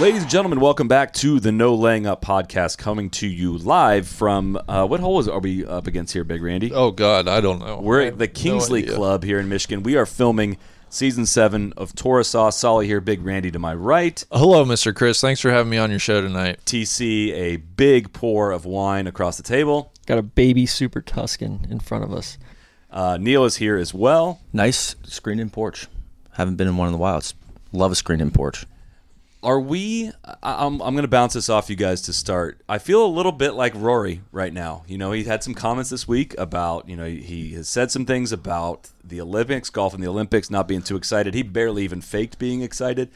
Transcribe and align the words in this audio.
Ladies 0.00 0.22
and 0.22 0.30
gentlemen, 0.30 0.60
welcome 0.60 0.86
back 0.86 1.12
to 1.14 1.40
the 1.40 1.50
No 1.50 1.74
Laying 1.74 2.06
Up 2.06 2.22
podcast, 2.22 2.78
coming 2.78 3.10
to 3.10 3.26
you 3.26 3.58
live 3.58 4.06
from 4.06 4.56
uh, 4.68 4.86
what 4.86 5.00
hole 5.00 5.18
is 5.18 5.26
are 5.26 5.40
we 5.40 5.66
up 5.66 5.88
against 5.88 6.12
here, 6.12 6.22
Big 6.22 6.40
Randy? 6.40 6.72
Oh 6.72 6.92
God, 6.92 7.26
I 7.26 7.40
don't 7.40 7.58
know. 7.58 7.80
We're 7.80 8.02
at 8.02 8.16
the 8.16 8.26
have 8.26 8.36
no 8.36 8.40
Kingsley. 8.40 8.84
Club 8.84 9.24
here 9.24 9.40
in 9.40 9.48
Michigan. 9.48 9.82
We 9.82 9.96
are 9.96 10.06
filming 10.06 10.56
season 10.88 11.26
seven 11.26 11.72
of 11.76 11.96
Tourist 11.96 12.30
Sauce. 12.30 12.56
Solly 12.56 12.86
here, 12.86 13.00
Big 13.00 13.22
Randy 13.22 13.50
to 13.50 13.58
my 13.58 13.74
right. 13.74 14.24
Hello, 14.30 14.64
Mr. 14.64 14.94
Chris. 14.94 15.20
Thanks 15.20 15.40
for 15.40 15.50
having 15.50 15.68
me 15.68 15.78
on 15.78 15.90
your 15.90 15.98
show 15.98 16.20
tonight. 16.20 16.60
TC, 16.64 17.32
a 17.32 17.56
big 17.56 18.12
pour 18.12 18.52
of 18.52 18.64
wine 18.64 19.08
across 19.08 19.36
the 19.36 19.42
table. 19.42 19.92
Got 20.06 20.18
a 20.18 20.22
baby 20.22 20.64
Super 20.64 21.00
Tuscan 21.02 21.66
in 21.68 21.80
front 21.80 22.04
of 22.04 22.12
us. 22.12 22.38
Uh, 22.88 23.18
Neil 23.20 23.44
is 23.44 23.56
here 23.56 23.76
as 23.76 23.92
well. 23.92 24.38
Nice 24.52 24.94
screened 25.02 25.40
in 25.40 25.50
porch. 25.50 25.88
Haven't 26.34 26.54
been 26.54 26.68
in 26.68 26.76
one 26.76 26.86
in 26.86 26.94
a 26.94 26.98
while. 26.98 27.18
It's 27.18 27.34
love 27.72 27.90
a 27.90 27.96
screened 27.96 28.22
in 28.22 28.30
porch. 28.30 28.64
Are 29.42 29.60
we? 29.60 30.10
I- 30.42 30.66
I'm, 30.66 30.80
I'm 30.80 30.94
going 30.94 31.02
to 31.02 31.08
bounce 31.08 31.34
this 31.34 31.48
off 31.48 31.70
you 31.70 31.76
guys 31.76 32.02
to 32.02 32.12
start. 32.12 32.60
I 32.68 32.78
feel 32.78 33.04
a 33.04 33.06
little 33.06 33.32
bit 33.32 33.52
like 33.54 33.72
Rory 33.76 34.22
right 34.32 34.52
now. 34.52 34.82
You 34.88 34.98
know, 34.98 35.12
he 35.12 35.24
had 35.24 35.44
some 35.44 35.54
comments 35.54 35.90
this 35.90 36.08
week 36.08 36.34
about, 36.38 36.88
you 36.88 36.96
know, 36.96 37.06
he 37.06 37.52
has 37.54 37.68
said 37.68 37.90
some 37.90 38.04
things 38.04 38.32
about 38.32 38.90
the 39.04 39.20
Olympics, 39.20 39.70
golf 39.70 39.94
and 39.94 40.02
the 40.02 40.08
Olympics, 40.08 40.50
not 40.50 40.66
being 40.66 40.82
too 40.82 40.96
excited. 40.96 41.34
He 41.34 41.42
barely 41.42 41.84
even 41.84 42.00
faked 42.00 42.38
being 42.38 42.62
excited. 42.62 43.10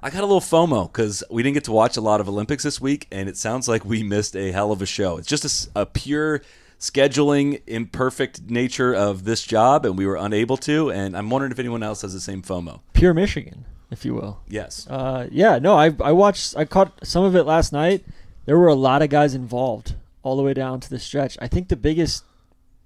I 0.00 0.10
got 0.10 0.20
a 0.20 0.26
little 0.26 0.40
FOMO 0.40 0.92
because 0.92 1.22
we 1.30 1.42
didn't 1.42 1.54
get 1.54 1.64
to 1.64 1.72
watch 1.72 1.96
a 1.96 2.00
lot 2.00 2.20
of 2.20 2.28
Olympics 2.28 2.64
this 2.64 2.80
week, 2.80 3.06
and 3.12 3.28
it 3.28 3.36
sounds 3.36 3.68
like 3.68 3.84
we 3.84 4.02
missed 4.02 4.34
a 4.36 4.50
hell 4.50 4.72
of 4.72 4.82
a 4.82 4.86
show. 4.86 5.16
It's 5.16 5.28
just 5.28 5.70
a 5.76 5.86
pure 5.86 6.42
scheduling 6.80 7.62
imperfect 7.68 8.42
nature 8.50 8.92
of 8.92 9.22
this 9.22 9.44
job, 9.44 9.86
and 9.86 9.96
we 9.96 10.04
were 10.04 10.16
unable 10.16 10.56
to. 10.58 10.90
And 10.90 11.16
I'm 11.16 11.30
wondering 11.30 11.52
if 11.52 11.58
anyone 11.60 11.84
else 11.84 12.02
has 12.02 12.12
the 12.12 12.20
same 12.20 12.42
FOMO. 12.42 12.80
Pure 12.92 13.14
Michigan, 13.14 13.64
if 13.92 14.04
you 14.04 14.14
will. 14.14 14.40
Yes. 14.48 14.86
Uh, 14.88 15.28
yeah, 15.30 15.58
no, 15.58 15.76
I 15.76 15.94
I 16.02 16.12
watched, 16.12 16.56
I 16.56 16.64
caught 16.64 17.06
some 17.06 17.24
of 17.24 17.36
it 17.36 17.44
last 17.44 17.72
night. 17.72 18.04
There 18.46 18.58
were 18.58 18.68
a 18.68 18.74
lot 18.74 19.02
of 19.02 19.10
guys 19.10 19.34
involved 19.34 19.94
all 20.22 20.36
the 20.36 20.42
way 20.42 20.54
down 20.54 20.80
to 20.80 20.90
the 20.90 20.98
stretch. 20.98 21.36
I 21.40 21.46
think 21.46 21.68
the 21.68 21.76
biggest 21.76 22.24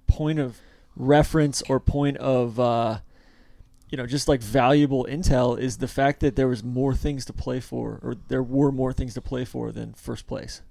point 0.05 0.37
of 0.39 0.59
reference 0.95 1.63
or 1.69 1.79
point 1.79 2.17
of, 2.17 2.59
uh, 2.59 2.99
you 3.89 3.97
know, 3.97 4.05
just 4.05 4.27
like 4.27 4.41
valuable 4.41 5.07
intel 5.09 5.57
is 5.57 5.77
the 5.77 5.87
fact 5.87 6.19
that 6.19 6.35
there 6.35 6.47
was 6.47 6.63
more 6.63 6.93
things 6.93 7.25
to 7.25 7.33
play 7.33 7.59
for, 7.59 7.99
or 8.03 8.15
there 8.27 8.43
were 8.43 8.71
more 8.71 8.93
things 8.93 9.13
to 9.13 9.21
play 9.21 9.45
for 9.45 9.71
than 9.71 9.93
first 9.93 10.27
place. 10.27 10.61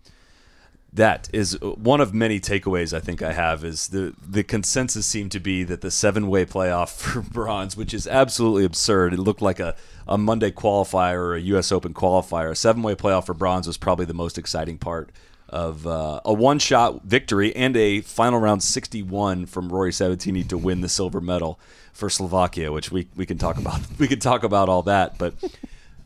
That 0.93 1.29
is 1.33 1.61
one 1.61 2.01
of 2.01 2.15
many 2.15 2.41
takeaways 2.41 2.97
I 2.97 3.01
think 3.01 3.21
I 3.21 3.33
have 3.33 3.65
is 3.65 3.89
the 3.89 4.15
the 4.27 4.43
consensus 4.43 5.05
seemed 5.07 5.31
to 5.33 5.41
be 5.41 5.63
that 5.65 5.83
the 5.83 5.91
seven 5.91 6.29
way 6.29 6.47
playoff 6.47 6.89
for 6.97 7.21
bronze, 7.21 7.77
which 7.77 7.93
is 7.93 8.07
absolutely 8.07 8.65
absurd. 8.65 9.13
It 9.13 9.19
looked 9.19 9.43
like 9.43 9.61
a, 9.61 9.77
a 10.09 10.17
Monday 10.17 10.51
qualifier 10.51 11.17
or 11.17 11.35
a 11.35 11.41
U.S. 11.41 11.71
Open 11.71 11.93
qualifier. 11.93 12.51
A 12.51 12.57
seven 12.57 12.83
way 12.83 12.95
playoff 12.95 13.27
for 13.27 13.35
bronze 13.35 13.67
was 13.67 13.77
probably 13.77 14.07
the 14.07 14.15
most 14.15 14.39
exciting 14.39 14.79
part 14.79 15.11
of 15.49 15.87
uh, 15.87 16.21
a 16.25 16.33
one 16.33 16.59
shot 16.59 17.05
victory 17.05 17.55
and 17.55 17.77
a 17.77 18.01
final 18.01 18.41
round 18.41 18.63
61 18.63 19.47
from 19.47 19.69
Rory 19.69 19.93
Sabbatini 19.93 20.49
to 20.49 20.59
win 20.59 20.81
the 20.81 20.89
silver 20.89 21.21
medal 21.21 21.61
for 21.93 22.11
Slovakia, 22.11 22.73
which 22.73 22.91
we, 22.91 23.09
we 23.15 23.27
can 23.27 23.39
talk 23.39 23.59
about. 23.59 23.81
We 23.99 24.09
can 24.09 24.19
talk 24.19 24.45
about 24.45 24.69
all 24.69 24.83
that, 24.83 25.19
but. 25.19 25.35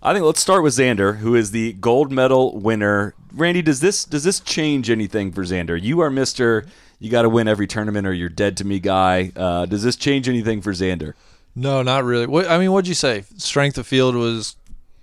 I 0.03 0.15
think 0.15 0.25
let's 0.25 0.41
start 0.41 0.63
with 0.63 0.73
Xander, 0.73 1.19
who 1.19 1.35
is 1.35 1.51
the 1.51 1.75
gold 1.75 2.11
medal 2.11 2.59
winner. 2.59 3.15
Randy, 3.33 3.63
does 3.63 3.81
this 3.81 4.05
does 4.05 4.25
this 4.25 4.41
change 4.41 4.91
anything 4.91 5.33
for 5.33 5.43
Xander? 5.43 5.81
You 5.81 6.01
are 6.01 6.11
Mister. 6.11 6.67
You 6.99 7.11
got 7.11 7.23
to 7.23 7.29
win 7.31 7.49
every 7.49 7.67
tournament, 7.67 8.07
or 8.07 8.13
you're 8.13 8.29
dead 8.29 8.57
to 8.59 8.65
me, 8.67 8.79
guy. 8.79 9.33
Uh, 9.35 9.65
does 9.67 9.83
this 9.83 9.97
change 9.97 10.29
anything 10.29 10.61
for 10.61 10.73
Xander? 10.73 11.15
No, 11.55 11.83
not 11.83 12.05
really. 12.05 12.27
What 12.27 12.49
I 12.51 12.59
mean, 12.59 12.73
what'd 12.73 12.89
you 12.89 12.95
say? 12.95 13.25
Strength 13.37 13.79
of 13.79 13.87
field 13.87 14.15
was 14.15 14.57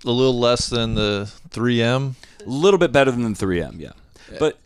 a 0.04 0.10
little 0.10 0.38
less 0.38 0.68
than 0.68 0.94
the 0.94 1.30
3M. 1.50 2.14
A 2.46 2.48
little 2.48 2.78
bit 2.78 2.92
better 2.92 3.10
than 3.10 3.22
the 3.32 3.46
3M, 3.46 3.80
yeah. 3.80 3.92
But 4.38 4.58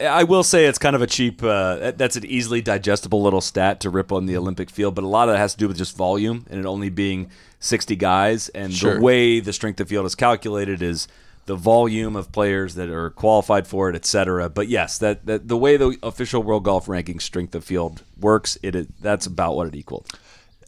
I 0.00 0.24
will 0.24 0.42
say 0.42 0.64
it's 0.66 0.78
kind 0.78 0.96
of 0.96 1.02
a 1.02 1.06
cheap. 1.06 1.42
Uh, 1.42 1.90
that's 1.92 2.16
an 2.16 2.24
easily 2.24 2.62
digestible 2.62 3.20
little 3.22 3.40
stat 3.40 3.80
to 3.80 3.90
rip 3.90 4.10
on 4.12 4.26
the 4.26 4.36
Olympic 4.36 4.70
field, 4.70 4.94
but 4.94 5.04
a 5.04 5.08
lot 5.08 5.28
of 5.28 5.34
it 5.34 5.38
has 5.38 5.52
to 5.52 5.58
do 5.58 5.68
with 5.68 5.76
just 5.76 5.96
volume 5.96 6.46
and 6.50 6.58
it 6.58 6.66
only 6.66 6.88
being 6.88 7.30
60 7.60 7.96
guys. 7.96 8.48
And 8.50 8.72
Sure. 8.72 8.94
the 8.94 9.00
way 9.00 9.40
the 9.40 9.52
strength 9.52 9.80
of 9.80 9.88
field 9.88 10.06
is 10.06 10.14
calculated 10.14 10.80
is 10.82 11.06
the 11.48 11.56
volume 11.56 12.14
of 12.14 12.30
players 12.30 12.74
that 12.74 12.90
are 12.90 13.08
qualified 13.08 13.66
for 13.66 13.88
it, 13.88 13.96
et 13.96 14.04
cetera. 14.04 14.50
But 14.50 14.68
yes, 14.68 14.98
that, 14.98 15.24
that 15.24 15.48
the 15.48 15.56
way 15.56 15.78
the 15.78 15.96
official 16.02 16.42
World 16.42 16.62
Golf 16.62 16.88
Ranking 16.88 17.18
strength 17.20 17.54
of 17.54 17.64
field 17.64 18.02
works, 18.20 18.58
it 18.62 18.76
is, 18.76 18.86
that's 19.00 19.24
about 19.24 19.56
what 19.56 19.66
it 19.66 19.74
equaled. 19.74 20.06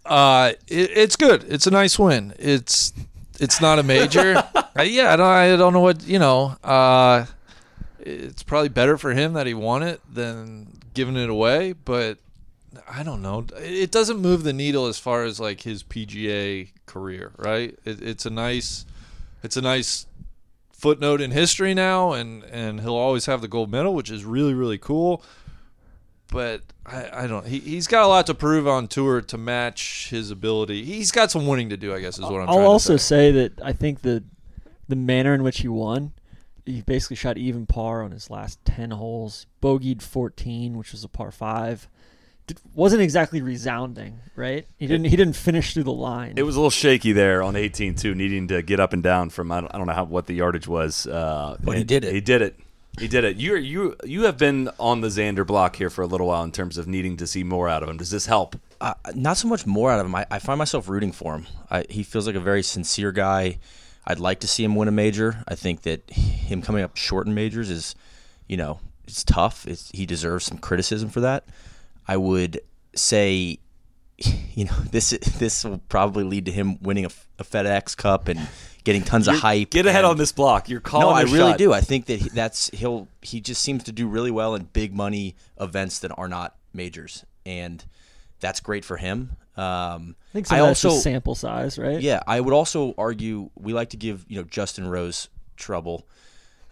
Uh, 0.07 0.55
it, 0.69 0.91
it's 0.97 1.17
good. 1.17 1.45
It's 1.49 1.67
a 1.67 1.71
nice 1.71 1.99
win. 1.99 2.33
It's 2.39 2.95
it's 3.39 3.61
not 3.61 3.79
a 3.79 3.83
major. 3.85 4.43
Yeah, 4.83 5.13
I 5.13 5.17
don't, 5.17 5.27
I 5.27 5.57
don't 5.57 5.75
know 5.75 5.81
what 5.81 6.07
you 6.07 6.19
know. 6.19 6.57
Uh, 6.65 7.27
it's 7.99 8.43
probably 8.43 8.71
better 8.71 8.97
for 8.97 9.11
him 9.13 9.35
that 9.35 9.47
he 9.47 9.53
won 9.53 9.83
it 9.83 10.01
than 10.11 10.69
giving 10.95 11.17
it 11.17 11.29
away. 11.29 11.75
But 11.75 12.17
I 12.89 13.03
don't 13.03 13.21
know. 13.21 13.45
It 13.59 13.91
doesn't 13.91 14.19
move 14.19 14.43
the 14.43 14.55
needle 14.55 14.87
as 14.87 14.99
far 14.99 15.25
as 15.25 15.39
like 15.39 15.63
his 15.63 15.83
PGA 15.83 16.71
career, 16.87 17.33
right? 17.37 17.79
It, 17.85 18.01
it's 18.01 18.25
a 18.25 18.31
nice, 18.31 18.87
it's 19.43 19.59
a 19.59 19.61
nice 19.61 20.07
footnote 20.81 21.21
in 21.21 21.31
history 21.31 21.75
now, 21.75 22.13
and 22.13 22.43
and 22.45 22.81
he'll 22.81 22.95
always 22.95 23.27
have 23.27 23.41
the 23.41 23.49
gold 23.49 23.71
medal, 23.71 23.95
which 23.95 24.11
is 24.11 24.25
really 24.25 24.55
really 24.55 24.79
cool. 24.79 25.23
But 26.33 26.63
I, 26.87 27.25
I 27.25 27.27
don't. 27.27 27.47
He, 27.47 27.59
he's 27.59 27.87
got 27.87 28.05
a 28.05 28.07
lot 28.07 28.27
to 28.27 28.35
prove 28.35 28.67
on 28.67 28.87
tour 28.87 29.21
to 29.21 29.39
match 29.39 30.11
his 30.11 30.31
ability. 30.31 30.85
He's 30.85 31.11
got 31.11 31.31
some 31.31 31.47
winning 31.47 31.71
to 31.71 31.77
do, 31.77 31.93
I 31.93 32.01
guess, 32.01 32.15
is 32.15 32.23
what 32.23 32.35
I'm. 32.35 32.49
I'll 32.49 32.55
trying 32.55 32.67
also 32.67 32.93
to 32.95 32.99
say. 32.99 33.33
say 33.33 33.33
that 33.33 33.61
I 33.63 33.73
think 33.73 34.03
the 34.03 34.25
the 34.89 34.97
manner 34.97 35.35
in 35.35 35.43
which 35.43 35.61
he 35.61 35.69
won, 35.69 36.13
he 36.65 36.83
basically 36.83 37.17
shot 37.17 37.37
even 37.37 37.67
par 37.67 38.03
on 38.03 38.13
his 38.13 38.31
last 38.31 38.65
ten 38.65 38.93
holes, 38.93 39.47
bogeyed 39.63 40.03
14, 40.03 40.79
which 40.79 40.93
was 40.93 41.05
a 41.05 41.09
par 41.09 41.31
five. 41.31 41.89
Did, 42.51 42.61
wasn't 42.75 43.03
exactly 43.03 43.43
resounding, 43.43 44.19
right? 44.35 44.67
He 44.77 44.87
didn't 44.87 45.05
he 45.07 45.17
didn't 45.17 45.37
finish 45.37 45.73
through 45.73 45.85
the 45.85 45.93
line. 45.93 46.35
It 46.37 46.43
was 46.43 46.57
a 46.57 46.59
little 46.59 46.71
shaky 46.71 47.13
there 47.13 47.43
on 47.43 47.55
18 47.55 47.95
too, 47.95 48.15
needing 48.15 48.49
to 48.49 48.61
get 48.63 48.81
up 48.81 48.93
and 48.93 49.03
down 49.03 49.31
from 49.31 49.53
I 49.53 49.61
don't, 49.61 49.75
I 49.75 49.79
don't 49.79 49.87
know 49.87 49.93
how 49.93 50.05
what 50.05 50.27
the 50.27 50.35
yardage 50.35 50.67
was. 50.67 51.07
Uh, 51.07 51.57
But 51.63 51.77
he 51.77 51.85
did 51.85 52.05
it. 52.05 52.13
He 52.13 52.21
did 52.21 52.43
it. 52.43 52.59
He 52.99 53.07
did 53.07 53.23
it. 53.25 53.37
You 53.37 53.55
you 53.57 53.97
you 54.05 54.25
have 54.25 54.37
been 54.37 54.69
on 54.81 55.01
the 55.01 55.09
Xander 55.09 55.47
block 55.47 55.77
here 55.77 55.91
for 55.91 56.03
a 56.03 56.07
little 56.07 56.27
while 56.27 56.43
in 56.43 56.51
terms 56.51 56.77
of 56.77 56.89
needing 56.89 57.17
to 57.19 57.27
see 57.27 57.45
more 57.45 57.69
out 57.69 57.83
of 57.85 57.89
him. 57.89 57.97
Does 57.99 58.11
this 58.11 58.27
help? 58.27 58.57
Uh, 58.81 58.95
not 59.15 59.37
so 59.37 59.47
much 59.47 59.65
more 59.65 59.93
out 59.93 60.01
of 60.01 60.07
him. 60.07 60.15
I, 60.15 60.27
I 60.31 60.39
find 60.41 60.59
myself 60.59 60.89
rooting 60.89 61.13
for 61.13 61.35
him. 61.37 61.47
I, 61.71 61.85
he 61.89 62.03
feels 62.03 62.27
like 62.27 62.35
a 62.37 62.41
very 62.41 62.63
sincere 62.63 63.13
guy. 63.13 63.59
I'd 64.07 64.19
like 64.19 64.41
to 64.41 64.49
see 64.49 64.65
him 64.65 64.75
win 64.75 64.89
a 64.89 64.93
major. 64.93 65.45
I 65.47 65.55
think 65.55 65.83
that 65.83 66.11
him 66.11 66.63
coming 66.63 66.83
up 66.83 66.97
short 66.97 67.27
in 67.27 67.35
majors 67.35 67.71
is, 67.71 67.95
you 68.49 68.57
know, 68.57 68.81
it's 69.07 69.23
tough. 69.23 69.69
It's, 69.69 69.91
he 69.91 70.07
deserves 70.07 70.47
some 70.47 70.59
criticism 70.59 71.11
for 71.11 71.21
that. 71.21 71.45
I 72.11 72.17
would 72.17 72.61
say, 72.97 73.59
you 74.19 74.65
know, 74.65 74.77
this 74.91 75.11
this 75.39 75.65
will 75.65 75.79
probably 75.89 76.25
lead 76.25 76.47
to 76.47 76.53
him 76.53 76.83
winning 76.83 77.05
a, 77.05 77.11
a 77.39 77.45
FedEx 77.45 77.97
Cup 77.97 78.27
and 78.27 78.49
getting 78.83 79.03
tons 79.03 79.29
of 79.29 79.37
hype. 79.37 79.71
Get 79.71 79.87
ahead 79.87 80.01
and- 80.05 80.11
on 80.11 80.17
this 80.17 80.33
block. 80.33 80.69
You're 80.69 80.81
calling. 80.81 81.07
no, 81.07 81.13
I 81.13 81.23
really 81.23 81.53
shot. 81.53 81.59
do. 81.59 81.73
I 81.73 81.81
think 81.81 82.07
that 82.07 82.19
he, 82.19 82.29
that's 82.31 82.69
he'll 82.71 83.07
he 83.23 83.41
just 83.41 83.63
seems 83.63 83.85
to 83.85 83.93
do 83.93 84.09
really 84.09 84.33
well 84.33 84.57
in 84.57 84.65
big 84.65 84.93
money 84.93 85.37
events 85.61 86.01
that 86.01 86.11
are 86.19 86.27
not 86.27 86.57
majors, 86.75 87.25
and 87.47 87.85
that's 88.41 88.59
great 88.59 88.85
for 88.85 88.97
him. 88.97 89.37
Um, 89.57 90.17
I 90.31 90.33
think 90.33 90.47
so 90.49 90.57
I 90.57 90.61
also 90.61 90.91
sample 90.91 91.37
size, 91.37 91.79
right? 91.79 92.01
yeah, 92.01 92.23
I 92.27 92.41
would 92.41 92.55
also 92.55 92.93
argue 92.99 93.51
we 93.55 93.73
like 93.73 93.91
to 93.91 93.97
give 93.97 94.25
you 94.29 94.39
know 94.41 94.45
Justin 94.45 94.89
Rose 94.89 95.29
trouble 95.57 96.09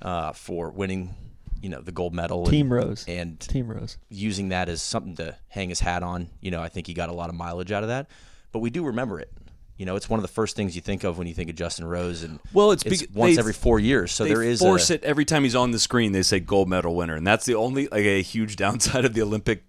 uh, 0.03 0.33
for 0.33 0.71
winning 0.71 1.15
you 1.61 1.69
know 1.69 1.81
the 1.81 1.93
gold 1.93 2.15
medal 2.15 2.47
Team 2.47 2.67
and, 2.67 2.73
Rose. 2.73 3.05
and 3.09 3.41
Team 3.41 3.69
Rose. 3.69 3.97
using 4.11 4.49
that 4.51 4.69
as 4.69 4.81
something 4.83 5.17
to 5.17 5.37
hang 5.49 5.69
his 5.69 5.81
hat 5.81 6.03
on. 6.03 6.29
You 6.41 6.51
know, 6.51 6.63
I 6.63 6.69
think 6.69 6.87
he 6.87 6.95
got 6.95 7.09
a 7.09 7.13
lot 7.13 7.29
of 7.29 7.35
mileage 7.35 7.73
out 7.73 7.83
of 7.83 7.89
that, 7.89 8.09
but 8.53 8.61
we 8.61 8.71
do 8.71 8.85
remember 8.85 9.19
it. 9.21 9.33
You 9.77 9.87
know, 9.87 9.95
it's 9.95 10.11
one 10.11 10.19
of 10.19 10.23
the 10.23 10.29
first 10.33 10.57
things 10.57 10.75
you 10.75 10.83
think 10.83 11.05
of 11.05 11.19
when 11.19 11.29
you 11.29 11.35
think 11.35 11.51
of 11.51 11.57
Justin 11.57 11.85
Rose, 11.87 12.25
and 12.25 12.41
Well, 12.53 12.73
it's 12.73 12.85
it's 12.85 13.07
once 13.15 13.37
they- 13.37 13.39
every 13.41 13.53
four 13.53 13.79
years. 13.79 14.11
So 14.13 14.25
they 14.25 14.31
there 14.31 14.43
is 14.43 14.59
force 14.59 14.91
a, 14.91 14.95
it 14.95 15.05
every 15.05 15.25
time 15.25 15.45
he's 15.45 15.55
on 15.55 15.71
the 15.71 15.79
screen. 15.79 16.13
They 16.13 16.23
say 16.23 16.41
gold 16.41 16.69
medal 16.69 16.95
winner, 16.97 17.15
and 17.15 17.27
that's 17.27 17.47
the 17.47 17.55
only 17.55 17.87
like 17.89 18.05
a 18.05 18.21
huge 18.23 18.57
downside 18.65 19.05
of 19.05 19.15
the 19.15 19.23
Olympic 19.23 19.65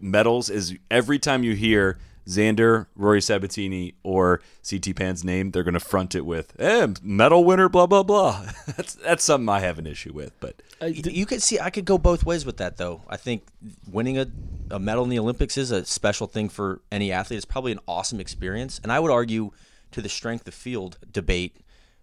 medals 0.00 0.50
is 0.50 0.76
every 0.90 1.18
time 1.18 1.42
you 1.44 1.54
hear 1.54 1.98
Xander, 2.26 2.86
Rory 2.96 3.20
Sabbatini, 3.20 3.94
or 4.02 4.40
CT 4.68 4.94
Pan's 4.96 5.24
name, 5.24 5.50
they're 5.50 5.62
going 5.62 5.74
to 5.74 5.80
front 5.80 6.14
it 6.14 6.24
with 6.24 6.54
eh, 6.60 6.86
medal 7.02 7.44
winner, 7.44 7.68
blah 7.68 7.86
blah 7.86 8.02
blah. 8.02 8.44
that's 8.76 8.94
that's 8.94 9.24
something 9.24 9.48
I 9.48 9.60
have 9.60 9.78
an 9.78 9.86
issue 9.86 10.12
with, 10.12 10.38
but 10.40 10.62
Y- 10.80 10.94
You 11.04 11.26
could 11.26 11.42
see 11.42 11.58
I 11.58 11.70
could 11.70 11.84
go 11.84 11.98
both 11.98 12.24
ways 12.24 12.44
with 12.46 12.56
that 12.58 12.76
though. 12.76 13.02
I 13.08 13.16
think 13.16 13.44
winning 13.90 14.18
a 14.18 14.26
a 14.70 14.78
medal 14.78 15.02
in 15.04 15.10
the 15.10 15.18
Olympics 15.18 15.58
is 15.58 15.70
a 15.72 15.84
special 15.84 16.26
thing 16.28 16.48
for 16.48 16.80
any 16.92 17.10
athlete. 17.10 17.38
It's 17.38 17.44
probably 17.44 17.72
an 17.72 17.80
awesome 17.88 18.20
experience, 18.20 18.80
and 18.82 18.92
I 18.92 19.00
would 19.00 19.10
argue 19.10 19.50
to 19.90 20.00
the 20.00 20.08
strength 20.08 20.46
of 20.46 20.54
field 20.54 20.98
debate, 21.12 21.56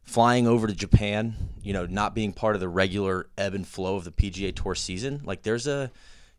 flying 0.04 0.46
over 0.48 0.68
to 0.68 0.74
Japan, 0.74 1.36
you 1.64 1.72
know, 1.72 1.86
not 1.86 2.14
being 2.14 2.34
part 2.34 2.56
of 2.56 2.60
the 2.60 2.68
regular 2.68 3.28
ebb 3.38 3.54
and 3.54 3.66
flow 3.66 3.96
of 3.96 4.04
the 4.04 4.12
PGA 4.12 4.54
Tour 4.54 4.75
season, 4.75 5.22
like 5.24 5.44
there's 5.44 5.66
a 5.68 5.90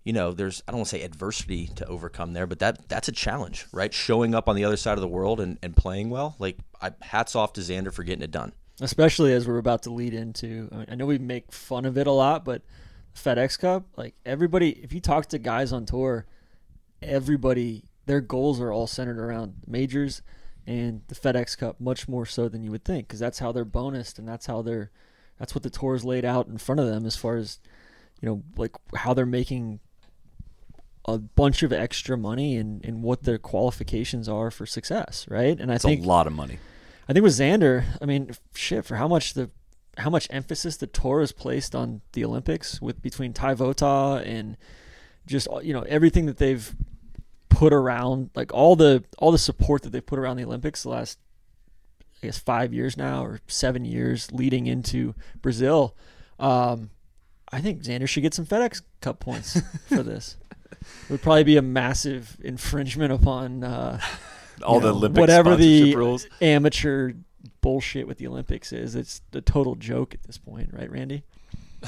you 0.04 0.12
know, 0.12 0.32
there's 0.32 0.62
I 0.66 0.72
don't 0.72 0.78
want 0.78 0.88
to 0.88 0.96
say 0.96 1.02
adversity 1.02 1.66
to 1.76 1.86
overcome 1.86 2.32
there, 2.32 2.46
but 2.46 2.58
that 2.60 2.88
that's 2.88 3.08
a 3.08 3.12
challenge, 3.12 3.66
right? 3.72 3.92
Showing 3.92 4.34
up 4.34 4.48
on 4.48 4.56
the 4.56 4.64
other 4.64 4.76
side 4.76 4.94
of 4.94 5.00
the 5.00 5.08
world 5.08 5.40
and, 5.40 5.58
and 5.62 5.76
playing 5.76 6.10
well. 6.10 6.36
Like 6.38 6.58
I, 6.80 6.92
hats 7.02 7.36
off 7.36 7.52
to 7.54 7.60
Xander 7.60 7.92
for 7.92 8.04
getting 8.04 8.22
it 8.22 8.30
done. 8.30 8.52
Especially 8.80 9.32
as 9.32 9.46
we're 9.46 9.58
about 9.58 9.82
to 9.82 9.90
lead 9.90 10.14
into 10.14 10.70
I 10.88 10.94
know 10.94 11.06
we 11.06 11.18
make 11.18 11.52
fun 11.52 11.84
of 11.84 11.98
it 11.98 12.06
a 12.06 12.12
lot, 12.12 12.44
but 12.44 12.62
FedEx 13.14 13.58
Cup, 13.58 13.86
like 13.96 14.14
everybody 14.24 14.70
if 14.70 14.92
you 14.92 15.00
talk 15.00 15.26
to 15.26 15.38
guys 15.38 15.72
on 15.72 15.84
tour, 15.84 16.26
everybody 17.02 17.84
their 18.06 18.20
goals 18.20 18.60
are 18.60 18.72
all 18.72 18.86
centered 18.86 19.18
around 19.18 19.54
majors 19.66 20.22
and 20.66 21.02
the 21.08 21.14
FedEx 21.14 21.56
Cup 21.58 21.80
much 21.80 22.08
more 22.08 22.24
so 22.24 22.48
than 22.48 22.62
you 22.62 22.70
would 22.70 22.84
think 22.84 23.08
because 23.08 23.20
that's 23.20 23.38
how 23.38 23.52
they're 23.52 23.64
bonused 23.64 24.18
and 24.18 24.28
that's 24.28 24.46
how 24.46 24.62
they're 24.62 24.90
that's 25.38 25.54
what 25.54 25.62
the 25.62 25.70
tour's 25.70 26.04
laid 26.04 26.24
out 26.24 26.46
in 26.46 26.58
front 26.58 26.80
of 26.80 26.86
them 26.86 27.04
as 27.04 27.16
far 27.16 27.36
as 27.36 27.58
you 28.20 28.28
know 28.28 28.42
like 28.56 28.72
how 28.94 29.12
they're 29.12 29.26
making 29.26 29.80
a 31.04 31.18
bunch 31.18 31.62
of 31.62 31.72
extra 31.72 32.16
money 32.16 32.56
and, 32.56 32.84
and 32.84 33.02
what 33.02 33.22
their 33.22 33.38
qualifications 33.38 34.28
are 34.28 34.50
for 34.50 34.66
success, 34.66 35.26
right? 35.28 35.58
And 35.58 35.70
I 35.70 35.76
It's 35.76 35.84
think 35.84 36.04
a 36.04 36.08
lot 36.08 36.26
of 36.26 36.32
money. 36.32 36.58
I 37.08 37.12
think 37.12 37.22
with 37.22 37.32
Xander, 37.32 37.84
I 38.02 38.04
mean, 38.04 38.32
shit, 38.54 38.84
for 38.84 38.96
how 38.96 39.08
much 39.08 39.34
the 39.34 39.50
how 39.96 40.10
much 40.10 40.28
emphasis 40.30 40.76
the 40.76 40.86
tour 40.86 41.20
has 41.20 41.32
placed 41.32 41.74
on 41.74 42.02
the 42.12 42.24
Olympics 42.24 42.80
with 42.80 43.02
between 43.02 43.32
Ty 43.32 43.56
Votaw 43.56 44.24
and 44.24 44.56
just 45.26 45.48
you 45.62 45.72
know 45.72 45.82
everything 45.82 46.26
that 46.26 46.38
they've 46.38 46.74
put 47.48 47.72
around 47.72 48.30
like 48.34 48.52
all 48.54 48.76
the 48.76 49.04
all 49.18 49.32
the 49.32 49.38
support 49.38 49.82
that 49.82 49.90
they've 49.90 50.04
put 50.04 50.18
around 50.18 50.36
the 50.36 50.44
Olympics 50.44 50.82
the 50.84 50.90
last 50.90 51.18
I 52.22 52.26
guess 52.26 52.38
five 52.38 52.72
years 52.72 52.96
now 52.96 53.24
or 53.24 53.40
seven 53.46 53.84
years 53.84 54.30
leading 54.32 54.66
into 54.66 55.14
Brazil. 55.40 55.96
Um, 56.38 56.90
I 57.50 57.60
think 57.60 57.82
Xander 57.82 58.08
should 58.08 58.22
get 58.22 58.34
some 58.34 58.46
FedEx 58.46 58.82
Cup 59.00 59.20
points 59.20 59.60
for 59.88 60.02
this. 60.02 60.36
It 60.72 61.10
would 61.10 61.22
probably 61.22 61.44
be 61.44 61.56
a 61.56 61.62
massive 61.62 62.36
infringement 62.42 63.12
upon 63.12 63.64
uh, 63.64 64.00
All 64.62 64.80
the 64.80 64.88
know, 64.90 64.96
Olympic 64.96 65.20
whatever 65.20 65.56
the 65.56 65.94
rules. 65.94 66.26
amateur 66.40 67.12
bullshit 67.60 68.06
with 68.06 68.18
the 68.18 68.26
Olympics 68.26 68.72
is. 68.72 68.94
It's 68.94 69.20
a 69.32 69.40
total 69.40 69.74
joke 69.74 70.14
at 70.14 70.22
this 70.24 70.38
point, 70.38 70.70
right, 70.72 70.90
Randy? 70.90 71.22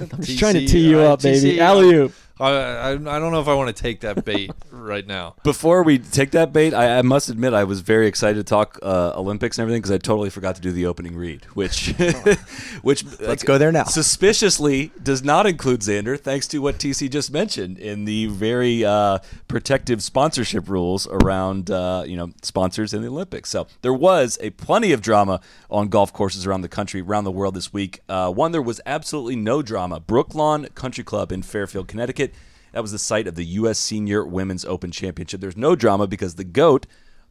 I'm 0.00 0.22
just 0.22 0.38
trying 0.38 0.54
to 0.54 0.66
tee 0.66 0.88
you 0.88 1.00
up, 1.00 1.22
baby. 1.22 1.60
Alley 1.60 1.94
oop. 1.94 2.14
I, 2.40 2.50
I, 2.50 2.90
I 2.92 2.94
don't 2.94 3.32
know 3.32 3.40
if 3.40 3.48
I 3.48 3.54
want 3.54 3.74
to 3.74 3.82
take 3.82 4.00
that 4.00 4.24
bait 4.24 4.50
right 4.70 5.06
now. 5.06 5.36
Before 5.44 5.82
we 5.82 5.98
take 5.98 6.32
that 6.32 6.52
bait, 6.52 6.74
I, 6.74 6.98
I 6.98 7.02
must 7.02 7.28
admit 7.28 7.54
I 7.54 7.64
was 7.64 7.80
very 7.80 8.06
excited 8.06 8.38
to 8.38 8.44
talk 8.44 8.78
uh, 8.82 9.12
Olympics 9.14 9.58
and 9.58 9.62
everything 9.62 9.80
because 9.82 9.92
I 9.92 9.98
totally 9.98 10.30
forgot 10.30 10.56
to 10.56 10.62
do 10.62 10.72
the 10.72 10.86
opening 10.86 11.16
read, 11.16 11.44
which, 11.54 11.88
which 12.82 13.04
Let's 13.20 13.44
go 13.44 13.58
there 13.58 13.72
now. 13.72 13.84
Suspiciously, 13.84 14.92
does 15.02 15.22
not 15.22 15.46
include 15.46 15.80
Xander, 15.80 16.18
thanks 16.18 16.46
to 16.48 16.58
what 16.58 16.78
TC 16.78 17.10
just 17.10 17.32
mentioned 17.32 17.78
in 17.78 18.04
the 18.04 18.26
very 18.26 18.84
uh, 18.84 19.18
protective 19.48 20.02
sponsorship 20.02 20.68
rules 20.68 21.06
around 21.06 21.70
uh, 21.70 22.04
you 22.06 22.16
know 22.16 22.32
sponsors 22.42 22.94
in 22.94 23.02
the 23.02 23.08
Olympics. 23.08 23.50
So 23.50 23.66
there 23.82 23.94
was 23.94 24.38
a 24.40 24.50
plenty 24.50 24.92
of 24.92 25.00
drama 25.00 25.40
on 25.70 25.88
golf 25.88 26.12
courses 26.12 26.46
around 26.46 26.62
the 26.62 26.68
country, 26.68 27.00
around 27.00 27.24
the 27.24 27.30
world 27.30 27.54
this 27.54 27.72
week. 27.72 28.00
Uh, 28.08 28.30
one 28.30 28.52
there 28.52 28.62
was 28.62 28.80
absolutely 28.86 29.36
no 29.36 29.62
drama. 29.62 30.00
Brooklawn 30.00 30.74
Country 30.74 31.04
Club 31.04 31.32
in 31.32 31.42
Fairfield, 31.42 31.88
Connecticut. 31.88 32.31
That 32.72 32.82
was 32.82 32.92
the 32.92 32.98
site 32.98 33.26
of 33.26 33.34
the 33.34 33.44
U.S. 33.44 33.78
Senior 33.78 34.24
Women's 34.24 34.64
Open 34.64 34.90
Championship. 34.90 35.40
There's 35.40 35.56
no 35.56 35.76
drama 35.76 36.06
because 36.06 36.34
the 36.34 36.44
GOAT, 36.44 36.86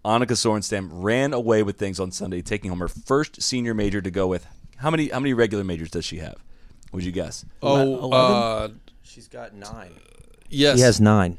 Annika 0.06 0.32
Sorenstam, 0.32 0.90
ran 0.92 1.34
away 1.34 1.64
with 1.64 1.78
things 1.78 2.00
on 2.00 2.12
Sunday, 2.12 2.42
taking 2.42 2.70
home 2.70 2.80
her 2.80 2.88
first 2.88 3.42
senior 3.42 3.74
major 3.74 4.02
to 4.02 4.12
go 4.12 4.28
with. 4.28 4.48
How 4.78 4.90
many 4.90 5.10
how 5.10 5.20
many 5.20 5.34
regular 5.34 5.64
majors 5.64 5.92
does 5.92 6.06
she 6.06 6.18
have? 6.18 6.36
Would 6.92 7.04
you 7.04 7.12
guess? 7.12 7.46
Oh, 7.62 8.12
uh, 8.12 8.70
She's 9.04 9.28
got 9.28 9.54
nine. 9.54 9.94
yes. 10.50 10.78
He 10.78 10.82
has 10.82 11.00
nine. 11.02 11.38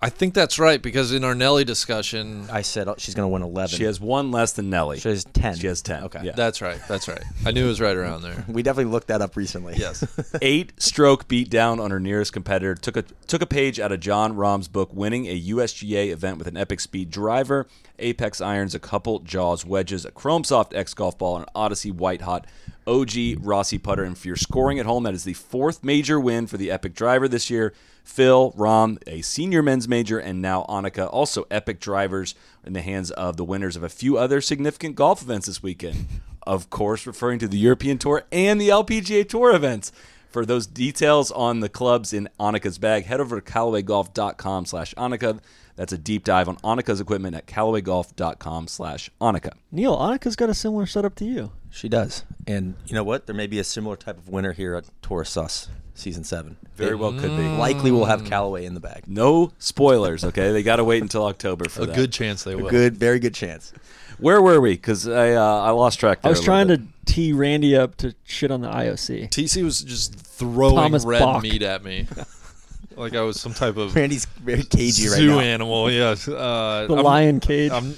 I 0.00 0.10
think 0.10 0.32
that's 0.32 0.60
right 0.60 0.80
because 0.80 1.12
in 1.12 1.24
our 1.24 1.34
Nelly 1.34 1.64
discussion, 1.64 2.48
I 2.52 2.62
said 2.62 2.86
oh, 2.86 2.94
she's 2.98 3.16
going 3.16 3.24
to 3.24 3.32
win 3.32 3.42
eleven. 3.42 3.76
She 3.76 3.84
has 3.84 4.00
one 4.00 4.30
less 4.30 4.52
than 4.52 4.70
Nelly. 4.70 5.00
She 5.00 5.08
has 5.08 5.24
ten. 5.24 5.56
She 5.56 5.66
has 5.66 5.82
10. 5.82 6.04
Okay. 6.04 6.20
Yeah. 6.22 6.32
that's 6.32 6.62
right. 6.62 6.80
That's 6.86 7.08
right. 7.08 7.22
I 7.44 7.50
knew 7.50 7.64
it 7.64 7.68
was 7.68 7.80
right 7.80 7.96
around 7.96 8.22
there. 8.22 8.44
We 8.58 8.62
definitely 8.62 8.92
looked 8.92 9.08
that 9.08 9.20
up 9.20 9.36
recently. 9.36 9.74
Yes. 9.76 10.04
Eight 10.42 10.72
stroke 10.80 11.28
beat 11.28 11.50
down 11.50 11.78
on 11.80 11.90
her 11.90 12.00
nearest 12.00 12.32
competitor. 12.32 12.74
Took 12.74 12.96
a 12.96 13.02
took 13.26 13.42
a 13.42 13.46
page 13.46 13.78
out 13.78 13.92
of 13.92 14.00
Jon 14.00 14.34
Rahm's 14.34 14.68
book, 14.68 14.90
winning 14.92 15.26
a 15.26 15.40
USGA 15.40 16.10
event 16.10 16.38
with 16.38 16.46
an 16.46 16.56
epic 16.56 16.80
speed 16.80 17.10
driver, 17.10 17.66
Apex 17.98 18.40
irons, 18.40 18.74
a 18.74 18.78
couple 18.80 19.18
jaws 19.20 19.64
wedges, 19.64 20.04
a 20.04 20.10
Chrome 20.10 20.44
Soft 20.44 20.74
X 20.74 20.94
golf 20.94 21.18
ball, 21.18 21.36
an 21.36 21.44
Odyssey 21.54 21.90
White 21.90 22.22
Hot 22.22 22.46
OG 22.88 23.44
Rossie 23.44 23.82
putter. 23.82 24.02
And 24.02 24.16
if 24.16 24.24
you're 24.24 24.36
scoring 24.36 24.78
at 24.78 24.86
home, 24.86 25.02
that 25.02 25.14
is 25.14 25.24
the 25.24 25.34
fourth 25.34 25.84
major 25.84 26.18
win 26.18 26.46
for 26.46 26.56
the 26.56 26.70
epic 26.70 26.94
driver 26.94 27.28
this 27.28 27.50
year. 27.50 27.74
Phil, 28.02 28.52
Rahm, 28.52 28.96
a 29.06 29.20
senior 29.20 29.62
men's 29.62 29.86
major, 29.86 30.18
and 30.18 30.40
now 30.40 30.64
Annika, 30.66 31.12
also 31.12 31.46
epic 31.50 31.78
drivers 31.78 32.34
in 32.64 32.72
the 32.72 32.80
hands 32.80 33.10
of 33.10 33.36
the 33.36 33.44
winners 33.44 33.76
of 33.76 33.82
a 33.82 33.90
few 33.90 34.16
other 34.16 34.40
significant 34.40 34.96
golf 34.96 35.20
events 35.20 35.46
this 35.46 35.62
weekend. 35.62 36.06
Of 36.44 36.70
course, 36.70 37.06
referring 37.06 37.38
to 37.40 37.48
the 37.48 37.58
European 37.58 37.98
Tour 37.98 38.24
and 38.32 38.58
the 38.58 38.70
LPGA 38.70 39.28
Tour 39.28 39.54
events. 39.54 39.92
For 40.30 40.46
those 40.46 40.66
details 40.66 41.30
on 41.30 41.60
the 41.60 41.68
clubs 41.68 42.12
in 42.12 42.28
Annika's 42.40 42.78
bag, 42.78 43.04
head 43.04 43.20
over 43.20 43.40
to 43.40 43.52
CallawayGolf.com 43.52 44.66
slash 44.66 44.94
Annika. 44.94 45.40
That's 45.76 45.92
a 45.92 45.98
deep 45.98 46.24
dive 46.24 46.48
on 46.48 46.56
Annika's 46.56 47.00
equipment 47.00 47.36
at 47.36 47.46
CallawayGolf.com 47.46 48.68
slash 48.68 49.10
Annika. 49.20 49.52
Neil, 49.70 49.96
Annika's 49.96 50.36
got 50.36 50.50
a 50.50 50.54
similar 50.54 50.86
setup 50.86 51.14
to 51.16 51.24
you. 51.24 51.52
She 51.70 51.88
does. 51.88 52.24
And 52.46 52.74
you 52.86 52.94
know 52.94 53.04
what? 53.04 53.26
There 53.26 53.34
may 53.36 53.46
be 53.46 53.58
a 53.58 53.64
similar 53.64 53.96
type 53.96 54.18
of 54.18 54.28
winner 54.28 54.52
here 54.52 54.74
at 54.74 54.84
Tourist 55.02 55.32
Sauce 55.34 55.68
season 55.94 56.24
seven. 56.24 56.56
Very 56.76 56.94
well 56.94 57.12
could 57.12 57.22
be. 57.36 57.48
Likely 57.48 57.90
we'll 57.90 58.04
have 58.06 58.24
Callaway 58.24 58.64
in 58.64 58.74
the 58.74 58.80
bag. 58.80 59.04
No 59.06 59.52
spoilers, 59.58 60.24
okay? 60.24 60.52
They 60.52 60.62
got 60.62 60.76
to 60.76 60.84
wait 60.84 61.02
until 61.02 61.24
October 61.26 61.68
for 61.68 61.80
that. 61.80 61.84
A 61.84 61.86
that. 61.88 61.96
good 61.96 62.12
chance 62.12 62.44
they 62.44 62.54
will. 62.54 62.70
Good, 62.70 62.96
very 62.96 63.18
good 63.18 63.34
chance. 63.34 63.72
Where 64.18 64.40
were 64.42 64.60
we? 64.60 64.72
Because 64.72 65.06
I 65.06 65.32
uh, 65.32 65.42
I 65.42 65.70
lost 65.70 66.00
track. 66.00 66.22
There 66.22 66.30
I 66.30 66.32
was 66.32 66.40
a 66.40 66.44
trying 66.44 66.68
bit. 66.68 66.80
to 67.06 67.12
tee 67.12 67.32
Randy 67.32 67.76
up 67.76 67.96
to 67.98 68.14
shit 68.24 68.50
on 68.50 68.60
the 68.62 68.68
IOC. 68.68 69.28
TC 69.30 69.62
was 69.62 69.80
just 69.82 70.14
throwing 70.16 70.74
Thomas 70.76 71.04
red 71.04 71.20
Bach. 71.20 71.42
meat 71.42 71.62
at 71.62 71.84
me, 71.84 72.06
like 72.96 73.14
I 73.14 73.20
was 73.20 73.40
some 73.40 73.54
type 73.54 73.76
of 73.76 73.94
Randy's 73.96 74.24
very 74.24 74.64
cagey 74.64 75.08
right 75.08 75.16
zoo 75.18 75.28
now. 75.28 75.40
animal. 75.40 75.90
Yes. 75.90 76.26
Uh, 76.26 76.86
The 76.88 76.94
I'm- 76.96 77.04
lion 77.04 77.40
cage. 77.40 77.70
I'm, 77.70 77.94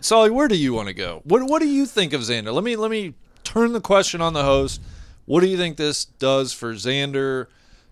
Solly, 0.00 0.30
where 0.30 0.48
do 0.48 0.56
you 0.56 0.72
want 0.72 0.88
to 0.88 0.94
go? 0.94 1.22
What 1.24 1.42
What 1.44 1.60
do 1.60 1.68
you 1.68 1.86
think 1.86 2.12
of 2.12 2.20
Xander? 2.20 2.52
Let 2.52 2.64
me 2.64 2.76
let 2.76 2.90
me 2.90 3.14
turn 3.44 3.72
the 3.72 3.80
question 3.80 4.20
on 4.20 4.32
the 4.32 4.44
host. 4.44 4.80
What 5.24 5.40
do 5.40 5.46
you 5.46 5.56
think 5.56 5.76
this 5.76 6.04
does 6.04 6.52
for 6.52 6.72
Xander? 6.74 7.46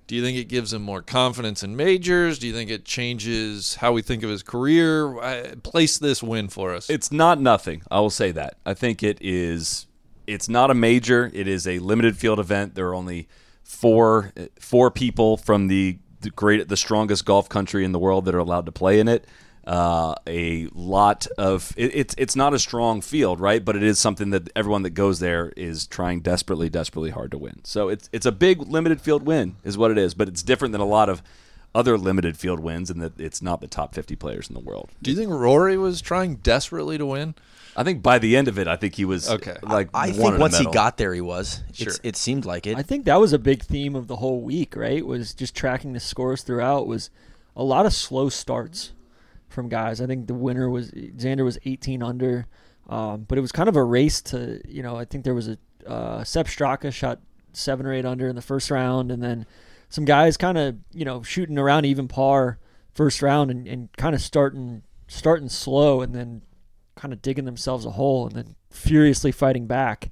Do 0.07 0.15
you 0.15 0.23
think 0.23 0.37
it 0.37 0.45
gives 0.45 0.73
him 0.73 0.83
more 0.83 1.01
confidence 1.01 1.63
in 1.63 1.77
majors? 1.77 2.39
Do 2.39 2.47
you 2.47 2.53
think 2.53 2.71
it 2.71 2.85
changes 2.85 3.77
how 3.77 3.93
we 3.93 4.03
think 4.03 4.23
of 4.23 4.29
his 4.29 4.43
career? 4.43 5.19
Uh, 5.19 5.55
place 5.63 5.99
this 5.99 6.23
win 6.23 6.49
for 6.49 6.75
us. 6.75 6.91
It's 6.91 7.11
not 7.11 7.41
nothing. 7.41 7.83
I 7.91 8.01
will 8.01 8.11
say 8.11 8.31
that. 8.33 8.59
I 8.67 8.75
think 8.75 9.03
it 9.03 9.19
is. 9.23 9.87
It's 10.27 10.49
not 10.49 10.71
a 10.71 10.75
major. 10.75 11.31
It 11.33 11.49
is 11.49 11.67
a 11.67 11.79
limited 11.79 12.19
field 12.19 12.39
event. 12.39 12.75
There 12.75 12.89
are 12.89 12.95
only 12.95 13.29
four 13.63 14.33
four 14.61 14.91
people 14.91 15.39
from 15.39 15.69
the 15.69 15.99
great, 16.37 16.69
the 16.69 16.77
strongest 16.77 17.25
golf 17.25 17.49
country 17.49 17.85
in 17.85 17.93
the 17.93 17.99
world 17.99 18.27
that 18.27 18.35
are 18.35 18.39
allowed 18.39 18.67
to 18.67 18.73
play 18.73 19.01
in 19.01 19.09
it. 19.09 19.27
Uh, 19.67 20.15
a 20.27 20.69
lot 20.75 21.27
of 21.39 21.73
it, 21.77 21.95
it's 21.95 22.15
it's 22.19 22.37
not 22.37 22.53
a 22.53 22.59
strong 22.59 23.01
field, 23.01 23.41
right? 23.41 23.65
But 23.65 23.77
it 23.77 23.83
is 23.83 23.99
something 23.99 24.31
that 24.31 24.51
everyone 24.55 24.83
that 24.83 24.91
goes 24.91 25.21
there 25.21 25.53
is 25.57 25.87
trying 25.87 26.21
desperately, 26.21 26.69
desperately 26.69 27.11
hard 27.11 27.31
to 27.31 27.39
win. 27.39 27.61
So 27.65 27.89
it's 27.89 28.11
it's 28.13 28.27
a 28.27 28.33
big 28.33 28.61
limited 28.61 29.01
field 29.01 29.25
win, 29.25 29.57
is 29.65 29.79
what 29.79 29.91
it 29.91 29.97
is. 29.97 30.13
But 30.13 30.29
it's 30.29 30.43
different 30.43 30.73
than 30.73 30.83
a 30.83 30.87
lot 30.87 31.09
of 31.09 31.23
other 31.75 31.97
limited 31.97 32.37
field 32.37 32.61
wins, 32.61 32.91
in 32.91 32.99
that 32.99 33.19
it's 33.19 33.41
not 33.41 33.63
the 33.63 33.67
top 33.67 33.95
fifty 33.95 34.15
players 34.15 34.49
in 34.49 34.55
the 34.55 34.61
world. 34.61 34.91
do 35.03 35.11
you 35.11 35.17
think 35.17 35.31
Rory 35.31 35.79
was 35.79 36.03
trying 36.03 36.37
desperately 36.37 36.99
to 36.99 37.07
win? 37.07 37.35
I 37.75 37.83
think 37.85 38.03
by 38.03 38.19
the 38.19 38.37
end 38.37 38.49
of 38.49 38.59
it, 38.59 38.69
I 38.69 38.77
think 38.77 38.95
he 38.95 39.07
was 39.07 39.31
Okay. 39.31 39.57
Like 39.63 39.89
I 39.95 40.09
wanted 40.09 40.19
think 40.19 40.35
a 40.35 40.41
once 40.41 40.59
he 40.59 40.67
got 40.67 40.99
there, 40.99 41.15
he 41.15 41.23
was. 41.23 41.63
Sure. 41.73 41.89
It's, 41.89 42.01
it 42.05 42.17
seemed 42.17 42.45
like 42.45 42.67
it. 42.67 42.77
I 42.77 42.83
think 42.83 43.07
that 43.07 43.19
was 43.19 43.33
a 43.33 43.39
big 43.39 43.63
theme 43.63 43.97
of 43.97 44.09
the 44.09 44.17
whole 44.17 44.43
week, 44.43 44.77
right? 44.77 45.05
Was 45.05 45.33
just 45.33 45.57
tracking 45.57 45.95
the 45.95 46.01
scores 46.01 46.43
throughout 46.43 46.87
was 46.87 47.09
a 47.57 47.65
lot 47.65 47.87
of 47.87 47.95
slow 47.95 48.29
starts 48.29 48.93
from 49.55 49.69
guys. 49.69 50.01
I 50.01 50.07
think 50.07 50.27
the 50.27 50.35
winner 50.35 50.69
was 50.69 50.91
Xander 50.91 51.45
was 51.45 51.59
18 51.65 52.03
under, 52.03 52.47
um, 52.89 53.25
but 53.29 53.39
it 53.39 53.41
was 53.41 53.53
kind 53.53 53.69
of 53.69 53.77
a 53.77 53.85
race 53.85 54.21
to 54.23 54.61
you 54.69 54.83
know. 54.83 54.97
I 54.97 55.05
think 55.05 55.25
there 55.25 55.35
was 55.35 55.49
a 55.49 55.59
uh, 55.87 56.25
Sepp 56.25 56.47
Straka 56.47 56.93
shot 56.93 57.21
seven 57.53 57.87
or 57.87 57.93
eight 57.93 58.05
under 58.05 58.29
in 58.29 58.37
the 58.37 58.43
first 58.43 58.71
round, 58.71 59.11
and 59.11 59.23
then 59.23 59.47
some 59.89 60.05
guys 60.05 60.37
kind 60.37 60.59
of 60.59 60.77
you 60.93 61.05
know 61.05 61.23
shooting 61.23 61.59
around 61.59 61.87
even 61.87 62.09
par 62.09 62.59
first 62.93 63.23
round 63.23 63.51
and, 63.51 63.67
and 63.67 63.93
kind 63.97 64.15
of 64.15 64.21
starting 64.21 64.83
starting 65.09 65.49
slow 65.49 66.01
and 66.01 66.15
then 66.15 66.43
kind 66.97 67.13
of 67.13 67.23
digging 67.23 67.45
themselves 67.45 67.85
a 67.85 67.91
hole 67.91 68.27
and 68.27 68.37
then 68.37 68.55
furiously 68.71 69.33
fighting 69.33 69.67
back. 69.67 70.11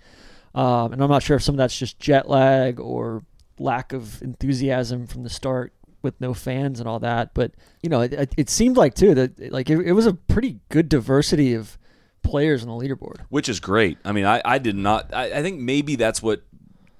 Um, 0.55 0.93
and 0.93 1.03
I'm 1.03 1.11
not 1.11 1.23
sure 1.23 1.37
if 1.37 1.43
some 1.43 1.55
of 1.55 1.59
that's 1.59 1.79
just 1.79 1.99
jet 1.99 2.29
lag 2.29 2.79
or 2.79 3.25
lack 3.59 3.93
of 3.93 4.21
enthusiasm 4.23 5.07
from 5.07 5.23
the 5.23 5.31
start 5.31 5.73
with 6.03 6.21
no 6.21 6.35
fans 6.35 6.81
and 6.81 6.89
all 6.89 6.99
that. 7.01 7.35
But 7.35 7.53
you 7.83 7.89
know, 7.89 8.01
it, 8.03 8.33
it 8.37 8.51
seemed 8.51 8.77
like 8.77 8.95
too 8.95 9.15
that 9.15 9.53
like 9.53 9.71
it, 9.71 9.79
it 9.81 9.93
was 9.93 10.07
a 10.07 10.13
pretty 10.15 10.61
good 10.69 10.89
diversity 10.89 11.55
of 11.55 11.79
players 12.23 12.63
on 12.65 12.69
the 12.69 12.75
leaderboard. 12.75 13.21
which 13.29 13.49
is 13.49 13.61
great. 13.61 13.99
I 14.05 14.13
mean, 14.13 14.25
I, 14.25 14.41
I 14.45 14.59
did 14.59 14.77
not. 14.77 15.13
I, 15.13 15.33
I 15.33 15.43
think 15.43 15.61
maybe 15.61 15.97
that's 15.97 16.23
what 16.23 16.43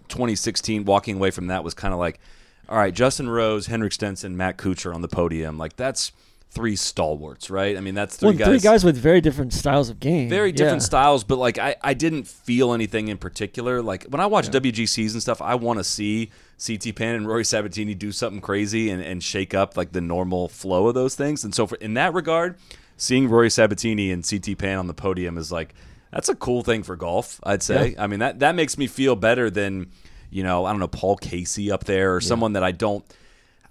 2016 0.09 0.85
walking 0.85 1.17
away 1.17 1.31
from 1.31 1.47
that 1.47 1.65
was 1.65 1.75
kind 1.75 1.95
of 1.95 2.01
like, 2.01 2.21
all 2.69 2.77
right, 2.77 2.95
Justin 2.95 3.29
Rose, 3.29 3.67
Henrik 3.67 3.93
Stenson, 3.93 4.37
Matt 4.37 4.59
Kuchar 4.59 4.95
on 4.95 5.03
the 5.03 5.09
podium. 5.09 5.59
Like 5.59 5.77
that's 5.77 6.13
three 6.55 6.77
stalwarts, 6.77 7.49
right? 7.51 7.79
I 7.79 7.81
mean, 7.81 7.95
that's 7.95 8.17
three 8.17 8.29
Well, 8.29 8.37
guys. 8.39 8.47
three 8.49 8.59
guys 8.59 8.85
with 8.85 8.97
very 8.97 9.23
different 9.23 9.55
styles 9.55 9.89
of 9.89 9.99
game. 10.01 10.29
very 10.29 10.53
different 10.53 10.83
Yeah. 10.83 10.87
styles, 10.87 11.25
but 11.25 11.39
like 11.39 11.59
I, 11.59 11.77
I 11.83 11.95
didn't 11.95 12.27
feel 12.29 12.75
anything 12.75 13.09
in 13.09 13.17
particular. 13.17 13.81
Like 13.81 14.05
when 14.05 14.21
I 14.21 14.27
watch 14.27 14.49
WGCs 14.51 15.13
and 15.15 15.23
stuff, 15.23 15.41
I 15.41 15.55
want 15.55 15.79
to 15.79 15.85
see 15.85 16.31
CT 16.65 16.95
Pan 16.95 17.15
and 17.15 17.27
Rory 17.27 17.43
Sabbatini 17.45 17.99
do 17.99 18.13
something 18.13 18.41
crazy 18.43 18.91
and, 18.91 19.03
and 19.03 19.23
shake 19.25 19.55
up 19.55 19.77
like 19.79 19.93
the 19.93 20.03
normal 20.03 20.49
flow 20.49 20.89
of 20.89 20.95
those 20.95 21.15
things. 21.15 21.43
And 21.43 21.55
so 21.55 21.67
for, 21.67 21.77
in 21.77 21.95
that 21.95 22.13
regard, 22.13 22.57
seeing 22.99 23.29
Rory 23.31 23.49
Sabbatini 23.49 24.13
and 24.13 24.23
CT 24.29 24.59
Pan 24.59 24.79
on 24.79 24.87
the 24.89 24.95
podium 24.95 25.39
is 25.39 25.51
like 25.51 25.75
that's 26.13 26.29
a 26.29 26.35
cool 26.35 26.63
thing 26.63 26.83
for 26.83 26.97
golf. 26.97 27.41
I'd 27.45 27.63
say. 27.63 27.97
I 27.99 28.07
mean 28.07 28.19
that 28.19 28.41
that 28.41 28.55
makes 28.55 28.77
me 28.77 28.87
feel 28.87 29.17
better 29.17 29.49
than 29.49 29.91
you 30.31 30.43
know 30.43 30.67
I 30.67 30.71
don't 30.71 30.81
know 30.81 30.87
Paul 30.89 31.17
Casey 31.17 31.71
up 31.73 31.85
there 31.85 32.15
or 32.15 32.21
someone 32.21 32.53
that 32.53 32.63
I 32.63 32.73
don't. 32.73 33.03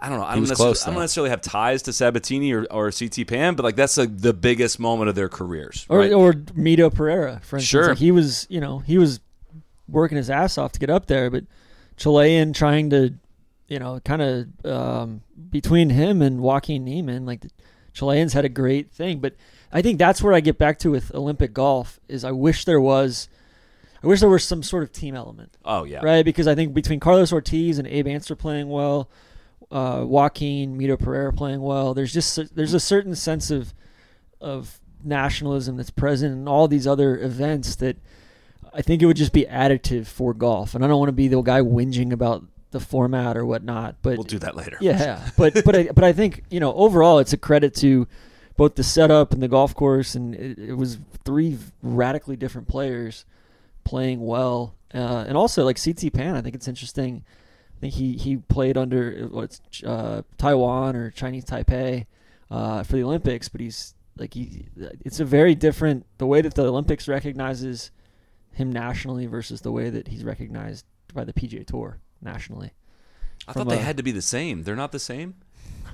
I 0.02 0.10
don't 0.10 0.18
know. 0.18 0.26
I 0.26 0.34
don't, 0.34 0.42
necessarily, 0.44 0.74
close, 0.74 0.88
I 0.88 0.92
don't 0.92 1.00
necessarily 1.00 1.30
have 1.30 1.42
ties 1.42 1.84
to 1.84 1.92
Sabbatini 1.92 2.52
or, 2.54 2.66
or 2.72 2.92
CT 2.92 3.28
Pan, 3.28 3.54
but 3.56 3.64
like 3.64 3.76
that's 3.76 3.98
a, 4.00 4.08
the 4.08 4.34
biggest 4.34 4.80
moment 4.80 5.10
of 5.10 5.16
their 5.16 5.30
careers. 5.30 5.86
Or 5.90 6.00
right? 6.00 6.12
or 6.12 6.34
Mito 6.34 6.94
Pereira, 6.94 7.40
for 7.44 7.58
instance. 7.58 7.64
Sure. 7.66 7.90
Like, 7.90 8.00
he 8.00 8.12
was 8.12 8.48
you 8.50 8.60
know 8.60 8.80
he 8.80 8.98
was 8.98 9.20
working 9.88 10.18
his 10.18 10.30
ass 10.30 10.58
off 10.58 10.72
to 10.72 10.80
get 10.80 10.90
up 10.90 11.06
there, 11.06 11.30
but 11.30 11.44
Chilean 11.98 12.52
trying 12.54 12.90
to 12.90 13.14
you 13.68 13.78
know 13.78 14.00
kind 14.04 14.22
of 14.24 14.66
um, 14.66 15.22
between 15.52 15.92
him 15.92 16.22
and 16.24 16.42
Joaquin 16.42 16.84
Niemann, 16.84 17.28
like 17.28 17.42
the 17.42 17.52
Chileans 17.94 18.34
had 18.34 18.44
a 18.44 18.50
great 18.50 18.92
thing, 18.92 19.20
but 19.20 19.36
I 19.72 19.84
think 19.84 20.00
that's 20.00 20.22
where 20.22 20.34
I 20.34 20.40
get 20.40 20.58
back 20.58 20.80
to 20.80 20.92
with 20.92 21.14
Olympic 21.14 21.54
golf 21.54 22.00
is 22.08 22.24
I 22.24 22.32
wish 22.32 22.66
there 22.66 22.82
was. 22.82 23.30
I 24.04 24.08
wish 24.08 24.20
there 24.20 24.30
was 24.30 24.44
some 24.44 24.64
sort 24.64 24.82
of 24.82 24.92
team 24.92 25.14
element. 25.14 25.56
oh 25.64 25.84
yeah. 25.84 26.00
right? 26.02 26.26
Because 26.26 26.48
I 26.48 26.56
think 26.56 26.74
between 26.74 27.00
Carlos 27.00 27.32
Ortiz 27.32 27.78
and 27.78 27.88
Abe 27.88 28.08
Ancer 28.08 28.36
playing 28.36 28.68
well, 28.68 29.12
uh, 29.72 30.04
Joaquin 30.06 30.78
Mito 30.78 31.00
Pereira 31.00 31.32
playing 31.34 31.62
well, 31.62 31.94
there's 31.94 32.14
just 32.14 32.56
there's 32.56 32.74
a 32.74 32.80
certain 32.80 33.16
sense 33.16 33.50
of 33.52 33.74
of 34.40 34.80
nationalism 35.04 35.78
that's 35.78 35.90
present 35.90 36.34
in 36.34 36.48
all 36.48 36.68
these 36.68 36.86
other 36.86 37.18
events 37.20 37.76
that 37.78 37.98
I 38.74 38.82
think 38.82 39.02
it 39.02 39.06
would 39.06 39.18
just 39.18 39.34
be 39.34 39.46
additive 39.46 40.08
for 40.08 40.34
golf. 40.34 40.76
And 40.76 40.84
I 40.84 40.88
don't 40.88 41.00
want 41.00 41.10
to 41.10 41.14
be 41.14 41.28
the 41.28 41.42
guy 41.42 41.62
whinging 41.62 42.12
about 42.14 42.44
the 42.72 42.80
format 42.80 43.36
or 43.36 43.46
whatnot, 43.46 43.96
but 44.02 44.18
We'll 44.18 44.24
do 44.24 44.40
that 44.40 44.56
later. 44.56 44.78
yeah, 44.80 45.30
but 45.38 45.64
but 45.66 45.76
I, 45.76 45.84
but 45.94 46.04
I 46.04 46.14
think 46.14 46.44
you 46.50 46.60
know 46.60 46.74
overall 46.74 47.20
it's 47.20 47.34
a 47.34 47.38
credit 47.38 47.74
to 47.76 48.08
both 48.58 48.76
the 48.76 48.84
setup 48.84 49.34
and 49.34 49.42
the 49.42 49.48
golf 49.48 49.74
course, 49.76 50.16
and 50.16 50.36
it, 50.36 50.58
it 50.60 50.74
was 50.74 50.98
three 51.26 51.58
radically 51.82 52.36
different 52.36 52.68
players 52.68 53.26
playing 53.84 54.26
well, 54.26 54.76
uh, 54.94 55.26
and 55.28 55.36
also 55.36 55.66
like 55.66 55.82
CT 55.84 56.14
Pan. 56.14 56.36
I 56.36 56.42
think 56.42 56.56
it's 56.56 56.68
interesting. 56.68 57.24
I 57.82 57.90
think 57.90 57.94
he 57.96 58.14
he 58.14 58.38
played 58.38 58.78
under 58.78 59.28
what's 59.32 59.60
uh, 59.84 60.22
Taiwan 60.38 60.96
or 60.96 61.10
Chinese 61.10 61.46
Taipei 61.46 62.06
uh, 62.52 62.84
for 62.84 62.94
the 62.94 63.04
Olympics, 63.04 63.50
but 63.50 63.60
he's 63.60 63.96
like 64.18 64.36
he. 64.36 64.68
It's 65.04 65.20
a 65.20 65.26
very 65.26 65.56
different 65.56 66.06
the 66.20 66.28
way 66.28 66.42
that 66.42 66.54
the 66.54 66.68
Olympics 66.68 67.08
recognizes 67.08 67.90
him 68.52 68.72
nationally 68.72 69.26
versus 69.26 69.62
the 69.62 69.72
way 69.72 69.90
that 69.90 70.10
he's 70.10 70.24
recognized 70.24 70.86
by 71.12 71.24
the 71.24 71.34
PGA 71.34 71.66
Tour 71.66 71.98
nationally. 72.22 72.72
I 73.48 73.54
thought 73.54 73.68
they 73.70 73.78
a- 73.80 73.82
had 73.82 73.98
to 73.98 74.04
be 74.04 74.12
the 74.12 74.22
same. 74.22 74.62
They're 74.62 74.76
not 74.76 74.92
the 74.92 75.00
same. 75.00 75.34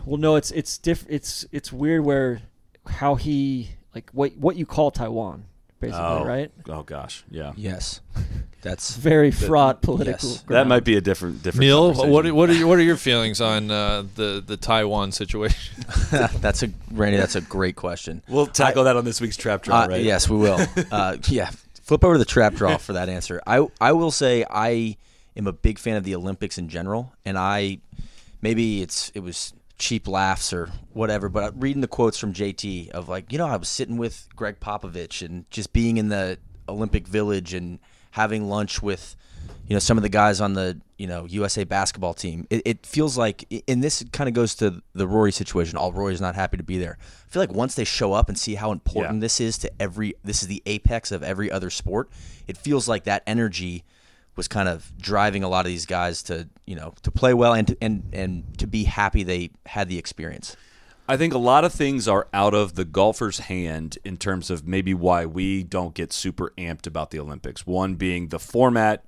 Well, 0.06 0.18
no, 0.18 0.36
it's 0.36 0.52
it's 0.52 0.78
diff- 0.78 1.06
It's 1.08 1.46
it's 1.54 1.72
weird 1.72 2.04
where 2.04 2.42
how 2.86 3.16
he 3.16 3.70
like 3.96 4.10
what 4.12 4.36
what 4.36 4.58
you 4.58 4.66
call 4.66 4.92
Taiwan, 4.92 5.46
basically, 5.80 6.04
oh, 6.04 6.26
right? 6.26 6.52
Oh 6.68 6.84
gosh, 6.84 7.24
yeah. 7.30 7.54
Yes, 7.56 8.02
that's 8.62 8.96
very 8.96 9.32
fraught 9.32 9.82
political. 9.82 10.30
yes. 10.30 10.44
That 10.48 10.68
might 10.68 10.84
be 10.84 10.96
a 10.98 11.02
different 11.02 11.44
different. 11.44 11.62
Neil, 11.62 11.94
what 11.94 12.26
are, 12.26 12.34
what 12.34 12.50
are 12.50 12.54
your, 12.54 12.68
what 12.68 12.78
are 12.80 12.84
your 12.84 12.98
feelings 12.98 13.42
on 13.42 13.72
uh, 13.72 14.04
the 14.16 14.44
the 14.46 14.58
Taiwan 14.58 15.12
situation? 15.12 15.84
that's 16.12 16.64
a 16.64 16.70
Randy. 16.92 17.18
That's 17.18 17.36
a 17.36 17.42
great 17.42 17.76
question. 17.76 18.22
We'll 18.28 18.48
tackle 18.48 18.84
that 18.86 18.96
on 18.96 19.06
this 19.06 19.22
week's 19.22 19.38
trap 19.38 19.64
draw, 19.64 19.82
Uh, 19.84 19.88
right? 19.88 20.04
Yes, 20.04 20.30
we 20.30 20.38
will. 20.38 20.60
Uh, 20.92 21.18
yeah, 21.28 21.50
flip 21.84 22.04
over 22.04 22.16
to 22.16 22.20
the 22.20 22.26
trap 22.26 22.54
draw 22.54 22.78
for 22.78 22.94
that 22.94 23.10
answer. 23.10 23.42
I 23.46 23.66
I 23.82 23.92
will 23.92 24.12
say 24.12 24.46
I 24.50 24.98
am 25.36 25.48
a 25.48 25.54
big 25.54 25.80
fan 25.80 25.98
of 25.98 26.04
the 26.04 26.16
Olympics 26.16 26.58
in 26.58 26.70
general, 26.70 27.14
and 27.26 27.38
I 27.38 27.80
maybe 28.42 28.82
it's 28.82 29.12
it 29.14 29.20
was 29.22 29.54
cheap 29.78 30.08
laughs 30.08 30.52
or 30.54 30.70
whatever, 30.94 31.30
but 31.30 31.60
reading 31.62 31.82
the 31.82 31.88
quotes 31.88 32.18
from 32.18 32.34
JT 32.34 32.90
of 32.90 33.10
like 33.10 33.32
you 33.32 33.38
know 33.38 33.48
I 33.48 33.58
was 33.58 33.70
sitting 33.70 33.98
with 33.98 34.28
Gregg 34.36 34.60
Popovich 34.60 35.26
and 35.26 35.50
just 35.52 35.74
being 35.74 35.98
in 35.98 36.10
the 36.10 36.38
Olympic 36.70 37.08
Village 37.08 37.54
and 37.54 37.80
having 38.12 38.50
lunch 38.50 38.82
with 38.82 39.16
you 39.68 39.76
know 39.76 39.80
some 39.80 39.98
of 39.98 40.02
the 40.04 40.10
guys 40.10 40.42
on 40.42 40.54
the 40.54 40.82
you 40.98 41.06
know 41.08 41.26
USA 41.26 41.64
basketball 41.64 42.14
team. 42.16 42.48
It, 42.50 42.62
it 42.66 42.86
feels 42.86 43.18
like, 43.18 43.46
and 43.68 43.84
this 43.84 44.04
kind 44.12 44.28
of 44.28 44.34
goes 44.34 44.56
to 44.56 44.82
the 44.94 45.08
Rory 45.08 45.32
situation. 45.32 45.78
All 45.78 45.92
Rory's 45.94 46.22
not 46.22 46.34
happy 46.36 46.58
to 46.58 46.64
be 46.64 46.78
there. 46.80 46.98
I 47.00 47.30
feel 47.30 47.42
like 47.42 47.54
once 47.54 47.76
they 47.76 47.84
show 47.84 48.14
up 48.14 48.30
and 48.30 48.38
see 48.38 48.56
how 48.56 48.72
important 48.72 49.16
Yeah. 49.16 49.22
this 49.22 49.40
is 49.40 49.58
to 49.60 49.72
every, 49.80 50.16
this 50.24 50.42
is 50.42 50.48
the 50.48 50.64
apex 50.66 51.12
of 51.12 51.22
every 51.22 51.52
other 51.52 51.70
sport. 51.70 52.10
It 52.48 52.58
feels 52.58 52.88
like 52.88 53.04
that 53.04 53.22
energy 53.28 53.84
was 54.38 54.48
kind 54.48 54.70
of 54.70 54.94
driving 54.98 55.44
a 55.44 55.50
lot 55.50 55.66
of 55.66 55.70
these 55.70 55.86
guys 55.86 56.24
to 56.24 56.48
you 56.66 56.76
know 56.76 56.94
to 57.02 57.12
play 57.12 57.34
well 57.34 57.54
and 57.54 57.68
to, 57.68 57.78
and 57.82 58.04
and 58.14 58.58
to 58.60 58.68
be 58.68 58.86
happy 58.86 59.24
they 59.24 59.50
had 59.66 59.90
the 59.90 59.98
experience. 59.98 60.56
I 61.10 61.16
think 61.16 61.34
a 61.34 61.38
lot 61.38 61.64
of 61.64 61.72
things 61.74 62.08
are 62.08 62.28
out 62.34 62.54
of 62.54 62.76
the 62.76 62.84
golfer's 62.84 63.40
hand 63.40 63.98
in 64.04 64.18
terms 64.18 64.50
of 64.50 64.68
maybe 64.68 64.94
why 64.94 65.26
we 65.26 65.64
don't 65.64 65.94
get 65.94 66.12
super 66.12 66.52
amped 66.58 66.86
about 66.86 67.12
the 67.12 67.20
Olympics. 67.20 67.66
One 67.66 67.96
being 67.96 68.28
the 68.28 68.40
format 68.40 69.06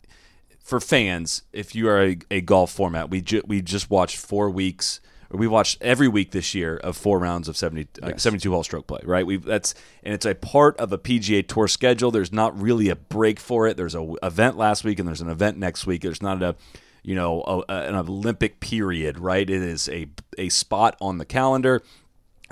for 0.63 0.79
fans. 0.79 1.43
If 1.51 1.75
you 1.75 1.89
are 1.89 2.01
a, 2.01 2.17
a 2.31 2.41
golf 2.41 2.71
format, 2.71 3.09
we 3.09 3.21
ju- 3.21 3.43
we 3.45 3.61
just 3.61 3.89
watched 3.89 4.15
four 4.15 4.49
weeks. 4.49 5.01
We 5.31 5.47
watched 5.47 5.81
every 5.81 6.07
week 6.07 6.31
this 6.31 6.55
year 6.55 6.77
of 6.77 6.97
four 6.97 7.19
rounds 7.19 7.47
of 7.47 7.55
70, 7.55 7.87
uh, 8.01 8.17
72 8.17 8.49
hole 8.51 8.63
stroke 8.63 8.87
play, 8.87 8.99
right? 9.03 9.25
We 9.25 9.37
that's 9.37 9.75
and 10.03 10.13
it's 10.13 10.25
a 10.25 10.33
part 10.33 10.75
of 10.77 10.91
a 10.91 10.97
PGA 10.97 11.47
Tour 11.47 11.67
schedule. 11.67 12.09
There's 12.09 12.33
not 12.33 12.59
really 12.59 12.89
a 12.89 12.95
break 12.95 13.39
for 13.39 13.67
it. 13.67 13.77
There's 13.77 13.93
a 13.93 13.99
w- 13.99 14.17
event 14.23 14.57
last 14.57 14.83
week 14.83 14.97
and 14.97 15.07
there's 15.07 15.21
an 15.21 15.29
event 15.29 15.57
next 15.57 15.85
week. 15.85 16.01
There's 16.01 16.21
not 16.23 16.41
a 16.41 16.55
you 17.03 17.13
know 17.13 17.41
a, 17.43 17.59
a- 17.71 17.87
an 17.89 17.95
Olympic 17.95 18.59
period, 18.59 19.19
right? 19.19 19.47
It 19.47 19.61
is 19.61 19.87
a 19.89 20.07
a 20.39 20.49
spot 20.49 20.97
on 20.99 21.19
the 21.19 21.25
calendar 21.25 21.83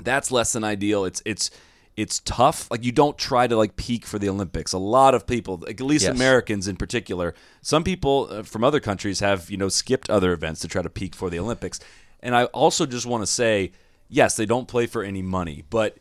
that's 0.04 0.30
less 0.30 0.52
than 0.52 0.62
ideal. 0.62 1.04
It's 1.04 1.20
it's 1.24 1.50
it's 1.96 2.20
tough. 2.20 2.70
Like 2.70 2.84
you 2.84 2.92
don't 2.92 3.18
try 3.18 3.48
to 3.48 3.56
like 3.56 3.74
peak 3.74 4.06
for 4.06 4.20
the 4.20 4.28
Olympics. 4.28 4.72
A 4.72 4.78
lot 4.78 5.16
of 5.16 5.26
people, 5.26 5.56
like, 5.56 5.80
at 5.80 5.84
least 5.86 6.04
Yes. 6.04 6.14
Americans 6.14 6.68
in 6.68 6.76
particular, 6.76 7.34
some 7.60 7.82
people 7.82 8.28
uh, 8.30 8.42
from 8.44 8.62
other 8.62 8.78
countries 8.78 9.18
have 9.18 9.50
you 9.50 9.56
know 9.56 9.68
skipped 9.68 10.08
other 10.08 10.32
events 10.32 10.60
to 10.60 10.68
try 10.68 10.80
to 10.82 10.88
peak 10.90 11.16
for 11.16 11.28
the 11.28 11.40
Olympics. 11.40 11.80
And 12.20 12.34
I 12.34 12.44
also 12.46 12.86
just 12.86 13.06
want 13.06 13.22
to 13.22 13.26
say, 13.26 13.72
yes, 14.08 14.36
they 14.36 14.46
don't 14.46 14.66
play 14.68 14.86
for 14.86 15.02
any 15.02 15.22
money, 15.22 15.64
but 15.70 15.98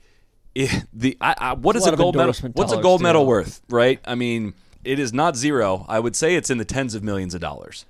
it, 0.56 0.86
the 0.94 1.18
I, 1.22 1.36
I, 1.38 1.54
what 1.54 1.76
It's 1.76 1.86
is 1.86 1.92
a 1.92 1.94
a 1.94 1.98
gold 1.98 2.16
medal? 2.16 2.34
What's 2.54 2.72
a 2.74 2.82
gold 2.82 3.02
medal 3.02 3.26
worth? 3.26 3.62
Right? 3.70 4.00
I 4.06 4.16
mean, 4.16 4.54
it 4.84 4.98
is 5.00 5.14
not 5.14 5.36
zero. 5.36 5.86
I 5.88 6.00
would 6.00 6.16
say 6.16 6.36
it's 6.36 6.50
in 6.50 6.58
the 6.58 6.66
tens 6.66 6.96
of 6.96 7.04
millions 7.04 7.36
of 7.36 7.42
dollars 7.42 7.86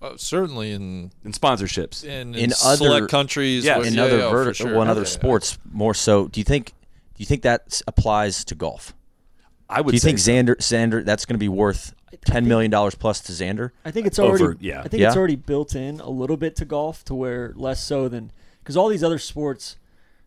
Uh, 0.00 0.12
certainly 0.16 0.72
in 0.72 1.10
in 1.24 1.32
sponsorships. 1.32 2.04
in, 2.04 2.34
In 2.34 2.44
in 2.46 2.52
other- 2.64 2.76
select 2.76 3.08
countries, 3.10 3.64
Yes. 3.64 3.78
with- 3.78 3.88
in 3.88 3.94
yeah, 3.94 4.02
other 4.04 4.18
yeah, 4.18 4.30
vert- 4.30 4.56
sure. 4.56 4.74
one 4.74 4.88
other 4.88 5.00
Okay. 5.02 5.10
sports 5.10 5.58
more 5.72 5.94
so. 5.94 6.28
Do 6.28 6.40
you 6.40 6.44
think 6.44 6.68
do 7.14 7.22
you 7.22 7.26
think 7.26 7.42
that 7.42 7.80
applies 7.86 8.44
to 8.46 8.54
golf? 8.54 8.94
I 9.68 9.80
would 9.80 9.92
Do 9.92 9.96
you 9.96 10.00
say 10.00 10.08
think 10.10 10.18
so. 10.20 10.30
Xander 10.30 10.56
Xander 10.56 11.04
that's 11.04 11.24
going 11.26 11.34
to 11.34 11.38
be 11.38 11.48
worth 11.48 11.92
ten 12.24 12.46
million 12.48 12.70
dollars 12.70 12.94
plus 12.94 13.20
to 13.22 13.32
Xander? 13.32 13.70
I 13.84 13.90
think 13.90 14.06
it's 14.06 14.18
Over- 14.18 14.44
already. 14.44 14.66
yeah. 14.66 14.80
I 14.82 14.88
think 14.88 15.02
it's 15.02 15.16
already 15.16 15.36
built 15.36 15.74
in 15.74 16.00
a 16.00 16.10
little 16.10 16.36
bit 16.36 16.56
to 16.56 16.64
golf 16.64 17.04
to 17.06 17.14
where 17.14 17.52
less 17.56 17.82
so 17.82 18.08
than 18.08 18.32
because 18.60 18.76
all 18.76 18.88
these 18.88 19.04
other 19.04 19.18
sports, 19.18 19.76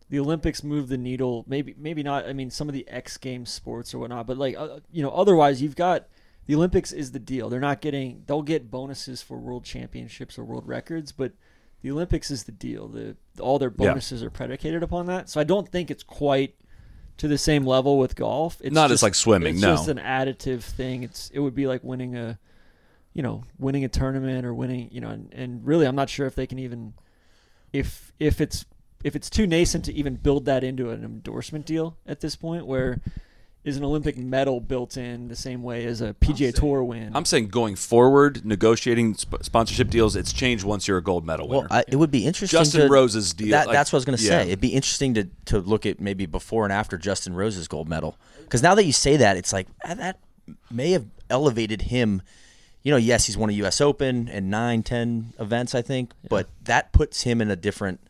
the 0.08 0.18
Olympics 0.18 0.62
move 0.64 0.88
the 0.88 0.96
needle. 0.98 1.44
Maybe 1.48 1.74
maybe 1.78 2.02
not. 2.02 2.26
I 2.26 2.32
mean, 2.32 2.50
some 2.50 2.68
of 2.68 2.74
the 2.74 2.86
X 2.88 3.16
Games 3.16 3.50
sports 3.50 3.92
or 3.94 3.98
whatnot, 3.98 4.26
but 4.26 4.36
like 4.36 4.56
uh, 4.56 4.80
you 4.92 5.02
know, 5.02 5.10
otherwise 5.10 5.60
you've 5.62 5.76
got 5.76 6.06
the 6.46 6.54
Olympics 6.54 6.92
is 6.92 7.12
the 7.12 7.18
deal. 7.18 7.48
They're 7.48 7.60
not 7.60 7.80
getting. 7.80 8.24
They'll 8.26 8.42
get 8.42 8.70
bonuses 8.70 9.22
for 9.22 9.36
world 9.38 9.64
championships 9.64 10.38
or 10.38 10.44
world 10.44 10.66
records, 10.66 11.12
but 11.12 11.32
the 11.82 11.90
Olympics 11.90 12.30
is 12.30 12.44
the 12.44 12.52
deal. 12.52 12.88
The 12.88 13.16
all 13.38 13.58
their 13.58 13.72
Yeah. 13.78 13.88
bonuses 13.90 14.22
are 14.22 14.30
predicated 14.30 14.82
upon 14.82 15.06
that. 15.06 15.28
So 15.30 15.40
I 15.40 15.44
don't 15.44 15.68
think 15.68 15.90
it's 15.90 16.02
quite 16.02 16.54
to 17.20 17.28
the 17.28 17.36
same 17.36 17.66
level 17.66 17.98
with 17.98 18.16
golf. 18.16 18.56
It's 18.64 18.72
Not 18.74 18.90
as 18.90 19.02
like 19.02 19.14
swimming, 19.14 19.60
no. 19.60 19.74
It's 19.74 19.86
no. 19.86 19.92
just 19.94 19.98
an 19.98 19.98
additive 19.98 20.62
thing. 20.62 21.02
It's 21.02 21.28
it 21.34 21.38
would 21.38 21.54
be 21.54 21.66
like 21.66 21.84
winning 21.84 22.16
a, 22.16 22.38
you 23.12 23.22
know, 23.22 23.44
winning 23.58 23.84
a 23.84 23.90
tournament 23.90 24.46
or 24.46 24.54
winning, 24.54 24.88
you 24.90 25.02
know, 25.02 25.10
and, 25.10 25.30
and 25.34 25.66
really 25.66 25.84
I'm 25.86 25.94
not 25.94 26.08
sure 26.08 26.26
if 26.26 26.34
they 26.34 26.46
can 26.46 26.58
even, 26.58 26.94
if 27.74 28.10
if 28.18 28.40
it's 28.40 28.64
if 29.04 29.14
it's 29.14 29.28
too 29.28 29.46
nascent 29.46 29.84
to 29.84 29.92
even 29.92 30.14
build 30.14 30.46
that 30.46 30.64
into 30.64 30.88
an 30.88 31.04
endorsement 31.04 31.66
deal 31.66 31.98
at 32.06 32.20
this 32.20 32.36
point, 32.36 32.64
where 32.64 33.02
is 33.62 33.76
an 33.76 33.84
Olympic 33.84 34.16
medal 34.16 34.58
built 34.60 34.96
in 34.96 35.28
the 35.28 35.36
same 35.36 35.62
way 35.62 35.84
as 35.84 36.00
a 36.00 36.14
PGA 36.14 36.54
Tour 36.54 36.82
win. 36.82 37.14
I'm 37.14 37.26
saying 37.26 37.48
going 37.48 37.76
forward, 37.76 38.44
negotiating 38.44 39.14
sp- 39.20 39.42
sponsorship 39.42 39.90
deals, 39.90 40.16
it's 40.16 40.32
changed 40.32 40.64
once 40.64 40.88
you're 40.88 40.96
a 40.96 41.02
gold 41.02 41.26
medal 41.26 41.46
winner. 41.46 41.68
Well, 41.68 41.78
I, 41.78 41.84
it 41.86 41.96
would 41.96 42.10
be 42.10 42.26
interesting. 42.26 42.58
Justin 42.58 42.82
to, 42.82 42.88
Rose's 42.88 43.34
deal, 43.34 43.50
That, 43.50 43.66
like, 43.66 43.74
that's 43.74 43.92
what 43.92 43.98
I 43.98 44.00
was 44.00 44.04
going 44.06 44.18
to 44.18 44.24
yeah. 44.24 44.30
say. 44.30 44.46
It'd 44.48 44.60
be 44.60 44.74
interesting 44.74 45.14
to 45.14 45.28
to 45.46 45.58
look 45.58 45.84
at 45.84 46.00
maybe 46.00 46.24
before 46.26 46.64
and 46.64 46.72
after 46.72 46.96
Justin 46.96 47.34
Rose's 47.34 47.68
gold 47.68 47.88
medal. 47.88 48.16
Because 48.42 48.62
now 48.62 48.74
that 48.74 48.84
you 48.84 48.92
say 48.92 49.16
that, 49.18 49.36
it's 49.36 49.52
like 49.52 49.66
ah, 49.84 49.94
that 49.94 50.18
may 50.70 50.92
have 50.92 51.06
elevated 51.28 51.82
him. 51.82 52.22
You 52.82 52.92
know, 52.92 52.96
yes, 52.96 53.26
he's 53.26 53.36
won 53.36 53.50
a 53.50 53.52
U.S. 53.52 53.82
Open 53.82 54.26
and 54.28 54.50
nine, 54.50 54.82
ten 54.82 55.34
events, 55.38 55.74
I 55.74 55.82
think, 55.82 56.12
but 56.30 56.48
that 56.64 56.92
puts 56.92 57.22
him 57.22 57.42
in 57.42 57.50
a 57.50 57.56
different. 57.56 58.00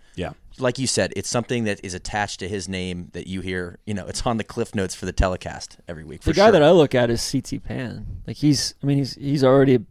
Like 0.60 0.78
you 0.78 0.86
said, 0.86 1.12
it's 1.16 1.28
something 1.28 1.64
that 1.64 1.80
is 1.82 1.94
attached 1.94 2.40
to 2.40 2.48
his 2.48 2.68
name 2.68 3.08
that 3.12 3.26
you 3.26 3.40
hear. 3.40 3.78
You 3.86 3.94
know, 3.94 4.06
it's 4.06 4.26
on 4.26 4.36
the 4.36 4.44
cliff 4.44 4.74
notes 4.74 4.94
for 4.94 5.06
the 5.06 5.12
telecast 5.12 5.78
every 5.88 6.04
week. 6.04 6.22
the 6.22 6.32
guy 6.32 6.46
sure. 6.46 6.52
that 6.52 6.62
I 6.62 6.70
look 6.70 6.94
at 6.94 7.10
is 7.10 7.30
CT 7.30 7.62
Pan. 7.62 8.22
Like 8.26 8.36
he's, 8.36 8.74
I 8.82 8.86
mean, 8.86 8.98
he's 8.98 9.14
he's 9.14 9.44
already 9.44 9.76
a 9.76 9.82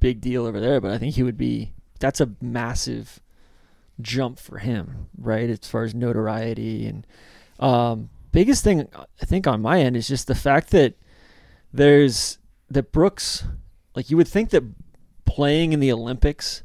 big 0.00 0.20
deal 0.20 0.46
over 0.46 0.60
there, 0.60 0.80
but 0.80 0.90
I 0.90 0.98
think 0.98 1.14
he 1.14 1.22
would 1.22 1.38
be. 1.38 1.72
That's 1.98 2.20
a 2.20 2.30
massive 2.40 3.20
jump 4.00 4.38
for 4.38 4.58
him, 4.58 5.08
right? 5.18 5.50
As 5.50 5.60
far 5.60 5.82
as 5.84 5.94
notoriety 5.94 6.86
and 6.86 7.06
um, 7.58 8.08
biggest 8.32 8.64
thing 8.64 8.88
I 8.94 9.24
think 9.26 9.46
on 9.46 9.60
my 9.60 9.80
end 9.80 9.96
is 9.96 10.08
just 10.08 10.26
the 10.26 10.34
fact 10.34 10.70
that 10.70 10.94
there's 11.72 12.38
that 12.70 12.92
Brooks, 12.92 13.44
like 13.94 14.10
you 14.10 14.16
would 14.16 14.28
think 14.28 14.50
that 14.50 14.64
playing 15.24 15.72
in 15.72 15.80
the 15.80 15.92
Olympics 15.92 16.62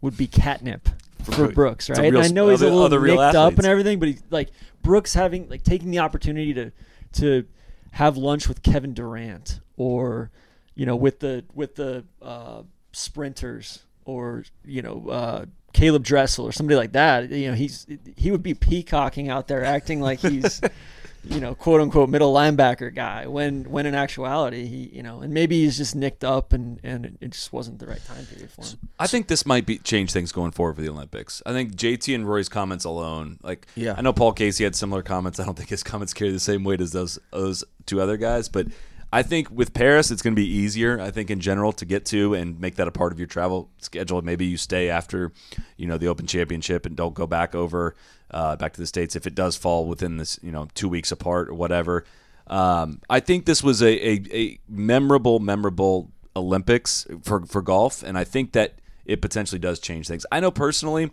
would 0.00 0.16
be 0.16 0.26
catnip 0.26 0.88
for 1.32 1.48
Brooks. 1.48 1.54
Brooks, 1.54 1.90
right? 1.90 2.12
real 2.12 2.16
And 2.16 2.26
I 2.26 2.28
know 2.28 2.48
he's 2.48 2.62
a 2.62 2.64
little 2.64 2.82
other 2.82 3.00
nicked 3.00 3.18
up 3.18 3.54
and 3.54 3.66
everything, 3.66 3.98
but 3.98 4.08
he's 4.08 4.22
like 4.30 4.50
Brooks 4.82 5.14
having 5.14 5.48
like 5.48 5.62
taking 5.62 5.90
the 5.90 5.98
opportunity 6.00 6.54
to 6.54 6.72
to 7.14 7.46
have 7.92 8.16
lunch 8.16 8.48
with 8.48 8.62
Kevin 8.62 8.94
Durant 8.94 9.60
or 9.76 10.30
you 10.74 10.86
know 10.86 10.96
with 10.96 11.20
the 11.20 11.44
with 11.54 11.74
the 11.74 12.04
uh, 12.22 12.62
sprinters 12.92 13.84
or 14.04 14.44
you 14.64 14.82
know 14.82 15.08
uh, 15.08 15.44
Caeleb 15.74 16.02
Dressel 16.02 16.46
or 16.46 16.52
somebody 16.52 16.76
like 16.76 16.92
that. 16.92 17.30
You 17.30 17.48
know 17.48 17.54
he's 17.54 17.86
he 18.16 18.30
would 18.30 18.42
be 18.42 18.54
peacocking 18.54 19.28
out 19.28 19.48
there 19.48 19.64
acting 19.64 20.00
like 20.00 20.20
he's 20.20 20.60
you 21.24 21.40
know 21.40 21.54
quote 21.54 21.80
unquote 21.80 22.08
middle 22.08 22.32
linebacker 22.32 22.94
guy 22.94 23.26
when 23.26 23.64
when 23.70 23.86
in 23.86 23.94
actuality 23.94 24.66
he 24.66 24.90
you 24.94 25.02
know 25.02 25.20
and 25.20 25.32
maybe 25.34 25.60
he's 25.62 25.76
just 25.76 25.94
nicked 25.96 26.22
up 26.24 26.52
and 26.52 26.78
and 26.82 27.04
it- 27.06 27.14
it 27.20 27.30
just 27.32 27.52
wasn't 27.52 27.78
the 27.78 27.86
right 27.86 28.04
time 28.06 28.24
period 28.26 28.50
for 28.50 28.64
him. 28.64 28.78
I 28.98 29.06
think 29.08 29.26
this 29.26 29.44
might 29.44 29.66
be 29.66 29.78
change 29.78 30.12
things 30.12 30.30
going 30.32 30.52
forward 30.52 30.76
for 30.76 30.82
the 30.82 30.88
Olympics. 30.88 31.42
I 31.44 31.52
think 31.52 31.74
JT 31.74 32.14
and 32.14 32.28
Roy's 32.28 32.48
comments 32.48 32.84
alone, 32.84 33.38
like 33.42 33.66
Yeah. 33.74 33.94
I 33.98 34.00
know 34.02 34.12
Paul 34.12 34.32
Casey 34.32 34.64
had 34.64 34.76
similar 34.76 35.02
comments. 35.02 35.40
I 35.40 35.44
don't 35.44 35.56
think 35.56 35.68
his 35.70 35.82
comments 35.82 36.14
carry 36.14 36.30
the 36.30 36.40
same 36.40 36.62
weight 36.64 36.80
as 36.80 36.92
those 36.92 37.18
those 37.32 37.64
two 37.86 38.00
other 38.00 38.16
guys, 38.16 38.48
but 38.48 38.66
I 39.12 39.22
think 39.22 39.50
with 39.50 39.72
Paris 39.72 40.10
it's 40.10 40.22
going 40.22 40.34
to 40.34 40.40
be 40.40 40.48
easier. 40.48 41.00
I 41.00 41.10
think 41.10 41.30
in 41.30 41.40
general 41.40 41.72
to 41.72 41.84
get 41.84 42.04
to 42.06 42.34
and 42.34 42.60
make 42.60 42.76
that 42.76 42.88
a 42.88 42.92
part 42.92 43.12
of 43.12 43.18
your 43.18 43.26
travel 43.26 43.70
schedule. 43.78 44.20
Maybe 44.22 44.46
you 44.46 44.56
stay 44.56 44.90
after, 44.90 45.32
you 45.76 45.86
know, 45.86 45.98
the 45.98 46.08
Open 46.08 46.26
Championship 46.26 46.84
and 46.84 46.94
don't 46.96 47.14
go 47.14 47.26
back 47.26 47.54
over 47.54 47.94
uh, 48.30 48.56
back 48.56 48.74
to 48.74 48.80
the 48.80 48.86
states 48.86 49.16
if 49.16 49.26
it 49.26 49.34
does 49.34 49.56
fall 49.56 49.86
within 49.86 50.18
this, 50.18 50.38
you 50.42 50.52
know, 50.52 50.68
two 50.74 50.88
weeks 50.88 51.10
apart 51.10 51.48
or 51.48 51.54
whatever. 51.54 52.04
Um, 52.46 53.00
I 53.08 53.20
think 53.20 53.44
this 53.44 53.62
was 53.62 53.82
a, 53.82 53.88
a, 53.88 54.22
a 54.32 54.58
memorable, 54.68 55.38
memorable 55.38 56.10
Olympics 56.34 57.06
for, 57.22 57.44
for 57.46 57.62
golf, 57.62 58.02
and 58.02 58.16
I 58.16 58.24
think 58.24 58.52
that 58.52 58.80
it 59.04 59.20
potentially 59.20 59.58
does 59.58 59.78
change 59.80 60.08
things. 60.08 60.24
I 60.30 60.40
know 60.40 60.50
personally, 60.50 61.10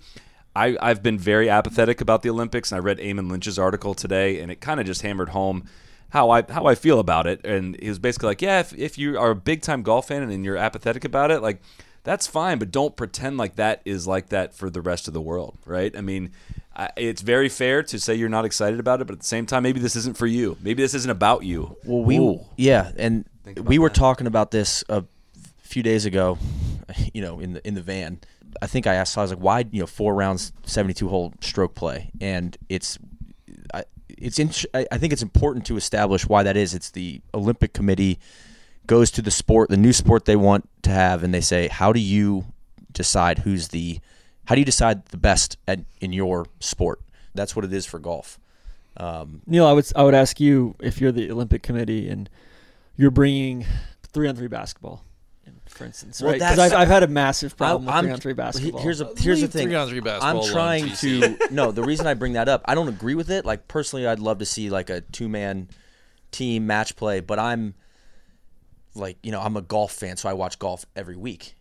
I, 0.55 0.77
I've 0.81 1.03
been 1.03 1.17
very 1.17 1.49
apathetic 1.49 1.99
about 1.99 2.21
the 2.21 2.29
Olympics, 2.29 2.71
and 2.71 2.77
I 2.77 2.79
read 2.79 2.99
Eamon 2.99 3.29
Lynch's 3.29 3.59
article 3.59 3.93
today, 3.93 4.39
and 4.39 4.51
it 4.51 4.61
kind 4.61 4.79
of 4.79 4.85
just 4.85 5.01
hammered 5.01 5.29
home 5.29 5.65
how 6.15 6.29
I 6.29 6.43
how 6.50 6.65
I 6.65 6.75
feel 6.75 7.00
about 7.00 7.27
it. 7.27 7.45
And 7.45 7.77
he 7.79 7.89
was 7.89 8.00
basically 8.00 8.27
like, 8.27 8.41
yeah, 8.41 8.62
if, 8.62 8.74
if 8.74 8.98
you 8.98 9.19
are 9.19 9.31
a 9.31 9.36
big 9.36 9.62
time 9.62 9.84
golf 9.84 10.07
fan 10.07 10.24
and 10.24 10.45
you're 10.45 10.55
apathetic 10.55 11.03
about 11.03 11.29
it, 11.29 11.41
like 11.41 11.62
that's 12.05 12.25
fine, 12.25 12.57
but 12.57 12.72
don't 12.72 12.95
pretend 12.95 13.38
like 13.38 13.55
that 13.57 13.81
is 13.84 14.07
like 14.07 14.29
that 14.29 14.53
for 14.53 14.69
the 14.69 14.79
rest 14.81 15.10
of 15.10 15.13
the 15.13 15.19
world, 15.19 15.57
right? 15.65 15.95
I 15.98 16.00
mean, 16.00 16.31
I, 16.74 16.89
it's 16.95 17.22
very 17.22 17.50
fair 17.50 17.83
to 17.83 18.00
say 18.00 18.16
you're 18.16 18.29
not 18.29 18.46
excited 18.46 18.79
about 18.79 19.01
it, 19.01 19.07
but 19.07 19.13
at 19.13 19.20
the 19.20 19.25
same 19.25 19.46
time, 19.46 19.63
maybe 19.63 19.81
this 19.81 19.98
isn't 19.98 20.18
for 20.18 20.27
you. 20.27 20.57
Maybe 20.61 20.81
this 20.81 20.94
isn't 20.94 21.11
about 21.11 21.44
you. 21.44 21.75
Well, 21.83 22.03
we 22.03 22.18
Ooh. 22.18 22.39
yeah, 22.55 22.94
and 22.96 23.25
we 23.61 23.77
were 23.77 23.89
that. 23.89 23.96
talking 23.96 24.25
about 24.25 24.51
this 24.51 24.85
a 24.87 25.03
few 25.57 25.83
days 25.83 26.05
ago. 26.05 26.37
You 27.13 27.22
know, 27.22 27.39
in 27.39 27.53
the 27.53 27.68
in 27.68 27.74
the 27.74 27.81
van, 27.81 28.20
I 28.61 28.68
think 28.68 28.85
I 28.85 28.94
asked. 28.94 29.18
I 29.18 29.22
was 29.22 29.31
like, 29.31 29.39
"Why? 29.39 29.66
You 29.72 29.81
know, 29.81 29.87
four 29.87 30.13
rounds, 30.13 30.53
seventy-two 30.63 31.09
hole 31.09 31.33
stroke 31.42 31.74
play?" 31.74 32.11
And 32.22 32.55
it's, 32.70 33.00
it's. 34.17 34.39
int- 34.39 34.65
I 34.73 34.97
think 34.97 35.13
it's 35.13 35.21
important 35.21 35.65
to 35.67 35.77
establish 35.77 36.27
why 36.27 36.43
that 36.43 36.57
is. 36.57 36.73
It's 36.73 36.91
the 36.91 37.21
Olympic 37.33 37.73
Committee 37.73 38.19
goes 38.87 39.11
to 39.11 39.21
the 39.21 39.31
sport, 39.31 39.69
the 39.69 39.77
new 39.77 39.93
sport 39.93 40.25
they 40.25 40.35
want 40.35 40.69
to 40.83 40.89
have, 40.89 41.23
and 41.23 41.33
they 41.33 41.41
say, 41.41 41.67
"How 41.67 41.93
do 41.93 41.99
you 41.99 42.45
decide 42.91 43.39
who's 43.39 43.69
the? 43.69 43.99
How 44.45 44.55
do 44.55 44.61
you 44.61 44.65
decide 44.65 45.05
the 45.07 45.17
best 45.17 45.57
at, 45.67 45.79
in 46.01 46.13
your 46.13 46.45
sport?" 46.59 47.01
That's 47.33 47.55
what 47.55 47.65
it 47.65 47.73
is 47.73 47.85
for 47.85 47.99
golf. 47.99 48.39
Um, 48.97 49.41
Neil, 49.45 49.65
I 49.65 49.73
would 49.73 49.85
I 49.95 50.03
would 50.03 50.15
ask 50.15 50.39
you 50.39 50.75
if 50.79 50.99
you're 51.01 51.11
the 51.11 51.29
Olympic 51.31 51.63
Committee 51.63 52.09
and 52.09 52.29
you're 52.95 53.11
bringing 53.11 53.65
three 54.03 54.27
on 54.27 54.35
three 54.35 54.47
basketball, 54.47 55.03
in- 55.03 55.04
for 55.75 55.85
instance, 55.85 56.22
Well, 56.22 56.31
right? 56.31 56.40
Because 56.40 56.57
I've, 56.57 56.74
I've 56.74 56.88
had 56.88 57.03
a 57.03 57.07
massive 57.07 57.55
problem 57.57 57.88
I'm- 57.90 58.05
with 58.05 58.05
three 58.05 58.14
on 58.14 58.20
three 58.20 58.33
basketball. 58.33 58.81
Here's 58.81 59.01
a 59.01 59.11
here's 59.18 59.42
the 59.42 59.48
thing. 59.48 59.68
three-on-three 59.68 60.00
basketball 60.00 60.46
I'm 60.46 60.51
trying 60.51 60.90
to 60.96 61.38
no. 61.51 61.72
The 61.72 61.83
reason 61.83 62.07
I 62.07 62.14
bring 62.14 62.33
that 62.33 62.48
up, 62.50 62.61
I 62.66 62.75
don't 62.75 62.88
agree 62.88 63.16
with 63.16 63.29
it. 63.29 63.46
Like 63.46 63.68
personally, 63.68 64.07
I'd 64.07 64.20
love 64.20 64.40
to 64.40 64.46
see 64.46 64.70
like 64.70 64.90
a 64.90 65.01
two 65.01 65.27
man 65.29 65.70
team 66.31 66.66
match 66.66 66.96
play, 66.96 67.20
but 67.20 67.40
I'm 67.40 67.75
like 68.96 69.18
you 69.24 69.31
know 69.31 69.42
I'm 69.42 69.57
a 69.57 69.61
golf 69.61 69.92
fan, 69.92 70.18
so 70.18 70.29
I 70.29 70.33
watch 70.33 70.59
golf 70.59 70.85
every 70.96 71.18
week. 71.18 71.55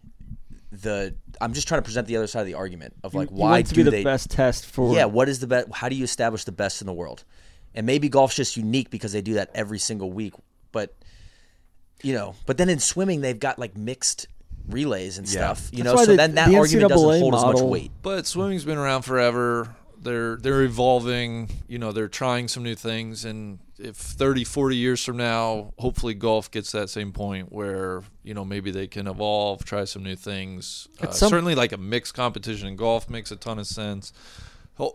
The 0.70 1.14
I'm 1.40 1.52
just 1.52 1.68
trying 1.68 1.78
to 1.78 1.84
present 1.84 2.06
the 2.06 2.16
other 2.16 2.26
side 2.26 2.40
of 2.40 2.46
the 2.46 2.54
argument 2.54 2.94
of 3.02 3.14
like 3.14 3.30
you 3.30 3.36
why 3.36 3.50
want 3.50 3.66
to 3.66 3.74
do 3.74 3.80
be 3.80 3.82
the 3.84 3.90
they 3.90 4.04
best 4.04 4.30
test 4.30 4.66
for 4.66 4.94
yeah 4.94 5.04
what 5.04 5.28
is 5.28 5.40
the 5.40 5.46
best 5.46 5.68
how 5.72 5.88
do 5.88 5.94
you 5.96 6.04
establish 6.04 6.44
the 6.44 6.52
best 6.52 6.80
in 6.80 6.86
the 6.86 6.92
world 6.92 7.24
and 7.74 7.86
maybe 7.86 8.08
golf's 8.08 8.34
just 8.36 8.56
unique 8.56 8.90
because 8.90 9.12
they 9.12 9.20
do 9.22 9.34
that 9.34 9.50
every 9.54 9.78
single 9.78 10.12
week 10.12 10.34
but 10.72 10.94
you 12.04 12.12
know 12.14 12.34
but 12.46 12.56
then 12.58 12.68
in 12.68 12.78
swimming 12.78 13.20
they've 13.20 13.40
got 13.40 13.58
like 13.58 13.76
mixed 13.76 14.26
relays 14.68 15.18
and 15.18 15.28
stuff 15.28 15.68
you 15.72 15.82
That's 15.82 15.94
know 15.96 16.04
so 16.04 16.10
the- 16.12 16.16
then 16.16 16.34
that 16.36 16.48
the 16.48 16.56
argument 16.56 16.86
NCAA 16.86 16.88
doesn't 16.94 17.20
hold 17.20 17.34
as 17.34 17.42
much 17.42 17.54
model- 17.54 17.68
weight 17.70 17.90
But 18.02 18.26
swimming's 18.26 18.64
been 18.64 18.78
around 18.78 19.02
forever. 19.02 19.74
They're 20.00 20.36
they're 20.36 20.62
evolving. 20.62 21.48
You 21.66 21.78
know, 21.78 21.90
they're 21.90 22.08
trying 22.08 22.48
some 22.48 22.62
new 22.62 22.74
things. 22.74 23.24
And 23.24 23.58
if 23.78 23.96
30, 23.96 24.44
40 24.44 24.76
years 24.76 25.02
from 25.02 25.16
now, 25.16 25.72
hopefully 25.78 26.12
golf 26.12 26.50
gets 26.50 26.72
that 26.72 26.90
same 26.90 27.10
point 27.10 27.50
where 27.50 28.02
you 28.22 28.34
know 28.34 28.44
maybe 28.44 28.70
they 28.70 28.86
can 28.86 29.06
evolve, 29.06 29.64
try 29.64 29.84
some 29.84 30.02
new 30.02 30.14
things. 30.16 30.88
Uh, 31.00 31.10
some- 31.10 31.30
certainly, 31.30 31.54
like 31.54 31.72
a 31.72 31.78
mixed 31.78 32.12
competition 32.12 32.68
in 32.68 32.76
golf 32.76 33.08
makes 33.08 33.30
a 33.30 33.36
ton 33.36 33.58
of 33.58 33.66
sense. 33.66 34.12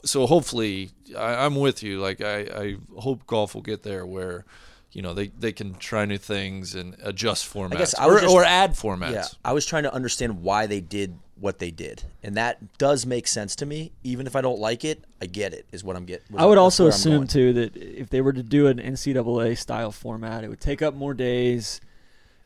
So 0.06 0.28
hopefully, 0.28 0.92
I, 1.18 1.46
I'm 1.46 1.56
with 1.56 1.82
you. 1.82 2.00
Like 2.00 2.22
I, 2.22 2.38
I 2.42 2.76
hope 3.00 3.26
golf 3.26 3.56
will 3.56 3.64
get 3.64 3.82
there 3.82 4.06
where. 4.06 4.46
You 4.92 5.04
know 5.04 5.14
they, 5.14 5.28
they 5.28 5.52
can 5.52 5.76
try 5.76 6.06
new 6.06 6.18
things 6.18 6.74
and 6.74 6.96
adjust 7.04 7.52
formats 7.52 7.78
guess 7.78 7.96
I 7.96 8.08
or, 8.08 8.20
just- 8.20 8.34
or 8.34 8.44
add 8.44 8.72
formats. 8.72 9.12
Yeah, 9.12 9.26
I 9.46 9.54
was 9.54 9.66
trying 9.66 9.84
to 9.84 9.94
understand 9.94 10.42
why 10.42 10.66
they 10.66 10.82
did 10.82 11.18
what 11.40 11.60
they 11.60 11.72
did, 11.72 12.04
and 12.24 12.36
that 12.36 12.78
does 12.78 13.06
make 13.06 13.28
sense 13.28 13.56
to 13.58 13.66
me. 13.66 13.92
Even 14.04 14.26
if 14.26 14.36
I 14.36 14.42
don't 14.42 14.60
like 14.60 14.84
it, 14.84 15.04
I 15.22 15.28
get 15.28 15.54
it. 15.54 15.68
Is 15.72 15.84
what 15.84 15.96
I'm 15.96 16.06
getting. 16.06 16.26
I 16.38 16.46
would 16.46 16.58
also 16.58 16.88
assume 16.88 17.28
too 17.28 17.54
that 17.54 17.78
if 17.78 18.10
they 18.10 18.22
were 18.22 18.34
to 18.34 18.44
do 18.44 18.68
an 18.68 18.78
NCAA 18.80 19.58
style 19.58 19.92
format, 19.92 20.44
it 20.44 20.50
would 20.50 20.60
take 20.62 20.82
up 20.82 20.96
more 20.96 21.14
days, 21.14 21.80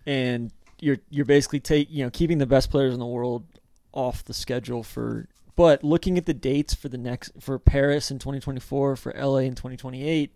and 0.05 0.51
you're 0.79 0.97
you're 1.09 1.25
basically 1.25 1.61
take 1.61 1.89
you 1.89 2.03
know 2.03 2.09
keeping 2.09 2.39
the 2.39 2.45
best 2.45 2.69
players 2.69 2.93
in 2.93 2.99
the 2.99 3.05
world 3.05 3.45
off 3.93 4.23
the 4.25 4.33
schedule 4.33 4.83
for. 4.83 5.27
But 5.55 5.83
looking 5.83 6.17
at 6.17 6.25
the 6.25 6.33
dates 6.33 6.73
for 6.73 6.89
the 6.89 6.97
next 6.97 7.31
for 7.39 7.57
Paris 7.57 8.11
in 8.11 8.19
2024, 8.19 8.95
for 8.95 9.13
LA 9.15 9.37
in 9.37 9.55
2028, 9.55 10.31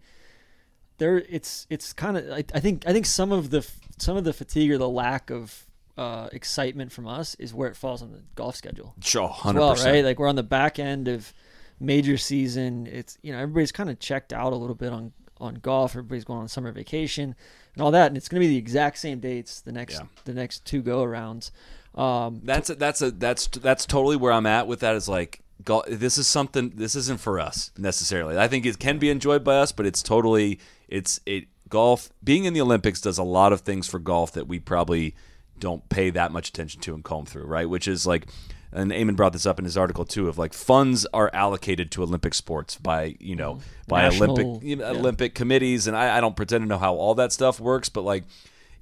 there 0.98 1.18
it's 1.30 1.68
it's 1.70 1.94
kind 1.94 2.18
of 2.18 2.30
I, 2.32 2.44
I 2.54 2.60
think 2.60 2.84
I 2.88 2.94
think 2.94 3.06
some 3.06 3.32
of 3.32 3.50
the 3.50 3.68
some 3.98 4.18
of 4.18 4.24
the 4.24 4.34
fatigue 4.34 4.72
or 4.72 4.78
the 4.78 4.90
lack 4.90 5.30
of 5.30 5.64
uh, 5.98 6.30
excitement 6.32 6.92
from 6.92 7.08
us 7.08 7.34
is 7.36 7.54
where 7.54 7.68
it 7.70 7.76
falls 7.76 8.04
on 8.04 8.12
the 8.12 8.22
golf 8.36 8.56
schedule 8.56 8.94
Sure, 9.02 9.28
hundred 9.28 9.62
well, 9.62 9.76
right? 9.76 10.04
Like 10.06 10.20
we're 10.20 10.28
on 10.28 10.36
the 10.36 10.44
back 10.44 10.78
end 10.78 11.08
of 11.08 11.34
major 11.80 12.18
season. 12.18 12.88
It's 12.88 13.18
you 13.24 13.32
know 13.32 13.40
everybody's 13.40 13.72
kind 13.72 13.90
of 13.90 14.00
checked 14.00 14.32
out 14.34 14.54
a 14.54 14.56
little 14.56 14.76
bit 14.76 14.94
on 14.94 15.14
on 15.40 15.56
golf. 15.56 15.92
Everybody's 15.92 16.24
going 16.24 16.40
on 16.40 16.48
summer 16.48 16.72
vacation 16.72 17.36
and 17.74 17.82
all 17.84 17.92
that, 17.92 18.08
and 18.08 18.18
it's 18.18 18.30
going 18.30 18.42
to 18.42 18.48
be 18.48 18.54
the 18.54 18.58
exact 18.58 18.98
same 19.00 19.20
dates 19.20 19.62
the 19.62 19.72
next 19.72 19.94
Yeah. 19.96 20.06
the 20.26 20.34
next 20.34 20.66
two 20.66 20.82
go 20.82 21.04
arounds. 21.04 21.52
Um, 21.96 22.42
That's 22.44 22.70
a, 22.70 22.76
that's 22.76 23.02
a 23.02 23.10
that's 23.10 23.48
that's 23.48 23.86
totally 23.88 24.18
where 24.18 24.32
I'm 24.32 24.46
at 24.46 24.68
with 24.68 24.82
that. 24.82 24.96
Is 24.96 25.10
like 25.10 25.42
gol 25.64 25.84
this 25.88 26.20
is 26.20 26.28
something. 26.28 26.74
This 26.76 26.96
isn't 26.96 27.20
for 27.20 27.40
us 27.40 27.72
necessarily. 27.76 28.38
I 28.38 28.48
think 28.48 28.68
it 28.68 28.78
can 28.78 29.00
be 29.00 29.10
enjoyed 29.10 29.44
by 29.44 29.56
us, 29.58 29.72
but 29.72 29.88
it's 29.88 30.04
totally 30.04 30.60
it's 30.88 31.20
it 31.26 31.46
golf. 31.70 32.10
Being 32.24 32.46
in 32.46 32.54
the 32.54 32.62
Olympics 32.62 33.02
does 33.02 33.18
a 33.18 33.24
lot 33.24 33.54
of 33.54 33.62
things 33.62 33.88
for 33.88 34.00
golf 34.00 34.32
that 34.34 34.48
we 34.48 34.60
probably 34.60 35.16
don't 35.60 35.88
pay 35.90 36.10
that 36.12 36.32
much 36.32 36.50
attention 36.50 36.82
to 36.82 36.94
and 36.94 37.04
comb 37.04 37.26
through, 37.26 37.46
right? 37.46 37.70
Which 37.70 37.88
is 37.88 38.06
like 38.06 38.28
and 38.72 38.92
Eamon 38.92 39.16
brought 39.16 39.34
this 39.34 39.46
up 39.46 39.60
in 39.60 39.66
his 39.66 39.78
article 39.78 40.06
too 40.06 40.28
of 40.28 40.38
like 40.38 40.54
funds 40.54 41.06
are 41.14 41.30
allocated 41.34 41.92
to 41.92 42.04
Olympic 42.04 42.34
sports 42.34 42.76
by 42.76 43.16
you 43.20 43.36
know 43.36 43.56
mm-hmm. 43.56 43.64
by 43.88 44.02
National- 44.04 44.32
Olympic 44.32 44.64
you 44.64 44.76
know, 44.76 44.92
yeah. 44.92 45.00
Olympic 45.00 45.36
committees, 45.36 45.88
and 45.88 45.96
I, 45.96 46.18
I 46.18 46.22
don't 46.22 46.36
pretend 46.36 46.64
to 46.64 46.68
know 46.68 46.78
how 46.78 46.96
all 46.96 47.16
that 47.16 47.32
stuff 47.32 47.60
works, 47.60 47.90
but 47.90 48.02
like 48.02 48.24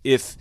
if 0.04 0.38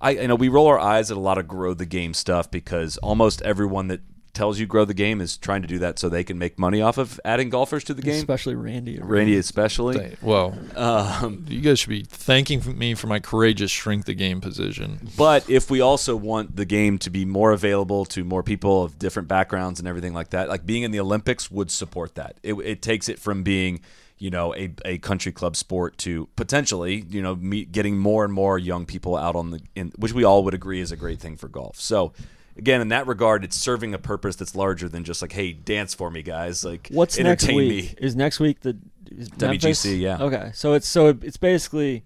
I 0.00 0.10
you 0.10 0.28
know 0.28 0.34
we 0.34 0.48
roll 0.48 0.66
our 0.66 0.78
eyes 0.78 1.10
at 1.10 1.16
a 1.16 1.20
lot 1.20 1.38
of 1.38 1.46
grow 1.46 1.74
the 1.74 1.86
game 1.86 2.14
stuff 2.14 2.50
because 2.50 2.96
almost 2.98 3.42
everyone 3.42 3.88
that 3.88 4.00
tells 4.36 4.60
you 4.60 4.66
grow 4.66 4.84
the 4.84 4.94
game 4.94 5.20
is 5.20 5.36
trying 5.36 5.62
to 5.62 5.68
do 5.68 5.78
that 5.80 5.98
so 5.98 6.08
they 6.08 6.22
can 6.22 6.38
make 6.38 6.58
money 6.58 6.80
off 6.80 6.98
of 6.98 7.18
adding 7.24 7.50
golfers 7.50 7.82
to 7.84 7.94
the 7.94 8.02
game. 8.02 8.14
especially 8.14 8.54
Randy. 8.54 8.98
Randy 9.00 9.36
especially. 9.36 10.16
Well, 10.22 10.56
Um, 10.76 11.44
you 11.48 11.60
guys 11.60 11.80
should 11.80 11.88
be 11.88 12.04
thanking 12.04 12.78
me 12.78 12.94
for 12.94 13.06
my 13.08 13.18
courageous 13.18 13.70
shrink 13.70 14.04
the 14.04 14.14
game 14.14 14.40
position. 14.40 15.08
But 15.16 15.48
if 15.50 15.70
we 15.70 15.80
also 15.80 16.14
want 16.14 16.54
the 16.54 16.64
game 16.66 16.98
to 16.98 17.10
be 17.10 17.24
more 17.24 17.50
available 17.52 18.04
to 18.06 18.22
more 18.22 18.42
people 18.42 18.84
of 18.84 18.98
different 18.98 19.26
backgrounds 19.26 19.80
and 19.80 19.88
everything 19.88 20.14
like 20.14 20.30
that, 20.30 20.48
like 20.48 20.66
being 20.66 20.82
in 20.82 20.90
the 20.92 21.00
Olympics 21.00 21.50
would 21.50 21.70
support 21.70 22.14
that. 22.16 22.36
It, 22.42 22.54
it 22.54 22.82
takes 22.82 23.08
it 23.08 23.18
from 23.18 23.42
being, 23.42 23.80
you 24.18 24.30
know, 24.30 24.54
a, 24.54 24.70
a 24.84 24.98
country 24.98 25.32
club 25.32 25.56
sport 25.56 25.96
to 25.98 26.28
potentially, 26.36 27.04
you 27.08 27.22
know, 27.22 27.34
me, 27.36 27.64
getting 27.64 27.96
more 27.98 28.24
and 28.24 28.32
more 28.32 28.58
young 28.58 28.84
people 28.86 29.16
out 29.16 29.34
on 29.34 29.50
the, 29.50 29.60
in, 29.74 29.92
which 29.96 30.12
we 30.12 30.24
all 30.24 30.44
would 30.44 30.54
agree 30.54 30.80
is 30.80 30.92
a 30.92 30.96
great 30.96 31.20
thing 31.20 31.36
for 31.36 31.48
golf. 31.48 31.80
So, 31.80 32.12
again, 32.56 32.80
in 32.80 32.88
that 32.88 33.06
regard, 33.06 33.44
it's 33.44 33.56
serving 33.56 33.94
a 33.94 33.98
purpose 33.98 34.36
that's 34.36 34.54
larger 34.54 34.88
than 34.88 35.04
just 35.04 35.22
like, 35.22 35.32
hey, 35.32 35.52
dance 35.52 35.94
for 35.94 36.10
me, 36.10 36.22
guys. 36.22 36.64
Like, 36.64 36.88
What's 36.90 37.18
next 37.18 37.46
week? 37.46 37.56
me. 37.56 37.94
Is 37.98 38.16
next 38.16 38.40
week 38.40 38.60
the 38.60 38.76
is 39.10 39.28
WGC, 39.30 40.00
yeah. 40.00 40.18
Okay, 40.20 40.50
so 40.54 40.72
it's 40.74 40.88
so 40.88 41.08
it- 41.08 41.22
it's 41.22 41.36
basically 41.36 42.04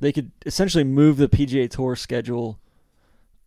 they 0.00 0.12
could 0.12 0.30
essentially 0.46 0.84
move 0.84 1.16
the 1.16 1.28
PGA 1.28 1.68
Tour 1.68 1.96
schedule. 1.96 2.58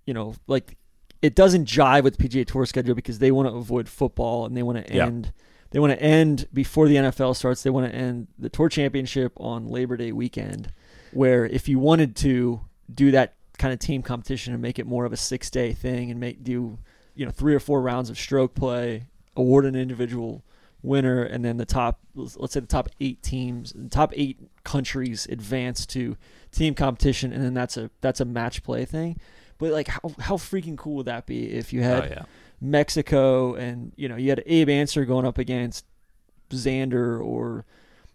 You 0.05 0.13
know, 0.13 0.35
like 0.47 0.77
it 1.21 1.35
doesn't 1.35 1.65
jive 1.67 2.03
with 2.03 2.17
PGA 2.17 2.45
Tour 2.45 2.65
schedule 2.65 2.95
because 2.95 3.19
they 3.19 3.31
want 3.31 3.47
to 3.47 3.53
avoid 3.53 3.87
football 3.87 4.45
and 4.45 4.57
they 4.57 4.63
want 4.63 4.85
to 4.85 4.93
Yeah. 4.93 5.05
end. 5.05 5.31
They 5.69 5.79
want 5.79 5.93
to 5.93 6.01
end 6.01 6.47
before 6.53 6.87
the 6.89 6.97
NFL 6.97 7.33
starts. 7.35 7.63
They 7.63 7.69
want 7.69 7.89
to 7.89 7.95
end 7.97 8.27
the 8.37 8.49
Tour 8.49 8.67
Championship 8.67 9.31
on 9.37 9.67
Labor 9.67 9.95
Day 9.95 10.11
weekend, 10.11 10.73
where 11.13 11.45
if 11.45 11.69
you 11.69 11.79
wanted 11.79 12.15
to 12.17 12.61
do 12.93 13.11
that 13.11 13.35
kind 13.61 13.73
of 13.73 13.79
team 13.79 14.01
competition 14.01 14.53
and 14.53 14.61
make 14.61 14.79
it 14.79 14.87
more 14.87 15.05
of 15.05 15.13
a 15.13 15.17
six 15.17 15.51
day 15.51 15.71
thing 15.71 16.09
and 16.09 16.19
make 16.19 16.43
do 16.43 16.79
you 17.13 17.25
know 17.25 17.31
three 17.31 17.53
or 17.53 17.59
four 17.59 17.79
rounds 17.81 18.09
of 18.09 18.17
stroke 18.17 18.55
play, 18.55 19.05
award 19.35 19.65
an 19.65 19.75
individual 19.75 20.43
winner, 20.81 21.21
and 21.21 21.45
then 21.45 21.57
the 21.57 21.65
top 21.65 21.99
let's 22.15 22.53
say 22.53 22.59
the 22.59 22.65
top 22.65 22.89
eight 22.99 23.21
teams, 23.21 23.71
the 23.73 23.87
top 23.87 24.13
eight 24.15 24.39
countries 24.63 25.27
advance 25.29 25.85
to 25.85 26.17
team 26.51 26.73
competition, 26.73 27.31
and 27.31 27.43
then 27.43 27.53
that's 27.53 27.77
a 27.77 27.91
that's 28.01 28.19
a 28.19 28.25
match 28.25 28.63
play 28.63 28.83
thing. 28.83 29.19
But 29.59 29.71
like 29.71 29.87
how 29.87 30.15
how 30.19 30.37
freaking 30.37 30.75
cool 30.75 30.95
would 30.95 31.05
that 31.05 31.27
be 31.27 31.51
if 31.51 31.71
you 31.71 31.83
had 31.83 32.03
Oh, 32.03 32.07
yeah. 32.07 32.23
Mexico 32.59 33.53
and 33.53 33.91
you 33.95 34.09
know 34.09 34.15
you 34.15 34.29
had 34.29 34.41
Abe 34.47 34.69
Ancer 34.69 35.05
going 35.05 35.25
up 35.25 35.37
against 35.37 35.85
Xander 36.49 37.23
or 37.23 37.65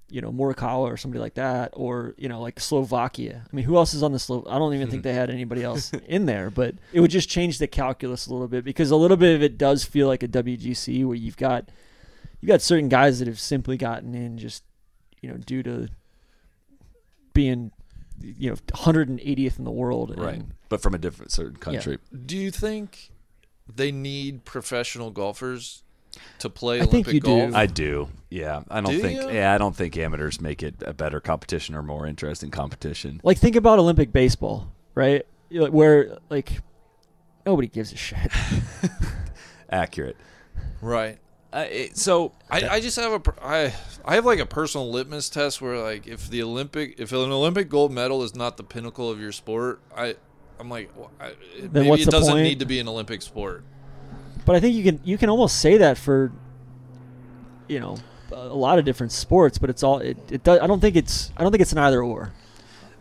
you 0.08 0.20
know 0.20 0.30
Morikawa 0.30 0.92
or 0.92 0.96
somebody 0.96 1.20
like 1.20 1.34
that 1.34 1.70
or 1.72 2.14
you 2.16 2.28
know 2.28 2.40
like 2.40 2.60
Slovakia. 2.60 3.44
I 3.50 3.56
mean, 3.56 3.64
who 3.64 3.76
else 3.76 3.94
is 3.94 4.02
on 4.02 4.12
the 4.12 4.18
Slo? 4.18 4.44
I 4.48 4.58
don't 4.58 4.74
even 4.74 4.88
think 4.88 5.02
hmm. 5.02 5.08
they 5.08 5.14
had 5.14 5.30
anybody 5.30 5.62
else 5.70 5.92
in 6.06 6.26
there, 6.26 6.50
but 6.50 6.74
it 6.92 7.00
would 7.00 7.10
just 7.10 7.28
change 7.28 7.58
the 7.58 7.66
calculus 7.66 8.26
a 8.26 8.32
little 8.32 8.48
bit 8.48 8.64
because 8.64 8.90
a 8.90 8.96
little 8.96 9.16
bit 9.16 9.34
of 9.34 9.42
it 9.42 9.58
does 9.58 9.84
feel 9.84 10.06
like 10.06 10.22
a 10.22 10.28
WGC 10.28 11.04
where 11.04 11.16
you've 11.16 11.36
got 11.36 11.68
you 12.40 12.48
got 12.48 12.62
certain 12.62 12.88
guys 12.88 13.18
that 13.18 13.28
have 13.28 13.40
simply 13.40 13.76
gotten 13.76 14.14
in 14.14 14.38
just 14.38 14.62
you 15.20 15.28
know 15.28 15.36
due 15.36 15.62
to 15.62 15.88
being 17.32 17.72
you 18.20 18.50
know 18.50 18.56
180th 18.56 19.58
in 19.58 19.64
the 19.64 19.70
world 19.70 20.10
and- 20.10 20.20
Right. 20.22 20.42
But 20.68 20.82
from 20.82 20.94
a 20.94 20.98
different 20.98 21.30
certain 21.30 21.56
country. 21.56 21.98
Do 22.24 22.36
you 22.36 22.50
think 22.50 23.10
they 23.72 23.92
need 23.92 24.44
professional 24.44 25.10
golfers 25.10 25.84
to 26.40 26.50
play 26.50 26.76
I 26.76 26.86
think 26.86 27.06
Olympic 27.08 27.14
you 27.14 27.20
do. 27.20 27.54
I 27.54 27.66
do. 27.66 28.08
Yeah, 28.30 28.62
I 28.70 28.80
don't 28.80 28.90
Do 28.92 29.00
think. 29.00 29.22
you? 29.22 29.30
Yeah, 29.30 29.54
I 29.54 29.58
don't 29.58 29.74
think 29.74 29.96
amateurs 29.96 30.40
make 30.40 30.62
it 30.62 30.74
a 30.84 30.92
better 30.92 31.20
competition 31.20 31.74
or 31.74 31.82
more 31.82 32.06
interesting 32.06 32.50
competition. 32.50 33.20
Like 33.22 33.38
think 33.38 33.56
about 33.56 33.78
Olympic 33.78 34.12
baseball, 34.12 34.72
right? 34.94 35.24
Where 35.50 36.18
like 36.28 36.60
nobody 37.46 37.68
gives 37.68 37.92
a 37.92 37.96
shit. 37.96 38.18
Accurate. 39.70 40.16
right. 40.80 41.18
Uh, 41.52 41.64
it, 41.70 41.96
so 41.96 42.32
I, 42.50 42.68
I 42.68 42.80
just 42.80 42.96
have 42.98 43.12
a 43.12 43.20
per- 43.20 43.34
I 43.42 43.72
I 44.04 44.16
have 44.16 44.26
like 44.26 44.40
a 44.40 44.46
personal 44.46 44.90
litmus 44.90 45.30
test 45.30 45.62
where 45.62 45.78
like 45.82 46.06
if 46.06 46.28
the 46.28 46.42
Olympic 46.42 46.96
if 46.98 47.12
an 47.12 47.18
Olympic 47.30 47.70
gold 47.70 47.92
medal 47.92 48.22
is 48.24 48.34
not 48.34 48.56
the 48.56 48.64
pinnacle 48.64 49.10
of 49.10 49.20
your 49.20 49.32
sport, 49.32 49.80
I 49.96 50.16
I'm 50.60 50.68
like 50.68 50.90
well, 50.96 51.10
I, 51.20 51.28
it- 51.56 51.72
maybe 51.72 51.88
what's 51.88 52.02
it 52.02 52.06
the 52.06 52.10
doesn't 52.10 52.32
point? 52.34 52.42
need 52.44 52.58
to 52.58 52.66
be 52.66 52.78
an 52.80 52.88
Olympic 52.88 53.22
sport. 53.22 53.64
But 54.46 54.54
I 54.56 54.60
think 54.60 54.74
you 54.74 54.84
can 54.84 55.00
you 55.04 55.18
can 55.18 55.28
almost 55.28 55.60
say 55.60 55.76
that 55.78 55.98
for 55.98 56.32
you 57.68 57.80
know 57.80 57.98
a 58.32 58.54
lot 58.54 58.78
of 58.78 58.84
different 58.84 59.12
sports, 59.12 59.58
but 59.58 59.68
it's 59.68 59.82
all 59.82 59.98
it, 59.98 60.16
it 60.30 60.44
does. 60.44 60.60
I 60.60 60.66
don't 60.66 60.80
think 60.80 60.96
it's 60.96 61.30
I 61.36 61.42
don't 61.42 61.52
think 61.52 61.60
it's 61.60 61.72
an 61.72 61.78
either 61.78 62.02
or. 62.02 62.32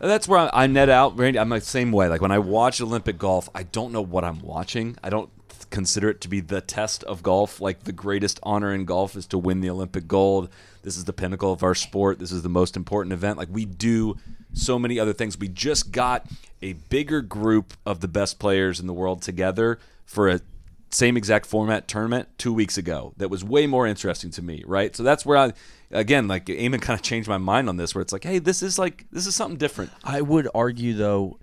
that's 0.00 0.28
where 0.28 0.40
I, 0.40 0.64
I 0.64 0.66
net 0.66 0.90
out. 0.90 1.16
Randy, 1.16 1.38
I'm 1.38 1.48
the 1.48 1.60
same 1.60 1.92
way. 1.92 2.08
Like 2.08 2.20
when 2.20 2.32
I 2.32 2.40
watch 2.40 2.80
Olympic 2.80 3.16
golf, 3.16 3.48
I 3.54 3.62
don't 3.62 3.92
know 3.92 4.02
what 4.02 4.24
I'm 4.24 4.40
watching. 4.40 4.96
I 5.02 5.08
don't 5.08 5.30
consider 5.70 6.10
it 6.10 6.20
to 6.22 6.28
be 6.28 6.40
the 6.40 6.60
test 6.60 7.04
of 7.04 7.22
golf. 7.22 7.60
Like 7.60 7.84
the 7.84 7.92
greatest 7.92 8.40
honor 8.42 8.74
in 8.74 8.84
golf 8.84 9.14
is 9.14 9.26
to 9.26 9.38
win 9.38 9.60
the 9.60 9.70
Olympic 9.70 10.08
gold. 10.08 10.48
This 10.82 10.96
is 10.96 11.04
the 11.04 11.12
pinnacle 11.12 11.52
of 11.52 11.62
our 11.62 11.76
sport. 11.76 12.18
This 12.18 12.32
is 12.32 12.42
the 12.42 12.48
most 12.48 12.76
important 12.76 13.12
event. 13.12 13.38
Like 13.38 13.48
we 13.52 13.64
do 13.64 14.16
so 14.52 14.80
many 14.80 14.98
other 14.98 15.12
things. 15.12 15.38
We 15.38 15.46
just 15.46 15.92
got 15.92 16.26
a 16.60 16.72
bigger 16.72 17.22
group 17.22 17.74
of 17.84 18.00
the 18.00 18.08
best 18.08 18.40
players 18.40 18.80
in 18.80 18.88
the 18.88 18.92
world 18.92 19.22
together 19.22 19.78
for 20.04 20.28
a 20.28 20.40
same 20.90 21.16
exact 21.16 21.46
format 21.46 21.88
tournament 21.88 22.28
two 22.38 22.52
weeks 22.52 22.78
ago 22.78 23.12
that 23.16 23.28
was 23.28 23.42
way 23.44 23.66
more 23.66 23.86
interesting 23.86 24.30
to 24.30 24.42
me, 24.42 24.62
right? 24.66 24.94
So 24.94 25.02
that's 25.02 25.26
where 25.26 25.36
I, 25.36 25.52
again, 25.90 26.28
like 26.28 26.46
Eamon 26.46 26.80
kind 26.80 26.98
of 26.98 27.02
changed 27.02 27.28
my 27.28 27.38
mind 27.38 27.68
on 27.68 27.76
this, 27.76 27.94
where 27.94 28.02
it's 28.02 28.12
like, 28.12 28.24
hey, 28.24 28.38
this 28.38 28.62
is 28.62 28.78
like 28.78 29.06
this 29.10 29.26
is 29.26 29.34
something 29.34 29.58
different. 29.58 29.90
I 30.04 30.20
would 30.20 30.48
argue 30.54 30.94
though, 30.94 31.38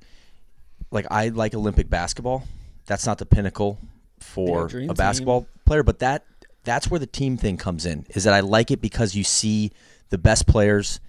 like 0.92 1.06
I 1.12 1.30
like 1.30 1.54
Olympic 1.54 1.90
basketball. 1.90 2.44
That's 2.86 3.06
not 3.06 3.18
the 3.18 3.26
pinnacle 3.26 3.80
for 4.20 4.70
a 4.74 4.94
basketball 4.94 5.48
player, 5.66 5.84
but 5.84 6.00
that 6.00 6.26
that's 6.64 6.90
where 6.90 7.00
the 7.00 7.08
team 7.08 7.38
thing 7.38 7.58
comes 7.58 7.86
in. 7.86 8.06
Is 8.10 8.24
that 8.24 8.34
I 8.34 8.40
like 8.40 8.72
it 8.72 8.82
because 8.82 9.16
you 9.16 9.24
see 9.24 9.72
the 10.10 10.18
best 10.18 10.48
players, 10.48 11.00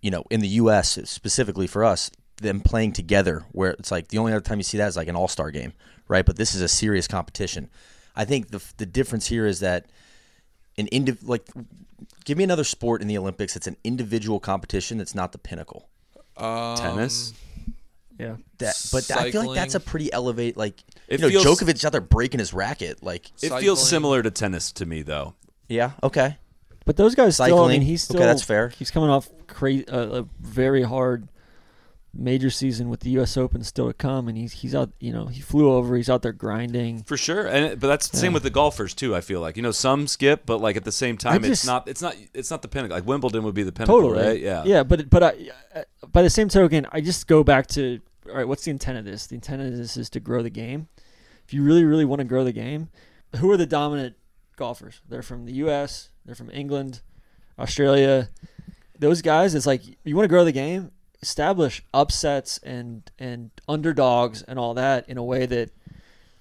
you 0.00 0.10
know, 0.10 0.24
in 0.30 0.40
the 0.40 0.48
U.S. 0.48 0.98
specifically 1.04 1.66
for 1.66 1.84
us, 1.84 2.10
them 2.38 2.60
playing 2.60 2.92
together. 2.92 3.44
Where 3.52 3.70
it's 3.70 3.90
like 3.90 4.08
the 4.08 4.18
only 4.18 4.32
other 4.32 4.40
time 4.40 4.58
you 4.58 4.64
see 4.64 4.78
that 4.78 4.88
is 4.88 4.96
like 4.96 5.08
an 5.08 5.16
All 5.16 5.28
Star 5.28 5.50
game, 5.50 5.72
right? 6.08 6.24
But 6.24 6.36
this 6.36 6.54
is 6.54 6.60
a 6.62 6.68
serious 6.68 7.06
competition. 7.08 7.70
I 8.16 8.24
think 8.24 8.50
the 8.50 8.62
the 8.76 8.86
difference 8.86 9.26
here 9.26 9.46
is 9.46 9.60
that 9.60 9.86
an 10.78 10.86
indiv- 10.92 11.26
like 11.26 11.46
give 12.24 12.38
me 12.38 12.44
another 12.44 12.64
sport 12.64 13.00
in 13.02 13.08
the 13.08 13.18
Olympics 13.18 13.54
that's 13.54 13.66
an 13.66 13.76
individual 13.84 14.40
competition 14.40 14.98
that's 14.98 15.14
not 15.14 15.32
the 15.32 15.38
pinnacle. 15.38 15.88
Tennis. 16.38 17.32
Yeah. 18.18 18.36
That, 18.58 18.80
but 18.92 19.10
I 19.10 19.30
feel 19.30 19.46
like 19.46 19.56
that's 19.56 19.74
a 19.74 19.80
pretty 19.80 20.12
elevate. 20.12 20.56
Like 20.56 20.82
It 21.08 21.20
you 21.20 21.26
know, 21.32 21.42
feels- 21.42 21.60
Djokovic's 21.60 21.84
out 21.84 21.92
there 21.92 22.00
breaking 22.00 22.38
his 22.38 22.52
racket. 22.54 23.02
Like, 23.02 23.26
It 23.36 23.48
Cycling. 23.48 23.62
feels 23.62 23.88
similar 23.88 24.22
to 24.22 24.30
tennis 24.30 24.70
to 24.72 24.86
me, 24.86 25.02
though. 25.02 25.34
yeah, 25.68 25.92
okay, 26.02 26.36
But 26.86 26.96
those 26.96 27.14
guys 27.14 27.34
still. 27.34 27.46
I 27.46 27.48
Cycling. 27.50 27.68
mean, 27.70 27.82
he's 27.82 28.08
Okay, 28.10 28.18
still. 28.18 28.26
that's 28.26 28.42
fair. 28.42 28.68
He's 28.68 28.90
coming 28.90 29.10
off 29.10 29.28
cra- 29.48 29.84
uh, 29.88 30.22
a 30.22 30.26
very 30.40 30.82
hard 30.82 31.28
major 32.16 32.50
season 32.50 32.88
with 32.88 33.00
the 33.00 33.10
U.S. 33.10 33.36
Open 33.36 33.62
still 33.64 33.88
to 33.88 33.92
come, 33.94 34.28
and 34.28 34.36
he's 34.38 34.52
he's 34.52 34.74
out. 34.74 34.90
You 35.00 35.12
know, 35.12 35.26
he 35.26 35.40
flew 35.40 35.70
over. 35.72 35.96
He's 35.96 36.08
out 36.10 36.22
there 36.22 36.32
grinding. 36.32 37.02
For 37.04 37.16
sure, 37.16 37.46
and 37.46 37.78
but 37.80 37.88
that's 37.88 38.08
the 38.08 38.16
same 38.16 38.32
Yeah. 38.32 38.34
with 38.34 38.42
the 38.44 38.50
golfers 38.50 38.94
too. 38.94 39.14
I 39.14 39.20
feel 39.20 39.40
like 39.40 39.56
you 39.56 39.62
know 39.62 39.70
some 39.72 40.06
skip, 40.06 40.46
but 40.46 40.58
like 40.60 40.76
at 40.76 40.84
the 40.84 40.92
same 40.92 41.16
time, 41.16 41.44
it's 41.44 41.66
not 41.66 41.88
it's 41.88 42.00
not 42.02 42.16
it's 42.32 42.50
not 42.50 42.62
the 42.62 42.68
pinnacle. 42.68 42.96
Like 42.96 43.06
Wimbledon 43.06 43.42
would 43.44 43.54
be 43.54 43.62
the 43.62 43.72
pinnacle, 43.72 44.00
Totally. 44.00 44.26
right? 44.26 44.40
Yeah, 44.40 44.62
Yeah, 44.64 44.82
but 44.82 45.10
but 45.10 45.22
I, 45.22 45.34
uh, 45.74 45.82
by 46.12 46.22
the 46.22 46.30
same 46.30 46.48
token, 46.48 46.86
I 46.92 47.00
just 47.00 47.26
go 47.26 47.42
back 47.44 47.66
to 47.68 48.00
all 48.28 48.36
right. 48.36 48.48
What's 48.48 48.64
the 48.64 48.70
intent 48.70 48.98
of 48.98 49.04
this? 49.04 49.26
The 49.26 49.34
intent 49.34 49.62
of 49.62 49.76
this 49.76 49.96
is 49.96 50.08
to 50.10 50.20
grow 50.20 50.42
the 50.42 50.50
game. 50.50 50.88
If 51.46 51.52
you 51.52 51.62
really 51.62 51.84
really 51.84 52.04
want 52.04 52.20
to 52.20 52.24
grow 52.24 52.44
the 52.44 52.52
game, 52.52 52.88
who 53.36 53.50
are 53.50 53.56
the 53.56 53.66
dominant 53.66 54.16
golfers? 54.56 55.00
They're 55.08 55.22
from 55.22 55.46
the 55.46 55.52
U.S. 55.54 56.10
They're 56.24 56.34
from 56.34 56.50
England, 56.50 57.00
Australia. 57.58 58.30
Those 58.98 59.22
guys, 59.22 59.54
it's 59.54 59.66
like 59.66 59.82
you 60.04 60.14
want 60.16 60.24
to 60.24 60.28
grow 60.28 60.44
the 60.44 60.52
game. 60.52 60.90
Establish 61.24 61.82
upsets 61.94 62.58
and 62.58 63.10
and 63.18 63.50
underdogs 63.66 64.42
and 64.42 64.58
all 64.58 64.74
that 64.74 65.08
in 65.08 65.16
a 65.16 65.24
way 65.24 65.46
that 65.46 65.70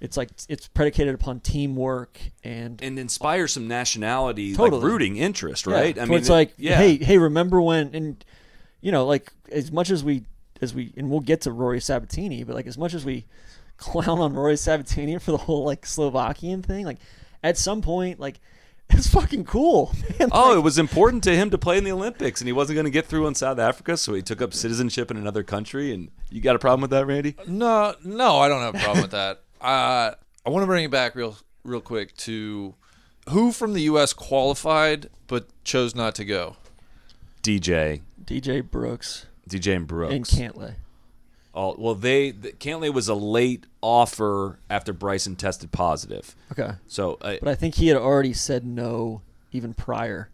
it's 0.02 0.18
like 0.18 0.30
it's 0.50 0.68
predicated 0.68 1.16
upon 1.16 1.40
teamwork 1.40 2.20
and 2.44 2.82
and 2.84 3.00
inspire 3.00 3.48
some 3.48 3.70
nationality, 3.70 4.54
Totally. 4.54 4.82
like 4.82 4.86
rooting 4.86 5.16
interest, 5.16 5.66
right? 5.66 5.96
Yeah. 5.96 6.04
I 6.04 6.06
mean, 6.06 6.18
it's 6.18 6.28
like, 6.28 6.54
yeah, 6.58 6.76
hey, 6.76 6.98
hey, 6.98 7.18
remember 7.18 7.62
when? 7.62 7.96
And 7.96 8.26
you 8.82 8.92
know, 8.92 9.06
like 9.06 9.32
as 9.50 9.72
much 9.72 9.90
as 9.90 10.04
we, 10.04 10.26
as 10.62 10.76
we, 10.76 10.92
and 10.98 11.10
we'll 11.10 11.22
get 11.22 11.40
to 11.42 11.54
Rory 11.54 11.80
Sabbatini, 11.80 12.46
but 12.46 12.54
like 12.54 12.68
as 12.68 12.78
much 12.78 12.94
as 12.94 13.06
we 13.06 13.26
clown 13.78 14.20
on 14.20 14.34
Rory 14.34 14.56
Sabbatini 14.56 15.22
for 15.22 15.32
the 15.32 15.38
whole 15.38 15.64
like 15.64 15.86
Slovakian 15.86 16.62
thing, 16.62 16.86
like 16.86 17.00
at 17.42 17.58
some 17.58 17.82
point, 17.82 18.20
like 18.20 18.42
it's 18.90 19.08
fucking 19.08 19.46
cool. 19.46 19.94
man. 20.20 20.30
Oh, 20.32 20.50
Like, 20.50 20.58
it 20.58 20.62
was 20.62 20.78
important 20.78 21.24
to 21.26 21.36
him 21.36 21.50
to 21.50 21.58
play 21.58 21.78
in 21.78 21.84
the 21.84 21.92
Olympics, 21.92 22.42
and 22.42 22.48
he 22.48 22.54
wasn't 22.54 22.76
going 22.76 22.86
to 22.86 22.92
get 22.92 23.06
through 23.06 23.28
in 23.28 23.36
South 23.36 23.60
Africa, 23.60 23.98
so 23.98 24.14
he 24.14 24.22
took 24.22 24.42
up 24.42 24.54
citizenship 24.54 25.10
in 25.12 25.18
another 25.18 25.44
country. 25.44 25.94
And 25.94 26.10
you 26.30 26.42
got 26.42 26.56
a 26.56 26.60
problem 26.60 26.82
with 26.82 26.92
that, 26.92 27.06
Randy? 27.06 27.36
No, 27.48 27.96
no, 28.04 28.38
I 28.38 28.48
don't 28.48 28.62
have 28.62 28.76
a 28.76 28.80
problem 28.80 29.02
with 29.04 29.12
that. 29.12 29.42
Uh, 29.64 30.14
I 30.46 30.50
want 30.50 30.64
to 30.64 30.68
bring 30.68 30.84
it 30.84 30.92
back 30.92 31.16
real 31.16 31.38
real 31.64 31.80
quick 31.80 32.14
to 32.18 32.76
who 33.30 33.54
from 33.54 33.72
the 33.72 33.84
U.S. 33.84 34.12
qualified 34.12 35.10
but 35.28 35.48
chose 35.64 35.96
not 35.96 36.16
to 36.16 36.26
go. 36.26 36.58
DJ, 37.42 38.02
DJ 38.26 38.70
Brooks 38.70 39.28
DJ 39.50 39.76
and 39.76 39.88
Brooks. 39.88 40.14
and 40.14 40.26
Cantlay. 40.26 40.76
All, 41.54 41.76
well, 41.78 41.96
they 41.96 42.32
the, 42.32 42.52
Cantlay 42.52 42.92
was 42.92 43.08
a 43.08 43.14
late 43.14 43.66
offer 43.82 44.60
after 44.70 44.92
Bryson 44.92 45.36
tested 45.36 45.72
positive. 45.72 46.36
Okay. 46.52 46.72
So 46.88 47.18
uh, 47.22 47.36
But 47.42 47.50
I 47.50 47.56
think 47.56 47.76
he 47.76 47.88
had 47.88 47.98
already 47.98 48.34
said 48.34 48.66
no 48.66 49.22
even 49.52 49.74
prior. 49.74 50.30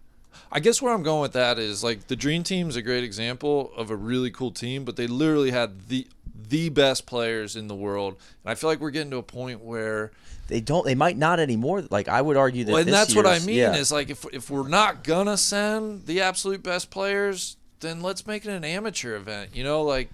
I 0.52 0.60
guess 0.60 0.82
where 0.82 0.94
I'm 0.94 1.04
going 1.04 1.22
with 1.22 1.34
that 1.34 1.60
is 1.60 1.84
like 1.84 2.08
the 2.08 2.16
Dream 2.16 2.44
Team's 2.44 2.76
a 2.76 2.82
great 2.82 3.04
example 3.04 3.72
of 3.76 3.92
a 3.92 3.96
really 3.96 4.32
cool 4.32 4.52
team, 4.52 4.86
but 4.86 4.96
they 4.96 5.08
literally 5.08 5.52
had 5.52 5.88
the 5.90 6.08
the 6.50 6.70
best 6.70 7.06
players 7.06 7.56
in 7.56 7.68
the 7.68 7.76
world, 7.76 8.16
and 8.44 8.52
I 8.52 8.56
feel 8.56 8.70
like 8.70 8.80
we're 8.80 8.90
getting 8.90 9.12
to 9.12 9.18
a 9.18 9.24
point 9.24 9.62
where, 9.62 10.12
They 10.48 10.62
don't. 10.62 10.86
They 10.86 10.96
might 10.96 11.18
not 11.18 11.40
anymore. 11.40 11.84
Like 11.90 12.08
I 12.08 12.22
would 12.22 12.38
argue 12.38 12.64
that. 12.66 12.72
well, 12.72 12.80
and 12.82 12.88
this 12.88 12.96
that's 12.96 13.16
what 13.16 13.28
I 13.28 13.40
mean 13.40 13.58
yeah. 13.58 13.76
is 13.76 13.92
like 13.92 14.10
if 14.10 14.26
if 14.34 14.50
we're 14.50 14.68
not 14.68 15.04
gonna 15.04 15.38
send 15.38 16.06
the 16.06 16.22
absolute 16.22 16.64
best 16.64 16.90
players, 16.90 17.58
then 17.82 18.02
let's 18.02 18.26
make 18.26 18.46
it 18.46 18.52
an 18.52 18.64
amateur 18.64 19.16
event. 19.16 19.56
You 19.56 19.64
know, 19.64 19.84
like 19.84 20.10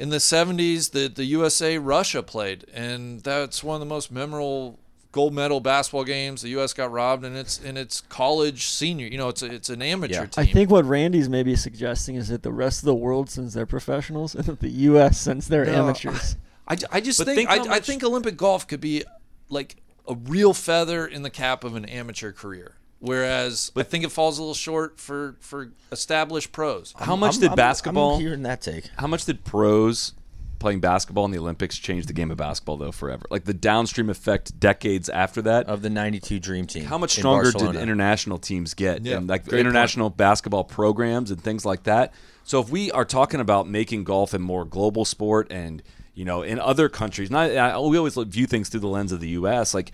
in 0.00 0.08
the 0.08 0.16
70s, 0.16 0.90
the 0.92 1.08
the 1.08 1.24
USA 1.26 1.78
Russia 1.78 2.22
played, 2.22 2.64
and 2.72 3.20
that's 3.20 3.62
one 3.62 3.74
of 3.74 3.80
the 3.80 3.86
most 3.94 4.10
memorable 4.10 4.78
gold 5.12 5.34
medal 5.34 5.60
basketball 5.60 6.04
games. 6.04 6.42
The 6.42 6.50
U.S. 6.50 6.72
got 6.72 6.90
robbed, 6.90 7.24
and 7.24 7.36
it's 7.36 7.58
in 7.60 7.76
its 7.76 8.00
college 8.00 8.66
senior. 8.68 9.06
You 9.06 9.18
know, 9.18 9.28
it's 9.28 9.42
a, 9.42 9.52
it's 9.52 9.68
an 9.68 9.82
amateur 9.82 10.14
Yeah. 10.22 10.26
team. 10.26 10.42
I 10.48 10.52
think 10.52 10.70
what 10.70 10.84
Randy's 10.84 11.28
maybe 11.28 11.54
suggesting 11.56 12.14
is 12.16 12.28
that 12.28 12.42
the 12.42 12.52
rest 12.52 12.80
of 12.80 12.86
the 12.86 12.94
world 12.94 13.28
sends 13.28 13.54
their 13.54 13.66
professionals 13.66 14.34
and 14.34 14.44
that 14.44 14.60
the 14.60 14.70
U.S. 14.70 15.20
sends 15.20 15.48
their 15.48 15.64
No, 15.66 15.72
amateurs. 15.72 16.36
I, 16.66 16.76
I 16.92 17.00
just 17.00 17.18
But 17.18 17.26
think, 17.26 17.48
think 17.48 17.66
how 17.66 17.72
I, 17.72 17.76
I 17.76 17.80
think 17.80 18.02
Olympic 18.04 18.36
golf 18.36 18.66
could 18.66 18.80
be 18.80 19.04
like 19.48 19.76
a 20.08 20.14
real 20.14 20.54
feather 20.54 21.06
in 21.06 21.22
the 21.22 21.30
cap 21.30 21.64
of 21.64 21.74
an 21.74 21.84
amateur 21.84 22.32
career. 22.32 22.76
Whereas 23.00 23.72
I 23.76 23.82
think 23.82 24.04
it 24.04 24.12
falls 24.12 24.38
a 24.38 24.42
little 24.42 24.54
short 24.54 25.00
for, 25.00 25.36
for 25.40 25.72
established 25.90 26.52
pros. 26.52 26.94
how 26.98 27.16
much 27.16 27.34
I'm- 27.34 27.40
did 27.40 27.48
I'm- 27.48 27.56
basketball? 27.56 28.14
I'm 28.16 28.20
hearing 28.20 28.42
that 28.42 28.60
take. 28.60 28.90
How 28.98 29.06
much 29.06 29.24
did 29.24 29.44
pros 29.44 30.12
playing 30.58 30.80
basketball 30.80 31.24
in 31.24 31.30
the 31.30 31.38
Olympics 31.38 31.78
change 31.78 32.04
the 32.04 32.12
game 32.12 32.30
of 32.30 32.36
basketball 32.36 32.76
though 32.76 32.92
forever? 32.92 33.24
Like 33.30 33.44
the 33.44 33.54
downstream 33.54 34.10
effect 34.10 34.60
decades 34.60 35.08
after 35.08 35.40
that. 35.42 35.66
Of 35.66 35.80
the 35.80 35.88
'92 35.88 36.38
Dream 36.38 36.66
Team. 36.66 36.84
how 36.84 36.98
much 36.98 37.16
in 37.16 37.22
stronger 37.22 37.50
did 37.50 37.74
international 37.76 38.36
teams 38.36 38.74
get 38.74 39.06
Yeah, 39.06 39.16
and 39.16 39.26
like 39.26 39.46
great 39.46 39.60
international 39.60 40.10
basketball 40.10 40.64
programs 40.64 41.30
and 41.30 41.42
things 41.42 41.64
like 41.64 41.84
that 41.84 42.12
so 42.44 42.60
if 42.60 42.68
we 42.68 42.90
are 42.92 43.06
talking 43.06 43.40
about 43.40 43.66
making 43.66 44.04
golf 44.04 44.34
a 44.34 44.38
more 44.38 44.66
global 44.66 45.06
sport 45.06 45.50
and 45.50 45.82
you 46.14 46.26
know 46.26 46.42
in 46.42 46.58
other 46.58 46.90
countries 46.90 47.30
not 47.30 47.50
I, 47.56 47.78
we 47.78 47.96
always 47.96 48.14
view 48.16 48.46
things 48.46 48.68
through 48.68 48.80
the 48.80 48.88
lens 48.88 49.12
of 49.12 49.20
the 49.20 49.28
us 49.30 49.72
like 49.72 49.92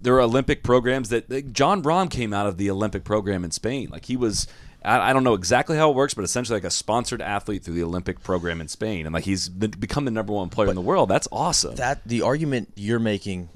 there 0.00 0.14
are 0.14 0.20
olympic 0.20 0.62
programs 0.62 1.08
that 1.08 1.30
like, 1.30 1.52
Jon 1.52 1.82
Rahm 1.82 2.10
came 2.10 2.32
out 2.32 2.46
of 2.46 2.56
the 2.58 2.70
olympic 2.70 3.04
program 3.04 3.44
in 3.44 3.50
spain 3.50 3.88
like 3.90 4.04
he 4.06 4.16
was 4.16 4.46
I 4.84 5.10
I 5.10 5.12
don't 5.12 5.24
know 5.24 5.34
exactly 5.34 5.76
how 5.76 5.90
it 5.90 5.96
works, 5.96 6.14
but 6.14 6.22
essentially 6.24 6.56
like 6.56 6.64
a 6.64 6.70
sponsored 6.70 7.20
athlete 7.20 7.64
through 7.64 7.74
the 7.74 7.82
Olympic 7.82 8.22
program 8.22 8.60
in 8.60 8.68
Spain, 8.68 9.04
and 9.04 9.12
like 9.12 9.24
he's 9.24 9.48
been, 9.48 9.72
become 9.72 10.04
the 10.04 10.12
number 10.12 10.32
one 10.32 10.48
player 10.48 10.68
in 10.68 10.76
the 10.76 10.80
world. 10.80 11.08
That's 11.08 11.26
awesome. 11.32 11.74
that 11.76 12.06
the 12.06 12.22
argument 12.22 12.72
you're 12.76 13.00
making 13.00 13.48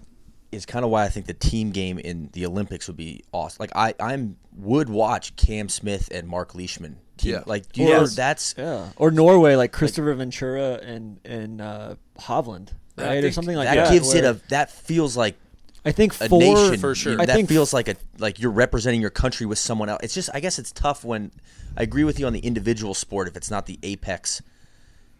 is 0.50 0.66
kind 0.66 0.85
of 0.85 0.90
why 0.90 1.05
I 1.05 1.09
think 1.09 1.26
the 1.26 1.35
team 1.35 1.70
game 1.70 2.00
in 2.00 2.31
the 2.33 2.46
Olympics 2.46 2.88
would 2.88 2.96
be 2.96 3.22
awesome. 3.31 3.59
Like 3.61 3.70
I, 3.76 3.94
I'm 4.00 4.38
would 4.57 4.88
watch 4.88 5.37
Cam 5.37 5.68
Smith 5.68 6.09
and 6.12 6.26
Mark 6.26 6.57
Leishman. 6.57 6.98
Team. 7.16 7.33
Yeah. 7.35 7.42
like 7.46 7.70
do 7.70 7.83
you 7.83 7.88
Or- 7.92 8.00
know 8.00 8.07
that's 8.07 8.57
Yeah. 8.59 8.88
Or 8.96 9.12
Norway, 9.12 9.55
like 9.55 9.72
Kristoffer 9.72 10.16
Ventura 10.16 10.81
and 10.83 11.20
and 11.24 11.61
uh, 11.61 11.94
Hovland, 12.18 12.70
right, 12.96 13.22
or 13.22 13.31
something 13.31 13.55
like 13.57 13.68
that 13.68 13.76
that. 13.76 13.92
gives 13.92 14.14
it 14.14 14.24
a 14.24 14.40
that 14.48 14.72
feels 14.72 15.16
like 15.16 15.37
I 15.85 15.93
think 15.93 16.12
a 16.21 16.29
four 16.29 16.40
nation 16.40 16.79
For 16.79 16.95
sure. 16.95 17.21
I 17.21 17.27
That 17.27 17.37
think 17.37 17.49
feels 17.49 17.73
like 17.73 17.88
a 17.88 17.97
like 18.19 18.38
you're 18.38 18.51
representing 18.51 19.01
your 19.01 19.11
country 19.11 19.47
with 19.47 19.59
someone 19.59 19.88
else. 19.88 20.01
It's 20.03 20.14
just 20.14 20.31
I 20.35 20.40
guess 20.40 20.59
it's 20.59 20.73
tough 20.73 21.05
when 21.05 21.31
I 21.77 21.83
agree 21.83 22.05
with 22.05 22.19
you 22.21 22.27
on 22.27 22.33
the 22.33 22.40
individual 22.40 22.95
sport 22.95 23.29
if 23.29 23.37
it's 23.37 23.51
not 23.51 23.66
the 23.66 23.79
apex. 23.83 24.43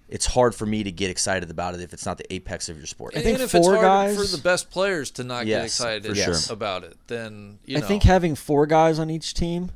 It's 0.09 0.27
hard 0.27 0.57
for 0.57 0.66
me 0.66 0.83
to 0.83 0.90
get 0.90 1.09
excited 1.09 1.51
about 1.51 1.75
it 1.75 1.81
if 1.81 1.92
it's 1.92 2.05
not 2.05 2.18
the 2.18 2.31
apex 2.33 2.68
of 2.68 2.77
your 2.77 2.87
sport. 2.87 3.14
And, 3.14 3.23
think 3.23 3.37
and 3.37 3.44
if 3.44 3.55
it's 3.55 3.64
four 3.64 3.77
hard 3.77 3.87
guys- 3.87 4.16
for 4.16 4.37
the 4.37 4.42
best 4.42 4.70
players 4.70 5.11
to 5.12 5.25
not 5.25 5.46
get 5.46 5.64
excited 5.64 6.05
for 6.05 6.14
sure. 6.14 6.37
about 6.53 6.83
it, 6.85 6.96
then 7.07 7.59
you 7.64 7.79
I 7.79 7.81
think 7.81 8.03
having 8.03 8.35
four 8.35 8.66
guys 8.66 8.99
on 8.99 9.09
each 9.09 9.35
team, 9.35 9.70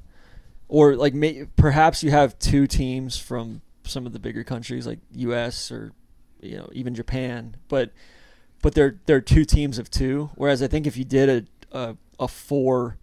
or 0.68 0.96
like 0.96 1.14
may, 1.14 1.46
perhaps 1.56 2.02
you 2.02 2.10
have 2.10 2.36
two 2.40 2.66
teams 2.66 3.16
from 3.16 3.62
some 3.84 4.06
of 4.06 4.12
the 4.12 4.18
bigger 4.18 4.42
countries 4.42 4.86
like 4.86 4.98
U.S. 5.12 5.70
or 5.70 5.92
you 6.40 6.56
know 6.56 6.68
even 6.72 6.94
Japan, 6.96 7.56
but 7.68 7.92
but 8.64 8.74
they're 8.74 8.96
they're 9.04 9.20
two 9.20 9.44
teams 9.44 9.78
of 9.78 9.90
two. 9.90 10.30
Whereas 10.36 10.62
I 10.62 10.68
think 10.68 10.86
if 10.86 10.96
you 10.96 11.04
did 11.04 11.46
a 11.70 11.78
a, 11.78 11.96
a 12.18 12.26
four, 12.26 12.96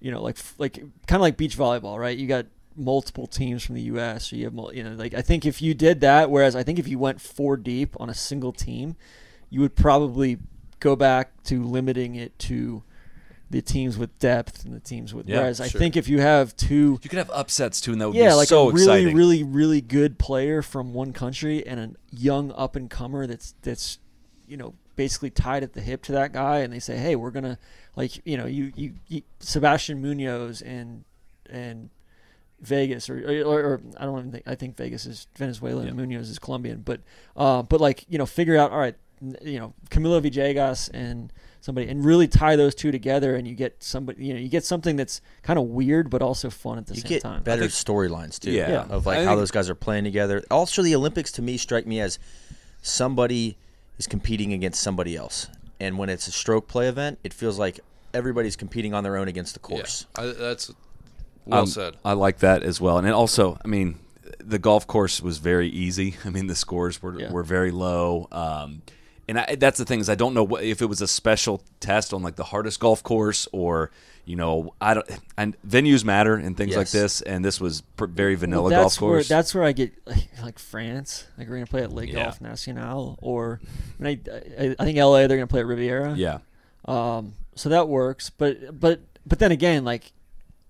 you 0.00 0.10
know 0.10 0.22
like 0.22 0.38
like 0.56 0.72
kind 1.06 1.16
of 1.16 1.20
like 1.20 1.36
beach 1.36 1.54
volleyball, 1.56 1.98
right? 1.98 2.16
You 2.16 2.26
got 2.26 2.46
multiple 2.74 3.26
teams 3.26 3.62
from 3.62 3.74
the 3.74 3.82
U.S. 3.82 4.32
or 4.32 4.36
you 4.36 4.44
have 4.44 4.54
you 4.74 4.82
know 4.82 4.92
like 4.92 5.12
I 5.12 5.20
think 5.20 5.44
if 5.44 5.60
you 5.60 5.74
did 5.74 6.00
that, 6.00 6.30
whereas 6.30 6.56
I 6.56 6.62
think 6.62 6.78
if 6.78 6.88
you 6.88 6.98
went 6.98 7.20
four 7.20 7.58
deep 7.58 7.94
on 8.00 8.08
a 8.08 8.14
single 8.14 8.52
team, 8.52 8.96
you 9.50 9.60
would 9.60 9.76
probably 9.76 10.38
go 10.80 10.96
back 10.96 11.42
to 11.44 11.62
limiting 11.62 12.14
it 12.14 12.38
to 12.38 12.82
the 13.50 13.60
teams 13.60 13.98
with 13.98 14.18
depth 14.18 14.64
and 14.64 14.74
the 14.74 14.80
teams 14.80 15.12
with. 15.12 15.28
Yeah, 15.28 15.40
whereas 15.40 15.60
I 15.60 15.68
think 15.68 15.98
if 15.98 16.08
you 16.08 16.20
have 16.20 16.56
two, 16.56 16.98
you 17.02 17.10
could 17.10 17.18
have 17.18 17.30
upsets 17.34 17.82
too, 17.82 17.92
and 17.92 18.00
that 18.00 18.08
would 18.08 18.16
yeah, 18.16 18.30
be 18.30 18.34
like 18.36 18.48
so 18.48 18.70
a 18.70 18.72
really, 18.72 18.82
exciting. 18.82 19.14
really, 19.14 19.44
really 19.44 19.82
good 19.82 20.18
player 20.18 20.62
from 20.62 20.94
one 20.94 21.12
country 21.12 21.66
and 21.66 21.78
a 21.78 21.90
young 22.10 22.50
up 22.52 22.76
and 22.76 22.88
comer 22.88 23.26
that's 23.26 23.54
that's 23.60 23.98
you 24.48 24.56
know 24.56 24.72
basically 24.96 25.30
tied 25.30 25.62
at 25.62 25.72
the 25.74 25.80
hip 25.80 26.02
to 26.04 26.12
that 26.12 26.32
guy, 26.32 26.58
and 26.60 26.72
they 26.72 26.78
say, 26.80 26.96
hey, 26.96 27.14
we're 27.16 27.30
gonna 27.30 27.58
like 27.94 28.20
you 28.26 28.36
know 28.36 28.46
you 28.46 28.72
you, 28.74 28.94
you 29.08 29.22
Sebastian 29.40 30.00
Munoz 30.02 30.62
and 30.62 31.04
and 31.48 31.90
Vegas 32.60 33.10
or, 33.10 33.18
or, 33.44 33.60
or 33.62 33.80
I 33.98 34.04
don't 34.06 34.18
even 34.18 34.32
think 34.32 34.44
I 34.48 34.54
think 34.54 34.76
Vegas 34.76 35.04
is 35.06 35.26
Venezuelan 35.36 35.84
Yeah. 35.84 35.88
and 35.90 35.96
Munoz 35.98 36.30
is 36.30 36.38
Colombian, 36.38 36.80
but 36.84 37.00
uh, 37.36 37.62
but 37.62 37.80
like 37.80 38.04
you 38.08 38.18
know 38.18 38.26
figure 38.26 38.56
out 38.56 38.72
all 38.72 38.78
right, 38.78 38.94
you 39.42 39.58
know 39.60 39.74
Camilo 39.90 40.20
Villegas 40.22 40.90
and 40.94 41.32
somebody 41.60 41.88
and 41.88 42.04
really 42.04 42.28
tie 42.28 42.54
those 42.56 42.74
two 42.76 42.92
together 42.92 43.34
and 43.34 43.46
you 43.48 43.54
get 43.54 43.82
somebody 43.82 44.24
you 44.24 44.32
know 44.32 44.38
you 44.40 44.48
get 44.48 44.64
something 44.64 44.94
that's 44.96 45.20
kind 45.42 45.58
of 45.58 45.64
weird 45.66 46.08
but 46.08 46.22
also 46.22 46.48
fun 46.48 46.78
at 46.78 46.86
the 46.86 46.94
you 46.94 47.00
same 47.00 47.08
get 47.08 47.22
time. 47.22 47.42
better 47.42 47.64
storylines 47.64 48.38
too. 48.38 48.52
Yeah. 48.52 48.70
Yeah. 48.70 48.82
Of 48.88 49.04
like 49.04 49.18
I 49.18 49.24
how 49.24 49.30
think- 49.30 49.40
those 49.40 49.50
guys 49.50 49.68
are 49.68 49.74
playing 49.74 50.04
together. 50.04 50.42
Also, 50.50 50.80
the 50.82 50.94
Olympics 50.94 51.32
to 51.32 51.42
me 51.42 51.56
strike 51.58 51.86
me 51.86 52.00
as 52.00 52.18
somebody 52.82 53.56
is 53.98 54.06
competing 54.06 54.52
against 54.52 54.80
somebody 54.82 55.16
else, 55.16 55.48
and 55.80 55.98
when 55.98 56.08
it's 56.08 56.26
a 56.26 56.32
stroke 56.32 56.68
play 56.68 56.88
event, 56.88 57.18
it 57.24 57.32
feels 57.34 57.58
like 57.58 57.80
everybody's 58.14 58.56
competing 58.56 58.94
on 58.94 59.04
their 59.04 59.16
own 59.16 59.28
against 59.28 59.54
the 59.54 59.60
Yeah, 59.70 59.76
course. 59.76 60.06
I, 60.16 60.26
that's 60.26 60.70
well 61.44 61.60
Um, 61.60 61.66
said. 61.66 61.96
I 62.04 62.12
like 62.14 62.38
that 62.38 62.62
as 62.62 62.80
well. 62.80 62.96
And 62.98 63.06
then 63.06 63.12
also, 63.14 63.58
I 63.64 63.68
mean, 63.68 63.98
the 64.38 64.58
golf 64.58 64.86
course 64.86 65.20
was 65.20 65.38
very 65.38 65.68
easy. 65.68 66.16
I 66.24 66.30
mean, 66.30 66.46
the 66.46 66.54
scores 66.54 67.02
were, 67.02 67.18
Yeah. 67.20 67.30
were 67.30 67.42
very 67.42 67.70
low. 67.70 68.26
Um, 68.32 68.82
and 69.28 69.38
I, 69.38 69.56
that's 69.56 69.78
the 69.78 69.84
thing 69.84 70.00
is 70.00 70.08
I 70.08 70.14
don't 70.14 70.34
know 70.34 70.44
what, 70.44 70.62
if 70.62 70.80
it 70.82 70.86
was 70.86 71.00
a 71.00 71.08
special 71.08 71.62
test 71.80 72.12
on 72.14 72.22
like 72.22 72.36
the 72.36 72.44
hardest 72.44 72.80
golf 72.80 73.02
course 73.02 73.48
or 73.52 73.90
you 74.24 74.36
know 74.36 74.72
I 74.80 74.94
don't 74.94 75.06
and 75.36 75.56
venues 75.66 76.04
matter 76.04 76.34
and 76.34 76.56
things 76.56 76.76
like 76.76 76.90
this 76.90 77.20
and 77.22 77.44
this 77.44 77.60
was 77.60 77.80
pr- 77.96 78.06
very 78.06 78.34
vanilla 78.34 78.70
that's 78.70 78.82
golf 78.82 78.98
course. 78.98 79.28
Where, 79.30 79.36
that's 79.36 79.54
where 79.54 79.64
I 79.64 79.72
get 79.72 79.92
like, 80.06 80.28
like 80.42 80.58
France. 80.58 81.26
Like 81.38 81.48
we're 81.48 81.54
gonna 81.56 81.66
play 81.66 81.82
at 81.82 81.92
Lake 81.92 82.12
Yeah. 82.12 82.24
Golf 82.24 82.40
Nacional, 82.40 83.18
or 83.22 83.60
I, 83.98 84.02
mean, 84.02 84.20
I, 84.28 84.34
I, 84.64 84.76
I 84.78 84.84
think 84.84 84.98
LA 84.98 85.26
they're 85.26 85.36
gonna 85.36 85.46
play 85.46 85.60
at 85.60 85.66
Riviera. 85.66 86.14
yeah, 86.14 86.38
Um, 86.86 87.34
so 87.54 87.68
that 87.68 87.88
works, 87.88 88.30
but 88.30 88.78
but 88.78 89.00
but 89.26 89.38
then 89.38 89.52
again, 89.52 89.84
like 89.84 90.12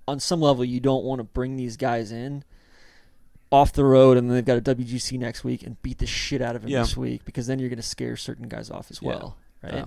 on 0.08 0.20
some 0.20 0.40
level, 0.40 0.64
you 0.64 0.80
don't 0.80 1.04
want 1.04 1.18
to 1.18 1.24
bring 1.24 1.56
these 1.56 1.76
guys 1.76 2.12
in 2.12 2.44
off 3.52 3.72
the 3.72 3.84
road, 3.84 4.16
and 4.16 4.28
then 4.28 4.34
they've 4.36 4.44
got 4.44 4.58
a 4.58 4.60
WGC 4.74 5.18
next 5.18 5.44
week 5.44 5.62
and 5.62 5.80
beat 5.82 5.98
the 5.98 6.06
shit 6.06 6.42
out 6.42 6.56
of 6.56 6.62
them 6.62 6.70
Yeah. 6.70 6.80
this 6.80 6.96
week 6.96 7.24
because 7.24 7.46
then 7.46 7.58
you're 7.58 7.68
gonna 7.70 7.82
scare 7.82 8.16
certain 8.16 8.48
guys 8.48 8.70
off 8.70 8.90
as 8.90 9.00
Yeah. 9.00 9.08
well, 9.08 9.36
right? 9.62 9.74
Uh, 9.74 9.84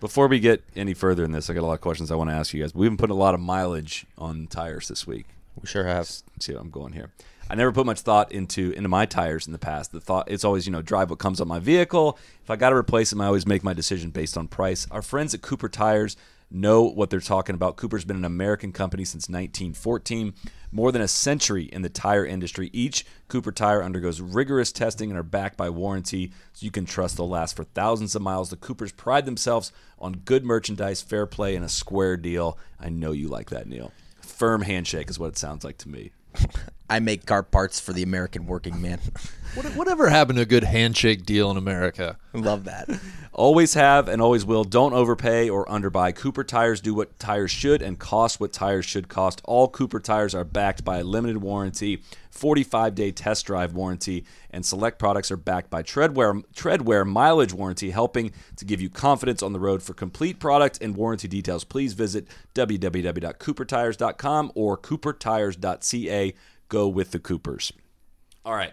before 0.00 0.28
we 0.28 0.38
get 0.40 0.62
any 0.76 0.94
further 0.94 1.24
in 1.24 1.32
this, 1.32 1.48
I 1.50 1.54
got 1.54 1.62
a 1.62 1.66
lot 1.66 1.72
of 1.74 1.80
questions 1.80 2.10
I 2.10 2.14
want 2.16 2.30
to 2.30 2.34
ask 2.34 2.52
you 2.54 2.62
guys. 2.62 2.74
We've 2.74 2.90
been 2.90 2.96
putting 2.96 3.16
a 3.16 3.18
lot 3.18 3.34
of 3.34 3.40
mileage 3.40 4.06
on 4.16 4.46
tires 4.46 4.88
this 4.88 5.06
week. 5.06 5.26
We 5.60 5.66
sure 5.66 5.84
have. 5.84 6.06
see 6.08 6.52
what 6.52 6.60
I'm 6.60 6.70
going 6.70 6.92
here. 6.92 7.10
I 7.50 7.54
never 7.54 7.72
put 7.72 7.86
much 7.86 8.00
thought 8.02 8.30
into 8.30 8.72
into 8.72 8.88
my 8.90 9.06
tires 9.06 9.46
in 9.46 9.52
the 9.54 9.58
past. 9.58 9.90
The 9.90 10.00
thought 10.00 10.30
it's 10.30 10.44
always 10.44 10.66
you 10.66 10.72
know 10.72 10.82
drive 10.82 11.08
what 11.10 11.18
comes 11.18 11.40
on 11.40 11.48
my 11.48 11.58
vehicle. 11.58 12.18
If 12.44 12.50
I 12.50 12.56
got 12.56 12.70
to 12.70 12.76
replace 12.76 13.08
them, 13.10 13.20
I 13.22 13.26
always 13.26 13.46
make 13.46 13.64
my 13.64 13.72
decision 13.72 14.10
based 14.10 14.36
on 14.36 14.48
price. 14.48 14.86
Our 14.90 15.00
friends 15.02 15.32
at 15.34 15.40
Cooper 15.40 15.68
Tires 15.70 16.16
know 16.50 16.82
what 16.82 17.10
they're 17.10 17.20
talking 17.20 17.54
about. 17.54 17.76
Cooper's 17.76 18.04
been 18.04 18.16
an 18.16 18.24
American 18.24 18.72
company 18.72 19.04
since 19.04 19.28
1914, 19.28 20.34
more 20.72 20.92
than 20.92 21.02
a 21.02 21.08
century 21.08 21.64
in 21.64 21.82
the 21.82 21.88
tire 21.88 22.24
industry. 22.24 22.70
Each 22.72 23.04
Cooper 23.28 23.52
tire 23.52 23.82
undergoes 23.82 24.20
rigorous 24.20 24.72
testing 24.72 25.10
and 25.10 25.18
are 25.18 25.24
backed 25.24 25.56
by 25.56 25.70
warranty, 25.70 26.32
so 26.52 26.64
you 26.64 26.70
can 26.70 26.86
trust 26.86 27.16
they'll 27.16 27.28
last 27.28 27.56
for 27.56 27.64
thousands 27.64 28.14
of 28.14 28.22
miles. 28.22 28.50
The 28.50 28.56
Coopers 28.56 28.92
pride 28.92 29.26
themselves 29.26 29.72
on 29.98 30.22
good 30.24 30.44
merchandise, 30.44 31.02
fair 31.02 31.26
play, 31.26 31.54
and 31.54 31.64
a 31.64 31.68
square 31.68 32.16
deal. 32.16 32.58
I 32.80 32.88
know 32.88 33.12
you 33.12 33.28
like 33.28 33.50
that, 33.50 33.66
Neil. 33.66 33.92
Firm 34.20 34.62
handshake 34.62 35.10
is 35.10 35.18
what 35.18 35.28
it 35.28 35.38
sounds 35.38 35.64
like 35.64 35.78
to 35.78 35.88
me. 35.88 36.12
I 36.90 37.00
make 37.00 37.26
car 37.26 37.42
parts 37.42 37.78
for 37.78 37.92
the 37.92 38.02
American 38.02 38.46
working 38.46 38.80
man. 38.80 39.00
What, 39.54 39.64
whatever 39.74 40.10
happened 40.10 40.36
to 40.36 40.42
a 40.42 40.46
good 40.46 40.62
handshake 40.62 41.24
deal 41.24 41.50
in 41.50 41.56
America? 41.56 42.18
Love 42.34 42.64
that. 42.64 42.88
Always 43.32 43.72
have 43.74 44.06
and 44.06 44.20
always 44.20 44.44
will. 44.44 44.62
Don't 44.62 44.92
overpay 44.92 45.48
or 45.48 45.64
underbuy. 45.66 46.14
Cooper 46.14 46.44
tires 46.44 46.82
do 46.82 46.92
what 46.92 47.18
tires 47.18 47.50
should 47.50 47.80
and 47.80 47.98
cost 47.98 48.40
what 48.40 48.52
tires 48.52 48.84
should 48.84 49.08
cost. 49.08 49.40
All 49.44 49.68
Cooper 49.68 50.00
tires 50.00 50.34
are 50.34 50.44
backed 50.44 50.84
by 50.84 50.98
a 50.98 51.04
limited 51.04 51.38
warranty, 51.38 52.02
45 52.38 52.94
day 52.94 53.10
test 53.10 53.44
drive 53.46 53.72
warranty, 53.72 54.24
and 54.50 54.64
select 54.64 54.98
products 54.98 55.30
are 55.30 55.36
backed 55.36 55.68
by 55.70 55.82
Treadwear, 55.82 56.44
Treadwear 56.54 57.06
mileage 57.06 57.52
warranty, 57.52 57.90
helping 57.90 58.32
to 58.56 58.64
give 58.64 58.80
you 58.80 58.88
confidence 58.88 59.42
on 59.42 59.52
the 59.52 59.60
road. 59.60 59.82
For 59.82 59.92
complete 59.92 60.38
product 60.38 60.78
and 60.80 60.96
warranty 60.96 61.28
details, 61.28 61.64
please 61.64 61.92
visit 61.94 62.28
www.coopertires.com 62.54 64.52
or 64.54 64.78
coopertires.ca. 64.78 66.34
Go 66.68 66.88
with 66.88 67.10
the 67.10 67.18
Coopers. 67.18 67.72
All 68.44 68.54
right. 68.54 68.72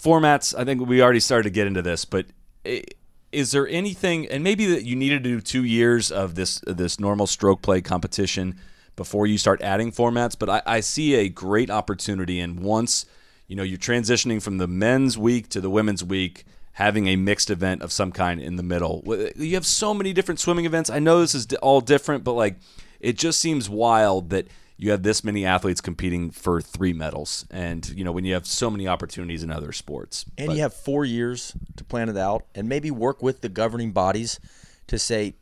Formats, 0.00 0.58
I 0.58 0.64
think 0.64 0.86
we 0.86 1.02
already 1.02 1.20
started 1.20 1.44
to 1.44 1.50
get 1.50 1.66
into 1.66 1.82
this, 1.82 2.04
but. 2.04 2.26
It, 2.64 2.94
is 3.30 3.50
there 3.50 3.68
anything 3.68 4.26
and 4.28 4.42
maybe 4.42 4.64
that 4.64 4.86
you 4.86 4.96
needed 4.96 5.22
to 5.22 5.28
do 5.28 5.40
two 5.42 5.62
years 5.62 6.10
of 6.10 6.34
this 6.34 6.62
this 6.66 6.98
normal 6.98 7.26
stroke 7.26 7.60
play 7.60 7.82
competition 7.82 8.58
before 8.98 9.26
you 9.26 9.38
start 9.38 9.62
adding 9.62 9.90
formats 9.90 10.36
but 10.38 10.50
I, 10.50 10.62
I 10.66 10.80
see 10.80 11.14
a 11.14 11.28
great 11.30 11.70
opportunity. 11.70 12.40
And 12.40 12.60
once 12.60 13.06
you 13.46 13.56
know 13.56 13.62
you're 13.62 13.78
transitioning 13.78 14.42
from 14.42 14.58
the 14.58 14.66
men's 14.66 15.16
week 15.16 15.48
to 15.50 15.60
the 15.62 15.70
women's 15.70 16.04
week 16.04 16.44
having 16.72 17.06
a 17.06 17.16
mixed 17.16 17.48
event 17.48 17.80
of 17.82 17.90
some 17.90 18.12
kind 18.12 18.40
in 18.40 18.56
the 18.56 18.62
middle. 18.62 19.02
You 19.36 19.54
have 19.54 19.66
so 19.66 19.94
many 19.94 20.12
different 20.12 20.38
swimming 20.38 20.64
events. 20.64 20.90
I 20.90 20.98
know 20.98 21.20
this 21.20 21.34
is 21.34 21.46
all 21.62 21.80
different 21.80 22.24
but 22.24 22.32
like 22.34 22.56
it 23.00 23.16
just 23.16 23.40
seems 23.40 23.70
wild 23.70 24.30
that 24.30 24.48
you 24.76 24.90
have 24.92 25.02
this 25.02 25.24
many 25.24 25.44
athletes 25.44 25.80
competing 25.80 26.30
for 26.30 26.60
three 26.60 26.92
medals. 26.92 27.46
And 27.50 27.88
you 27.88 28.04
know 28.04 28.12
when 28.12 28.24
you 28.24 28.34
have 28.34 28.46
so 28.46 28.68
many 28.68 28.88
opportunities 28.88 29.42
in 29.44 29.50
other 29.52 29.72
sports. 29.72 30.24
And 30.36 30.48
But- 30.48 30.56
you 30.56 30.62
have 30.62 30.74
four 30.74 31.04
years 31.04 31.54
to 31.76 31.84
plan 31.84 32.08
it 32.08 32.16
out 32.16 32.46
and 32.54 32.68
maybe 32.68 32.90
work 32.90 33.22
with 33.22 33.40
the 33.42 33.48
governing 33.48 33.92
bodies 33.92 34.40
to 34.88 34.98
say, 34.98 35.34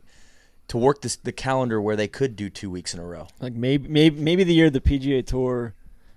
to 0.69 0.77
work 0.79 1.03
this, 1.03 1.17
the 1.17 1.33
calendar 1.33 1.81
where 1.81 1.97
they 1.97 2.09
could 2.09 2.35
do 2.37 2.51
two 2.51 2.71
weeks 2.71 2.93
in 2.95 3.01
a 3.01 3.05
row. 3.05 3.29
Like 3.41 3.53
maybe 3.55 3.89
maybe 3.89 4.21
maybe 4.21 4.45
the 4.45 4.55
year 4.55 4.69
the 4.71 4.81
PGA 4.81 5.25
Tour, 5.25 5.75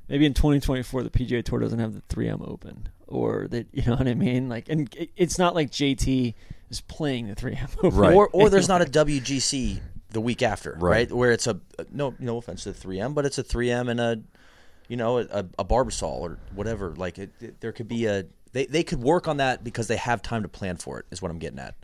maybe 0.08 0.26
in 0.26 0.34
2024 0.34 1.04
the 1.04 1.10
PGA 1.10 1.44
Tour 1.44 1.60
doesn't 1.60 1.80
have 1.80 1.94
the 1.94 2.02
3M 2.14 2.48
Open, 2.48 2.90
or 3.08 3.48
that 3.50 3.68
you 3.74 3.84
know 3.86 3.96
what 3.96 4.08
I 4.08 4.14
mean. 4.16 4.50
Like, 4.50 4.70
and 4.70 4.94
it, 4.96 5.12
it's 5.16 5.38
not 5.38 5.54
like 5.56 5.70
JT 5.72 6.34
is 6.70 6.82
playing 6.82 7.28
the 7.28 7.36
3M 7.36 7.78
Open, 7.84 7.98
Right. 8.00 8.14
Or, 8.16 8.30
or 8.34 8.50
there's 8.52 8.68
not 8.68 8.82
a 8.82 8.86
WGC 8.86 9.82
the 10.12 10.22
week 10.22 10.42
after, 10.42 10.72
Right. 10.74 10.82
right? 11.10 11.12
Where 11.12 11.32
it's 11.32 11.46
a, 11.48 11.60
no, 11.92 12.16
no 12.20 12.38
offense 12.38 12.64
to 12.64 12.72
the 12.72 12.88
3M, 12.88 13.14
but 13.14 13.26
it's 13.26 13.38
a 13.38 13.44
3M 13.44 13.90
and 13.92 14.00
a, 14.00 14.20
you 14.88 14.98
know, 14.98 15.20
a, 15.20 15.46
a 15.60 15.66
Barbasol 15.66 16.20
or 16.22 16.40
whatever. 16.56 16.96
Like 16.96 17.20
it, 17.20 17.30
it- 17.40 17.60
there 17.62 17.72
could 17.72 17.88
be 17.88 18.06
a, 18.06 18.26
they, 18.54 18.66
they 18.66 18.82
could 18.84 19.00
work 19.04 19.28
on 19.28 19.38
that 19.38 19.64
because 19.64 19.88
they 19.88 19.98
have 19.98 20.24
time 20.24 20.42
to 20.42 20.48
plan 20.50 20.78
for 20.78 20.98
it. 21.00 21.06
Is 21.12 21.22
what 21.22 21.30
I'm 21.30 21.38
getting 21.38 21.60
at. 21.60 21.76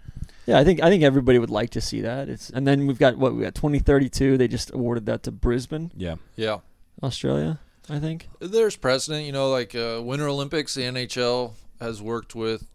Yeah, 0.45 0.59
I 0.59 0.63
think 0.63 0.81
I 0.81 0.89
think 0.89 1.03
everybody 1.03 1.39
would 1.39 1.49
like 1.49 1.71
to 1.71 1.81
see 1.81 2.01
that. 2.01 2.29
It's 2.29 2.49
and 2.49 2.67
then 2.67 2.85
we've 2.87 2.99
got 2.99 3.17
what 3.17 3.33
we 3.35 3.41
got 3.43 3.55
2032. 3.55 4.37
They 4.37 4.47
just 4.47 4.73
awarded 4.73 5.05
that 5.07 5.23
to 5.23 5.31
Brisbane, 5.31 5.91
yeah 5.95 6.15
Yeah. 6.35 6.59
Australia. 7.01 7.59
I 7.89 7.99
think. 7.99 8.29
There's 8.39 8.75
precedent, 8.75 9.25
you 9.25 9.31
know, 9.31 9.49
like 9.51 9.75
uh, 9.75 10.01
Winter 10.03 10.27
Olympics. 10.27 10.73
The 10.73 10.81
NHL 10.83 11.53
has 11.79 12.01
worked 12.01 12.33
with 12.33 12.67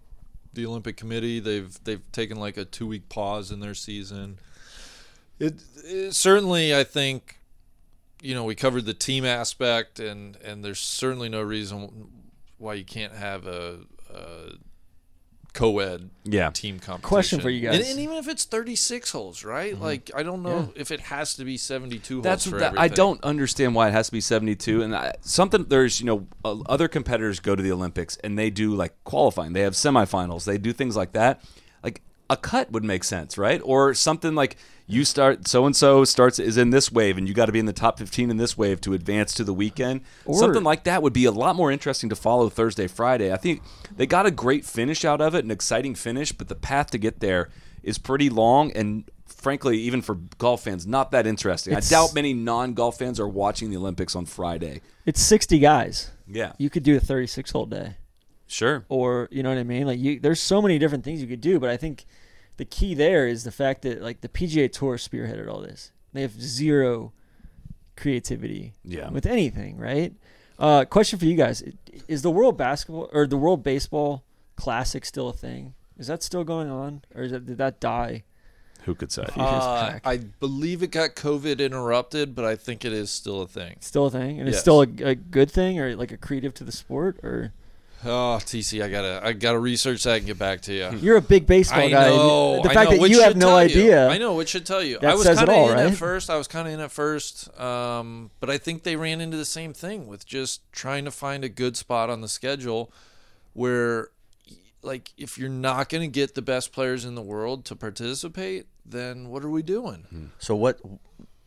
the 0.53 0.65
Olympic 0.67 0.97
Committee. 0.97 1.41
They've 1.41 1.77
they've 1.85 2.03
taken 2.13 2.39
like 2.39 2.57
a 2.57 2.65
two 2.65 2.87
week 2.87 3.09
pause 3.09 3.51
in 3.51 3.61
their 3.61 3.75
season. 3.75 4.39
It, 5.39 5.55
it 5.85 6.15
certainly, 6.15 6.77
I 6.77 6.85
think, 6.85 7.39
you 8.21 8.35
know, 8.35 8.45
we 8.45 8.55
covered 8.55 8.85
the 8.85 8.95
team 8.95 9.25
aspect, 9.25 9.99
and 9.99 10.37
and 10.45 10.65
there's 10.65 10.79
certainly 10.81 11.29
no 11.29 11.41
reason 11.43 12.09
why 12.59 12.75
you 12.75 12.85
can't 12.85 13.15
have 13.15 13.47
a, 13.47 13.79
a 14.15 14.53
co-ed 15.53 16.11
Yeah. 16.25 16.51
team 16.51 16.79
competition. 16.79 17.09
Question 17.09 17.41
for 17.41 17.51
you 17.51 17.69
And, 17.69 17.79
guys. 17.81 17.91
and 17.91 17.99
even 18.01 18.17
if 18.17 18.29
it's 18.29 18.45
36 18.45 19.11
holes, 19.11 19.45
right? 19.45 19.79
Like 19.79 20.11
I 20.15 20.23
don't 20.23 20.43
know 20.43 20.73
if 20.77 20.91
it 20.91 21.01
has 21.01 21.35
to 21.37 21.45
be 21.45 21.57
72 21.57 22.23
That's 22.23 22.45
holes 22.45 22.53
for 22.53 22.59
that, 22.61 22.79
I 22.79 22.89
don't 22.89 23.23
understand 23.25 23.75
why 23.75 23.89
it 23.89 23.93
has 23.93 24.07
to 24.07 24.13
be 24.13 24.21
72 24.21 24.83
and 24.83 24.95
I, 24.95 25.13
something 25.23 25.65
there's 25.69 26.01
you 26.01 26.07
know 26.07 26.27
uh, 26.45 26.61
other 26.67 26.89
competitors 26.89 27.41
go 27.41 27.57
to 27.57 27.63
the 27.63 27.73
Olympics 27.73 28.17
and 28.25 28.39
they 28.39 28.51
do 28.51 28.75
like 28.75 28.95
qualifying 29.05 29.53
they 29.53 29.63
have 29.63 29.75
semifinals 29.75 30.45
they 30.45 30.59
do 30.59 30.73
things 30.73 30.97
like 30.97 31.13
that 31.13 31.43
like 31.83 32.03
a 32.29 32.37
cut 32.37 32.71
would 32.71 32.85
make 32.85 33.03
sense 33.05 33.37
right 33.37 33.61
or 33.65 33.93
something 33.95 34.35
like 34.35 34.57
you 34.91 35.05
start 35.05 35.47
so 35.49 35.67
and 35.67 35.75
so 35.77 36.05
starts 36.05 36.39
is 36.39 36.57
in 36.57 36.71
this 36.71 36.91
wave 36.93 37.17
and 37.19 37.27
you 37.29 37.35
got 37.35 37.47
to 37.47 37.53
be 37.53 37.59
in 37.59 37.67
the 37.67 37.73
top 37.73 37.99
15 37.99 38.31
in 38.31 38.37
this 38.37 38.57
wave 38.59 38.81
to 38.83 38.93
advance 38.95 39.33
to 39.35 39.45
the 39.45 39.55
weekend 39.55 40.01
Or- 40.25 40.39
something 40.39 40.63
like 40.65 40.85
that 40.85 41.03
would 41.03 41.13
be 41.13 41.25
a 41.25 41.31
lot 41.33 41.57
more 41.57 41.71
interesting 41.71 42.09
to 42.11 42.17
follow 42.17 42.49
Thursday 42.49 42.87
Friday 42.87 43.33
I 43.33 43.37
think 43.37 43.63
they 43.97 44.07
got 44.07 44.27
a 44.27 44.31
great 44.31 44.65
finish 44.65 45.05
out 45.05 45.21
of 45.21 45.35
it 45.35 45.45
an 45.45 45.51
exciting 45.51 45.95
finish 45.95 46.33
but 46.33 46.49
the 46.49 46.55
path 46.55 46.91
to 46.91 46.99
get 46.99 47.21
there 47.21 47.49
is 47.83 47.99
pretty 47.99 48.29
long 48.31 48.73
and 48.73 49.05
frankly 49.27 49.79
even 49.79 50.03
for 50.03 50.17
golf 50.39 50.65
fans 50.65 50.87
not 50.87 51.11
that 51.13 51.27
interesting 51.27 51.73
It's- 51.73 51.91
I 51.91 51.95
doubt 51.97 52.15
many 52.15 52.35
non-golf 52.35 52.99
fans 52.99 53.19
are 53.21 53.29
watching 53.29 53.71
the 53.71 53.77
Olympics 53.77 54.15
on 54.17 54.27
Friday. 54.27 54.81
It's 55.07 55.21
60 55.23 55.59
guys. 55.59 56.11
Yeah, 56.29 56.53
You 56.59 56.69
could 56.71 56.83
do 56.83 56.97
a 56.97 57.01
36 57.01 57.51
hole 57.51 57.67
day. 57.67 57.97
sure. 58.47 58.85
or 58.89 59.29
you 59.31 59.43
know 59.43 59.49
what 59.49 59.59
I 59.59 59.63
mean. 59.65 59.87
Like 59.87 59.99
you, 59.99 60.21
there's 60.21 60.41
so 60.41 60.61
many 60.61 60.79
different 60.79 61.05
things 61.05 61.21
you 61.23 61.27
could 61.27 61.41
do, 61.41 61.59
but 61.59 61.71
I 61.71 61.77
think 61.77 62.05
the 62.61 62.67
key 62.67 62.93
there 62.93 63.27
is 63.27 63.45
the 63.45 63.51
fact 63.51 63.81
that 63.81 64.03
like 64.03 64.21
the 64.21 64.29
PGA 64.29 64.71
Tour 64.71 64.99
spearheaded 64.99 65.49
all 65.51 65.63
this. 65.63 65.93
They 66.13 66.21
have 66.21 66.39
zero 66.39 67.15
creativity 67.97 68.75
Yeah. 68.85 69.09
with 69.09 69.25
anything, 69.25 69.79
right? 69.79 70.13
Uh, 70.59 70.85
question 70.85 71.19
for 71.19 71.25
you 71.25 71.37
guys: 71.37 71.63
Is 72.07 72.21
the 72.21 72.31
World 72.31 72.59
Basketball 72.59 73.09
or 73.15 73.27
the 73.27 73.39
World 73.39 73.63
Baseball 73.63 74.25
Classic 74.57 75.07
still 75.07 75.31
a 75.31 75.33
thing? 75.33 75.73
Is 75.99 76.09
that 76.09 76.23
still 76.23 76.45
going 76.45 76.69
on, 76.71 77.03
or 77.15 77.23
is 77.23 77.33
that, 77.33 77.47
did 77.47 77.57
that 77.57 77.81
die? 77.81 78.25
Who 78.85 78.95
could 78.95 79.11
say? 79.11 79.25
Uh. 79.37 79.99
I 80.05 80.19
believe 80.19 80.83
it 80.83 80.91
got 80.91 81.15
COVID 81.15 81.61
interrupted, 81.61 82.35
but 82.35 82.45
I 82.45 82.57
think 82.57 82.85
it 82.85 82.93
is 82.93 83.11
still 83.11 83.41
a 83.41 83.47
thing. 83.47 83.77
Still 83.81 84.07
a 84.07 84.11
thing, 84.11 84.39
and 84.39 84.49
it's 84.49 84.57
Yes. 84.57 84.61
still 84.63 84.83
a, 84.83 84.89
a 85.03 85.15
good 85.15 85.51
thing, 85.51 85.79
or 85.79 85.97
like 85.97 86.13
a 86.13 86.19
creative 86.19 86.53
to 86.55 86.65
the 86.65 86.73
sport, 86.73 87.19
or 87.23 87.55
Oh, 88.03 88.39
TC, 88.41 88.83
I 88.83 88.89
gotta, 88.89 89.21
I 89.23 89.35
gotta 89.35 89.59
research 89.59 90.05
that 90.05 90.19
and 90.19 90.27
get 90.27 90.39
back 90.39 90.63
to 90.63 90.73
you. 90.73 90.99
you're 91.03 91.19
a 91.19 91.23
big 91.23 91.47
baseball 91.47 91.81
I 91.81 91.91
guy. 91.91 92.07
and 92.07 92.17
know. 92.17 92.63
the 92.63 92.71
I 92.71 92.75
fact 92.75 92.91
know, 92.91 92.97
that 92.97 93.03
which 93.03 93.13
you 93.13 93.21
have 93.23 93.37
no 93.37 93.49
tell 93.49 93.65
you. 93.65 93.81
idea. 93.81 94.09
I 94.09 94.17
know, 94.19 94.35
which 94.35 94.49
should 94.49 94.65
tell 94.65 94.83
you. 94.83 94.99
That 95.01 95.11
I 95.11 95.15
was 95.15 95.25
says 95.25 95.41
it 95.41 95.47
kind 95.47 95.51
of 95.51 95.71
in 95.71 95.75
right? 95.77 95.93
at 95.93 95.99
first. 95.99 96.31
I 96.31 96.37
was 96.37 96.49
kind 96.49 96.67
of 96.67 96.73
in 96.75 96.81
at 96.81 96.91
first, 96.91 97.61
um, 97.61 98.31
but 98.41 98.49
I 98.49 98.57
think 98.57 98.85
they 98.85 98.97
ran 98.97 99.21
into 99.21 99.37
the 99.37 99.45
same 99.45 99.75
thing 99.75 100.07
with 100.07 100.25
just 100.27 100.63
trying 100.73 101.05
to 101.05 101.11
find 101.11 101.45
a 101.45 101.49
good 101.51 101.77
spot 101.77 102.09
on 102.09 102.23
the 102.23 102.29
schedule 102.29 102.91
where, 103.53 104.09
like, 104.83 105.13
if 105.19 105.37
you're 105.37 105.51
not 105.51 105.91
going 105.91 106.03
to 106.03 106.13
get 106.13 106.35
the 106.35 106.43
best 106.43 106.73
players 106.73 107.05
in 107.05 107.15
the 107.17 107.23
world 107.23 107.67
to 107.67 107.77
participate, 107.77 108.67
then 108.87 109.29
what 109.29 109.45
are 109.45 109.51
we 109.51 109.63
doing? 109.63 110.31
So 110.39 110.57
what? 110.57 110.81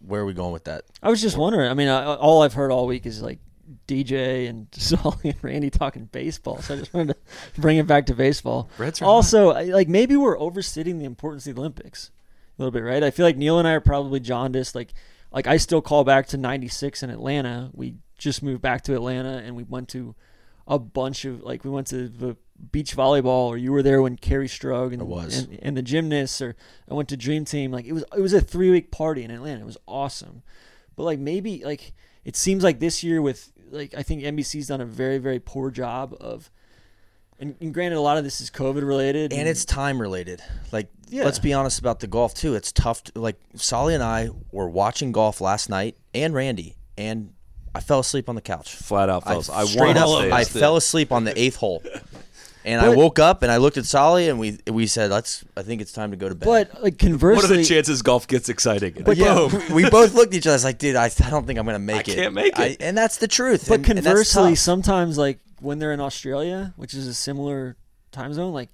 Where 0.05 0.21
are 0.21 0.25
we 0.25 0.33
going 0.33 0.51
with 0.51 0.65
that? 0.65 0.83
I 1.01 1.09
was 1.09 1.21
just 1.21 1.37
wondering. 1.37 1.71
I 1.71 1.73
mean, 1.73 1.87
I, 1.87 2.03
all 2.15 2.43
I've 2.43 2.53
heard 2.53 2.71
all 2.71 2.85
week 2.85 3.05
is 3.05 3.21
like 3.21 3.39
DJ 3.87 4.49
and 4.49 4.67
Solly 4.73 5.15
and 5.29 5.35
Randy 5.43 5.69
talking 5.69 6.05
baseball. 6.11 6.61
So 6.61 6.75
I 6.75 6.77
just 6.77 6.93
wanted 6.93 7.15
to 7.55 7.61
bring 7.61 7.77
it 7.77 7.87
back 7.87 8.05
to 8.07 8.13
baseball. 8.15 8.69
Reds 8.77 9.01
are 9.01 9.05
also, 9.05 9.51
I- 9.51 9.63
like 9.65 9.87
maybe 9.89 10.15
we're 10.15 10.39
overstating 10.39 10.99
the 10.99 11.05
importance 11.05 11.47
of 11.47 11.55
the 11.55 11.61
Olympics 11.61 12.11
a 12.57 12.61
little 12.61 12.71
bit, 12.71 12.81
right? 12.83 13.03
I 13.03 13.11
feel 13.11 13.25
like 13.25 13.37
Neil 13.37 13.59
and 13.59 13.67
I 13.67 13.71
are 13.73 13.81
probably 13.81 14.19
jaundiced. 14.19 14.75
Like, 14.75 14.93
like 15.31 15.47
I 15.47 15.57
still 15.57 15.81
call 15.81 16.03
back 16.03 16.27
to 16.27 16.37
'96 16.37 17.01
in 17.03 17.09
Atlanta. 17.09 17.71
We 17.73 17.95
just 18.17 18.43
moved 18.43 18.61
back 18.61 18.83
to 18.83 18.93
Atlanta, 18.93 19.37
and 19.37 19.55
we 19.55 19.63
went 19.63 19.89
to 19.89 20.13
a 20.67 20.77
bunch 20.79 21.25
of 21.25 21.41
like 21.41 21.63
we 21.63 21.69
went 21.71 21.87
to 21.87 22.07
the 22.07 22.37
beach 22.71 22.95
volleyball, 22.95 23.47
or 23.47 23.57
you 23.57 23.71
were 23.71 23.81
there 23.81 24.01
when 24.03 24.15
Kerri 24.17 24.45
Strug 24.47 24.93
and, 24.93 25.01
and 25.49 25.59
and 25.63 25.75
the 25.77 25.81
gymnasts, 25.81 26.39
or 26.41 26.55
I 26.89 26.93
went 26.93 27.09
to 27.09 27.17
Dream 27.17 27.45
Team. 27.45 27.71
Like 27.71 27.85
it 27.85 27.93
was 27.93 28.03
it 28.15 28.21
was 28.21 28.33
a 28.33 28.39
three 28.41 28.69
week 28.69 28.91
party 28.91 29.23
in 29.23 29.31
Atlanta. 29.31 29.61
It 29.61 29.65
was 29.65 29.77
awesome. 29.87 30.43
But 30.95 31.03
like 31.05 31.17
maybe 31.17 31.63
like 31.65 31.93
it 32.23 32.35
seems 32.35 32.63
like 32.63 32.79
this 32.79 33.03
year 33.03 33.19
with 33.19 33.51
like 33.71 33.93
I 33.97 34.03
think 34.03 34.23
NBC's 34.23 34.67
done 34.67 34.81
a 34.81 34.85
very 34.85 35.17
very 35.17 35.39
poor 35.39 35.71
job 35.71 36.15
of. 36.19 36.49
And, 37.39 37.55
and 37.59 37.73
granted, 37.73 37.97
a 37.97 38.01
lot 38.01 38.17
of 38.17 38.23
this 38.23 38.39
is 38.39 38.49
COVID 38.51 38.85
related, 38.87 39.33
And 39.33 39.49
it's 39.49 39.65
time 39.65 39.99
related. 39.99 40.41
Like, 40.71 40.87
Yeah. 41.09 41.25
let's 41.25 41.39
be 41.39 41.51
honest 41.51 41.79
about 41.79 41.99
the 41.99 42.07
golf 42.07 42.33
too. 42.35 42.53
It's 42.53 42.71
tough. 42.71 43.03
To, 43.05 43.19
like, 43.19 43.37
Solly 43.55 43.95
and 43.95 44.03
I 44.03 44.29
were 44.51 44.69
watching 44.69 45.11
golf 45.11 45.41
last 45.41 45.67
night, 45.67 45.97
and 46.13 46.33
Randy, 46.33 46.77
and 46.95 47.33
I 47.75 47.81
fell 47.81 47.99
asleep 47.99 48.29
on 48.29 48.35
the 48.35 48.41
couch. 48.41 48.75
Flat 48.75 49.09
out, 49.09 49.23
fellas. 49.25 49.49
I, 49.49 49.65
straight 49.65 49.97
up, 49.97 50.07
I 50.31 50.43
fell 50.45 50.77
asleep 50.77 51.11
on 51.11 51.23
the 51.23 51.37
eighth 51.37 51.55
hole, 51.57 51.83
and 52.65 52.81
I 52.81 52.89
woke 52.89 53.19
up 53.19 53.43
and 53.43 53.51
I 53.51 53.57
looked 53.57 53.77
at 53.77 53.85
Solly 53.85 54.29
and 54.29 54.39
we 54.39 54.57
we 54.69 54.87
said, 54.87 55.11
"Let's. 55.11 55.43
I 55.57 55.63
think 55.63 55.81
it's 55.81 55.91
time 55.91 56.11
to 56.11 56.17
go 56.17 56.29
to 56.29 56.35
bed." 56.35 56.45
but 56.45 56.83
like 56.83 56.97
conversely, 56.97 57.35
What 57.41 57.51
are 57.51 57.55
the 57.55 57.63
chances 57.63 58.01
golf 58.01 58.27
gets 58.27 58.49
exciting? 58.49 59.01
But 59.03 59.17
yeah, 59.17 59.47
Boom. 59.49 59.61
we 59.73 59.89
both 59.89 60.13
looked 60.13 60.33
at 60.33 60.37
each 60.37 60.47
other. 60.47 60.53
I 60.53 60.55
was 60.55 60.63
like, 60.63 60.77
"Dude, 60.77 60.95
I, 60.95 61.05
I 61.05 61.29
don't 61.29 61.45
think 61.45 61.59
I'm 61.59 61.65
gonna 61.65 61.79
make 61.79 62.09
I 62.09 62.11
it. 62.11 62.15
can't 62.15 62.33
make 62.33 62.57
it. 62.59 62.59
I, 62.59 62.77
and 62.79 62.97
that's 62.97 63.17
the 63.17 63.27
truth. 63.27 63.67
But 63.67 63.79
and, 63.81 63.89
and 63.89 64.03
conversely, 64.05 64.51
tough. 64.51 64.59
sometimes 64.59 65.17
like 65.17 65.39
when 65.59 65.79
they're 65.79 65.93
in 65.93 66.01
Australia, 66.01 66.73
which 66.75 66.93
is 66.93 67.07
a 67.07 67.13
similar 67.13 67.77
time 68.11 68.33
zone, 68.33 68.53
like 68.53 68.69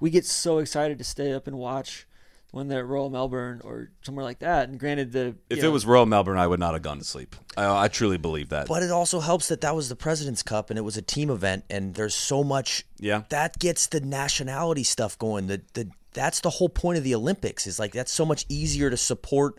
we 0.00 0.10
get 0.10 0.24
so 0.26 0.58
excited 0.58 0.98
to 0.98 1.04
stay 1.04 1.32
up 1.32 1.46
and 1.46 1.58
watch 1.58 2.06
when 2.52 2.68
they're 2.68 2.80
at 2.80 2.86
Royal 2.86 3.10
Melbourne 3.10 3.60
or 3.64 3.90
somewhere 4.02 4.24
like 4.24 4.40
that. 4.40 4.68
And 4.68 4.78
granted, 4.78 5.12
the 5.12 5.36
If 5.48 5.58
you 5.58 5.58
it 5.58 5.62
know, 5.62 5.70
was 5.70 5.86
Royal 5.86 6.06
Melbourne, 6.06 6.38
I 6.38 6.46
would 6.46 6.58
not 6.60 6.72
have 6.74 6.82
gone 6.82 6.98
to 6.98 7.04
sleep. 7.04 7.36
I, 7.56 7.84
I 7.84 7.88
truly 7.88 8.16
believe 8.16 8.48
that. 8.48 8.66
But 8.66 8.82
it 8.82 8.90
also 8.90 9.20
helps 9.20 9.48
that 9.48 9.60
that 9.60 9.76
was 9.76 9.88
the 9.88 9.96
President's 9.96 10.42
Cup 10.42 10.70
and 10.70 10.78
it 10.78 10.82
was 10.82 10.96
a 10.96 11.02
team 11.02 11.30
event, 11.30 11.64
and 11.70 11.94
there's 11.94 12.14
so 12.14 12.42
much. 12.42 12.84
Yeah. 12.98 13.22
That 13.28 13.58
gets 13.58 13.86
the 13.86 14.00
nationality 14.00 14.82
stuff 14.84 15.16
going. 15.18 15.46
The 15.46 15.62
the 15.74 15.90
that's 16.12 16.40
the 16.40 16.50
whole 16.50 16.68
point 16.68 16.98
of 16.98 17.04
the 17.04 17.14
Olympics. 17.14 17.66
Is 17.68 17.78
like 17.78 17.92
that's 17.92 18.10
so 18.12 18.24
much 18.26 18.44
easier 18.48 18.90
to 18.90 18.96
support 18.96 19.58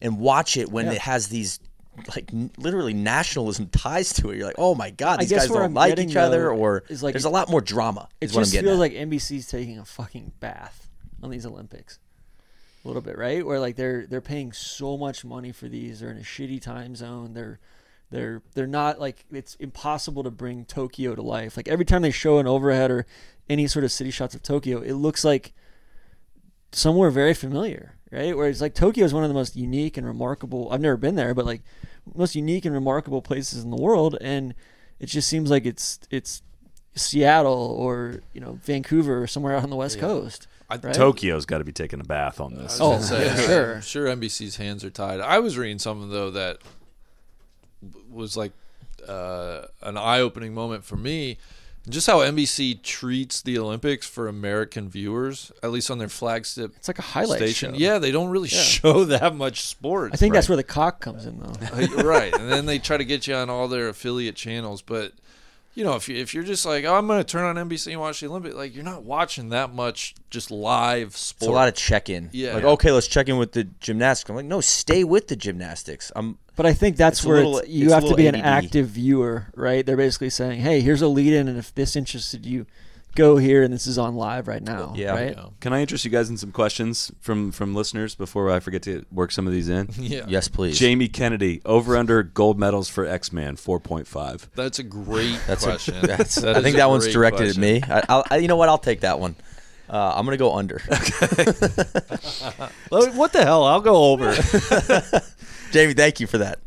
and 0.00 0.18
watch 0.18 0.56
it 0.56 0.70
when 0.70 0.86
Yeah. 0.86 0.92
it 0.92 0.98
has 1.00 1.28
these 1.28 1.58
like 2.14 2.32
n- 2.32 2.50
literally 2.56 2.94
nationalism 2.94 3.66
ties 3.72 4.12
to 4.14 4.30
it. 4.30 4.36
You're 4.36 4.46
like, 4.46 4.54
oh 4.58 4.74
my 4.76 4.90
god, 4.90 5.20
these 5.20 5.30
guys 5.32 5.50
where 5.50 5.58
don't 5.58 5.70
I'm 5.70 5.74
like 5.74 5.98
each 5.98 6.14
other, 6.16 6.50
or 6.50 6.84
is, 6.88 7.02
like, 7.02 7.12
there's 7.14 7.24
a 7.24 7.30
lot 7.30 7.48
more 7.50 7.60
drama. 7.60 8.08
it 8.20 8.26
Is 8.26 8.32
what 8.32 8.38
I'm 8.38 8.42
just 8.44 8.52
getting 8.52 8.68
feels 8.68 8.76
at. 8.76 8.80
like 8.80 8.92
NBC's 8.92 9.48
taking 9.48 9.78
a 9.80 9.84
fucking 9.84 10.32
bath 10.40 10.88
on 11.22 11.30
these 11.30 11.44
Olympics. 11.46 11.98
A 12.84 12.88
little 12.88 13.02
bit, 13.02 13.16
right? 13.16 13.44
Where 13.46 13.60
like 13.60 13.76
they're 13.76 14.06
they're 14.06 14.20
paying 14.20 14.52
so 14.52 14.96
much 14.96 15.24
money 15.24 15.52
for 15.52 15.68
these. 15.68 16.00
They're 16.00 16.10
in 16.10 16.18
a 16.18 16.22
shitty 16.22 16.60
time 16.60 16.96
zone. 16.96 17.34
They're 17.34 17.60
they're 18.10 18.42
they're 18.54 18.66
not 18.66 19.00
like 19.00 19.24
it's 19.32 19.54
impossible 19.56 20.22
to 20.24 20.30
bring 20.30 20.64
Tokyo 20.64 21.14
to 21.14 21.22
life. 21.22 21.56
Like 21.56 21.68
every 21.68 21.84
time 21.84 22.02
they 22.02 22.10
show 22.10 22.38
an 22.38 22.46
overhead 22.46 22.90
or 22.90 23.06
any 23.48 23.66
sort 23.66 23.84
of 23.84 23.92
city 23.92 24.10
shots 24.10 24.34
of 24.34 24.42
Tokyo, 24.42 24.80
it 24.80 24.94
looks 24.94 25.24
like 25.24 25.52
somewhere 26.72 27.10
very 27.10 27.34
familiar, 27.34 27.96
right? 28.10 28.36
Where 28.36 28.48
it's 28.48 28.60
like 28.60 28.74
Tokyo 28.74 29.04
is 29.04 29.14
one 29.14 29.22
of 29.22 29.30
the 29.30 29.34
most 29.34 29.56
unique 29.56 29.96
and 29.96 30.06
remarkable. 30.06 30.68
I've 30.70 30.80
never 30.80 30.96
been 30.96 31.14
there, 31.14 31.34
but 31.34 31.46
like 31.46 31.62
most 32.14 32.34
unique 32.34 32.64
and 32.64 32.74
remarkable 32.74 33.22
places 33.22 33.62
in 33.62 33.70
the 33.70 33.80
world, 33.80 34.16
and 34.20 34.54
it 34.98 35.06
just 35.06 35.28
seems 35.28 35.50
like 35.50 35.66
it's 35.66 36.00
it's 36.10 36.42
Seattle 36.94 37.76
or 37.78 38.20
you 38.32 38.40
know 38.40 38.58
Vancouver 38.62 39.22
or 39.22 39.26
somewhere 39.26 39.56
out 39.56 39.62
on 39.62 39.70
the 39.70 39.76
west 39.76 39.98
coast. 39.98 40.46
Right? 40.70 40.94
Tokyo's 40.94 41.44
got 41.46 41.58
to 41.58 41.64
be 41.64 41.72
taking 41.72 42.00
a 42.00 42.04
bath 42.04 42.40
on 42.40 42.54
this. 42.54 42.78
Oh, 42.80 42.92
I'd 42.94 43.02
say, 43.02 43.28
for 43.28 43.30
I'm 43.30 43.46
sure. 43.46 43.82
sure 43.82 44.06
NBC's 44.06 44.56
hands 44.56 44.84
are 44.84 44.90
tied. 44.90 45.20
I 45.20 45.38
was 45.38 45.58
reading 45.58 45.78
something 45.78 46.08
though 46.10 46.30
that 46.30 46.58
was 48.10 48.36
like 48.36 48.52
uh, 49.06 49.62
an 49.82 49.96
eye-opening 49.96 50.54
moment 50.54 50.84
for 50.84 50.96
me. 50.96 51.38
Just 51.88 52.06
how 52.06 52.18
NBC 52.20 52.80
treats 52.82 53.42
the 53.42 53.58
Olympics 53.58 54.06
for 54.06 54.28
American 54.28 54.88
viewers, 54.88 55.50
at 55.64 55.72
least 55.72 55.90
on 55.90 55.98
their 55.98 56.08
flagship 56.08 56.74
It's 56.76 56.86
like 56.86 57.00
a 57.00 57.02
highlight 57.02 57.38
station. 57.38 57.72
show. 57.74 57.78
Yeah, 57.80 57.98
they 57.98 58.12
don't 58.12 58.28
really 58.30 58.46
show 58.48 59.04
that 59.06 59.34
much 59.34 59.62
sports. 59.62 60.14
I 60.14 60.16
think 60.16 60.32
that's 60.32 60.48
where 60.48 60.56
Peacock 60.58 61.00
comes 61.00 61.26
in, 61.26 61.40
though. 61.40 62.02
Right, 62.04 62.32
and 62.32 62.48
then 62.52 62.66
they 62.66 62.78
try 62.78 62.98
to 62.98 63.04
get 63.04 63.26
you 63.26 63.34
on 63.34 63.50
all 63.50 63.66
their 63.66 63.88
affiliate 63.88 64.36
channels. 64.36 64.80
But 64.80 65.12
you 65.74 65.84
know, 65.84 65.94
if 65.96 66.08
you 66.08 66.16
if 66.16 66.34
you're 66.34 66.42
just 66.44 66.66
like, 66.66 66.84
oh, 66.84 66.94
I'm 66.94 67.06
going 67.06 67.18
to 67.18 67.24
turn 67.24 67.44
on 67.56 67.68
NBC 67.68 67.92
and 67.92 68.00
watch 68.00 68.20
the 68.20 68.26
Olympics, 68.26 68.54
like 68.54 68.74
you're 68.74 68.84
not 68.84 69.04
watching 69.04 69.48
that 69.50 69.72
much 69.74 70.14
just 70.30 70.50
live 70.50 71.16
sport. 71.16 71.42
It's 71.42 71.48
a 71.48 71.52
lot 71.52 71.68
of 71.68 71.74
check 71.74 72.08
in. 72.10 72.28
Yeah. 72.32 72.54
Like, 72.54 72.62
Yeah. 72.64 72.68
okay, 72.70 72.90
let's 72.92 73.06
check 73.06 73.28
in 73.28 73.38
with 73.38 73.52
the 73.52 73.64
gymnastics. 73.64 74.28
I'm 74.30 74.36
like, 74.36 74.44
no, 74.46 74.60
stay 74.60 75.02
with 75.04 75.28
the 75.28 75.36
gymnastics. 75.36 76.12
I'm 76.14 76.38
But 76.56 76.66
I 76.66 76.74
think 76.74 76.96
that's 76.96 77.20
It's 77.20 77.26
where 77.26 77.36
little- 77.36 77.58
it's, 77.58 77.68
you 77.68 77.84
it's 77.86 77.94
have 77.94 78.02
to 78.02 78.08
little 78.08 78.16
be 78.18 78.26
an 78.26 78.34
active 78.36 78.88
viewer, 78.88 79.46
right? 79.54 79.84
They're 79.86 79.96
basically 79.96 80.28
saying, 80.30 80.60
"Hey, 80.60 80.80
here's 80.82 81.00
a 81.00 81.08
lead-in, 81.08 81.48
and 81.48 81.56
if 81.58 81.74
this 81.74 81.96
interested 81.96 82.44
you, 82.44 82.66
go 83.14 83.36
here, 83.36 83.62
and 83.62 83.72
this 83.72 83.86
is 83.86 83.98
on 83.98 84.16
live 84.16 84.48
right 84.48 84.62
now." 84.62 84.92
Yeah. 84.96 85.12
right. 85.12 85.38
Can 85.60 85.72
I 85.72 85.80
interest 85.80 86.04
you 86.04 86.10
guys 86.10 86.28
in 86.30 86.36
some 86.36 86.52
questions 86.52 87.10
from 87.20 87.52
from 87.52 87.74
listeners 87.74 88.14
before 88.14 88.50
I 88.50 88.60
forget 88.60 88.82
to 88.82 89.04
work 89.10 89.32
some 89.32 89.46
of 89.46 89.52
these 89.52 89.68
in? 89.68 89.88
Yeah, 89.98 90.24
yes, 90.28 90.48
please. 90.48 90.78
Jamie 90.78 91.08
Kennedy, 91.08 91.62
over 91.64 91.96
under 91.96 92.22
gold 92.22 92.58
medals 92.58 92.88
for 92.88 93.06
X 93.06 93.32
Man, 93.32 93.56
four 93.56 93.78
point 93.80 94.06
five. 94.06 94.48
That's 94.54 94.78
a 94.78 94.82
great 94.82 95.38
That's 95.46 95.64
question. 95.64 95.96
A, 96.02 96.06
that's, 96.06 96.34
That 96.36 96.56
I 96.56 96.62
think 96.62 96.76
that 96.76 96.88
one's 96.88 97.06
directed 97.12 97.54
question. 97.54 97.64
at 97.64 97.88
me. 97.88 97.94
I, 97.94 98.02
I'll, 98.08 98.24
I, 98.30 98.36
you 98.38 98.48
know 98.48 98.56
what? 98.56 98.68
I'll 98.68 98.78
take 98.78 99.00
that 99.00 99.18
one. 99.20 99.36
Uh, 99.88 100.12
I'm 100.16 100.24
gonna 100.24 100.36
go 100.38 100.54
under. 100.54 100.78
what 102.88 103.32
the 103.32 103.42
hell? 103.42 103.64
I'll 103.64 103.80
go 103.80 104.12
over. 104.12 104.32
Jamie, 105.72 105.94
thank 105.94 106.20
you 106.20 106.26
for 106.26 106.38
that. 106.38 106.60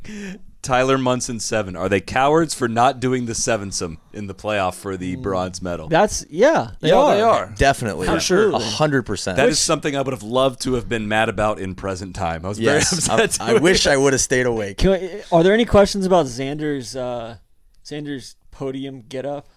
Tyler 0.65 0.97
Munson 0.97 1.39
seven. 1.39 1.75
Are 1.75 1.87
they 1.87 2.01
cowards 2.01 2.53
for 2.53 2.67
not 2.67 2.99
doing 2.99 3.25
the 3.25 3.33
sevensome 3.33 3.97
in 4.13 4.27
the 4.27 4.33
playoff 4.35 4.73
for 4.75 4.97
the 4.97 5.15
bronze 5.15 5.61
medal? 5.61 5.87
That's 5.87 6.25
yeah. 6.29 6.71
They 6.81 6.89
Yeah, 6.89 6.95
are. 6.95 7.15
they 7.15 7.21
are. 7.21 7.53
Definitely, 7.55 8.07
For 8.07 8.19
sure. 8.19 8.49
a 8.51 8.59
hundred 8.59 9.03
percent. 9.03 9.37
That 9.37 9.47
is 9.47 9.59
something 9.59 9.95
I 9.95 10.01
would 10.01 10.11
have 10.13 10.23
loved 10.23 10.61
to 10.63 10.73
have 10.73 10.89
been 10.89 11.07
mad 11.07 11.29
about 11.29 11.59
in 11.59 11.75
present 11.75 12.15
time. 12.15 12.43
I 12.45 12.49
was 12.49 12.57
very 12.59 12.77
yes. 12.79 13.07
I, 13.09 13.23
upset. 13.23 13.41
I 13.47 13.59
wish 13.59 13.87
I 13.87 13.95
would 13.95 14.13
have 14.13 14.21
stayed 14.21 14.45
awake. 14.45 14.77
Can 14.79 14.91
we, 14.91 15.21
are 15.31 15.43
there 15.43 15.53
any 15.53 15.65
questions 15.65 16.05
about 16.05 16.25
Xander's 16.25 16.95
uh, 16.95 17.37
Xander's 17.85 18.35
podium 18.51 19.01
get 19.07 19.25
up? 19.25 19.47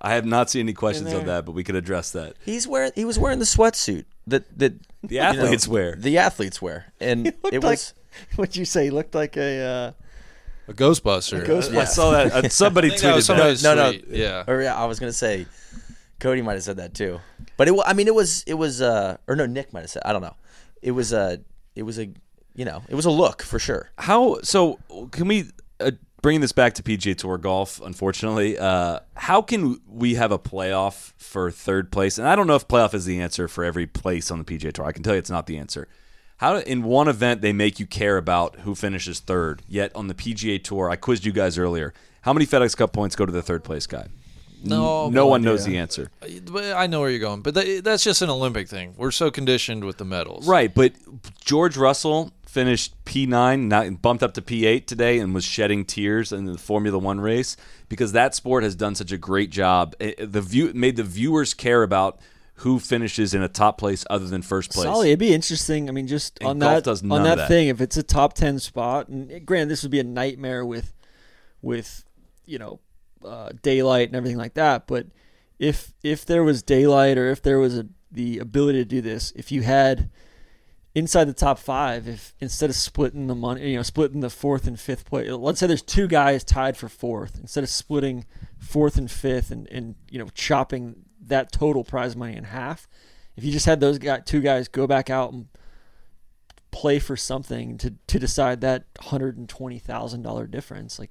I 0.00 0.14
have 0.14 0.24
not 0.24 0.48
seen 0.50 0.60
any 0.60 0.72
questions 0.72 1.12
on 1.12 1.26
that, 1.26 1.44
but 1.44 1.52
we 1.52 1.64
could 1.64 1.74
address 1.74 2.10
that. 2.12 2.34
He's 2.44 2.66
wearing. 2.68 2.92
He 2.94 3.04
was 3.04 3.18
wearing 3.18 3.38
the 3.38 3.44
sweatsuit 3.44 4.04
that 4.26 4.58
that 4.58 4.74
The 5.02 5.14
you 5.14 5.20
know, 5.20 5.26
athletes 5.26 5.66
wear. 5.66 5.94
The 5.96 6.18
athletes 6.18 6.60
wear, 6.62 6.92
and 7.00 7.24
looked 7.42 7.54
it 7.54 7.62
like- 7.62 7.72
was. 7.72 7.94
What'd 8.36 8.56
you 8.56 8.64
say? 8.64 8.84
He 8.84 8.90
looked 8.90 9.14
like 9.14 9.36
a. 9.36 9.60
Uh, 9.62 9.92
A 10.70 10.74
Ghostbuster. 10.74 11.44
Ghost- 11.44 11.72
I 11.72 11.84
saw 11.84 12.12
that. 12.12 12.32
Uh, 12.32 12.48
somebody 12.48 12.88
I 12.88 12.90
think 12.90 13.02
that 13.02 13.14
was 13.16 13.24
tweeted 13.28 13.36
that. 13.36 13.58
somebody's 13.58 13.62
No, 13.62 13.74
no. 13.74 14.16
Yeah. 14.16 14.44
Or 14.46 14.62
yeah, 14.62 14.76
I 14.76 14.86
was 14.86 15.00
gonna 15.00 15.12
say, 15.12 15.46
Cody 16.20 16.42
might 16.42 16.54
have 16.54 16.62
said 16.62 16.76
that 16.76 16.94
too. 16.94 17.20
But 17.56 17.68
it. 17.68 17.72
wa- 17.72 17.84
I 17.86 17.92
mean, 17.92 18.06
it 18.06 18.14
was. 18.14 18.44
It 18.46 18.54
was. 18.54 18.80
Uh, 18.80 19.16
or 19.26 19.34
no, 19.36 19.46
Nick 19.46 19.72
might 19.72 19.80
have 19.80 19.90
said. 19.90 20.02
I 20.04 20.12
don't 20.12 20.22
know. 20.22 20.36
It 20.80 20.92
was 20.92 21.12
a. 21.12 21.40
It 21.74 21.82
was 21.82 21.98
a. 21.98 22.08
You 22.54 22.64
know, 22.64 22.82
it 22.88 22.94
was 22.94 23.04
a 23.04 23.10
look 23.10 23.42
for 23.42 23.58
sure. 23.58 23.90
How 23.98 24.40
so? 24.42 24.78
Can 25.12 25.28
we 25.28 25.50
uh, 25.80 25.92
bring 26.22 26.40
this 26.40 26.52
back 26.52 26.74
to 26.74 26.82
PGA 26.82 27.16
Tour 27.16 27.38
golf? 27.38 27.80
Unfortunately, 27.80 28.58
uh, 28.58 29.00
how 29.14 29.40
can 29.42 29.80
we 29.88 30.14
have 30.14 30.30
a 30.32 30.38
playoff 30.38 31.12
for 31.16 31.50
third 31.50 31.90
place? 31.90 32.18
And 32.18 32.28
I 32.28 32.36
don't 32.36 32.46
know 32.46 32.56
if 32.56 32.68
playoff 32.68 32.92
is 32.94 33.06
the 33.06 33.20
answer 33.20 33.48
for 33.48 33.64
every 33.64 33.86
place 33.86 34.30
on 34.30 34.38
the 34.38 34.44
PGA 34.44 34.72
Tour. 34.72 34.84
I 34.84 34.92
can 34.92 35.02
tell 35.02 35.14
you 35.14 35.18
it's 35.18 35.30
not 35.30 35.46
the 35.46 35.58
answer. 35.58 35.88
How 36.40 36.56
in 36.56 36.84
one 36.84 37.06
event 37.06 37.42
they 37.42 37.52
make 37.52 37.78
you 37.78 37.84
care 37.84 38.16
about 38.16 38.60
who 38.60 38.74
finishes 38.74 39.20
third, 39.20 39.60
yet 39.68 39.94
on 39.94 40.06
the 40.06 40.14
PGA 40.14 40.64
Tour, 40.64 40.88
I 40.88 40.96
quizzed 40.96 41.26
you 41.26 41.32
guys 41.32 41.58
earlier. 41.58 41.92
How 42.22 42.32
many 42.32 42.46
FedEx 42.46 42.74
Cup 42.74 42.94
points 42.94 43.14
go 43.14 43.26
to 43.26 43.32
the 43.32 43.42
third 43.42 43.62
place 43.62 43.86
guy? 43.86 44.06
No, 44.64 45.10
no 45.10 45.26
one 45.26 45.42
knows 45.42 45.66
the 45.66 45.76
answer. 45.76 46.10
Uh, 46.22 46.72
I 46.74 46.86
know 46.86 47.00
where 47.00 47.10
you're 47.10 47.18
going, 47.18 47.42
but 47.42 47.52
that, 47.52 47.82
that's 47.84 48.02
just 48.02 48.22
an 48.22 48.30
Olympic 48.30 48.68
thing. 48.68 48.94
We're 48.96 49.10
so 49.10 49.30
conditioned 49.30 49.84
with 49.84 49.98
the 49.98 50.06
medals. 50.06 50.48
Right, 50.48 50.74
but 50.74 50.92
George 51.44 51.76
Russell 51.76 52.32
finished 52.46 52.94
P9, 53.04 53.68
not, 53.68 54.00
bumped 54.00 54.22
up 54.22 54.32
to 54.32 54.40
P8 54.40 54.86
today, 54.86 55.18
and 55.18 55.34
was 55.34 55.44
shedding 55.44 55.84
tears 55.84 56.32
in 56.32 56.46
the 56.46 56.56
Formula 56.56 56.98
One 56.98 57.20
race 57.20 57.58
because 57.90 58.12
that 58.12 58.34
sport 58.34 58.62
has 58.62 58.74
done 58.74 58.94
such 58.94 59.12
a 59.12 59.18
great 59.18 59.50
job. 59.50 59.94
It- 60.00 60.32
the 60.32 60.40
view 60.40 60.72
made 60.74 60.96
the 60.96 61.04
viewers 61.04 61.52
care 61.52 61.82
about 61.82 62.18
who 62.60 62.78
finishes 62.78 63.32
in 63.32 63.42
a 63.42 63.48
top 63.48 63.78
place 63.78 64.04
other 64.10 64.26
than 64.26 64.42
first 64.42 64.70
place. 64.70 64.84
Solid. 64.84 65.06
It'd 65.06 65.18
be 65.18 65.32
interesting. 65.32 65.88
I 65.88 65.92
mean, 65.92 66.06
just 66.06 66.38
And 66.40 66.48
on 66.50 66.58
that 66.60 66.86
on 66.88 67.22
that, 67.22 67.36
that. 67.36 67.48
thing, 67.48 67.68
if 67.68 67.80
it's 67.80 67.96
a 67.96 68.02
top 68.02 68.34
ten 68.34 68.58
spot, 68.58 69.08
and 69.08 69.46
granted, 69.46 69.70
this 69.70 69.82
would 69.82 69.90
be 69.90 70.00
a 70.00 70.04
nightmare 70.04 70.64
with 70.64 70.92
with 71.62 72.04
you 72.44 72.58
know 72.58 72.80
uh, 73.24 73.50
daylight 73.62 74.08
and 74.08 74.16
everything 74.16 74.38
like 74.38 74.54
that. 74.54 74.86
But 74.86 75.06
if 75.58 75.94
if 76.02 76.24
there 76.26 76.42
was 76.44 76.62
daylight 76.62 77.16
or 77.16 77.30
if 77.30 77.42
there 77.42 77.58
was 77.58 77.78
a, 77.78 77.86
the 78.12 78.38
ability 78.38 78.78
to 78.78 78.84
do 78.84 79.00
this, 79.00 79.32
if 79.36 79.50
you 79.50 79.62
had 79.62 80.10
inside 80.94 81.24
the 81.24 81.32
top 81.32 81.58
five, 81.58 82.08
if 82.08 82.34
instead 82.40 82.68
of 82.68 82.76
splitting 82.76 83.26
the 83.26 83.34
money, 83.34 83.70
you 83.70 83.76
know, 83.76 83.82
splitting 83.82 84.20
the 84.20 84.30
fourth 84.30 84.66
and 84.66 84.78
fifth 84.78 85.06
place, 85.06 85.30
let's 85.30 85.60
say 85.60 85.66
there's 85.66 85.82
two 85.82 86.08
guys 86.08 86.44
tied 86.44 86.76
for 86.76 86.88
fourth, 86.88 87.38
instead 87.40 87.64
of 87.64 87.70
splitting 87.70 88.26
fourth 88.58 88.98
and 88.98 89.10
fifth 89.10 89.50
and, 89.50 89.66
and 89.68 89.94
you 90.10 90.18
know 90.18 90.28
chopping 90.34 91.06
that 91.26 91.52
total 91.52 91.84
prize 91.84 92.16
money 92.16 92.36
in 92.36 92.44
half, 92.44 92.88
if 93.36 93.44
you 93.44 93.52
just 93.52 93.66
had 93.66 93.80
those 93.80 93.98
guy, 93.98 94.20
two 94.20 94.40
guys 94.40 94.68
go 94.68 94.86
back 94.86 95.10
out 95.10 95.32
and 95.32 95.48
play 96.70 96.98
for 96.98 97.16
something 97.16 97.76
to, 97.78 97.94
to 98.06 98.18
decide 98.18 98.60
that 98.60 98.84
hundred 99.00 99.36
and 99.36 99.48
twenty 99.48 99.78
thousand 99.78 100.22
dollar 100.22 100.46
difference, 100.46 100.98
like 100.98 101.10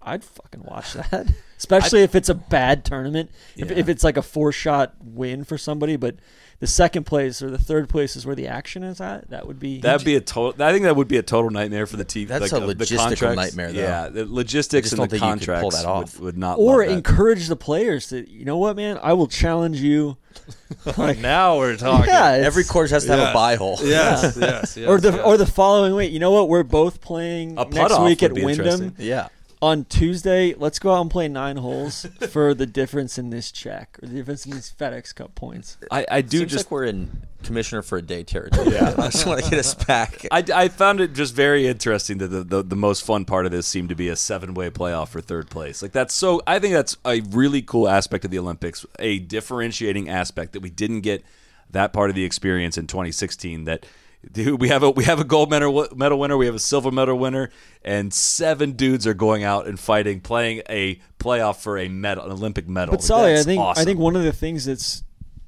I'd 0.00 0.24
fucking 0.24 0.62
watch 0.64 0.92
that. 1.10 1.28
Especially 1.58 2.02
if 2.02 2.14
it's 2.14 2.28
a 2.28 2.34
bad 2.34 2.84
tournament. 2.84 3.30
If, 3.56 3.70
if 3.70 3.88
it's 3.88 4.04
like 4.04 4.16
a 4.16 4.22
four 4.22 4.52
shot 4.52 4.94
win 5.00 5.44
for 5.44 5.56
somebody, 5.56 5.96
but 5.96 6.16
the 6.62 6.68
second 6.68 7.02
place 7.02 7.42
or 7.42 7.50
the 7.50 7.58
third 7.58 7.88
place 7.88 8.14
is 8.14 8.24
where 8.24 8.36
the 8.36 8.46
action 8.46 8.84
is 8.84 9.00
at, 9.00 9.28
that 9.30 9.48
would 9.48 9.58
be 9.58 9.80
That'd 9.80 10.04
be 10.06 10.14
a 10.14 10.20
total. 10.20 10.64
I 10.64 10.70
think 10.70 10.84
that 10.84 10.94
would 10.94 11.08
be 11.08 11.16
a 11.16 11.22
total 11.22 11.50
nightmare 11.50 11.88
for 11.88 11.96
the 11.96 12.04
TV. 12.04 12.28
That's 12.28 12.52
like, 12.52 12.62
a 12.62 12.64
the 12.64 12.76
logistical 12.76 13.34
nightmare, 13.34 13.72
though. 13.72 13.80
Yeah, 13.80 14.08
the 14.08 14.26
logistics 14.32 14.92
and 14.92 14.98
the 15.02 15.08
don't 15.08 15.10
think 15.10 15.22
you 15.24 15.28
could 15.28 15.60
pull 15.60 15.70
contracts 15.72 15.82
that 15.82 15.88
off. 15.88 16.14
Would, 16.20 16.24
would 16.24 16.38
not. 16.38 16.60
or 16.60 16.82
love 16.82 16.86
that. 16.86 16.92
encourage 16.96 17.48
the 17.48 17.56
players 17.56 18.06
to 18.10 18.30
you 18.30 18.44
know 18.44 18.58
what 18.58 18.76
man 18.76 18.96
I 19.02 19.12
will 19.14 19.26
challenge 19.26 19.80
you 19.80 20.18
like 20.96 21.18
Now 21.18 21.58
we're 21.58 21.76
talking. 21.76 22.06
yeah 22.06 22.30
Every 22.44 22.62
course 22.62 22.92
has 22.92 23.06
to 23.06 23.10
have 23.10 23.18
Yes. 23.18 23.30
a 23.30 23.34
buy 23.34 23.56
hole. 23.56 23.78
Yes, 23.82 24.36
yes, 24.40 24.76
yes. 24.76 24.88
or 24.88 25.00
the 25.00 25.10
yes. 25.10 25.20
or 25.26 25.36
the 25.36 25.46
following 25.46 25.96
week 25.96 26.12
you 26.12 26.20
know 26.20 26.30
what 26.30 26.48
we're 26.48 26.62
both 26.62 27.00
playing 27.00 27.58
A 27.58 27.64
putt 27.64 27.74
next 27.74 27.92
off 27.94 28.04
week 28.06 28.22
at 28.22 28.34
be 28.34 28.44
Wyndham. 28.44 28.94
Yeah. 28.98 29.30
On 29.62 29.84
Tuesday 29.86 30.54
let's 30.54 30.78
go 30.78 30.92
out 30.92 31.00
and 31.00 31.10
play 31.10 31.28
nine 31.28 31.56
holes 31.56 32.06
for 32.28 32.52
the 32.52 32.66
difference 32.66 33.16
in 33.16 33.30
this 33.30 33.50
check 33.50 33.98
or 34.02 34.08
the 34.08 34.14
difference 34.14 34.44
in 34.44 34.52
these 34.52 34.74
FedEx 34.78 35.14
Cup 35.14 35.34
points 35.34 35.78
I, 35.90 36.04
I 36.10 36.20
do 36.20 36.40
Seems 36.40 36.52
just 36.52 36.66
like 36.66 36.70
we're 36.72 36.84
in 36.84 37.22
commissioner 37.42 37.82
for 37.82 37.98
a 37.98 38.02
day 38.02 38.22
territory. 38.22 38.72
Yeah. 38.72 38.94
I 38.98 39.08
just 39.08 39.26
want 39.26 39.42
to 39.42 39.50
get 39.50 39.58
us 39.58 39.74
back. 39.74 40.26
I, 40.30 40.44
I 40.54 40.68
found 40.68 41.00
it 41.00 41.12
just 41.12 41.34
very 41.34 41.66
interesting 41.66 42.18
that 42.18 42.28
the, 42.28 42.44
the, 42.44 42.62
the 42.62 42.76
most 42.76 43.04
fun 43.04 43.24
part 43.24 43.46
of 43.46 43.52
this 43.52 43.66
seemed 43.66 43.90
to 43.90 43.94
be 43.94 44.08
a 44.08 44.16
seven 44.16 44.54
way 44.54 44.70
playoff 44.70 45.08
for 45.08 45.20
third 45.20 45.50
place. 45.50 45.82
Like 45.82 45.92
that's 45.92 46.14
so 46.14 46.42
I 46.46 46.58
think 46.58 46.74
that's 46.74 46.96
a 47.04 47.20
really 47.20 47.62
cool 47.62 47.88
aspect 47.88 48.24
of 48.24 48.30
the 48.30 48.38
Olympics, 48.38 48.86
a 48.98 49.18
differentiating 49.18 50.08
aspect 50.08 50.52
that 50.52 50.60
we 50.60 50.70
didn't 50.70 51.00
get 51.00 51.24
that 51.70 51.92
part 51.92 52.10
of 52.10 52.16
the 52.16 52.24
experience 52.24 52.76
in 52.76 52.86
2016 52.86 53.64
that 53.64 53.86
dude, 54.30 54.60
we 54.60 54.68
have 54.68 54.82
a 54.82 54.90
we 54.90 55.04
have 55.04 55.20
a 55.20 55.24
gold 55.24 55.50
medal 55.50 55.88
medal 55.94 56.18
winner, 56.18 56.36
we 56.36 56.46
have 56.46 56.54
a 56.54 56.58
silver 56.60 56.90
medal 56.90 57.18
winner, 57.18 57.50
and 57.84 58.12
seven 58.12 58.72
dudes 58.72 59.06
are 59.06 59.14
going 59.14 59.42
out 59.44 59.66
and 59.66 59.78
fighting, 59.80 60.20
playing 60.20 60.62
a 60.68 61.00
playoff 61.18 61.56
for 61.62 61.78
a 61.78 61.88
medal, 61.88 62.24
an 62.24 62.32
Olympic 62.32 62.68
medal. 62.68 62.92
But 62.92 63.02
Sully, 63.02 63.30
I 63.30 63.34
That's 63.34 63.46
think 63.46 63.60
I 63.60 63.84
think 63.84 63.98
one 63.98 64.16
of 64.16 64.22
the 64.22 64.32
things 64.32 64.64
that's 64.66 65.02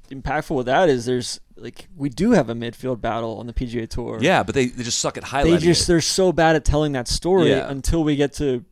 impactful 0.09 0.55
with 0.55 0.65
that 0.67 0.89
is 0.89 1.05
there's 1.05 1.39
like 1.57 1.87
we 1.95 2.09
do 2.09 2.31
have 2.31 2.49
a 2.49 2.53
midfield 2.53 3.01
battle 3.01 3.37
on 3.39 3.47
the 3.47 3.53
PGA 3.53 3.89
Tour. 3.89 4.19
yeah, 4.21 4.43
but 4.43 4.53
they, 4.55 4.65
they 4.67 4.83
just 4.83 4.99
suck 4.99 5.17
at 5.17 5.23
highlighting. 5.23 5.51
they 5.51 5.57
just 5.57 5.83
it. 5.83 5.87
they're 5.87 6.01
so 6.01 6.31
bad 6.31 6.55
at 6.55 6.65
telling 6.65 6.91
that 6.91 7.07
story 7.07 7.49
Yeah. 7.49 7.69
until 7.69 8.03
we 8.03 8.15
get 8.15 8.33
to 8.33 8.65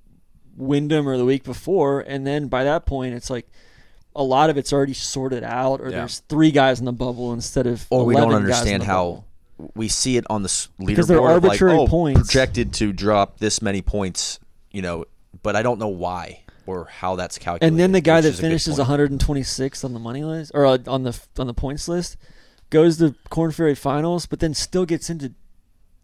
Wyndham 0.58 1.08
or 1.08 1.18
the 1.18 1.26
week 1.26 1.44
before, 1.44 2.02
and 2.02 2.28
then 2.28 2.48
by 2.48 2.66
that 2.66 2.86
point 2.86 3.16
it's 3.16 3.30
like 3.30 3.48
a 4.16 4.22
lot 4.24 4.50
of 4.52 4.58
it's 4.58 4.72
already 4.72 4.94
sorted 4.94 5.44
out, 5.44 5.82
or 5.82 5.86
Yeah. 5.90 6.00
there's 6.00 6.20
three 6.30 6.52
guys 6.52 6.80
in 6.80 6.86
the 6.86 6.92
bubble 6.94 7.34
instead 7.34 7.66
of 7.66 7.88
or 7.90 8.06
we 8.06 8.14
don't 8.16 8.30
11 8.30 8.48
guys 8.48 8.50
in 8.50 8.54
understand 8.54 8.84
how 8.84 9.04
bubble. 9.06 9.26
We 9.76 9.88
see 9.88 10.18
it 10.18 10.26
on 10.30 10.44
the 10.44 10.48
s- 10.48 10.70
Because 10.84 11.08
they're 11.08 11.18
leaderboard 11.18 11.24
like, 11.44 11.62
arbitrary 11.62 11.78
oh, 11.78 11.88
points. 11.88 12.20
projected 12.22 12.74
to 12.76 12.94
drop 12.94 13.40
this 13.40 13.62
many 13.62 13.82
points, 13.82 14.40
you 14.72 14.82
know, 14.82 15.06
but 15.42 15.56
I 15.56 15.62
don't 15.62 15.80
know 15.80 15.88
why 15.88 16.44
or 16.66 16.86
how 16.86 17.16
that's 17.16 17.38
calculated. 17.38 17.68
And 17.68 17.80
then 17.80 17.92
the 17.92 18.02
guy 18.02 18.18
which 18.18 18.24
that 18.24 18.30
is 18.30 18.40
a 18.40 18.42
good 18.42 18.48
finishes 18.48 18.76
point. 18.78 19.22
126th 19.22 19.84
on 19.84 19.94
the 19.94 20.00
money 20.00 20.24
list 20.24 20.52
or 20.54 20.66
uh, 20.66 20.78
on 20.88 21.04
the 21.04 21.20
on 21.38 21.48
the 21.48 21.54
points 21.54 21.88
list 21.88 22.18
goes 22.70 22.98
to 22.98 23.16
Korn 23.30 23.52
Ferry 23.52 23.76
Finals, 23.76 24.26
but 24.26 24.40
then 24.40 24.54
still 24.54 24.86
gets 24.86 25.10
into 25.10 25.34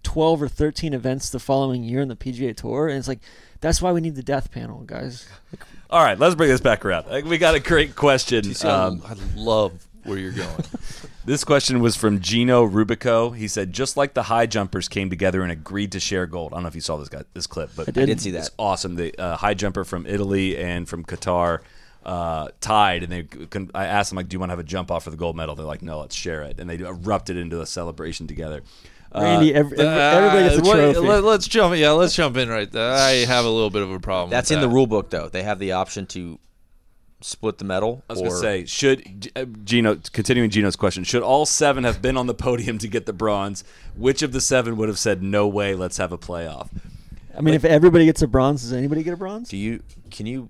12 0.03 0.43
or 0.43 0.47
13 0.47 0.93
events 0.93 1.30
the 1.30 1.39
following 1.39 1.84
year 1.84 2.01
in 2.01 2.07
the 2.07 2.16
PGA 2.16 2.55
Tour, 2.55 2.88
and 2.88 2.97
it's 2.97 3.07
like 3.07 3.20
that's 3.62 3.82
why 3.82 3.91
we 3.91 4.01
need 4.01 4.16
the 4.16 4.24
death 4.24 4.51
panel, 4.51 4.82
guys. 4.82 5.28
All 5.89 6.03
right, 6.03 6.18
let's 6.18 6.36
bring 6.36 6.49
this 6.49 6.62
back 6.62 6.86
around. 6.86 7.05
We 7.26 7.38
got 7.38 7.55
a 7.55 7.60
great 7.60 7.95
question. 7.95 8.53
Um, 8.64 9.01
I 9.05 9.16
love 9.36 9.88
where 10.10 10.18
you're 10.18 10.32
going. 10.34 10.64
This 11.26 11.43
question 11.43 11.80
was 11.80 11.95
from 11.95 12.22
Gino 12.22 12.66
Rubico. 12.68 13.36
He 13.36 13.47
said, 13.47 13.72
"Just 13.72 13.95
like 13.97 14.16
the 14.16 14.24
high 14.24 14.47
jumpers 14.47 14.88
came 14.88 15.12
together 15.12 15.43
and 15.43 15.51
agreed 15.51 15.91
to 15.91 15.99
share 15.99 16.26
gold." 16.26 16.53
I 16.53 16.55
don't 16.55 16.64
know 16.64 16.70
if 16.70 16.76
you 16.76 16.82
saw 16.82 16.97
this 16.97 17.10
guy, 17.10 17.22
this 17.36 17.45
clip, 17.45 17.70
but 17.76 17.88
I 17.88 17.91
did. 17.91 18.01
I 18.03 18.05
did 18.07 18.22
see 18.22 18.32
It's 18.32 18.49
that. 18.49 18.55
awesome. 18.57 18.95
The 18.95 19.16
uh, 19.22 19.36
high 19.38 19.53
jumper 19.53 19.84
from 19.84 20.07
Italy 20.07 20.57
and 20.57 20.89
from 20.89 21.03
Qatar 21.03 21.60
uh, 22.03 22.47
tied, 22.62 23.03
and 23.03 23.12
they. 23.12 23.24
Con- 23.24 23.70
I 23.76 23.86
asked 23.86 24.10
them 24.10 24.18
like, 24.18 24.28
"Do 24.30 24.36
you 24.36 24.39
want 24.39 24.49
to 24.49 24.53
have 24.53 24.60
a 24.60 24.64
jump 24.64 24.89
off 24.89 25.03
for 25.03 25.12
the 25.12 25.18
gold 25.18 25.36
medal?" 25.36 25.53
They're 25.53 25.68
like, 25.68 25.84
"No, 25.84 25.99
let's 25.99 26.16
share 26.16 26.41
it," 26.43 26.60
and 26.60 26.68
they 26.68 26.80
erupted 26.80 27.38
into 27.38 27.62
a 27.62 27.66
celebration 27.68 28.26
together. 28.26 28.64
Uh, 29.14 29.22
Randy, 29.22 29.53
every, 29.53 29.78
every- 29.78 29.88
everybody 30.01 30.43
gets 30.49 30.57
a 30.57 30.62
what- 30.68 30.76
trophy. 30.93 30.99
Let, 31.07 31.24
us 31.26 31.47
jump. 31.47 31.76
Yeah, 31.78 31.91
let's 31.91 32.16
jump 32.16 32.38
in 32.38 32.49
right 32.49 32.72
there. 32.72 32.91
I 32.93 33.26
have 33.26 33.45
a 33.45 33.49
little 33.49 33.70
bit 33.70 33.84
of 33.84 33.91
a 33.91 33.99
problem. 33.99 34.32
That's 34.32 34.49
with 34.49 34.57
in 34.57 34.62
the 34.68 34.70
rule 34.74 34.88
book, 34.88 35.12
though. 35.12 35.30
They 35.30 35.43
have 35.43 35.60
the 35.60 35.74
option 35.74 36.07
to 36.07 36.39
split 37.22 37.57
the 37.57 37.65
medal. 37.65 38.03
I 38.09 38.13
was 38.13 38.22
going 38.22 38.32
to 38.32 38.38
say, 38.38 38.65
should 38.65 39.22
G- 39.22 39.32
uh, 39.36 39.45
Gino 39.63 39.99
continuing 40.11 40.49
Gino's 40.49 40.76
question, 40.76 41.03
should 41.03 41.22
all 41.22 41.45
seven 41.45 41.84
have 41.84 42.01
been 42.01 42.17
on 42.17 42.28
the 42.28 42.34
podium 42.34 42.78
to 42.80 42.88
get 42.88 43.05
the 43.05 43.13
bronze? 43.13 43.63
Which 43.95 44.22
of 44.22 44.32
the 44.32 44.41
seven 44.41 44.78
would 44.78 44.88
have 44.89 44.99
said, 44.99 45.22
"No 45.22 45.47
way, 45.47 45.76
let's 45.76 45.97
have 45.97 46.11
a 46.11 46.17
playoff"? 46.17 46.70
I 47.38 47.41
mean, 47.41 47.53
if 47.53 47.63
everybody 47.65 48.05
gets 48.05 48.22
a 48.22 48.28
bronze, 48.28 48.61
does 48.61 48.74
anybody 48.74 49.03
get 49.03 49.13
a 49.13 49.17
bronze? 49.17 49.49
do 49.49 49.57
you 49.57 49.82
can 50.11 50.26
you 50.26 50.49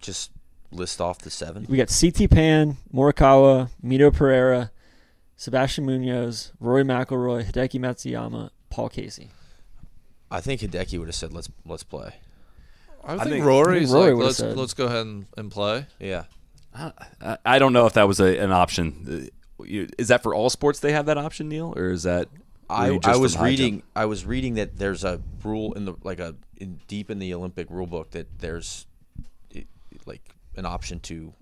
just 0.00 0.30
list 0.70 1.00
off 1.00 1.18
the 1.18 1.30
seven? 1.30 1.66
We 1.68 1.76
got 1.76 1.88
CT 1.88 2.30
Pan, 2.30 2.76
Morikawa, 2.92 3.70
Mito 3.84 4.12
Pereira, 4.12 4.70
Sebastian 5.36 5.86
Munoz, 5.86 6.52
Rory 6.60 6.84
McIlroy, 6.84 7.44
Hideki 7.44 7.80
Matsuyama, 7.80 8.50
Paul 8.70 8.88
Casey. 8.88 9.30
I 10.30 10.40
think 10.40 10.60
Hideki 10.60 10.98
would 10.98 11.08
have 11.08 11.14
said 11.14 11.32
let's 11.32 11.48
let's 11.64 11.82
play. 11.82 12.14
I 13.04 13.16
think, 13.18 13.30
think- 13.30 13.44
Rory's 13.44 13.90
I 13.92 13.94
think 13.94 14.04
Rory 14.04 14.14
like, 14.14 14.24
let's 14.24 14.40
let's 14.40 14.74
go 14.74 14.86
ahead 14.86 15.06
and, 15.06 15.26
and 15.36 15.50
play. 15.50 15.86
Yeah. 15.98 16.24
I, 16.74 17.38
I 17.44 17.58
don't 17.58 17.72
know 17.72 17.86
if 17.86 17.94
that 17.94 18.06
was 18.06 18.20
a, 18.20 18.38
an 18.38 18.52
option. 18.52 19.30
Uh, 19.60 19.64
Is 19.98 20.08
that 20.08 20.22
for 20.22 20.34
all 20.34 20.50
sports? 20.50 20.78
They 20.80 20.92
have 20.92 21.06
that 21.06 21.18
option, 21.18 21.48
Neil, 21.48 21.72
or 21.76 21.90
is 21.90 22.04
that? 22.04 22.28
I, 22.70 22.98
I 23.04 23.16
was 23.16 23.36
reading 23.38 23.76
jump? 23.76 23.84
I 23.96 24.04
was 24.04 24.26
reading 24.26 24.54
that 24.54 24.76
there's 24.76 25.02
a 25.02 25.20
rule 25.42 25.72
in 25.72 25.86
the 25.86 25.94
like 26.04 26.20
a 26.20 26.34
in, 26.58 26.80
deep 26.86 27.10
in 27.10 27.18
the 27.18 27.32
Olympic 27.34 27.68
rule 27.70 27.86
book 27.86 28.10
that 28.10 28.38
there's 28.40 28.86
i- 29.56 29.64
like 30.04 30.22
an 30.56 30.66
option 30.66 31.00
to 31.00 31.32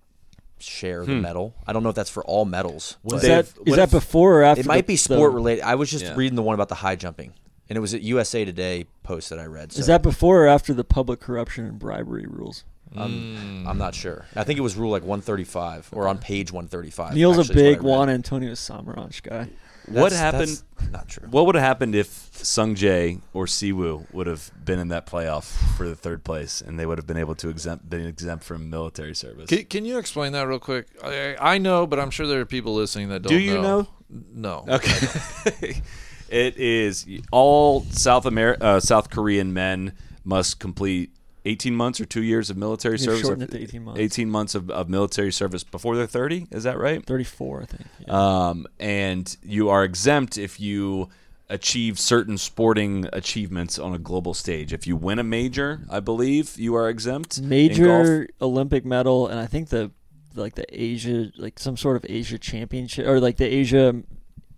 share 0.59 1.05
the 1.05 1.17
medal. 1.17 1.55
I 1.67 1.73
don't 1.73 1.83
know 1.83 1.89
if 1.91 1.97
that's 1.97 2.09
for 2.11 2.25
all 2.25 2.45
medals. 2.45 2.97
Is 3.13 3.23
that, 3.23 3.47
is 3.47 3.55
what 3.59 3.77
that 3.77 3.91
before 3.91 4.41
or 4.41 4.43
after? 4.45 4.61
it 4.61 4.67
might 4.67 4.87
the- 4.87 4.93
be 4.93 4.97
sport 4.97 5.33
the- 5.33 5.37
related. 5.37 5.65
I 5.65 5.75
was 5.75 5.91
just 5.91 6.05
Yeah. 6.05 6.15
reading 6.17 6.37
the 6.37 6.43
one 6.43 6.55
about 6.55 6.69
the 6.69 6.77
high 6.77 6.97
jumping, 6.97 7.35
and 7.69 7.77
it 7.77 7.81
was 7.81 7.95
at 7.95 8.03
USA 8.03 8.45
Today 8.45 8.87
post 9.03 9.31
that 9.31 9.39
I 9.39 9.45
read. 9.47 9.73
So 9.73 9.81
Is 9.81 9.87
that 9.87 10.03
before 10.03 10.45
or 10.45 10.47
after 10.47 10.73
the 10.75 10.85
public 10.85 11.21
corruption 11.21 11.65
and 11.65 11.79
bribery 11.79 12.27
rules? 12.27 12.65
I'm, 12.95 13.67
I'm 13.67 13.79
not 13.79 13.95
sure. 13.95 14.27
I 14.35 14.45
think 14.45 14.59
it 14.59 14.63
was 14.63 14.77
rule 14.77 14.91
like 14.91 15.03
135 15.03 15.91
or 15.93 16.09
on 16.09 16.19
page 16.19 16.53
135. 16.53 17.15
Neil's 17.15 17.37
a 17.37 17.41
actually, 17.41 17.55
is 17.55 17.63
big 17.63 17.77
read. 17.79 17.83
Juan 17.83 18.09
Antonio 18.09 18.53
Samaranch 18.53 19.23
guy. 19.23 19.49
What 19.89 20.13
happened? 20.13 20.63
that's 20.79 20.91
Not 20.91 21.09
true. 21.09 21.29
What 21.31 21.47
would 21.47 21.55
have 21.55 21.63
happened 21.63 21.95
if 21.95 22.09
Sung 22.33 22.75
Jae 22.75 23.21
or 23.33 23.47
Siwoo 23.47 24.13
would 24.13 24.27
have 24.27 24.51
been 24.65 24.79
in 24.79 24.89
that 24.89 25.07
playoff 25.07 25.45
for 25.77 25.89
the 25.89 25.95
third 25.95 26.25
place, 26.25 26.61
and 26.61 26.79
they 26.79 26.87
would 26.87 26.99
have 26.99 27.07
been 27.07 27.17
able 27.17 27.37
to 27.37 27.49
exempt, 27.49 27.89
been 27.89 28.05
exempt 28.05 28.43
from 28.45 28.69
military 28.69 29.15
service? 29.15 29.49
Can, 29.49 29.65
can 29.67 29.85
you 29.85 29.99
explain 29.99 30.33
that 30.33 30.49
real 30.49 30.59
quick? 30.59 30.89
I, 31.05 31.37
I 31.39 31.59
know, 31.59 31.87
but 31.87 32.01
I'm 32.01 32.11
sure 32.11 32.27
there 32.27 32.41
are 32.41 32.47
people 32.47 32.75
listening 32.75 33.11
that 33.11 33.23
don't. 33.23 33.31
Do 33.31 33.39
you 33.39 33.61
know? 33.63 33.87
No. 34.09 34.65
Okay. 34.69 35.83
it 36.31 36.57
is 36.57 37.07
all 37.31 37.83
South 37.91 38.27
Amer- 38.27 38.57
uh, 38.61 38.81
South 38.81 39.11
Korean 39.11 39.53
men 39.53 39.93
must 40.25 40.59
complete 40.59 41.11
18 41.45 41.75
months 41.77 42.01
or 42.01 42.05
two 42.05 42.23
years 42.23 42.51
of 42.51 42.57
military 42.57 42.97
They've 42.97 43.05
service. 43.05 43.21
shortened 43.23 43.43
it 43.45 43.51
to 43.53 43.63
18 43.63 43.85
months. 43.85 44.01
18 44.01 44.31
months 44.31 44.55
of, 44.57 44.71
of 44.71 44.89
military 44.89 45.33
service 45.33 45.63
before 45.63 45.97
they're 45.97 46.07
30. 46.07 46.49
Is 46.51 46.65
that 46.65 46.77
right? 46.79 47.05
34, 47.05 47.63
I 47.63 47.65
think. 47.67 47.83
Yeah. 48.01 48.49
Um, 48.49 48.67
and 48.81 49.37
you 49.45 49.69
are 49.69 49.85
exempt 49.85 50.37
if 50.39 50.59
you 50.59 51.09
achieve 51.49 52.01
certain 52.01 52.37
sporting 52.37 53.07
achievements 53.13 53.79
on 53.79 53.95
a 53.95 53.99
global 53.99 54.35
stage. 54.35 54.73
If 54.73 54.89
you 54.89 54.97
win 54.97 55.21
a 55.21 55.23
major, 55.23 55.83
I 55.89 56.01
believe 56.01 56.59
you 56.59 56.75
are 56.75 56.89
exempt. 56.89 57.41
Major 57.41 58.27
Olympic 58.41 58.85
medal, 58.85 59.29
and 59.29 59.39
I 59.39 59.47
think 59.47 59.69
the 59.69 59.93
like 60.35 60.55
the 60.57 60.67
Asia, 60.71 61.31
like 61.39 61.59
some 61.61 61.77
sort 61.77 61.97
of 61.97 62.05
Asia 62.09 62.39
championship, 62.39 63.07
or 63.07 63.21
like 63.21 63.37
the 63.37 63.47
Asia, 63.47 63.95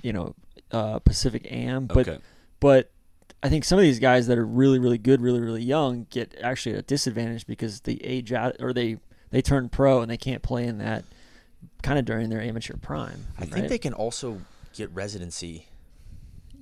you 0.03 0.13
know, 0.15 0.35
uh, 0.73 0.99
Pacific 1.01 1.47
Am. 1.51 1.87
But 1.87 2.09
Okay. 2.09 2.19
but 2.61 2.91
I 3.43 3.49
think 3.49 3.65
some 3.65 3.79
of 3.79 3.83
these 3.83 3.99
guys 4.01 4.27
that 4.27 4.39
are 4.39 4.47
really 4.47 4.79
really 4.79 4.99
good, 4.99 5.21
really 5.21 5.41
really 5.41 5.63
young, 5.63 6.07
get 6.11 6.35
actually 6.43 6.75
at 6.75 6.79
a 6.81 6.83
disadvantage 6.83 7.47
because 7.47 7.81
they 7.81 7.95
age 7.95 8.33
out 8.33 8.57
or 8.61 8.73
they 8.73 8.99
they 9.31 9.43
turn 9.43 9.69
pro 9.69 10.01
and 10.01 10.11
they 10.11 10.17
can't 10.17 10.43
play 10.43 10.65
in 10.65 10.79
that 10.79 11.05
kind 11.83 11.99
of 11.99 12.05
during 12.05 12.29
their 12.31 12.41
amateur 12.41 12.77
prime. 12.77 13.27
I 13.39 13.45
think 13.45 13.69
they 13.69 13.79
can 13.79 13.93
also 13.93 14.41
get 14.75 14.91
residency. 14.93 15.67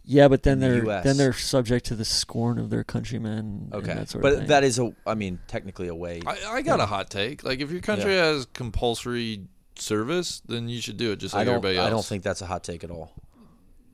Yeah, 0.09 0.29
but 0.29 0.45
then 0.45 0.63
in 0.63 0.85
they're 0.85 0.89
US. 0.89 1.05
then 1.05 1.17
they're 1.17 1.33
subject 1.33 1.87
to 1.87 1.97
the 1.97 2.05
scorn 2.05 2.59
of 2.59 2.71
their 2.71 2.85
countrymen. 2.85 3.71
Okay, 3.73 3.91
and 3.91 4.01
that 4.01 4.09
sort 4.09 4.23
but 4.23 4.33
of 4.33 4.39
thing. 4.41 4.49
that 4.49 4.63
is 4.63 4.79
a. 4.79 4.95
I 5.05 5.15
mean, 5.15 5.41
technically 5.49 5.89
a 5.89 5.95
way. 5.97 6.23
I, 6.25 6.39
I 6.47 6.63
got 6.63 6.79
a 6.79 6.87
hot 6.87 7.11
take. 7.11 7.43
Like, 7.43 7.61
if 7.61 7.73
your 7.73 7.81
country 7.81 8.15
has 8.15 8.47
compulsory 8.53 9.47
service, 9.75 10.43
then 10.47 10.69
you 10.69 10.81
should 10.81 10.97
do 10.97 11.11
it 11.11 11.17
just 11.17 11.35
I 11.35 11.39
like 11.39 11.47
don't. 11.47 11.55
everybody 11.57 11.79
else. 11.79 11.87
I 11.89 11.91
don't 11.91 12.05
think 12.05 12.23
that's 12.23 12.41
a 12.41 12.47
hot 12.47 12.63
take 12.63 12.85
at 12.85 12.91
all. 12.93 13.13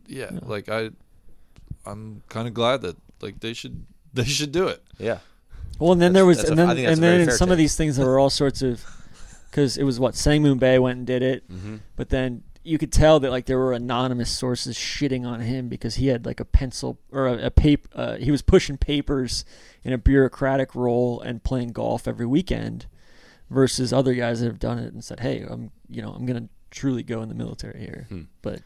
Yeah, 0.07 0.31
like 0.43 0.69
I, 0.69 0.91
I'm 1.87 2.23
kind 2.29 2.47
of 2.49 2.55
glad 2.55 2.83
that 2.83 2.97
like 3.21 3.41
they 3.41 3.53
should 3.55 3.85
they 4.15 4.25
should 4.25 4.53
do 4.53 4.69
it. 4.69 4.83
Yeah. 4.99 5.19
Well, 5.79 5.93
and 5.93 6.03
then 6.03 6.13
there 6.13 6.27
was, 6.27 6.43
and 6.45 6.59
a- 6.61 6.63
I 6.63 6.67
then, 6.67 6.77
think 6.77 6.89
and 6.89 7.03
then 7.03 7.21
in 7.23 7.27
fair 7.29 7.37
some 7.37 7.51
of 7.51 7.59
these 7.59 7.77
things 7.77 7.97
there 7.97 8.07
were 8.07 8.19
all 8.19 8.31
sorts 8.31 8.63
of, 8.63 8.85
because 9.51 9.77
it 9.77 9.85
was 9.85 9.99
what 9.99 10.15
Sang 10.15 10.43
Moon 10.43 10.59
Bae 10.59 10.79
went 10.79 10.99
and 10.99 11.07
did 11.07 11.23
it, 11.23 11.51
Mm-hmm. 11.51 11.77
but 11.97 12.11
then 12.11 12.45
you 12.65 12.79
could 12.79 12.93
tell 12.93 13.19
that 13.19 13.31
like 13.31 13.47
there 13.47 13.59
were 13.59 13.73
anonymous 13.73 14.31
sources 14.31 14.77
shitting 14.77 15.27
on 15.27 15.41
him 15.41 15.69
because 15.69 15.97
he 15.97 16.07
had 16.09 16.25
like 16.25 16.39
a 16.39 16.45
pencil 16.45 16.99
or 17.11 17.27
a, 17.27 17.47
a 17.47 17.51
paper. 17.51 17.89
Uh, 17.95 18.17
he 18.17 18.31
was 18.31 18.43
pushing 18.43 18.77
papers 18.77 19.45
in 19.83 19.93
a 19.93 19.99
bureaucratic 19.99 20.75
role 20.77 21.21
and 21.21 21.43
playing 21.43 21.73
golf 21.73 22.07
every 22.07 22.27
weekend, 22.27 22.87
versus 23.51 23.93
other 23.93 24.15
guys 24.15 24.41
that 24.41 24.47
have 24.47 24.61
done 24.61 24.79
it 24.79 24.93
and 24.93 25.03
said, 25.03 25.19
"Hey, 25.21 25.45
I'm 25.49 25.73
you 25.89 26.03
know 26.03 26.11
I'm 26.13 26.25
gonna 26.27 26.49
truly 26.71 27.03
go 27.03 27.21
in 27.23 27.29
the 27.29 27.35
military 27.35 27.81
here." 27.81 28.07
Hmm. 28.09 28.23
But 28.43 28.61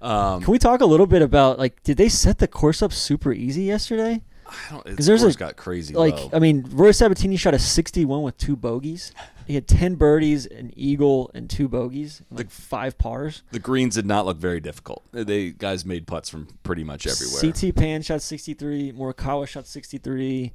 Um, 0.00 0.42
can 0.42 0.52
we 0.52 0.58
talk 0.58 0.80
a 0.80 0.86
little 0.86 1.06
bit 1.06 1.22
about 1.22 1.58
like 1.58 1.82
did 1.82 1.96
they 1.96 2.08
set 2.08 2.38
the 2.38 2.46
course 2.48 2.82
up 2.82 2.92
super 2.92 3.32
easy 3.32 3.62
yesterday? 3.62 4.22
I 4.46 4.70
don't 4.70 4.84
because 4.84 5.06
there's 5.06 5.22
a- 5.22 5.32
got 5.34 5.56
crazy 5.56 5.94
like 5.94 6.14
low. 6.14 6.30
I 6.32 6.38
mean, 6.38 6.66
Rory 6.70 6.92
Sabbatini 6.92 7.38
shot 7.38 7.52
a 7.54 7.58
61 7.58 8.22
with 8.22 8.38
two 8.38 8.56
bogeys. 8.56 9.12
He 9.46 9.54
had 9.54 9.66
10 9.66 9.94
birdies, 9.94 10.44
an 10.46 10.72
eagle, 10.76 11.30
and 11.34 11.48
two 11.48 11.68
bogeys, 11.68 12.22
and 12.28 12.38
like 12.38 12.50
five 12.50 12.98
pars. 12.98 13.42
the 13.50 13.58
greens 13.58 13.94
did 13.94 14.04
not 14.06 14.26
look 14.26 14.36
very 14.36 14.60
difficult. 14.60 15.02
They 15.12 15.50
guys 15.50 15.84
made 15.86 16.06
putts 16.06 16.28
from 16.28 16.48
pretty 16.62 16.84
much 16.84 17.06
everywhere. 17.06 17.40
CT 17.52 17.74
Pan 17.74 18.02
shot 18.02 18.20
63. 18.22 18.92
Morikawa 18.92 19.48
shot 19.48 19.66
63. 19.66 20.52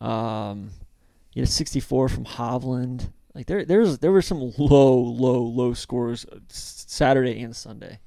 Um, 0.00 0.70
you 1.32 1.42
had 1.42 1.48
64 1.48 2.08
from 2.10 2.24
Hovland. 2.26 3.10
Like 3.34 3.46
there, 3.46 3.64
there's 3.64 3.98
there 3.98 4.12
were 4.12 4.22
some 4.22 4.52
low, 4.58 4.94
low, 4.96 5.40
low 5.42 5.72
scores 5.74 6.24
uh, 6.30 6.38
Saturday 6.48 7.40
and 7.40 7.56
Sunday. 7.56 7.98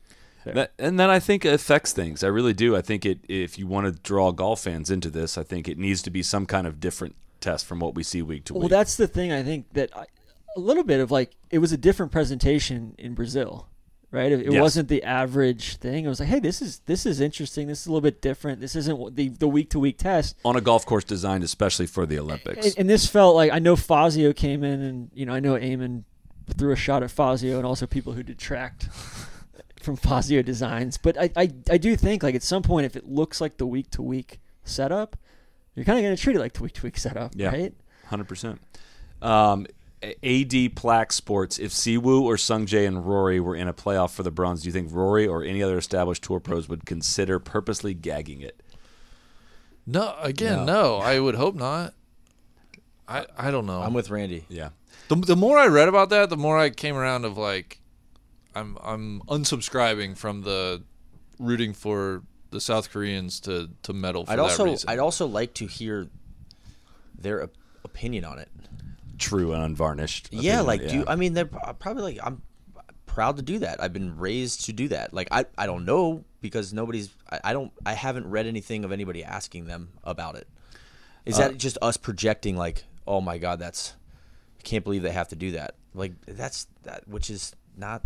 That, 0.53 0.71
and 0.79 0.99
that 0.99 1.09
I 1.09 1.19
think 1.19 1.45
affects 1.45 1.93
things. 1.93 2.23
I 2.23 2.27
really 2.27 2.53
do. 2.53 2.75
I 2.75 2.81
think 2.81 3.05
it. 3.05 3.19
If 3.27 3.57
you 3.57 3.67
want 3.67 3.85
to 3.87 4.01
draw 4.01 4.31
golf 4.31 4.61
fans 4.61 4.89
into 4.89 5.09
this, 5.09 5.37
I 5.37 5.43
think 5.43 5.67
it 5.67 5.77
needs 5.77 6.01
to 6.03 6.09
be 6.09 6.23
some 6.23 6.45
kind 6.45 6.67
of 6.67 6.79
different 6.79 7.15
test 7.39 7.65
from 7.65 7.79
what 7.79 7.95
we 7.95 8.03
see 8.03 8.21
week 8.21 8.45
to 8.45 8.53
Well, 8.53 8.63
week. 8.63 8.71
Well, 8.71 8.79
that's 8.79 8.95
the 8.95 9.07
thing. 9.07 9.31
I 9.31 9.43
think 9.43 9.71
that 9.73 9.95
I, 9.95 10.05
a 10.55 10.59
little 10.59 10.83
bit 10.83 10.99
of 10.99 11.11
like 11.11 11.35
it 11.49 11.59
was 11.59 11.71
a 11.71 11.77
different 11.77 12.11
presentation 12.11 12.95
in 12.97 13.13
Brazil, 13.13 13.67
right? 14.11 14.31
It, 14.31 14.41
it 14.47 14.51
Yes. 14.53 14.61
wasn't 14.61 14.89
the 14.89 15.03
average 15.03 15.77
thing. 15.77 16.05
It 16.05 16.07
was 16.07 16.19
like, 16.19 16.29
hey, 16.29 16.39
this 16.39 16.61
is 16.61 16.79
this 16.87 17.05
is 17.05 17.21
interesting. 17.21 17.67
This 17.67 17.81
is 17.81 17.87
a 17.87 17.89
little 17.91 18.01
bit 18.01 18.21
different. 18.21 18.59
This 18.59 18.75
isn't 18.75 19.15
the 19.15 19.29
the 19.29 19.47
week 19.47 19.69
to 19.71 19.79
week 19.79 19.97
test. 19.99 20.35
On 20.43 20.55
a 20.55 20.61
golf 20.61 20.85
course 20.85 21.03
designed 21.03 21.43
especially 21.43 21.85
for 21.85 22.05
the 22.05 22.17
Olympics. 22.17 22.65
And, 22.67 22.75
and 22.79 22.89
this 22.89 23.05
felt 23.07 23.35
like 23.35 23.51
I 23.51 23.59
know 23.59 23.75
Fazio 23.75 24.33
came 24.33 24.63
in, 24.63 24.81
and 24.81 25.11
you 25.13 25.25
know 25.25 25.33
I 25.33 25.39
know 25.39 25.53
Eamon 25.53 26.03
threw 26.57 26.71
a 26.71 26.75
shot 26.77 27.03
at 27.03 27.11
Fazio, 27.11 27.57
and 27.57 27.65
also 27.65 27.85
people 27.85 28.13
who 28.13 28.23
detract 28.23 28.87
from 29.87 29.95
Fazio 30.09 30.43
designs. 30.43 30.97
But 30.99 31.17
I, 31.19 31.31
I 31.35 31.49
I 31.71 31.77
do 31.77 31.95
think 31.95 32.21
like 32.21 32.35
at 32.35 32.43
some 32.43 32.61
point, 32.61 32.85
if 32.85 32.95
it 32.95 33.07
looks 33.09 33.41
like 33.41 33.57
the 33.57 33.65
week 33.65 33.89
to 33.91 34.03
week 34.03 34.39
setup, 34.63 35.17
you're 35.73 35.85
kind 35.85 35.97
of 35.97 36.03
going 36.03 36.15
to 36.15 36.21
treat 36.21 36.35
it 36.35 36.39
like 36.39 36.53
the 36.53 36.61
week 36.63 36.73
to 36.73 36.83
week 36.83 36.97
setup, 36.99 37.31
Yeah. 37.35 37.49
right? 37.49 37.73
Hundred 38.05 38.27
percent. 38.27 38.59
Um, 39.21 39.65
A- 40.03 40.15
AD 40.23 40.75
Plaque 40.75 41.11
Sports. 41.11 41.57
If 41.57 41.71
Siwoo 41.71 42.21
or 42.21 42.35
Sungjae 42.35 42.85
and 42.87 43.05
Rory 43.05 43.39
were 43.39 43.55
in 43.55 43.67
a 43.67 43.73
playoff 43.73 44.11
for 44.13 44.21
the 44.23 44.29
bronze, 44.31 44.61
do 44.61 44.67
you 44.67 44.73
think 44.73 44.89
Rory 44.93 45.25
or 45.25 45.43
any 45.43 45.63
other 45.63 45.77
established 45.77 46.23
tour 46.23 46.39
pros 46.39 46.69
would 46.69 46.85
consider 46.85 47.39
purposely 47.39 47.93
gagging 47.95 48.41
it? 48.41 48.61
No, 49.85 50.15
again, 50.21 50.65
no. 50.65 50.97
I 50.97 51.19
would 51.19 51.35
hope 51.35 51.55
not. 51.55 51.93
I 53.07 53.25
I 53.37 53.51
don't 53.51 53.65
know. 53.65 53.81
I'm 53.81 53.93
with 53.93 54.09
Randy. 54.09 54.45
Yeah. 54.49 54.69
the 55.07 55.15
the 55.15 55.35
more 55.35 55.57
I 55.57 55.67
read 55.67 55.87
about 55.87 56.09
that, 56.09 56.29
the 56.29 56.37
more 56.37 56.57
I 56.59 56.69
came 56.69 56.95
around 56.97 57.23
of 57.25 57.37
like, 57.37 57.79
I'm 58.57 58.77
I'm 58.83 59.21
unsubscribing 59.27 60.17
from 60.17 60.41
the 60.41 60.83
rooting 61.39 61.73
for 61.73 62.23
the 62.49 62.59
South 62.61 62.91
Koreans 62.91 63.39
to 63.41 63.69
to 63.83 63.93
medal 63.93 64.25
for 64.25 64.31
I'd 64.31 64.39
that 64.39 64.43
also 64.43 64.65
reason. 64.65 64.89
I'd 64.89 64.99
also 64.99 65.27
like 65.27 65.53
to 65.55 65.67
hear 65.67 66.07
their 67.17 67.43
op- 67.43 67.57
opinion 67.83 68.25
on 68.25 68.39
it. 68.39 68.49
True 69.17 69.53
and 69.53 69.63
unvarnished. 69.63 70.29
Yeah, 70.31 70.61
like 70.61 70.81
yeah. 70.81 70.87
do 70.89 71.03
I 71.07 71.15
mean 71.15 71.33
they're 71.33 71.45
probably 71.45 72.03
like 72.03 72.19
I'm 72.23 72.41
proud 73.05 73.37
to 73.37 73.41
do 73.43 73.59
that. 73.59 73.81
I've 73.81 73.93
been 73.93 74.17
raised 74.17 74.65
to 74.65 74.73
do 74.73 74.87
that. 74.89 75.13
Like 75.13 75.27
I 75.31 75.45
I 75.57 75.65
don't 75.65 75.85
know 75.85 76.23
because 76.41 76.73
nobody's 76.73 77.09
I, 77.29 77.39
I 77.45 77.53
don't 77.53 77.71
I 77.85 77.93
haven't 77.93 78.29
read 78.29 78.47
anything 78.47 78.85
of 78.85 78.91
anybody 78.91 79.23
asking 79.23 79.65
them 79.65 79.89
about 80.03 80.35
it. 80.35 80.47
Is 81.25 81.35
Uh, 81.35 81.49
that 81.49 81.57
just 81.57 81.77
us 81.81 81.97
projecting 81.97 82.55
like 82.55 82.85
oh 83.05 83.21
my 83.21 83.37
god 83.37 83.59
that's 83.59 83.95
I 84.59 84.63
can't 84.63 84.83
believe 84.83 85.01
they 85.01 85.11
have 85.11 85.29
to 85.29 85.35
do 85.35 85.51
that. 85.51 85.75
Like 85.93 86.13
that's 86.25 86.67
that 86.83 87.07
which 87.07 87.29
is 87.29 87.55
not 87.75 88.03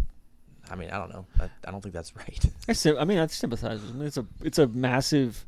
I 0.71 0.75
mean 0.75 0.89
I 0.89 0.97
don't 0.97 1.09
know. 1.13 1.25
I, 1.39 1.49
I 1.67 1.71
don't 1.71 1.81
think 1.81 1.93
that's 1.93 2.15
right. 2.23 2.45
I 2.69 2.73
sim- 2.73 2.97
I 2.97 3.05
mean, 3.05 3.17
I 3.19 3.27
sympathize 3.27 3.81
with 3.81 3.91
them. 3.91 4.01
It's 4.07 4.17
a 4.17 4.25
it's 4.41 4.57
a 4.57 4.67
massive 4.67 5.45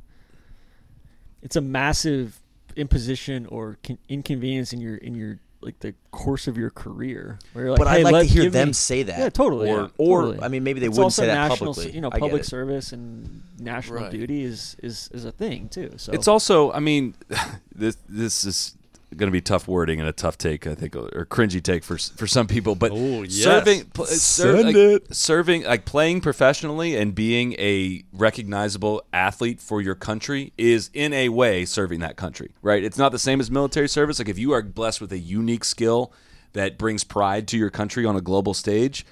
it's 1.41 1.55
a 1.55 1.61
massive 1.61 2.39
imposition 2.75 3.45
or 3.47 3.77
con- 3.83 3.97
inconvenience 4.09 4.73
in 4.73 4.81
your 4.81 4.95
in 4.97 5.15
your 5.15 5.39
like 5.61 5.79
the 5.79 5.93
course 6.11 6.47
of 6.47 6.57
your 6.57 6.69
career. 6.69 7.39
Where 7.53 7.65
you're 7.65 7.71
like, 7.71 7.79
but 7.79 7.87
hey, 7.87 8.03
I'd 8.03 8.11
like 8.11 8.27
to 8.27 8.33
hear 8.33 8.49
them 8.49 8.69
me- 8.69 8.73
say 8.73 9.03
that. 9.03 9.17
Yeah, 9.17 9.29
totally. 9.29 9.69
Or 9.71 9.77
yeah, 9.83 9.87
or 9.97 10.21
totally. 10.23 10.41
I 10.43 10.47
mean 10.49 10.63
maybe 10.65 10.79
they 10.81 10.87
It's 10.87 10.97
wouldn't 10.97 11.13
say 11.13 11.27
that 11.27 11.35
national, 11.49 11.73
publicly. 11.73 11.93
You 11.95 12.01
know, 12.01 12.09
public 12.09 12.43
service 12.43 12.91
and 12.91 13.43
national 13.59 14.01
Right. 14.01 14.11
duty 14.11 14.43
is, 14.43 14.75
is 14.83 15.09
is 15.13 15.23
a 15.25 15.31
thing 15.31 15.69
too. 15.69 15.91
So 15.97 16.11
It's 16.11 16.27
also, 16.27 16.71
I 16.73 16.79
mean, 16.79 17.15
this 17.75 17.97
this 18.09 18.43
is 18.43 18.75
going 19.13 19.27
to 19.27 19.31
be 19.31 19.41
tough 19.41 19.67
wording 19.67 19.99
and 19.99 20.07
a 20.09 20.11
tough 20.13 20.37
take, 20.37 20.65
I 20.67 20.75
think, 20.75 20.95
or 20.95 21.25
cringy 21.29 21.61
take 21.61 21.83
for 21.83 21.97
for 21.97 22.27
some 22.27 22.47
people. 22.47 22.75
But 22.75 22.91
Oh, 22.93 23.23
yes. 23.23 23.33
serving, 23.43 23.85
pl- 23.85 24.05
ser- 24.05 24.53
Send 24.53 24.63
like, 24.67 24.75
it. 24.75 25.15
serving, 25.15 25.63
like 25.63 25.85
playing 25.85 26.21
professionally 26.21 26.95
and 26.95 27.13
being 27.15 27.53
a 27.53 28.03
recognizable 28.13 29.03
athlete 29.13 29.59
for 29.61 29.81
your 29.81 29.95
country 29.95 30.53
is 30.57 30.89
in 30.93 31.13
a 31.13 31.29
way 31.29 31.65
serving 31.65 31.99
that 32.01 32.15
country, 32.15 32.51
right? 32.61 32.83
It's 32.83 32.97
not 32.97 33.11
the 33.11 33.19
same 33.19 33.39
as 33.39 33.49
military 33.51 33.87
service. 33.89 34.19
Like 34.19 34.29
if 34.29 34.37
you 34.39 34.51
are 34.51 34.61
blessed 34.61 35.01
with 35.01 35.11
a 35.11 35.19
unique 35.19 35.63
skill 35.63 36.11
that 36.53 36.77
brings 36.77 37.03
pride 37.03 37.47
to 37.47 37.57
your 37.57 37.69
country 37.71 38.05
on 38.05 38.15
a 38.15 38.21
global 38.21 38.53
stage. 38.53 39.05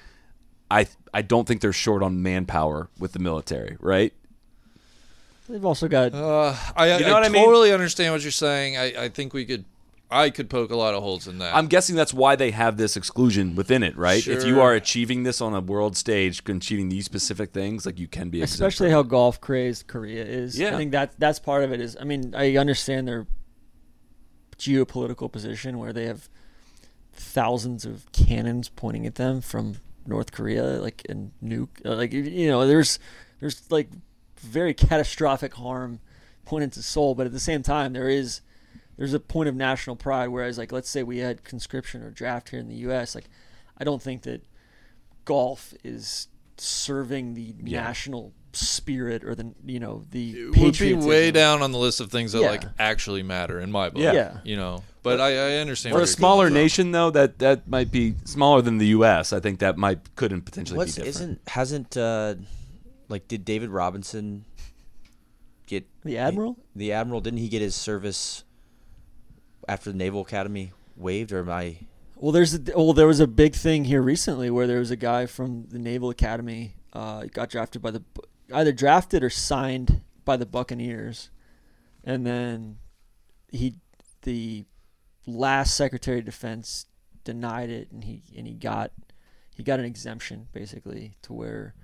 I, 0.70 0.86
I 1.12 1.20
don't 1.20 1.46
think 1.46 1.60
they're 1.60 1.72
short 1.72 2.02
on 2.02 2.22
manpower 2.22 2.88
with 2.98 3.12
the 3.12 3.18
military, 3.18 3.76
right? 3.80 4.12
they've 5.48 5.64
also 5.64 5.86
got 5.88 6.14
Uh, 6.14 6.54
I, 6.76 6.96
You 6.98 7.04
know 7.04 7.10
I 7.10 7.12
what 7.14 7.24
I 7.24 7.28
mean? 7.28 7.44
totally 7.44 7.72
understand 7.72 8.14
what 8.14 8.22
you're 8.22 8.30
saying. 8.30 8.78
I, 8.78 9.04
I 9.04 9.08
think 9.10 9.34
we 9.34 9.44
could, 9.44 9.64
I 10.12 10.30
could 10.30 10.50
poke 10.50 10.70
a 10.70 10.76
lot 10.76 10.94
of 10.94 11.02
holes 11.02 11.26
in 11.26 11.38
that. 11.38 11.54
I'm 11.56 11.66
guessing 11.66 11.96
that's 11.96 12.12
why 12.14 12.36
they 12.36 12.50
have 12.50 12.76
this 12.76 12.96
exclusion 12.96 13.54
within 13.54 13.82
it, 13.82 13.96
right? 13.96 14.26
If 14.26 14.44
you 14.44 14.60
are 14.60 14.74
achieving 14.74 15.22
this 15.22 15.40
on 15.40 15.54
a 15.54 15.60
world 15.60 15.96
stage, 15.96 16.42
achieving 16.48 16.88
these 16.90 17.04
specific 17.06 17.52
things, 17.52 17.86
like 17.86 17.98
you 17.98 18.08
can 18.08 18.28
be 18.28 18.42
especially 18.42 18.88
from 18.88 18.94
how 18.94 19.02
golf 19.02 19.40
crazed 19.40 19.86
Korea 19.86 20.24
is. 20.24 20.58
Yeah. 20.58 20.74
I 20.74 20.76
think 20.76 20.92
that 20.92 21.14
that's 21.18 21.38
part 21.38 21.64
of 21.64 21.72
it. 21.72 21.80
Is 21.80 21.96
I 22.00 22.04
mean, 22.04 22.34
I 22.36 22.56
understand 22.56 23.08
their 23.08 23.26
geopolitical 24.58 25.30
position 25.30 25.78
where 25.78 25.92
they 25.92 26.06
have 26.06 26.28
thousands 27.12 27.84
of 27.84 28.10
cannons 28.12 28.68
pointing 28.68 29.06
at 29.06 29.16
them 29.16 29.40
from 29.40 29.76
North 30.06 30.32
Korea, 30.32 30.62
like 30.80 31.02
and 31.08 31.32
nuke, 31.42 31.68
uh, 31.84 31.94
like 31.96 32.12
you- 32.12 32.22
you 32.22 32.48
know, 32.48 32.66
there's 32.66 32.98
there's 33.40 33.70
like 33.70 33.88
very 34.40 34.74
catastrophic 34.74 35.54
harm 35.54 36.00
pointed 36.44 36.72
to 36.72 36.82
Seoul, 36.82 37.14
but 37.14 37.26
at 37.26 37.32
the 37.32 37.40
same 37.40 37.62
time, 37.62 37.92
there 37.92 38.08
is 38.08 38.40
there's 39.02 39.14
a 39.14 39.18
point 39.18 39.48
of 39.48 39.56
national 39.56 39.96
pride. 39.96 40.28
Whereas, 40.28 40.58
like, 40.58 40.70
let's 40.70 40.88
say 40.88 41.02
we 41.02 41.18
had 41.18 41.42
conscription 41.42 42.04
or 42.04 42.10
draft 42.10 42.50
here 42.50 42.60
in 42.60 42.68
the 42.68 42.76
U.S., 42.86 43.16
like, 43.16 43.24
I 43.76 43.82
don't 43.82 44.00
think 44.00 44.22
that 44.22 44.44
golf 45.24 45.74
is 45.82 46.28
serving 46.56 47.34
the 47.34 47.52
national 47.58 48.32
spirit 48.52 49.24
or 49.24 49.34
the 49.34 49.52
you 49.64 49.80
know 49.80 50.04
the 50.10 50.30
it 50.30 50.44
would 50.44 50.52
be 50.54 50.60
patriotism. 50.60 51.08
way 51.08 51.30
down 51.32 51.62
on 51.62 51.72
the 51.72 51.78
list 51.78 52.00
of 52.00 52.10
things 52.12 52.30
that 52.32 52.42
Yeah. 52.42 52.50
like 52.50 52.62
actually 52.78 53.24
matter 53.24 53.58
in 53.58 53.72
my 53.72 53.88
book. 53.90 54.00
Yeah. 54.02 54.12
Yeah. 54.12 54.36
You 54.44 54.54
know, 54.56 54.84
but 55.02 55.20
I, 55.20 55.30
I 55.30 55.56
understand. 55.56 55.96
For 55.96 56.02
a 56.02 56.06
smaller 56.06 56.48
nation, 56.48 56.92
though, 56.92 57.10
that 57.10 57.40
that 57.40 57.66
might 57.66 57.90
be 57.90 58.14
smaller 58.24 58.62
than 58.62 58.78
the 58.78 58.86
U.S. 58.88 59.32
I 59.32 59.40
think 59.40 59.58
that 59.58 59.76
might 59.76 60.14
couldn't 60.14 60.42
potentially 60.42 60.76
What's 60.76 60.94
be 60.94 61.02
different. 61.02 61.16
isn't 61.16 61.48
hasn't 61.48 61.96
uh 61.96 62.36
like 63.08 63.26
did 63.26 63.44
David 63.44 63.70
Robinson 63.70 64.44
get 65.66 65.86
The 66.04 66.18
admiral. 66.18 66.56
the 66.76 66.92
admiral? 66.92 67.20
Didn't 67.20 67.40
he 67.40 67.48
get 67.48 67.62
his 67.62 67.74
service 67.74 68.44
after 69.68 69.90
the 69.90 69.96
Naval 69.96 70.22
Academy 70.22 70.72
waived? 70.96 71.32
Or 71.32 71.40
am 71.40 71.50
I? 71.50 71.78
Well, 72.16 72.32
there's 72.32 72.54
a, 72.54 72.60
well, 72.74 72.92
there 72.92 73.06
was 73.06 73.20
a 73.20 73.26
big 73.26 73.54
thing 73.54 73.84
here 73.84 74.02
recently 74.02 74.50
where 74.50 74.66
there 74.66 74.78
was 74.78 74.90
a 74.90 74.96
guy 74.96 75.26
from 75.26 75.66
the 75.68 75.78
Naval 75.78 76.10
Academy 76.10 76.76
uh, 76.92 77.24
got 77.32 77.48
drafted 77.48 77.82
by 77.82 77.90
the 77.90 78.02
either 78.52 78.72
drafted 78.72 79.22
or 79.22 79.30
signed 79.30 80.02
by 80.24 80.36
the 80.36 80.46
Buccaneers, 80.46 81.30
and 82.04 82.26
then 82.26 82.78
he 83.50 83.74
the 84.22 84.64
last 85.26 85.76
Secretary 85.76 86.18
of 86.18 86.24
Defense 86.24 86.86
denied 87.24 87.70
it, 87.70 87.90
and 87.90 88.04
he 88.04 88.22
and 88.36 88.46
he 88.46 88.54
got 88.54 88.92
he 89.54 89.62
got 89.62 89.78
an 89.78 89.84
exemption 89.84 90.48
basically 90.52 91.16
to 91.22 91.32
where 91.32 91.74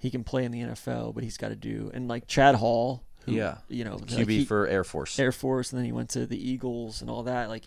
he 0.00 0.10
can 0.10 0.22
play 0.22 0.44
in 0.44 0.52
the 0.52 0.60
NFL, 0.60 1.14
but 1.14 1.24
he's 1.24 1.36
got 1.36 1.48
to 1.48 1.56
do 1.56 1.90
and 1.94 2.08
like 2.08 2.26
Chad 2.26 2.56
Hall, 2.56 3.04
who, 3.28 3.36
Yeah. 3.36 3.58
you 3.68 3.84
know, 3.84 3.96
like 3.96 4.06
QB 4.06 4.28
he- 4.30 4.44
for 4.44 4.66
Air 4.66 4.84
Force. 4.84 5.18
Air 5.18 5.32
Force, 5.32 5.70
and 5.72 5.78
then 5.78 5.84
he 5.86 5.92
went 5.92 6.10
to 6.10 6.26
the 6.26 6.36
Eagles 6.50 7.00
and 7.00 7.10
all 7.10 7.22
that. 7.24 7.48
Like, 7.48 7.64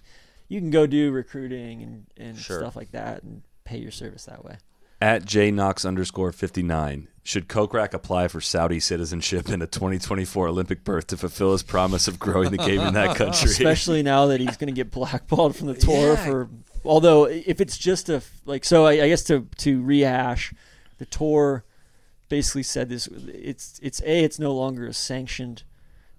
you 0.48 0.60
can 0.60 0.70
go 0.70 0.86
do 0.88 1.12
recruiting 1.12 1.82
and, 1.84 2.06
and 2.18 2.38
Sure. 2.38 2.60
stuff 2.60 2.76
like 2.76 2.92
that 2.92 3.24
and 3.24 3.42
pay 3.64 3.78
your 3.78 3.92
service 3.92 4.26
that 4.26 4.44
way. 4.44 4.58
At 5.00 5.26
J 5.26 5.50
Knox 5.50 5.84
underscore 5.84 6.32
59, 6.32 7.08
should 7.24 7.48
Kokrak 7.48 7.94
apply 7.94 8.28
for 8.28 8.40
Saudi 8.40 8.80
citizenship 8.80 9.50
in 9.50 9.62
a 9.62 9.66
2024 9.68 10.50
Olympic 10.50 10.84
berth 10.84 11.08
to 11.08 11.18
fulfill 11.18 11.54
his 11.54 11.64
promise 11.64 12.08
of 12.08 12.20
growing 12.20 12.52
the 12.52 12.58
game 12.58 12.82
in 12.82 12.94
that 12.94 13.16
country? 13.18 13.50
Especially 13.50 14.04
now 14.04 14.28
that 14.28 14.40
he's 14.40 14.58
going 14.58 14.68
to 14.68 14.74
get 14.76 14.92
blackballed 14.92 15.56
from 15.56 15.68
the 15.68 15.74
tour 15.88 16.18
for. 16.18 16.50
Although, 16.86 17.26
if 17.26 17.60
it's 17.62 17.78
just 17.80 18.10
a 18.10 18.22
like, 18.46 18.64
so 18.64 18.86
I, 18.86 18.92
I 19.04 19.08
guess 19.08 19.24
to 19.24 19.48
to 19.60 19.82
rehash, 19.82 20.54
the 21.00 21.06
tour 21.08 21.64
basically 22.32 22.64
said 22.64 22.88
this. 22.88 23.08
It's 23.08 23.78
it's 23.84 24.02
a 24.02 24.24
it's 24.24 24.40
no 24.40 24.54
longer 24.54 24.88
a 24.88 24.94
sanctioned. 24.94 25.64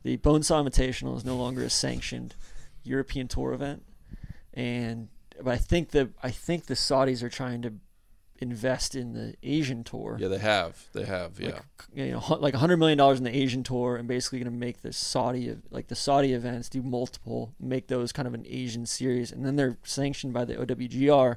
The 0.02 0.18
Bonesaw 0.18 0.62
Invitational 0.62 1.16
is 1.16 1.24
no 1.24 1.36
longer 1.36 1.64
a 1.64 1.70
sanctioned 1.70 2.36
European 2.84 3.28
tour 3.28 3.54
event, 3.54 3.82
and 4.52 5.08
but 5.42 5.54
I 5.54 5.56
think 5.56 5.90
the 5.90 6.10
I 6.22 6.30
think 6.30 6.66
the 6.66 6.74
Saudis 6.74 7.22
are 7.22 7.30
trying 7.30 7.62
to 7.62 7.72
invest 8.38 8.94
in 8.94 9.14
the 9.14 9.34
Asian 9.42 9.84
tour. 9.84 10.18
Yeah, 10.20 10.28
they 10.28 10.38
have. 10.38 10.84
They 10.92 11.04
have. 11.04 11.40
Yeah. 11.40 11.50
like 11.50 11.64
you 11.94 12.10
know 12.10 12.36
like 12.40 12.52
100 12.52 12.76
million 12.76 12.98
dollars 12.98 13.16
in 13.16 13.24
the 13.24 13.34
Asian 13.34 13.62
tour 13.62 13.96
and 13.96 14.06
basically 14.06 14.38
going 14.38 14.52
to 14.52 14.58
make 14.58 14.82
the 14.82 14.92
Saudi 14.92 15.56
like 15.70 15.88
the 15.88 15.94
Saudi 15.96 16.34
events 16.34 16.68
do 16.68 16.82
multiple 16.82 17.54
make 17.58 17.86
those 17.86 18.12
kind 18.12 18.28
of 18.28 18.34
an 18.34 18.44
Asian 18.46 18.84
series 18.84 19.32
and 19.32 19.46
then 19.46 19.56
they're 19.56 19.78
sanctioned 19.82 20.34
by 20.34 20.44
the 20.44 20.56
OWGR 20.56 21.36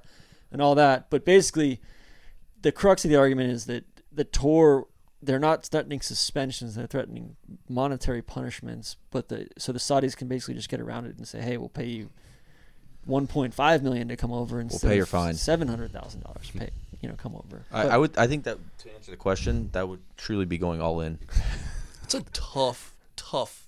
and 0.51 0.61
all 0.61 0.75
that 0.75 1.09
but 1.09 1.23
basically 1.23 1.79
the 2.61 2.71
crux 2.71 3.05
of 3.05 3.11
the 3.11 3.17
argument 3.17 3.51
is 3.51 3.67
that 3.67 3.85
the 4.15 4.23
tour 4.23 4.87
they're 5.21 5.39
not 5.39 5.65
threatening 5.65 6.01
suspensions 6.01 6.75
they're 6.75 6.87
threatening 6.87 7.35
monetary 7.69 8.21
punishments 8.21 8.95
but 9.11 9.27
the 9.29 9.47
so 9.57 9.71
the 9.71 9.79
Saudis 9.79 10.15
can 10.15 10.27
basically 10.27 10.53
just 10.55 10.69
get 10.69 10.79
around 10.79 11.05
it 11.05 11.17
and 11.17 11.27
say 11.27 11.41
hey 11.41 11.57
we'll 11.57 11.69
pay 11.69 11.85
you 11.85 12.09
1.5 13.07 13.81
million 13.83 14.07
to 14.07 14.15
come 14.15 14.31
over 14.31 14.59
instead 14.59 14.87
pay 14.87 14.95
your 14.95 15.05
fine. 15.05 15.33
$700,000 15.35 16.57
pay 16.57 16.69
you 17.01 17.09
know 17.09 17.15
come 17.15 17.35
over 17.35 17.63
I, 17.71 17.83
But- 17.83 17.91
I 17.91 17.97
would. 17.97 18.17
I 18.17 18.27
think 18.27 18.45
that 18.45 18.57
to 18.79 18.93
answer 18.95 19.11
the 19.11 19.17
question, 19.17 19.69
that 19.73 19.87
would 19.87 19.99
truly 20.17 20.45
be 20.45 20.57
going 20.57 20.81
all 20.81 21.01
in. 21.01 21.19
It's 22.03 22.13
a 22.15 22.21
tough, 22.33 22.95
tough 23.15 23.64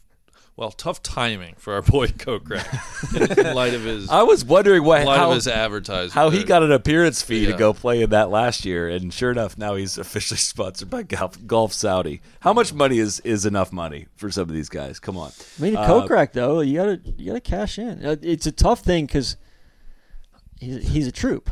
Well, 0.57 0.71
tough 0.71 1.03
timing 1.03 1.53
for 1.59 1.73
our 1.75 1.81
boy 1.83 2.07
Kokrak 2.07 3.37
in 3.37 3.55
light 3.55 3.75
of 3.75 3.83
his 3.83 4.09
I 4.09 4.23
was 4.23 4.43
wondering 4.43 4.83
what 4.83 5.05
light 5.05 5.17
how, 5.19 5.29
of 5.29 5.35
his 5.35 5.47
advertising. 5.47 6.13
how 6.13 6.31
he 6.31 6.43
got 6.43 6.63
an 6.63 6.71
appearance 6.71 7.21
fee 7.21 7.45
to 7.45 7.53
go 7.53 7.73
play 7.73 8.01
in 8.01 8.09
that 8.09 8.31
last 8.31 8.65
year, 8.65 8.89
and 8.89 9.13
sure 9.13 9.29
enough, 9.29 9.55
now 9.55 9.75
he's 9.75 9.97
officially 9.99 10.39
sponsored 10.39 10.89
by 10.89 11.03
Golf, 11.03 11.37
Golf 11.45 11.73
Saudi. 11.73 12.21
How 12.39 12.53
much 12.53 12.73
money 12.73 12.97
is 12.97 13.19
is 13.19 13.45
enough 13.45 13.71
money 13.71 14.07
for 14.15 14.31
some 14.31 14.49
of 14.49 14.55
these 14.55 14.67
guys? 14.69 14.99
Come 14.99 15.15
on. 15.15 15.31
I 15.59 15.61
mean, 15.61 15.77
Uh, 15.77 15.87
Kokrak 15.87 16.31
though, 16.31 16.61
you 16.61 16.75
gotta 16.77 17.01
you 17.17 17.27
gotta 17.27 17.39
cash 17.39 17.77
in. 17.77 18.03
Uh, 18.03 18.15
It's 18.23 18.47
a 18.47 18.51
tough 18.51 18.79
thing 18.79 19.05
because 19.05 19.37
he's 20.59 20.89
he's 20.89 21.07
a 21.07 21.11
troop, 21.11 21.51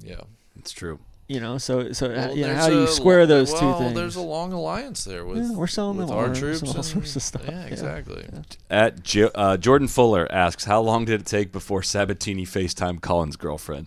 Yeah. 0.00 0.20
It's 0.56 0.70
true. 0.70 1.00
You 1.32 1.40
know. 1.40 1.58
So 1.58 1.92
so 1.92 2.06
uh, 2.06 2.10
Well, 2.10 2.36
you 2.36 2.46
know, 2.46 2.54
how 2.54 2.68
do 2.68 2.80
you 2.80 2.86
square 2.86 3.20
lo- 3.20 3.26
those 3.26 3.50
well, 3.52 3.60
two 3.60 3.78
things? 3.78 3.94
Well 3.94 4.02
there's 4.02 4.16
a 4.16 4.20
long 4.22 4.52
alliance 4.52 5.04
there 5.04 5.24
with 5.24 5.38
Yeah, 5.38 5.52
we're 5.52 5.66
selling 5.66 5.96
with 5.96 6.08
them 6.08 6.16
our 6.16 6.24
arms 6.26 6.38
troops 6.38 6.60
and 6.60 6.68
all 6.70 6.76
and- 6.76 6.84
sorts 6.84 7.16
of 7.16 7.22
stuff. 7.22 7.42
Yeah, 7.48 7.60
Yeah. 7.60 7.66
exactly. 7.66 8.26
At 8.70 9.02
Jo- 9.02 9.30
uh, 9.34 9.56
Jordan 9.56 9.88
Fuller 9.88 10.26
asks, 10.30 10.64
how 10.64 10.80
long 10.80 11.04
did 11.06 11.20
it 11.22 11.26
take 11.26 11.52
before 11.52 11.80
Sabbatini 11.82 12.42
FaceTime 12.42 13.00
Collins' 13.00 13.36
girlfriend? 13.36 13.86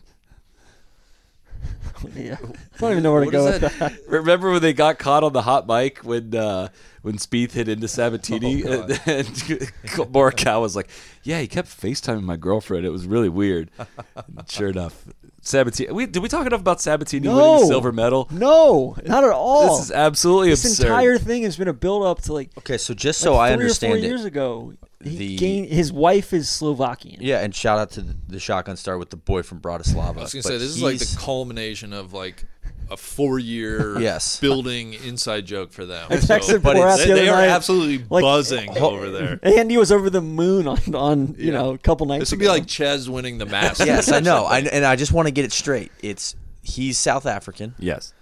yeah. 2.16 2.38
I 2.42 2.78
don't 2.80 2.92
even 2.92 3.04
know 3.04 3.12
where 3.14 3.22
to 3.22 3.26
What 3.28 3.32
go 3.32 3.48
is 3.48 3.62
with 3.62 3.80
that. 3.80 3.98
Remember 4.08 4.52
when 4.52 4.62
they 4.62 4.74
got 4.74 5.00
caught 5.00 5.24
on 5.24 5.34
the 5.34 5.42
hot 5.42 5.68
mic 5.68 6.00
when 6.00 6.36
uh, 6.36 6.70
when 7.02 7.18
Spieth 7.18 7.52
hit 7.52 7.68
into 7.68 7.88
Sabbatini 7.88 8.64
Oh, 8.68 8.84
and, 8.84 8.92
and 9.08 10.12
Morikawa 10.14 10.62
was 10.62 10.76
like, 10.76 10.90
"Yeah, 11.24 11.40
he 11.40 11.48
kept 11.48 11.68
FaceTiming 11.70 12.24
my 12.24 12.36
girlfriend. 12.36 12.86
It 12.86 12.90
was 12.92 13.06
really 13.06 13.30
weird." 13.30 13.72
And 14.16 14.50
sure 14.50 14.70
enough, 14.70 15.06
Sabbatini. 15.42 15.92
We, 15.92 16.06
did 16.06 16.22
we 16.22 16.30
talk 16.30 16.46
enough 16.48 16.62
about 16.62 16.80
Sabbatini 16.80 17.24
No. 17.24 17.36
winning 17.54 17.68
silver 17.68 17.92
medal? 17.92 18.28
No, 18.32 18.96
not 19.06 19.24
at 19.24 19.32
all. 19.32 19.78
This 19.78 19.86
is 19.86 19.92
absolutely 19.92 20.50
this 20.50 20.66
absurd. 20.66 20.88
entire 20.88 21.18
thing 21.18 21.44
has 21.44 21.56
been 21.58 21.68
a 21.68 21.74
build 21.74 22.04
up 22.04 22.22
to 22.24 22.34
like 22.34 22.50
Okay, 22.58 22.78
so 22.78 22.94
just 22.94 23.22
like 23.22 23.26
so 23.26 23.38
I 23.38 23.50
three 23.50 23.54
understand 23.54 23.94
or 23.94 23.96
four 23.98 24.06
it, 24.06 24.08
years 24.08 24.26
ago. 24.26 24.74
He 25.06 25.18
the- 25.18 25.36
gained 25.38 25.70
his 25.70 25.92
wife 25.94 26.34
is 26.34 26.50
Slovakian. 26.50 27.18
yeah, 27.22 27.42
and 27.42 27.54
shout 27.54 27.80
out 27.80 27.92
to 27.92 28.02
the, 28.02 28.16
the 28.28 28.40
shotgun 28.40 28.76
star 28.78 28.98
with 28.98 29.10
the 29.12 29.18
boy 29.18 29.44
from 29.44 29.60
Bratislava. 29.62 30.18
I 30.18 30.22
was 30.24 30.34
gonna 30.34 30.44
but 30.44 30.50
say 30.50 30.58
this 30.58 30.76
is 30.76 30.82
like 30.82 31.00
the 31.00 31.18
culmination 31.20 31.94
of 31.94 32.12
like 32.14 32.46
a 32.92 32.98
four-year 32.98 34.00
Yes. 34.00 34.40
building 34.40 34.94
inside 34.94 35.46
joke 35.46 35.72
for 35.74 35.86
them. 35.86 36.08
I 36.12 36.18
texted 36.18 36.62
but 36.62 36.76
it's- 36.78 37.00
the 37.00 37.06
they, 37.06 37.12
other 37.14 37.22
they 37.22 37.30
are 37.30 37.42
night, 37.42 37.50
absolutely 37.50 38.06
like, 38.10 38.22
buzzing 38.22 38.70
oh, 38.78 38.92
over 38.92 39.10
there. 39.10 39.40
Andy 39.44 39.78
was 39.78 39.92
over 39.92 40.10
the 40.10 40.22
moon 40.22 40.68
on 40.68 40.96
on 40.96 41.36
you 41.38 41.46
Yeah. 41.48 41.52
know 41.54 41.70
a 41.72 41.78
couple 41.78 42.06
nights. 42.06 42.22
This 42.22 42.32
would 42.32 42.40
be 42.40 42.48
like 42.48 42.68
Ches 42.68 43.08
winning 43.08 43.38
the 43.38 43.46
Masters. 43.46 43.88
yes, 43.88 44.12
I 44.12 44.20
know, 44.20 44.46
I, 44.46 44.60
and 44.60 44.86
I 44.86 44.96
just 44.96 45.12
want 45.12 45.28
to 45.28 45.32
get 45.32 45.46
it 45.46 45.52
straight. 45.52 45.92
It's 46.02 46.36
he's 46.62 46.98
South 46.98 47.26
African. 47.26 47.76
Yes. 47.80 48.14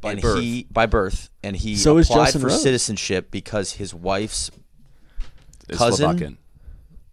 By 0.00 0.12
and 0.12 0.20
birth. 0.22 0.40
he 0.40 0.66
by 0.70 0.86
birth, 0.86 1.28
and 1.42 1.56
he 1.56 1.74
So 1.76 1.98
is 1.98 2.08
applied 2.08 2.26
Justin 2.26 2.40
for 2.42 2.46
Rose. 2.48 2.62
citizenship 2.62 3.30
because 3.32 3.72
his 3.72 3.92
wife's 3.92 4.48
It's 4.48 4.56
Cousin? 5.76 5.96
Slovakian. 6.06 6.38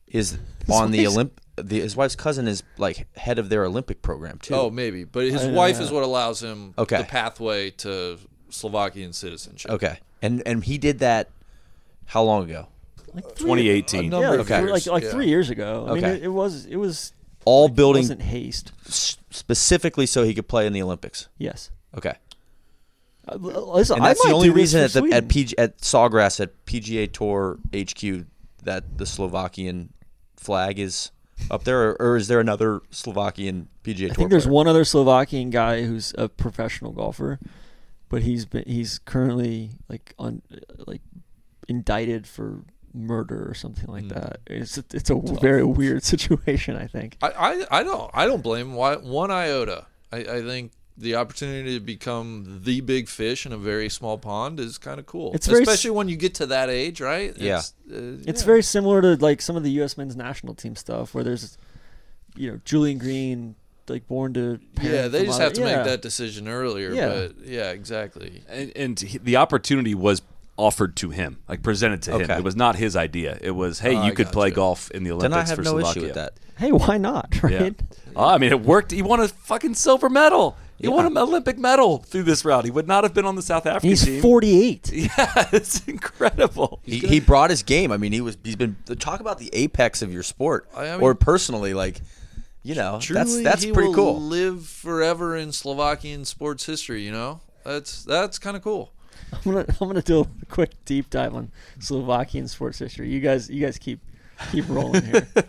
is 0.07 0.37
on 0.69 0.91
the 0.91 1.03
Olymp. 1.05 1.31
The, 1.57 1.79
his 1.79 1.95
wife's 1.95 2.15
cousin 2.15 2.47
is 2.47 2.63
like 2.77 3.07
head 3.17 3.39
of 3.39 3.47
their 3.49 3.63
Olympic 3.65 4.01
program 4.01 4.39
too. 4.39 4.53
Oh, 4.55 4.69
maybe, 4.69 5.03
but 5.05 5.23
his 5.25 5.43
I 5.43 5.47
know 5.47 5.53
wife 5.53 5.77
that. 5.77 5.83
is 5.83 5.91
what 5.91 6.03
allows 6.03 6.43
him 6.43 6.73
Okay. 6.77 6.97
the 6.97 7.03
pathway 7.05 7.69
to 7.71 8.17
Slovakian 8.49 9.13
citizenship. 9.13 9.71
okay, 9.71 9.99
and 10.21 10.43
and 10.45 10.63
he 10.63 10.77
did 10.77 10.99
that. 10.99 11.29
How 12.07 12.23
long 12.23 12.43
ago? 12.43 12.67
like 13.13 13.23
three- 13.35 13.45
2018. 13.63 14.09
No. 14.09 14.19
Yeah, 14.19 14.25
number 14.27 14.37
like, 14.37 14.39
of 14.41 14.47
three- 14.47 14.71
like 14.71 14.85
years, 14.85 14.87
like 14.87 15.03
yeah. 15.03 15.11
three 15.11 15.27
years 15.27 15.49
ago. 15.49 15.85
I 15.89 15.93
mean, 15.93 16.03
Okay. 16.03 16.15
it, 16.17 16.23
it 16.23 16.27
was 16.27 16.65
it 16.65 16.75
was 16.75 17.13
All 17.45 17.67
it 17.67 17.75
building 17.75 18.03
wasn't 18.03 18.21
haste. 18.23 18.71
s- 18.87 19.17
specifically 19.31 20.05
so 20.05 20.23
he 20.23 20.33
could 20.33 20.47
play 20.49 20.67
in 20.67 20.73
the 20.73 20.81
Olympics. 20.81 21.29
Yes. 21.37 21.71
Okay, 21.97 22.15
Uh, 23.27 23.35
listen, 23.37 23.95
and 23.95 24.03
I 24.05 24.09
that's 24.09 24.23
the 24.25 24.33
only 24.33 24.49
do 24.49 24.53
this 24.53 24.57
reason 24.57 24.79
for 24.81 24.85
at 24.85 24.91
the 24.91 24.99
Sweden. 24.99 25.17
at 25.17 25.27
PG 25.29 25.57
at 25.57 25.77
Sawgrass 25.79 26.39
at 26.41 26.65
PGA 26.65 27.07
Tour 27.11 27.57
HQ 27.73 28.25
that 28.65 28.97
the 28.97 29.05
Slovakian 29.05 29.93
flag 30.35 30.79
is 30.79 31.11
up 31.49 31.63
there, 31.63 31.89
or, 31.89 32.01
or 32.01 32.17
is 32.17 32.27
there 32.27 32.39
another 32.39 32.81
Slovakian 32.91 33.69
PGA 33.83 33.97
Tour? 33.97 34.11
I 34.11 34.13
think 34.13 34.29
there's 34.29 34.43
player? 34.43 34.53
one 34.53 34.67
other 34.67 34.85
Slovakian 34.85 35.49
guy 35.49 35.83
who's 35.83 36.13
a 36.17 36.29
professional 36.29 36.91
golfer, 36.91 37.39
but 38.09 38.23
he's 38.23 38.45
been 38.45 38.63
he's 38.65 38.99
currently 38.99 39.71
like 39.89 40.13
on 40.17 40.41
like 40.85 41.01
indicted 41.67 42.27
for 42.27 42.63
murder 42.93 43.47
or 43.49 43.53
something 43.53 43.89
like 43.91 44.03
hmm. 44.03 44.09
that. 44.09 44.39
It's 44.47 44.77
it's 44.77 45.09
a 45.09 45.15
very 45.15 45.63
weird 45.63 46.03
situation. 46.13 46.75
I 46.77 46.87
think. 46.87 47.17
I, 47.21 47.29
I, 47.29 47.79
I 47.79 47.83
don't 47.83 48.11
I 48.13 48.25
don't 48.25 48.41
blame 48.43 48.67
him 48.67 48.73
why- 48.73 48.97
one 48.97 49.31
iota. 49.31 49.87
I, 50.11 50.17
I 50.17 50.41
think 50.41 50.71
the 50.97 51.15
opportunity 51.15 51.73
to 51.77 51.83
become 51.83 52.61
the 52.63 52.79
big 52.81 53.09
fish 53.09 53.45
in 53.45 53.51
a 53.51 53.57
very 53.57 53.89
small 53.89 54.17
pond 54.17 54.59
is 54.59 54.77
kind 54.77 54.99
of 54.99 55.05
cool. 55.05 55.33
It's 55.33 55.47
very 55.47 55.63
s- 55.63 55.67
especially 55.67 55.91
when 55.91 56.07
you 56.07 56.15
get 56.15 56.35
to 56.35 56.45
that 56.47 56.69
age, 56.69 57.01
right? 57.01 57.35
Yeah. 57.37 57.57
It's, 57.57 57.73
uh, 57.91 57.95
It's 58.29 58.41
yeah. 58.41 58.45
very 58.45 58.63
similar 58.63 59.01
to 59.01 59.15
like 59.17 59.41
some 59.41 59.55
of 59.57 59.63
the 59.63 59.71
U.S. 59.71 59.97
men's 59.97 60.15
national 60.15 60.55
team 60.55 60.75
stuff, 60.75 61.13
where 61.13 61.23
there's, 61.23 61.57
you 62.35 62.49
know, 62.51 62.59
Julian 62.63 62.97
Green, 62.97 63.55
like 63.89 64.07
born 64.07 64.33
to. 64.35 64.59
yeah. 64.81 65.07
They 65.09 65.25
just 65.25 65.39
have 65.41 65.53
to 65.53 65.61
yeah. 65.61 65.75
make 65.77 65.85
that 65.85 66.01
decision 66.01 66.47
earlier. 66.47 66.93
Yeah. 66.93 67.07
But 67.09 67.45
yeah, 67.45 67.71
exactly. 67.71 68.43
And, 68.47 68.71
and 68.75 68.99
he, 68.99 69.17
the 69.17 69.35
opportunity 69.35 69.93
was 69.95 70.21
offered 70.57 70.95
to 70.95 71.09
him, 71.09 71.39
like 71.49 71.61
presented 71.61 72.01
to 72.03 72.17
him. 72.17 72.31
It 72.31 72.43
was 72.43 72.55
not 72.55 72.77
his 72.77 72.95
idea. 72.95 73.37
It 73.41 73.51
was, 73.51 73.79
hey, 73.79 73.97
Oh, 73.97 74.05
you 74.05 74.11
I 74.13 74.15
could 74.15 74.27
play 74.27 74.47
gotcha. 74.49 74.55
golf 74.55 74.91
in 74.91 75.03
the 75.03 75.09
Then 75.09 75.33
Olympics 75.33 75.49
I 75.49 75.49
have 75.49 75.57
for 75.57 75.63
no 75.63 75.71
Slovakia. 75.71 75.91
issue 75.91 76.01
with 76.07 76.15
that. 76.15 76.33
Hey, 76.57 76.71
why 76.71 76.97
not? 76.97 77.33
Yeah. 77.49 77.63
Right? 77.63 77.81
Oh, 78.15 78.29
I 78.29 78.37
mean, 78.37 78.51
it 78.53 78.61
worked. 78.61 78.91
He 78.91 79.01
won 79.01 79.19
a 79.19 79.27
fucking 79.27 79.73
silver 79.75 80.09
medal. 80.09 80.55
He 80.77 80.87
won 80.89 81.05
an 81.05 81.17
Olympic 81.17 81.57
medal 81.57 81.99
through 81.99 82.23
this 82.23 82.43
route. 82.43 82.65
He 82.65 82.71
would 82.71 82.87
not 82.87 83.03
have 83.05 83.13
been 83.13 83.25
on 83.25 83.35
the 83.35 83.41
South 83.41 83.65
African 83.65 83.89
He's 83.89 84.03
team. 84.05 84.21
48. 84.21 84.91
Yeah, 84.93 85.09
it's 85.53 85.87
incredible. 85.87 86.81
He, 86.83 86.99
he 86.99 87.19
brought 87.19 87.49
his 87.49 87.63
game. 87.63 87.91
I 87.91 87.97
mean, 87.97 88.11
he 88.11 88.19
was 88.21 88.37
he's 88.43 88.55
been 88.57 88.75
talk 88.99 89.19
about 89.21 89.39
the 89.39 89.49
apex 89.53 90.01
of 90.01 90.11
your 90.13 90.23
sport 90.23 90.67
I- 90.75 90.89
I 90.89 90.91
mean- 90.93 91.01
or 91.01 91.15
personally 91.15 91.73
like 91.73 92.01
you 92.63 92.75
know 92.75 92.99
that's 93.09 93.41
that's 93.43 93.63
he 93.63 93.71
pretty 93.71 93.89
will 93.89 93.95
cool. 93.95 94.19
Live 94.21 94.65
forever 94.67 95.35
in 95.37 95.51
Slovakian 95.51 96.25
sports 96.25 96.65
history. 96.65 97.03
You 97.03 97.11
know, 97.11 97.39
that's 97.63 98.03
that's 98.03 98.37
kind 98.39 98.57
of 98.57 98.63
cool. 98.63 98.91
I'm 99.33 99.39
gonna 99.53 99.65
I'm 99.79 99.87
gonna 99.87 100.01
do 100.01 100.21
a 100.21 100.45
quick 100.49 100.71
deep 100.83 101.09
dive 101.09 101.33
on 101.35 101.51
Slovakian 101.79 102.47
sports 102.47 102.79
history. 102.79 103.09
You 103.09 103.19
guys 103.21 103.49
you 103.49 103.63
guys 103.65 103.77
keep 103.77 103.99
keep 104.51 104.67
rolling 104.67 105.03
here. 105.05 105.27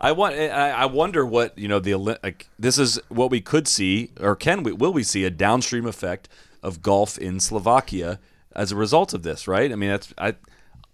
I 0.00 0.12
want. 0.12 0.34
Eh, 0.34 0.48
I, 0.48 0.70
I 0.70 0.86
wonder 0.86 1.26
what 1.26 1.56
you 1.58 1.68
know. 1.68 1.78
The 1.78 1.94
like, 1.94 2.48
this 2.58 2.78
is 2.78 2.98
what 3.08 3.30
we 3.30 3.40
could 3.40 3.68
see, 3.68 4.10
or 4.20 4.34
can 4.34 4.62
we? 4.62 4.72
Will 4.72 4.92
we 4.92 5.02
see 5.02 5.24
a 5.24 5.30
downstream 5.30 5.86
effect 5.86 6.28
of 6.62 6.82
golf 6.82 7.18
in 7.18 7.40
Slovakia 7.40 8.18
as 8.54 8.72
a 8.72 8.76
result 8.76 9.12
of 9.12 9.22
this? 9.22 9.46
Right. 9.46 9.70
I 9.70 9.74
mean, 9.74 9.90
that's 9.90 10.14
I. 10.18 10.34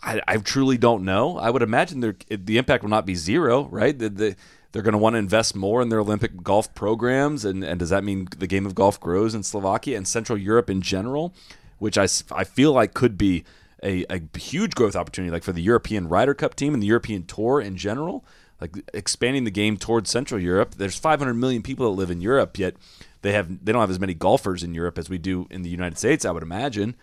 I, 0.02 0.20
I 0.28 0.36
truly 0.36 0.76
don't 0.76 1.06
know. 1.06 1.38
I 1.38 1.48
would 1.48 1.62
imagine 1.62 2.00
the 2.28 2.58
impact 2.58 2.82
will 2.82 2.90
not 2.90 3.06
be 3.06 3.14
zero, 3.14 3.64
right? 3.68 3.98
The, 3.98 4.10
the, 4.10 4.36
they're 4.70 4.82
going 4.82 4.92
to 4.92 4.98
want 4.98 5.14
to 5.14 5.18
invest 5.18 5.56
more 5.56 5.80
in 5.80 5.88
their 5.88 6.00
Olympic 6.00 6.42
golf 6.42 6.74
programs, 6.74 7.46
and, 7.46 7.64
and 7.64 7.78
does 7.78 7.88
that 7.88 8.04
mean 8.04 8.28
the 8.36 8.46
game 8.46 8.66
of 8.66 8.74
golf 8.74 9.00
grows 9.00 9.34
in 9.34 9.42
Slovakia 9.42 9.96
and 9.96 10.06
Central 10.06 10.36
Europe 10.36 10.68
in 10.68 10.82
general, 10.82 11.34
which 11.78 11.96
I, 11.96 12.06
I 12.30 12.44
feel 12.44 12.72
like 12.72 12.92
could 12.92 13.16
be 13.16 13.44
a, 13.82 14.04
a 14.10 14.20
huge 14.38 14.74
growth 14.74 14.96
opportunity, 14.96 15.30
like 15.30 15.44
for 15.44 15.52
the 15.52 15.62
European 15.62 16.08
Ryder 16.08 16.34
Cup 16.34 16.56
team 16.56 16.74
and 16.74 16.82
the 16.82 16.86
European 16.86 17.24
Tour 17.24 17.62
in 17.62 17.78
general, 17.78 18.22
like 18.60 18.76
expanding 18.94 19.44
the 19.44 19.50
game 19.50 19.76
towards 19.76 20.10
Central 20.10 20.40
Europe. 20.40 20.74
There's 20.76 20.98
500 20.98 21.34
million 21.34 21.62
people 21.62 21.86
that 21.86 21.98
live 21.98 22.10
in 22.10 22.20
Europe, 22.20 22.58
yet 22.58 22.76
they 23.22 23.32
have 23.32 23.64
they 23.64 23.72
don't 23.72 23.80
have 23.80 23.90
as 23.90 24.00
many 24.00 24.14
golfers 24.14 24.62
in 24.62 24.74
Europe 24.74 24.98
as 24.98 25.10
we 25.10 25.18
do 25.18 25.46
in 25.50 25.62
the 25.62 25.68
United 25.68 25.98
States. 25.98 26.24
I 26.24 26.30
would 26.30 26.42
imagine 26.42 26.96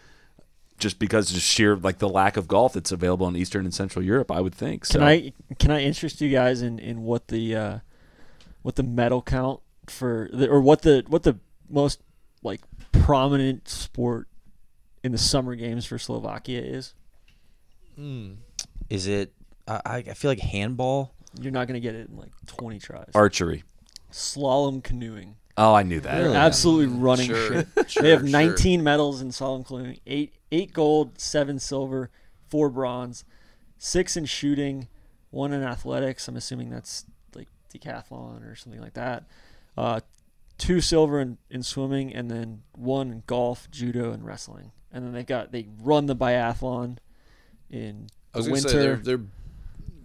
just 0.77 0.99
because 0.99 1.31
just 1.31 1.45
sheer 1.45 1.75
like 1.75 1.99
the 1.99 2.09
lack 2.09 2.37
of 2.37 2.47
golf 2.47 2.73
that's 2.73 2.91
available 2.91 3.27
in 3.27 3.35
Eastern 3.35 3.65
and 3.65 3.73
Central 3.73 4.03
Europe. 4.03 4.31
I 4.31 4.41
would 4.41 4.55
think. 4.55 4.85
So 4.85 4.99
Can 4.99 5.07
I 5.07 5.33
can 5.59 5.71
I 5.71 5.81
interest 5.81 6.21
you 6.21 6.29
guys 6.29 6.61
in, 6.61 6.79
in 6.79 7.03
what 7.03 7.27
the 7.27 7.55
uh, 7.55 7.79
what 8.61 8.75
the 8.75 8.83
medal 8.83 9.21
count 9.21 9.61
for 9.87 10.29
the, 10.33 10.49
or 10.49 10.61
what 10.61 10.81
the 10.81 11.03
what 11.07 11.23
the 11.23 11.39
most 11.69 12.01
like 12.41 12.61
prominent 12.91 13.67
sport 13.67 14.27
in 15.03 15.11
the 15.11 15.17
summer 15.17 15.55
games 15.55 15.85
for 15.85 15.97
Slovakia 15.97 16.61
is? 16.61 16.93
Is 18.89 19.07
it? 19.07 19.33
I 19.67 19.81
I 19.85 19.95
I 19.97 20.13
feel 20.13 20.31
like 20.31 20.39
handball. 20.39 21.13
You're 21.39 21.51
not 21.51 21.67
gonna 21.67 21.79
get 21.79 21.95
it 21.95 22.09
in 22.09 22.17
like 22.17 22.31
20 22.47 22.79
tries. 22.79 23.09
archery? 23.15 23.63
Slalom 24.11 24.83
canoeing. 24.83 25.35
Oh, 25.57 25.73
I 25.73 25.83
knew 25.83 25.99
that. 25.99 26.17
They're 26.17 26.35
absolutely 26.35 26.87
running 26.95 27.27
Sure, 27.27 27.63
shit. 27.75 27.89
sure, 27.91 28.03
they 28.03 28.09
have 28.09 28.21
sure. 28.21 28.29
19 28.29 28.83
medals 28.83 29.21
in 29.21 29.29
slalom 29.29 29.65
canoeing, 29.65 29.99
eight 30.07 30.33
eight 30.51 30.73
gold, 30.73 31.19
seven 31.19 31.59
silver, 31.59 32.09
four 32.49 32.69
bronze, 32.69 33.23
six 33.77 34.15
in 34.17 34.25
shooting, 34.25 34.87
one 35.29 35.53
in 35.53 35.61
athletics. 35.63 36.27
I'm 36.27 36.35
assuming 36.37 36.69
that's 36.69 37.05
like 37.35 37.47
decathlon 37.73 38.49
or 38.51 38.55
something 38.55 38.81
like 38.81 38.93
that. 38.93 39.25
Uh, 39.77 39.99
two 40.57 40.79
silver 40.81 41.19
in, 41.19 41.37
in 41.49 41.61
swimming, 41.63 42.13
and 42.13 42.29
then 42.31 42.61
one 42.73 43.11
in 43.11 43.23
golf, 43.27 43.69
judo, 43.71 44.11
and 44.11 44.23
wrestling. 44.25 44.71
And 44.91 45.03
then 45.05 45.13
they've 45.13 45.25
got 45.25 45.51
they 45.51 45.67
run 45.81 46.05
the 46.05 46.15
biathlon 46.15 46.97
in 47.69 48.07
I 48.33 48.37
was 48.37 48.45
the 48.45 48.51
gonna 48.51 48.53
winter. 48.63 48.69
say 48.69 48.77
they're, 48.77 48.95
they're 49.17 49.25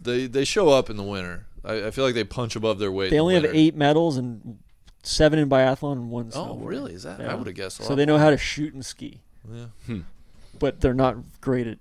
they 0.09 0.27
they 0.27 0.45
show 0.45 0.69
up 0.71 0.91
in 0.91 0.97
the 0.97 1.03
winter. 1.03 1.47
I, 1.65 1.87
I 1.87 1.91
feel 1.91 2.05
like 2.05 2.15
they 2.15 2.25
punch 2.25 2.57
above 2.57 2.79
their 2.79 2.91
weight. 2.93 3.11
they 3.11 3.17
in 3.17 3.23
only 3.23 3.35
the 3.35 3.41
have 3.41 3.51
winter. 3.51 3.59
eight 3.59 3.75
medals 3.77 4.17
and 4.17 4.59
seven 5.03 5.39
in 5.39 5.49
biathlon 5.49 5.93
and 5.93 6.11
one. 6.11 6.31
Oh, 6.35 6.55
snowboarding. 6.57 6.67
really? 6.67 6.93
Is 6.95 7.03
that? 7.05 7.21
I 7.21 7.35
would 7.35 7.47
have 7.47 7.57
guessed. 7.57 7.81
a 7.81 7.83
So 7.85 7.91
lot 7.91 7.97
they 7.97 8.07
know 8.07 8.15
more. 8.15 8.21
how 8.21 8.31
to 8.31 8.39
shoot 8.39 8.75
and 8.75 8.85
ski. 8.85 9.21
Yeah. 9.53 9.67
Hmm. 9.87 10.01
But 10.59 10.81
they're 10.81 10.95
not 10.95 11.17
great 11.41 11.67
at 11.67 11.79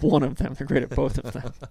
one 0.00 0.22
of 0.22 0.36
them. 0.36 0.54
They're 0.54 0.66
great 0.66 0.82
at 0.82 0.90
both 0.90 1.18
of 1.18 1.32
them. 1.32 1.52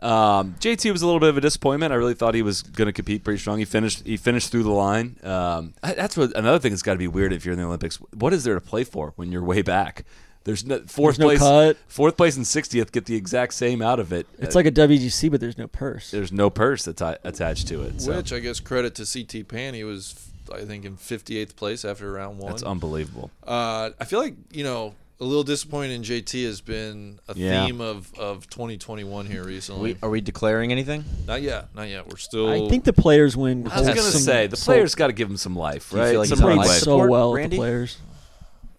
Um, 0.00 0.54
JT 0.60 0.92
was 0.92 1.02
a 1.02 1.06
little 1.06 1.18
bit 1.18 1.28
of 1.28 1.36
a 1.36 1.40
disappointment. 1.40 1.92
I 1.92 1.96
really 1.96 2.14
thought 2.14 2.34
he 2.34 2.42
was 2.42 2.62
going 2.62 2.86
to 2.86 2.92
compete 2.92 3.24
pretty 3.24 3.38
strong. 3.40 3.58
He 3.58 3.64
finished. 3.64 4.06
He 4.06 4.16
finished 4.16 4.52
through 4.52 4.62
the 4.62 4.70
line. 4.70 5.16
Um, 5.24 5.74
that's 5.82 6.16
what 6.16 6.36
another 6.36 6.60
thing 6.60 6.70
that's 6.70 6.82
got 6.82 6.92
to 6.92 6.98
be 6.98 7.08
weird 7.08 7.32
if 7.32 7.44
you're 7.44 7.52
in 7.54 7.58
the 7.58 7.64
Olympics. 7.66 7.96
What 8.14 8.32
is 8.32 8.44
there 8.44 8.54
to 8.54 8.60
play 8.60 8.84
for 8.84 9.12
when 9.16 9.32
you're 9.32 9.42
way 9.42 9.60
back? 9.60 10.04
There's 10.48 10.64
no 10.64 10.78
fourth 10.86 11.18
There's 11.18 11.18
no 11.18 11.26
place. 11.26 11.38
cut. 11.40 11.76
Fourth 11.88 12.16
place 12.16 12.36
and 12.38 12.46
sixtieth 12.46 12.90
get 12.90 13.04
the 13.04 13.14
exact 13.14 13.52
same 13.52 13.82
out 13.82 14.00
of 14.00 14.14
it. 14.14 14.26
It's 14.38 14.56
Uh, 14.56 14.60
like 14.60 14.64
a 14.66 14.70
WGC, 14.70 15.30
but 15.30 15.40
there's 15.40 15.58
no 15.58 15.66
purse. 15.66 16.10
there's 16.10 16.32
no 16.32 16.48
purse 16.48 16.86
atti- 16.86 17.18
attached 17.22 17.68
to 17.68 17.82
it. 17.82 18.00
So 18.00 18.16
Which 18.16 18.32
I 18.32 18.38
guess 18.38 18.58
credit 18.58 18.94
to 18.94 19.04
CT 19.04 19.46
Pan. 19.46 19.74
He 19.74 19.84
was, 19.84 20.14
I 20.50 20.62
think, 20.64 20.86
in 20.86 20.96
58th 20.96 21.54
place 21.54 21.84
after 21.84 22.10
round 22.10 22.38
one. 22.38 22.52
that's 22.52 22.62
unbelievable. 22.62 23.30
Uh, 23.46 23.90
I 24.00 24.06
feel 24.06 24.20
like 24.20 24.36
you 24.50 24.64
know 24.64 24.94
a 25.20 25.24
little 25.24 25.44
disappointing 25.44 25.90
in 25.96 26.02
JT 26.02 26.46
has 26.46 26.62
been 26.62 27.18
a 27.28 27.34
Yeah. 27.36 27.66
theme 27.66 27.82
of, 27.82 28.10
of 28.18 28.48
2021 28.48 29.26
here 29.26 29.44
recently. 29.44 29.92
We, 29.94 29.98
are 30.02 30.08
we 30.08 30.22
declaring 30.22 30.72
anything? 30.72 31.04
not 31.26 31.42
yet, 31.42 31.68
not 31.74 31.90
yet. 31.90 32.08
We're 32.08 32.16
still. 32.16 32.48
I 32.48 32.70
think 32.70 32.84
the 32.84 32.94
players 32.94 33.36
win. 33.36 33.68
I 33.68 33.80
was 33.80 33.88
gonna 33.88 34.00
some- 34.00 34.22
say 34.22 34.46
the 34.46 34.56
so- 34.56 34.64
players 34.72 34.94
got 34.94 35.08
to 35.08 35.12
give 35.12 35.28
him 35.28 35.36
some 35.36 35.54
life, 35.56 35.92
right? 35.92 36.12
feel 36.12 36.20
like 36.20 36.28
some 36.30 36.38
he's 36.38 36.44
played 36.46 36.56
life 36.56 36.78
so 36.78 37.06
well 37.06 37.32
with 37.32 37.40
Randy? 37.40 37.56
the 37.56 37.60
players. 37.60 37.98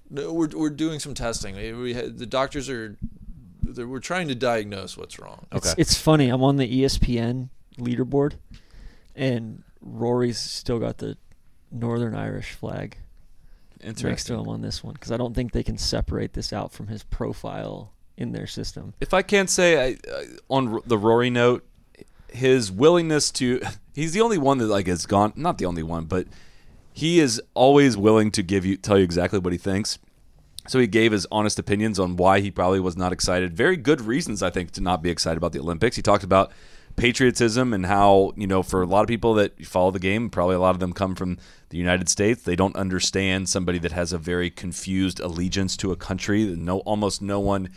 No, 0.10 0.34
we're 0.34 0.50
we're 0.50 0.70
doing 0.70 1.00
some 1.00 1.14
testing. 1.14 1.56
We- 1.56 1.74
We 1.74 1.94
had, 1.94 2.18
the 2.18 2.26
doctors 2.26 2.70
are. 2.70 2.98
they're- 3.62 3.88
We're 3.88 4.00
trying 4.00 4.28
to 4.30 4.36
diagnose 4.36 4.98
what's 4.98 5.20
wrong. 5.20 5.46
It's, 5.52 5.68
Okay. 5.72 5.82
it's 5.82 5.96
funny. 5.96 6.30
I'm 6.30 6.42
on 6.44 6.56
the 6.58 6.66
ESPN 6.68 7.50
leaderboard, 7.78 8.34
and 9.16 9.64
Rory's 9.82 10.40
still 10.40 10.80
got 10.80 10.98
the 10.98 11.18
Northern 11.72 12.16
Irish 12.16 12.52
flag 12.54 12.98
next 13.82 13.82
to 13.82 13.88
Interesting. 13.88 14.40
him 14.40 14.48
on 14.50 14.62
this 14.62 14.84
one 14.84 14.94
because 14.94 15.12
I 15.12 15.18
don't 15.18 15.34
think 15.36 15.52
they 15.52 15.64
can 15.64 15.78
separate 15.78 16.34
this 16.34 16.52
out 16.52 16.72
from 16.74 16.88
his 16.88 17.04
profile 17.04 17.94
in 18.18 18.32
their 18.32 18.48
system. 18.48 18.94
If 19.00 19.14
I 19.14 19.22
can't 19.22 19.50
say 19.50 19.94
I, 19.94 20.12
uh, 20.12 20.24
on 20.50 20.68
R- 20.74 20.82
the 20.86 20.98
Rory 20.98 21.30
note, 21.30 21.64
his 22.34 22.72
willingness 22.72 23.32
to 23.34 23.62
he's 23.94 24.14
the 24.14 24.22
only 24.22 24.38
one 24.40 24.58
that 24.58 24.68
like 24.68 24.88
has 24.88 25.06
gone 25.06 25.32
not 25.36 25.58
the 25.60 25.66
only 25.66 25.84
one, 25.84 26.06
but 26.06 26.28
he 27.00 27.22
is 27.22 27.42
always 27.54 27.96
willing 27.96 28.30
to 28.30 28.44
give 28.44 28.66
you 28.66 28.76
tell 28.76 28.98
you 28.98 29.06
exactly 29.06 29.40
what 29.40 29.54
he 29.54 29.58
thinks. 29.58 30.00
So 30.68 30.80
he 30.80 30.86
gave 30.86 31.14
his 31.14 31.26
honest 31.32 31.58
opinions 31.58 31.98
on 31.98 32.18
why 32.18 32.42
he 32.42 32.52
probably 32.52 32.82
was 32.82 32.98
not 32.98 33.14
excited. 33.14 33.54
Very 33.54 33.78
good 33.78 34.02
reasons 34.02 34.44
I 34.44 34.50
think 34.50 34.72
to 34.72 34.82
not 34.82 35.02
be 35.02 35.10
excited 35.10 35.38
about 35.38 35.54
the 35.54 35.60
Olympics. 35.60 35.96
He 35.96 36.02
talked 36.02 36.26
about 36.26 36.52
patriotism 36.98 37.74
and 37.74 37.86
how, 37.86 38.34
you 38.36 38.46
know, 38.46 38.62
for 38.62 38.82
a 38.82 38.86
lot 38.86 39.00
of 39.00 39.08
people 39.08 39.34
that 39.36 39.66
follow 39.66 39.92
the 39.92 40.00
game, 40.00 40.30
probably 40.30 40.56
a 40.56 40.60
lot 40.60 40.76
of 40.76 40.82
them 40.82 40.92
come 40.92 41.16
from 41.16 41.38
the 41.70 41.78
United 41.78 42.10
States, 42.10 42.44
they 42.44 42.58
don't 42.58 42.76
understand 42.76 43.48
somebody 43.48 43.80
that 43.80 43.94
has 43.94 44.12
a 44.12 44.18
very 44.18 44.50
confused 44.50 45.22
allegiance 45.22 45.78
to 45.78 45.94
a 45.94 45.96
country. 45.96 46.44
No 46.44 46.80
almost 46.80 47.22
no 47.22 47.40
one 47.40 47.70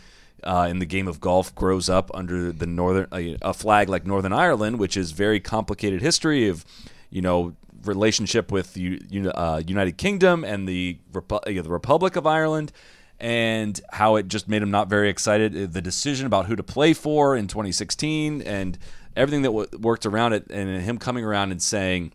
uh, 0.43 0.67
in 0.69 0.79
the 0.79 0.85
game 0.85 1.07
of 1.07 1.21
golf 1.21 1.55
grows 1.55 1.87
up 1.87 2.11
under 2.13 2.51
the 2.51 2.67
northern 2.67 3.07
uh, 3.13 3.37
a 3.41 3.53
flag 3.53 3.87
like 3.87 4.05
Northern 4.05 4.33
Ireland, 4.33 4.79
which 4.79 4.97
is 4.97 5.11
very 5.11 5.39
complicated 5.39 6.01
history 6.01 6.49
of 6.49 6.65
you 7.09 7.21
know 7.21 7.55
relationship 7.85 8.51
with 8.51 8.73
the 8.73 8.99
uh, 9.35 9.61
United 9.65 9.97
Kingdom 9.97 10.43
and 10.43 10.67
the 10.67 10.97
Repu- 11.11 11.43
the 11.45 11.69
Republic 11.69 12.15
of 12.15 12.25
Ireland. 12.27 12.71
And 13.19 13.79
how 13.93 14.17
it 14.17 14.27
just 14.27 14.49
made 14.49 14.61
him 14.61 14.71
not 14.71 14.89
very 14.89 15.09
excited. 15.09 15.55
Uh, 15.55 15.67
The 15.71 15.81
decision 15.81 16.25
about 16.25 16.47
who 16.47 16.55
to 16.55 16.63
play 16.63 16.93
for 16.93 17.37
in 17.37 17.47
2016 17.47 18.41
and 18.41 18.77
everything 19.15 19.43
that 19.43 19.51
worked 19.79 20.05
around 20.05 20.33
it, 20.33 20.49
and 20.49 20.81
him 20.81 20.97
coming 20.97 21.23
around 21.23 21.51
and 21.51 21.61
saying, 21.61 22.11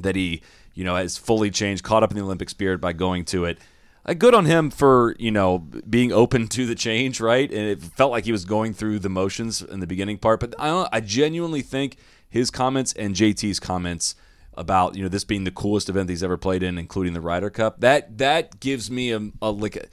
that 0.00 0.16
he, 0.16 0.42
you 0.74 0.84
know, 0.84 0.96
has 0.96 1.18
fully 1.18 1.50
changed, 1.50 1.82
caught 1.82 2.02
up 2.02 2.10
in 2.10 2.16
the 2.16 2.22
Olympic 2.22 2.48
spirit 2.50 2.80
by 2.80 2.92
going 2.92 3.24
to 3.26 3.44
it. 3.44 3.58
Uh, 4.06 4.14
good 4.14 4.34
on 4.34 4.46
him 4.46 4.70
for 4.70 5.14
you 5.18 5.30
know 5.30 5.58
being 5.58 6.12
open 6.12 6.48
to 6.48 6.66
the 6.66 6.74
change, 6.74 7.20
right? 7.20 7.50
And 7.50 7.60
it 7.68 7.82
felt 7.82 8.10
like 8.10 8.24
he 8.24 8.32
was 8.32 8.44
going 8.44 8.72
through 8.72 9.00
the 9.00 9.08
motions 9.08 9.60
in 9.60 9.80
the 9.80 9.86
beginning 9.86 10.18
part, 10.18 10.40
but 10.40 10.54
I 10.58 10.88
I 10.92 11.00
genuinely 11.00 11.62
think 11.62 11.96
his 12.28 12.50
comments 12.50 12.92
and 12.94 13.14
JT's 13.14 13.60
comments 13.60 14.14
about 14.58 14.96
you 14.96 15.02
know 15.02 15.08
this 15.08 15.24
being 15.24 15.44
the 15.44 15.50
coolest 15.50 15.88
event 15.88 16.10
he's 16.10 16.22
ever 16.22 16.36
played 16.36 16.62
in, 16.62 16.76
including 16.76 17.14
the 17.14 17.20
Ryder 17.20 17.50
Cup, 17.50 17.80
that 17.80 18.18
that 18.18 18.60
gives 18.60 18.90
me 18.90 19.12
a, 19.12 19.30
a 19.40 19.50
like. 19.50 19.76
A, 19.76 19.86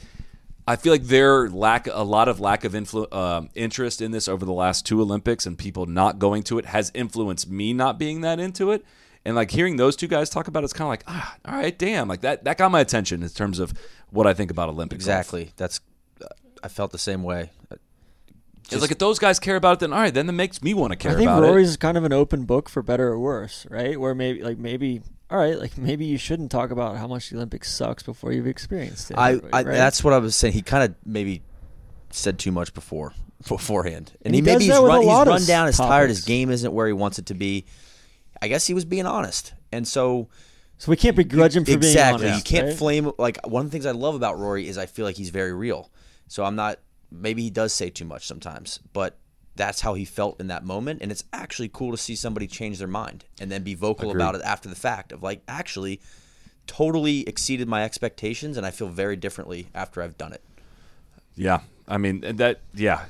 I 0.67 0.75
feel 0.77 0.91
like 0.91 1.03
their 1.03 1.47
lack, 1.47 1.85
a 1.85 2.03
lot 2.03 2.27
of 2.27 2.39
lack 2.39 2.63
of 2.63 2.73
influ- 2.73 3.13
um 3.13 3.49
interest 3.53 4.01
in 4.01 4.11
this 4.11 4.27
over 4.27 4.45
the 4.45 4.53
last 4.53 4.85
two 4.85 4.99
Olympics, 4.99 5.45
and 5.45 5.57
people 5.57 5.85
not 5.85 6.17
going 6.17 6.41
to 6.43 6.57
it 6.57 6.65
has 6.65 6.91
influenced 6.95 7.49
me 7.49 7.71
not 7.71 7.99
being 7.99 8.21
that 8.21 8.39
into 8.39 8.71
it. 8.71 8.83
And 9.23 9.35
like 9.35 9.51
hearing 9.51 9.77
those 9.77 9.95
two 9.95 10.07
guys 10.07 10.29
talk 10.29 10.47
about 10.47 10.63
it, 10.63 10.65
it's 10.65 10.73
kind 10.73 10.87
of 10.87 10.89
like, 10.89 11.03
ah, 11.07 11.35
all 11.45 11.55
right, 11.55 11.77
damn, 11.77 12.07
like 12.07 12.21
that 12.21 12.43
that 12.45 12.57
got 12.57 12.71
my 12.71 12.79
attention 12.79 13.21
in 13.21 13.29
terms 13.29 13.59
of 13.59 13.73
what 14.09 14.25
I 14.25 14.33
think 14.33 14.49
about 14.49 14.69
Olympic 14.69 14.99
golf. 14.99 15.07
Exactly. 15.07 15.51
That's. 15.55 15.81
I 16.63 16.67
felt 16.67 16.91
the 16.91 16.97
same 16.97 17.21
way. 17.21 17.51
It's 18.71 18.81
like 18.81 18.91
if 18.91 18.97
those 18.97 19.19
guys 19.19 19.39
care 19.39 19.55
about 19.55 19.73
it, 19.73 19.79
then 19.79 19.93
all 19.93 19.99
right, 19.99 20.13
then 20.13 20.25
that 20.27 20.33
makes 20.33 20.61
me 20.61 20.73
want 20.73 20.91
to 20.91 20.97
care 20.97 21.11
about 21.11 21.21
it. 21.21 21.27
I 21.27 21.35
think 21.35 21.43
Rory's 21.43 21.75
it. 21.75 21.79
kind 21.79 21.97
of 21.97 22.03
an 22.03 22.13
open 22.13 22.45
book 22.45 22.67
for 22.67 22.81
better 22.81 23.09
or 23.09 23.19
worse, 23.19 23.67
right? 23.69 23.99
Where 23.99 24.15
maybe 24.15 24.43
like 24.43 24.57
maybe 24.57 25.01
all 25.29 25.37
right, 25.37 25.57
like 25.57 25.77
maybe 25.77 26.05
you 26.05 26.17
shouldn't 26.17 26.51
talk 26.51 26.71
about 26.71 26.97
how 26.97 27.07
much 27.07 27.29
the 27.29 27.35
Olympics 27.35 27.71
sucks 27.71 28.03
before 28.03 28.31
you've 28.31 28.47
experienced 28.47 29.11
it. 29.11 29.17
I, 29.17 29.35
right? 29.35 29.53
I 29.53 29.63
that's 29.63 30.03
what 30.03 30.13
I 30.13 30.17
was 30.17 30.35
saying. 30.35 30.53
He 30.53 30.61
kind 30.61 30.83
of 30.83 30.95
maybe 31.05 31.41
said 32.09 32.39
too 32.39 32.51
much 32.51 32.73
before 32.73 33.13
beforehand, 33.47 34.13
and, 34.21 34.27
And 34.27 34.35
he, 34.35 34.41
he 34.41 34.45
maybe 34.45 34.65
he's 34.65 34.79
run, 34.79 35.01
he's 35.01 35.27
run 35.27 35.45
down, 35.45 35.67
is 35.67 35.77
tired, 35.77 36.09
his 36.09 36.25
game 36.25 36.49
isn't 36.49 36.73
where 36.73 36.87
he 36.87 36.93
wants 36.93 37.19
it 37.19 37.27
to 37.27 37.33
be. 37.33 37.65
I 38.41 38.47
guess 38.47 38.67
he 38.67 38.73
was 38.73 38.85
being 38.85 39.05
honest, 39.05 39.53
and 39.71 39.87
so 39.87 40.29
so 40.77 40.89
we 40.89 40.97
can't 40.97 41.15
begrudge 41.15 41.55
him 41.55 41.65
for 41.65 41.71
exactly. 41.71 42.23
being 42.23 42.33
honest. 42.33 42.51
you 42.51 42.57
can't 42.57 42.67
right? 42.69 42.77
flame 42.77 43.11
like 43.17 43.45
one 43.45 43.65
of 43.65 43.71
the 43.71 43.71
things 43.71 43.85
I 43.85 43.91
love 43.91 44.15
about 44.15 44.37
Rory 44.37 44.67
is 44.67 44.77
I 44.77 44.85
feel 44.85 45.05
like 45.05 45.15
he's 45.15 45.29
very 45.29 45.53
real. 45.53 45.89
So 46.27 46.43
I'm 46.43 46.55
not. 46.55 46.79
Maybe 47.19 47.43
he 47.43 47.49
does 47.49 47.73
say 47.73 47.89
too 47.89 48.05
much 48.05 48.25
sometimes, 48.25 48.79
but 48.93 49.17
that's 49.55 49.81
how 49.81 49.93
he 49.93 50.05
felt 50.05 50.39
in 50.39 50.47
that 50.47 50.65
moment, 50.65 51.01
and 51.01 51.11
it's 51.11 51.23
actually 51.31 51.69
cool 51.69 51.91
to 51.91 51.97
see 51.97 52.15
somebody 52.15 52.47
change 52.47 52.77
their 52.77 52.87
mind 52.87 53.25
and 53.39 53.51
then 53.51 53.63
be 53.63 53.73
vocal 53.73 54.09
Agreed. 54.09 54.21
about 54.21 54.35
it 54.35 54.41
after 54.41 54.67
the 54.67 54.75
fact. 54.75 55.11
Of 55.11 55.23
like, 55.23 55.41
actually, 55.47 56.01
totally 56.67 57.27
exceeded 57.27 57.67
my 57.67 57.83
expectations, 57.83 58.57
and 58.57 58.65
I 58.65 58.71
feel 58.71 58.87
very 58.87 59.15
differently 59.15 59.67
after 59.73 60.01
I've 60.01 60.17
done 60.17 60.33
it. 60.33 60.43
Yeah, 61.35 61.61
I 61.87 61.97
mean 61.97 62.21
that. 62.21 62.61
Yeah, 62.73 63.05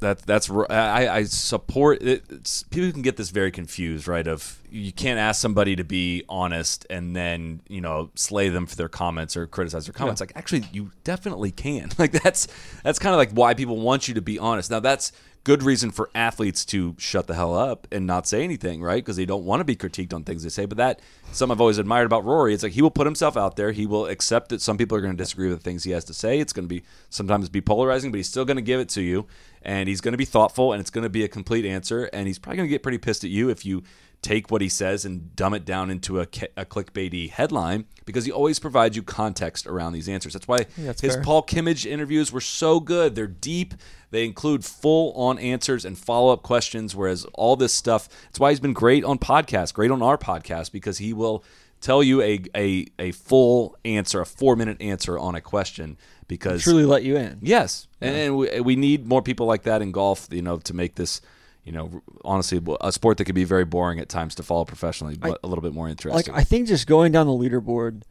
that 0.00 0.20
that's 0.20 0.50
I, 0.50 1.08
I 1.08 1.22
support 1.24 2.02
it. 2.02 2.24
It's, 2.28 2.64
people 2.64 2.92
can 2.92 3.02
get 3.02 3.16
this 3.16 3.30
very 3.30 3.50
confused, 3.50 4.06
right? 4.06 4.26
Of 4.26 4.60
you 4.70 4.92
can't 4.92 5.18
ask 5.18 5.40
somebody 5.40 5.74
to 5.76 5.84
be 5.84 6.24
honest 6.28 6.86
and 6.90 7.16
then 7.16 7.60
you 7.68 7.80
know 7.80 8.10
slay 8.14 8.48
them 8.48 8.66
for 8.66 8.76
their 8.76 8.88
comments 8.88 9.36
or 9.36 9.46
criticize 9.46 9.86
their 9.86 9.94
comments. 9.94 10.20
Like 10.20 10.32
actually, 10.34 10.64
you 10.72 10.92
definitely 11.04 11.50
can. 11.50 11.90
Like 11.98 12.12
that's 12.12 12.46
that's 12.82 12.98
kind 12.98 13.14
of 13.14 13.18
like 13.18 13.30
why 13.30 13.54
people 13.54 13.78
want 13.78 14.06
you 14.06 14.14
to 14.14 14.20
be 14.20 14.38
honest. 14.38 14.70
Now 14.70 14.80
that's 14.80 15.12
good 15.46 15.62
reason 15.62 15.92
for 15.92 16.10
athletes 16.12 16.64
to 16.64 16.96
shut 16.98 17.28
the 17.28 17.34
hell 17.34 17.56
up 17.56 17.86
and 17.92 18.04
not 18.04 18.26
say 18.26 18.42
anything, 18.42 18.82
right? 18.82 18.96
Because 18.96 19.14
they 19.14 19.24
don't 19.24 19.44
want 19.44 19.60
to 19.60 19.64
be 19.64 19.76
critiqued 19.76 20.12
on 20.12 20.24
things 20.24 20.42
they 20.42 20.48
say. 20.48 20.66
But 20.66 20.76
that 20.78 20.98
some 21.30 21.52
I've 21.52 21.60
always 21.60 21.78
admired 21.78 22.06
about 22.06 22.24
Rory. 22.24 22.52
It's 22.52 22.64
like 22.64 22.72
he 22.72 22.82
will 22.82 22.90
put 22.90 23.06
himself 23.06 23.36
out 23.36 23.54
there. 23.54 23.70
He 23.70 23.86
will 23.86 24.06
accept 24.06 24.48
that 24.48 24.60
some 24.60 24.76
people 24.76 24.98
are 24.98 25.00
going 25.00 25.12
to 25.12 25.16
disagree 25.16 25.48
with 25.48 25.58
the 25.58 25.62
things 25.62 25.84
he 25.84 25.92
has 25.92 26.04
to 26.06 26.14
say. 26.14 26.40
It's 26.40 26.52
going 26.52 26.64
to 26.64 26.74
be 26.74 26.82
sometimes 27.10 27.48
be 27.48 27.60
polarizing, 27.60 28.10
but 28.10 28.16
he's 28.16 28.28
still 28.28 28.44
going 28.44 28.56
to 28.56 28.62
give 28.62 28.80
it 28.80 28.88
to 28.88 29.02
you, 29.02 29.28
and 29.62 29.88
he's 29.88 30.00
going 30.00 30.14
to 30.14 30.18
be 30.18 30.24
thoughtful, 30.24 30.72
and 30.72 30.80
it's 30.80 30.90
going 30.90 31.04
to 31.04 31.08
be 31.08 31.22
a 31.22 31.28
complete 31.28 31.64
answer. 31.64 32.10
And 32.12 32.26
he's 32.26 32.40
probably 32.40 32.56
going 32.56 32.68
to 32.68 32.74
get 32.74 32.82
pretty 32.82 32.98
pissed 32.98 33.22
at 33.22 33.30
you 33.30 33.48
if 33.48 33.64
you 33.64 33.84
take 34.22 34.50
what 34.50 34.60
he 34.60 34.68
says 34.68 35.04
and 35.04 35.34
dumb 35.36 35.54
it 35.54 35.64
down 35.64 35.90
into 35.90 36.18
a, 36.18 36.26
a 36.56 36.64
clickbaity 36.64 37.30
headline 37.30 37.84
because 38.04 38.24
he 38.24 38.32
always 38.32 38.58
provides 38.58 38.96
you 38.96 39.02
context 39.02 39.66
around 39.66 39.92
these 39.92 40.08
answers. 40.08 40.32
That's 40.32 40.48
why 40.48 40.66
that's 40.78 41.00
his 41.00 41.14
fair. 41.14 41.22
Paul 41.22 41.42
Kimmage 41.42 41.86
interviews 41.86 42.32
were 42.32 42.40
so 42.40 42.80
good. 42.80 43.14
They're 43.14 43.26
deep. 43.26 43.74
They 44.10 44.24
include 44.24 44.64
full 44.64 45.12
on 45.12 45.38
answers 45.38 45.84
and 45.84 45.98
follow 45.98 46.32
up 46.32 46.42
questions. 46.42 46.94
Whereas 46.94 47.24
all 47.34 47.56
this 47.56 47.72
stuff, 47.72 48.08
that's 48.26 48.40
why 48.40 48.50
he's 48.50 48.60
been 48.60 48.72
great 48.72 49.04
on 49.04 49.18
podcasts, 49.18 49.74
great 49.74 49.90
on 49.90 50.02
our 50.02 50.16
podcast, 50.16 50.72
because 50.72 50.98
he 50.98 51.12
will 51.12 51.44
tell 51.80 52.02
you 52.02 52.22
a, 52.22 52.40
a, 52.56 52.86
a 52.98 53.12
full 53.12 53.76
answer, 53.84 54.20
a 54.20 54.26
four 54.26 54.56
minute 54.56 54.80
answer 54.80 55.18
on 55.18 55.34
a 55.34 55.40
question. 55.40 55.98
Because 56.28 56.64
truly 56.64 56.84
let 56.84 57.04
you 57.04 57.16
in. 57.16 57.38
Yes, 57.40 57.86
and, 58.00 58.16
and 58.16 58.36
we, 58.36 58.60
we 58.60 58.74
need 58.74 59.06
more 59.06 59.22
people 59.22 59.46
like 59.46 59.62
that 59.62 59.80
in 59.80 59.92
golf. 59.92 60.26
You 60.32 60.42
know, 60.42 60.58
to 60.58 60.74
make 60.74 60.96
this, 60.96 61.20
you 61.66 61.72
know, 61.72 62.00
honestly, 62.24 62.62
a 62.80 62.92
sport 62.92 63.18
that 63.18 63.24
can 63.24 63.34
be 63.34 63.42
very 63.42 63.64
boring 63.64 63.98
at 63.98 64.08
times 64.08 64.36
to 64.36 64.44
follow 64.44 64.64
professionally, 64.64 65.16
but 65.16 65.40
a 65.42 65.48
little 65.48 65.62
bit 65.62 65.74
more 65.74 65.88
interesting. 65.88 66.32
Like. 66.32 66.40
I 66.40 66.44
think 66.44 66.68
just 66.68 66.86
going 66.86 67.10
down 67.10 67.26
the 67.26 67.32
leaderboard, 67.32 68.02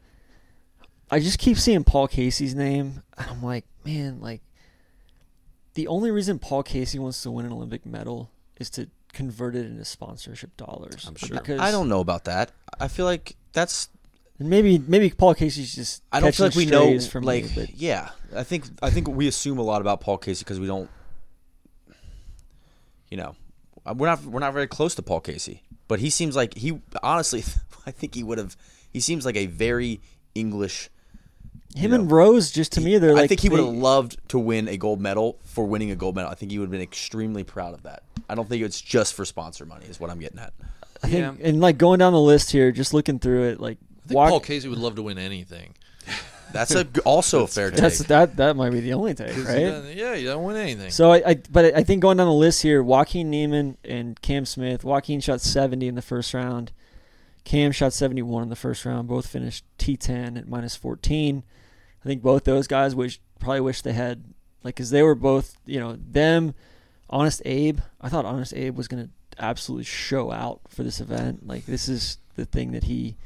I 1.10 1.20
just 1.20 1.38
keep 1.38 1.56
seeing 1.56 1.82
Paul 1.82 2.06
Casey's 2.06 2.54
name, 2.54 3.02
and 3.16 3.30
I'm 3.30 3.42
like, 3.42 3.64
man, 3.82 4.20
like 4.20 4.42
the 5.72 5.88
only 5.88 6.10
reason 6.10 6.38
Paul 6.38 6.62
Casey 6.62 6.98
wants 6.98 7.22
to 7.22 7.30
win 7.30 7.46
an 7.46 7.52
Olympic 7.52 7.86
medal 7.86 8.30
is 8.58 8.68
to 8.70 8.90
convert 9.14 9.56
it 9.56 9.64
into 9.64 9.86
sponsorship 9.86 10.54
dollars. 10.58 11.06
I'm 11.08 11.14
sure. 11.14 11.38
Because 11.38 11.58
I 11.58 11.70
don't 11.70 11.88
know 11.88 12.00
about 12.00 12.24
that. 12.24 12.52
I 12.78 12.88
feel 12.88 13.06
like 13.06 13.36
that's. 13.54 13.88
And 14.38 14.50
maybe 14.50 14.78
maybe 14.78 15.08
Paul 15.08 15.34
Casey's 15.34 15.74
just 15.74 16.02
I 16.12 16.20
don't 16.20 16.34
feel 16.34 16.48
like 16.48 16.54
we 16.54 16.66
know. 16.66 17.00
from 17.00 17.24
like, 17.24 17.56
me, 17.56 17.72
yeah, 17.74 18.10
I 18.34 18.42
think 18.42 18.66
I 18.82 18.90
think 18.90 19.08
we 19.08 19.28
assume 19.28 19.56
a 19.56 19.62
lot 19.62 19.80
about 19.80 20.02
Paul 20.02 20.18
Casey 20.18 20.44
because 20.44 20.60
we 20.60 20.66
don't. 20.66 20.90
You 23.08 23.16
know, 23.16 23.36
Uh, 23.86 23.94
we're 23.96 24.08
not 24.08 24.22
we're 24.24 24.40
not 24.40 24.52
very 24.52 24.66
close 24.66 24.94
to 24.96 25.02
Paul 25.02 25.20
Casey, 25.20 25.62
but 25.88 26.00
he 26.00 26.10
seems 26.10 26.34
like 26.34 26.54
he 26.54 26.80
honestly. 27.02 27.44
I 27.86 27.92
think 27.92 28.16
he 28.16 28.24
would 28.24 28.38
have. 28.38 28.56
He 28.92 28.98
seems 28.98 29.24
like 29.24 29.36
a 29.36 29.46
very 29.46 30.00
English 30.34 30.90
Him 31.76 31.92
you 31.92 32.00
and. 32.00 32.10
Rose, 32.10 32.50
just 32.50 32.72
to 32.72 32.80
me, 32.80 32.98
they're 32.98 33.14
like 33.14 33.24
I 33.24 33.26
think 33.28 33.40
he 33.40 33.48
would 33.48 33.60
have 33.60 33.68
loved 33.68 34.18
to 34.30 34.38
win 34.40 34.66
a 34.66 34.76
gold 34.76 35.00
medal 35.00 35.38
for 35.44 35.64
winning 35.64 35.92
a 35.92 35.96
gold 35.96 36.16
medal. 36.16 36.30
I 36.30 36.34
think 36.34 36.50
he 36.50 36.58
would 36.58 36.64
have 36.64 36.72
been 36.72 36.80
extremely 36.80 37.44
proud 37.44 37.74
of 37.74 37.84
that. 37.84 38.02
I 38.28 38.34
don't 38.34 38.48
think 38.48 38.64
it's 38.64 38.80
just 38.80 39.14
for 39.14 39.24
sponsor 39.24 39.64
money, 39.64 39.86
is 39.86 40.00
what 40.00 40.10
I'm 40.10 40.18
getting 40.18 40.40
at. 40.40 40.52
I 41.02 41.08
think, 41.08 41.38
and 41.42 41.60
like 41.60 41.78
going 41.78 42.00
down 42.00 42.12
the 42.12 42.20
list 42.20 42.50
here, 42.50 42.72
just 42.72 42.92
looking 42.92 43.20
through 43.20 43.50
it, 43.50 43.60
like 43.60 43.78
I 44.04 44.08
think 44.08 44.16
walk- 44.16 44.30
Paul 44.30 44.40
Casey 44.40 44.68
would 44.68 44.78
love 44.78 44.96
to 44.96 45.02
win 45.02 45.18
anything. 45.18 45.74
That's 46.56 46.74
a 46.74 46.86
also 47.04 47.44
a 47.44 47.46
fair 47.46 47.70
take. 47.70 47.80
that's 47.80 47.98
that 48.04 48.36
that 48.36 48.56
might 48.56 48.70
be 48.70 48.80
the 48.80 48.94
only 48.94 49.14
take, 49.14 49.32
'Cause 49.34 49.44
right? 49.46 49.84
he 49.84 50.00
Yeah, 50.00 50.14
you 50.14 50.26
don't 50.26 50.44
win 50.44 50.56
anything. 50.56 50.90
So 50.90 51.12
I, 51.12 51.22
I, 51.26 51.34
but 51.50 51.74
I 51.76 51.82
think 51.82 52.02
going 52.02 52.16
down 52.16 52.26
the 52.26 52.32
list 52.32 52.62
here, 52.62 52.82
Joaquin 52.82 53.30
Niemann 53.30 53.76
and 53.84 54.20
Cam 54.20 54.44
Smith. 54.44 54.84
Joaquin 54.84 55.20
shot 55.20 55.40
70 55.40 55.88
in 55.88 55.94
the 55.94 56.02
first 56.02 56.32
round. 56.34 56.72
Cam 57.44 57.70
shot 57.72 57.92
71 57.92 58.42
in 58.42 58.48
the 58.48 58.56
first 58.56 58.84
round. 58.84 59.06
Both 59.08 59.28
finished 59.28 59.64
T10 59.78 60.36
at 60.38 60.48
minus 60.48 60.74
14. 60.74 61.44
I 62.04 62.08
think 62.08 62.22
both 62.22 62.44
those 62.44 62.66
guys 62.66 62.94
wish 62.94 63.20
probably 63.38 63.60
wish 63.60 63.82
they 63.82 63.92
had 63.92 64.24
like 64.64 64.74
because 64.76 64.90
they 64.90 65.02
were 65.02 65.14
both 65.14 65.56
you 65.66 65.78
know 65.80 65.96
them. 65.96 66.54
Honest 67.08 67.40
Abe, 67.44 67.78
I 68.00 68.08
thought 68.08 68.24
Honest 68.24 68.52
Abe 68.54 68.76
was 68.76 68.88
gonna 68.88 69.10
absolutely 69.38 69.84
show 69.84 70.32
out 70.32 70.60
for 70.68 70.82
this 70.82 71.00
event. 71.00 71.46
Like 71.46 71.66
this 71.66 71.88
is 71.88 72.18
the 72.34 72.44
thing 72.44 72.72
that 72.72 72.84
he, 72.84 73.16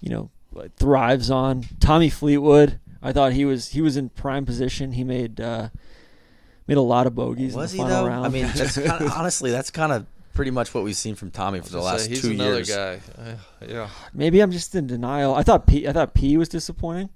you 0.00 0.10
know, 0.10 0.20
like, 0.20 0.30
thrives 0.76 1.30
on. 1.30 1.64
Tommy 1.80 2.10
Fleetwood, 2.10 2.78
I 3.02 3.12
thought 3.12 3.32
he 3.32 3.44
was 3.44 3.68
he 3.70 3.80
was 3.80 3.96
in 3.96 4.08
prime 4.10 4.44
position. 4.44 4.92
He 4.92 5.04
made 5.04 5.40
uh, 5.40 5.68
made 6.66 6.76
a 6.76 6.82
lot 6.82 7.06
of 7.06 7.14
bogies 7.14 7.54
Was 7.54 7.72
in 7.72 7.78
he 7.78 7.84
the 7.84 7.88
final 7.90 8.04
though? 8.04 8.08
round. 8.08 8.26
I 8.26 8.28
mean, 8.28 8.46
that's 8.54 8.76
kind 8.86 9.04
of, 9.04 9.12
honestly, 9.12 9.50
that's 9.50 9.70
kind 9.70 9.92
of 9.92 10.06
pretty 10.34 10.50
much 10.50 10.74
what 10.74 10.84
we've 10.84 10.96
seen 10.96 11.14
from 11.14 11.30
Tommy 11.30 11.60
for 11.60 11.70
the 11.70 11.78
Just 11.80 11.86
say 11.86 11.92
last 11.92 12.06
he's 12.08 12.22
two 12.22 12.30
another 12.32 12.54
years. 12.56 12.68
guy. 12.70 13.00
Uh, 13.18 13.34
yeah. 13.66 13.88
maybe 14.12 14.40
I'm 14.40 14.50
just 14.52 14.74
in 14.74 14.86
denial. 14.86 15.34
I 15.34 15.42
thought 15.42 15.66
P, 15.66 15.88
I 15.88 15.92
thought 15.92 16.12
P 16.14 16.36
was 16.36 16.48
disappointing. 16.48 17.08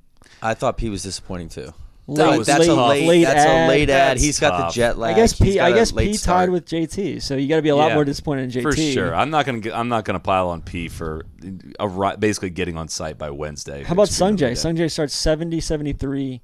I 0.42 0.54
thought 0.54 0.76
P 0.78 0.88
was 0.88 1.02
disappointing 1.02 1.48
too. 1.50 1.72
That 2.16 2.38
was 2.38 2.46
that's 2.46 2.66
a 2.66 2.74
late- 2.74 3.00
late, 3.02 3.08
late 3.08 3.24
that's 3.24 3.46
ad. 3.46 3.66
a 3.66 3.68
late 3.68 3.90
ad. 3.90 4.16
That's 4.16 4.22
He's 4.22 4.40
got 4.40 4.68
the 4.68 4.72
jet 4.74 4.98
lag. 4.98 5.14
I 5.14 5.16
guess 5.16 5.38
He's 5.38 5.54
P. 5.54 5.60
I 5.60 5.72
guess 5.72 5.92
late 5.92 6.08
P 6.08 6.14
start. 6.14 6.36
tied 6.42 6.50
with 6.50 6.66
JT, 6.66 7.22
so 7.22 7.36
you 7.36 7.48
got 7.48 7.56
to 7.56 7.62
be 7.62 7.68
a 7.68 7.76
lot 7.76 7.88
Yeah, 7.88 7.94
more 7.94 8.04
disappointed 8.04 8.54
in 8.54 8.62
JT 8.62 8.62
For 8.62 8.72
sure, 8.76 9.14
I'm 9.14 9.30
not 9.30 9.46
gonna. 9.46 9.60
I'm 9.72 9.88
not 9.88 10.04
gonna 10.04 10.20
pile 10.20 10.48
on 10.48 10.62
P 10.62 10.88
for 10.88 11.24
a, 11.78 12.16
basically 12.18 12.50
getting 12.50 12.76
on 12.76 12.88
site 12.88 13.18
by 13.18 13.30
Wednesday. 13.30 13.82
How 13.84 13.92
about 13.92 14.08
Extremely 14.08 14.36
Sungjae? 14.38 14.52
Sungjae 14.52 14.90
starts 14.90 15.14
70, 15.14 15.60
73, 15.60 16.40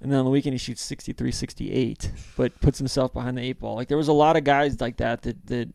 and 0.00 0.10
then 0.12 0.18
on 0.18 0.24
the 0.24 0.30
weekend 0.30 0.54
he 0.54 0.58
shoots 0.58 0.82
63, 0.82 1.30
68, 1.32 2.10
but 2.36 2.60
puts 2.60 2.78
himself 2.78 3.12
behind 3.12 3.38
the 3.38 3.42
eight 3.42 3.60
ball. 3.60 3.76
Like 3.76 3.88
there 3.88 3.96
was 3.96 4.08
a 4.08 4.12
lot 4.12 4.36
of 4.36 4.44
guys 4.44 4.80
like 4.80 4.96
that 4.98 5.22
that 5.22 5.46
that 5.46 5.68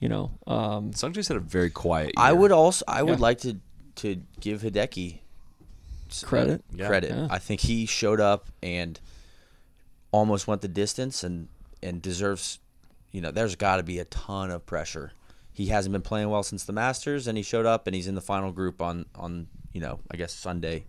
you 0.00 0.08
know. 0.08 0.30
Um, 0.46 0.90
Sungjae's 0.92 1.28
had 1.28 1.36
a 1.36 1.40
very 1.40 1.70
quiet. 1.70 2.12
I 2.16 2.32
would 2.32 2.52
also 2.52 2.84
I 2.86 3.02
would 3.02 3.20
like 3.20 3.38
to 3.38 3.58
to 3.96 4.20
give 4.40 4.62
Hideki 4.62 5.20
s- 6.10 6.24
uh, 6.24 6.26
Credit? 6.26 6.64
Yeah. 6.74 6.86
credit. 6.88 7.10
Yeah. 7.10 7.28
I 7.30 7.38
think 7.38 7.60
he 7.62 7.86
showed 7.86 8.20
up 8.20 8.46
and 8.62 8.98
almost 10.12 10.46
went 10.46 10.62
the 10.62 10.68
distance 10.68 11.22
and 11.24 11.48
and 11.82 12.00
deserves. 12.02 12.58
You 13.12 13.20
know, 13.22 13.30
there's 13.30 13.56
got 13.56 13.76
to 13.78 13.82
be 13.82 13.98
a 13.98 14.04
ton 14.04 14.50
of 14.50 14.66
pressure. 14.66 15.12
He 15.52 15.66
hasn't 15.66 15.92
been 15.92 16.02
playing 16.02 16.28
well 16.30 16.42
since 16.42 16.64
the 16.64 16.72
Masters, 16.72 17.26
and 17.26 17.36
he 17.36 17.42
showed 17.42 17.66
up 17.66 17.86
and 17.86 17.96
he's 17.96 18.06
in 18.06 18.14
the 18.14 18.20
final 18.20 18.52
group 18.52 18.80
on 18.82 19.06
on 19.14 19.48
you 19.72 19.80
know 19.80 20.00
I 20.10 20.16
guess 20.16 20.32
Sunday, 20.32 20.84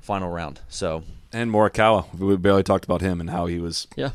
final 0.00 0.28
round. 0.30 0.60
So 0.68 1.04
and 1.32 1.50
Morikawa. 1.50 2.12
We 2.18 2.36
barely 2.36 2.62
talked 2.62 2.84
about 2.84 3.00
him 3.00 3.20
and 3.20 3.30
how 3.30 3.46
he 3.46 3.58
was 3.58 3.86
yeah, 3.96 4.10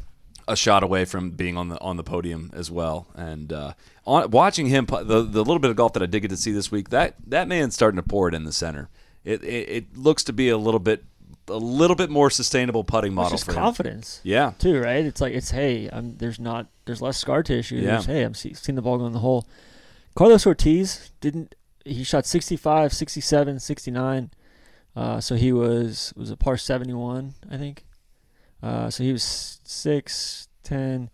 a 0.47 0.55
shot 0.55 0.83
away 0.83 1.05
from 1.05 1.31
being 1.31 1.57
on 1.57 1.69
the 1.69 1.79
on 1.79 1.97
the 1.97 2.03
podium 2.03 2.51
as 2.53 2.69
well. 2.69 3.07
And 3.15 3.51
uh, 3.53 3.73
on, 4.05 4.29
watching 4.31 4.67
him, 4.67 4.85
the 4.85 5.23
the 5.23 5.43
little 5.43 5.59
bit 5.59 5.71
of 5.71 5.75
golf 5.77 5.93
that 5.93 6.03
I 6.03 6.07
did 6.07 6.19
get 6.21 6.29
to 6.29 6.37
see 6.37 6.51
this 6.51 6.71
week, 6.71 6.89
that 6.89 7.15
that 7.27 7.47
man's 7.47 7.73
starting 7.73 7.97
to 7.97 8.03
pour 8.03 8.27
it 8.27 8.33
in 8.35 8.43
the 8.43 8.53
center. 8.53 8.89
It 9.23 9.43
it, 9.43 9.69
it 9.69 9.97
looks 9.97 10.23
to 10.25 10.33
be 10.33 10.49
a 10.49 10.57
little 10.57 10.79
bit 10.79 11.03
a 11.49 11.57
little 11.57 11.95
bit 11.95 12.09
more 12.09 12.29
sustainable 12.29 12.83
putting 12.83 13.11
it's 13.11 13.15
model 13.15 13.31
just 13.31 13.45
for 13.45 13.51
him. 13.51 13.57
confidence. 13.57 14.21
Yeah, 14.23 14.53
too, 14.59 14.79
right? 14.81 15.03
It's 15.05 15.19
like 15.21 15.33
it's 15.33 15.51
hey, 15.51 15.89
I'm 15.91 16.15
there's 16.17 16.39
not 16.39 16.67
there's 16.85 17.01
less 17.01 17.17
scar 17.17 17.43
tissue. 17.43 17.75
Yeah. 17.77 17.81
There's, 17.91 18.05
hey, 18.05 18.23
I'm 18.23 18.33
see, 18.33 18.53
seeing 18.53 18.75
the 18.75 18.81
ball 18.81 18.97
go 18.97 19.05
in 19.05 19.13
the 19.13 19.19
hole. 19.19 19.47
Carlos 20.15 20.45
Ortiz 20.45 21.11
didn't. 21.21 21.55
He 21.85 22.03
shot 22.05 22.25
65, 22.25 22.93
67, 22.93 23.59
69. 23.59 24.31
Uh, 24.95 25.19
so 25.19 25.35
he 25.35 25.51
was 25.51 26.13
was 26.15 26.29
a 26.29 26.37
par 26.37 26.55
71, 26.55 27.33
I 27.51 27.57
think. 27.57 27.83
Uh, 28.61 28.89
so 28.89 29.03
he 29.03 29.11
was 29.11 29.59
6, 29.65 30.47
10, 30.63 31.09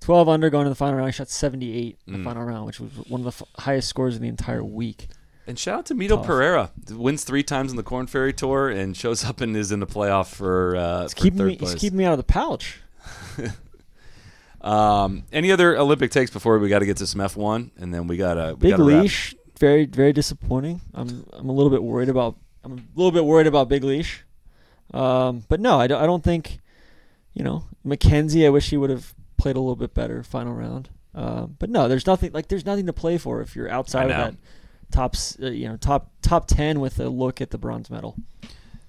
12 0.00 0.28
under 0.28 0.48
going 0.48 0.64
to 0.64 0.70
the 0.70 0.74
final 0.74 0.94
round. 0.96 1.08
He 1.08 1.12
shot 1.12 1.28
78 1.28 1.98
in 2.06 2.12
the 2.14 2.18
Mm. 2.20 2.24
final 2.24 2.44
round, 2.44 2.64
which 2.64 2.80
was 2.80 2.90
one 3.08 3.20
of 3.20 3.24
the 3.24 3.44
f- 3.44 3.64
highest 3.64 3.88
scores 3.88 4.14
of 4.14 4.22
the 4.22 4.28
entire 4.28 4.64
week. 4.64 5.08
And 5.48 5.58
shout 5.58 5.78
out 5.78 5.86
to 5.86 5.94
Mito 5.94 6.16
Tough. 6.16 6.26
Pereira, 6.26 6.70
wins 6.90 7.24
three 7.24 7.42
times 7.42 7.70
in 7.70 7.78
the 7.78 7.82
Korn 7.82 8.06
Ferry 8.06 8.34
Tour 8.34 8.68
and 8.68 8.94
shows 8.94 9.24
up 9.24 9.40
and 9.40 9.56
is 9.56 9.72
in 9.72 9.80
the 9.80 9.86
playoff 9.86 10.26
for, 10.34 10.76
uh, 10.76 11.04
It's 11.04 11.14
for 11.14 11.20
keeping 11.22 11.38
third 11.38 11.46
me. 11.48 11.56
place. 11.56 11.72
He's 11.72 11.80
keeping 11.80 11.96
me 11.96 12.04
out 12.04 12.12
of 12.12 12.18
the 12.18 12.24
pouch. 12.24 12.78
um, 14.60 15.24
any 15.32 15.50
other 15.50 15.76
Olympic 15.78 16.10
takes 16.10 16.30
before 16.30 16.58
we 16.58 16.68
got 16.68 16.80
to 16.80 16.86
get 16.86 16.98
to 16.98 17.06
some 17.06 17.22
F1, 17.22 17.70
and 17.78 17.94
then 17.94 18.06
we 18.06 18.18
got 18.18 18.34
to 18.34 18.54
we 18.54 18.68
Big 18.68 18.70
gotta 18.72 18.84
wrap. 18.84 19.02
leash, 19.02 19.34
very 19.58 19.86
very 19.86 20.12
disappointing. 20.12 20.82
I'm 20.92 21.24
I'm 21.32 21.48
a 21.48 21.52
little 21.52 21.70
bit 21.70 21.82
worried 21.82 22.10
about 22.10 22.36
I'm 22.62 22.72
a 22.72 22.80
little 22.94 23.12
bit 23.12 23.24
worried 23.24 23.46
about 23.46 23.68
Big 23.70 23.84
Leash. 23.84 24.24
Um, 24.92 25.44
but 25.48 25.60
no, 25.60 25.80
I 25.80 25.86
don't, 25.86 26.02
I 26.02 26.06
don't 26.06 26.22
think 26.24 26.58
you 27.32 27.42
know 27.42 27.64
Mackenzie. 27.84 28.46
I 28.46 28.50
wish 28.50 28.70
he 28.70 28.76
would 28.76 28.90
have 28.90 29.14
played 29.38 29.56
a 29.56 29.60
little 29.60 29.76
bit 29.76 29.94
better 29.94 30.22
final 30.22 30.52
round. 30.52 30.90
Um, 31.14 31.56
but 31.58 31.70
no, 31.70 31.88
there's 31.88 32.06
nothing 32.06 32.32
like 32.32 32.48
there's 32.48 32.66
nothing 32.66 32.86
to 32.86 32.92
play 32.92 33.16
for 33.16 33.40
if 33.40 33.56
you're 33.56 33.70
outside 33.70 34.10
of 34.10 34.16
that 34.16 34.34
top 34.90 35.14
s- 35.14 35.36
uh, 35.42 35.46
you 35.46 35.68
know 35.68 35.76
top 35.76 36.10
top 36.22 36.46
ten 36.46 36.80
with 36.80 36.98
a 37.00 37.08
look 37.08 37.40
at 37.40 37.50
the 37.50 37.58
bronze 37.58 37.90
medal. 37.90 38.16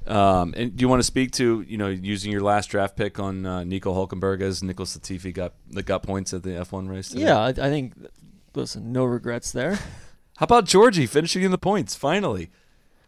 Um, 0.07 0.53
and 0.57 0.75
do 0.75 0.81
you 0.81 0.89
want 0.89 0.99
to 0.99 1.05
speak 1.05 1.31
to 1.33 1.61
you 1.61 1.77
know 1.77 1.87
using 1.87 2.31
your 2.31 2.41
last 2.41 2.67
draft 2.67 2.95
pick 2.95 3.19
on 3.19 3.45
uh, 3.45 3.63
Nico 3.63 3.93
Hulkenberg 3.93 4.41
as 4.41 4.63
Nicholas 4.63 4.97
Latifi 4.97 5.33
got 5.33 5.53
that 5.71 5.85
got 5.85 6.03
points 6.03 6.33
at 6.33 6.43
the 6.43 6.51
F1 6.51 6.89
race? 6.89 7.09
Today? 7.09 7.23
Yeah, 7.23 7.39
I, 7.39 7.49
I 7.49 7.53
think. 7.53 7.93
Listen, 8.55 8.91
no 8.91 9.05
regrets 9.05 9.51
there. 9.51 9.75
How 10.37 10.45
about 10.45 10.65
Georgie 10.65 11.05
finishing 11.05 11.43
in 11.43 11.51
the 11.51 11.57
points 11.57 11.95
finally? 11.95 12.49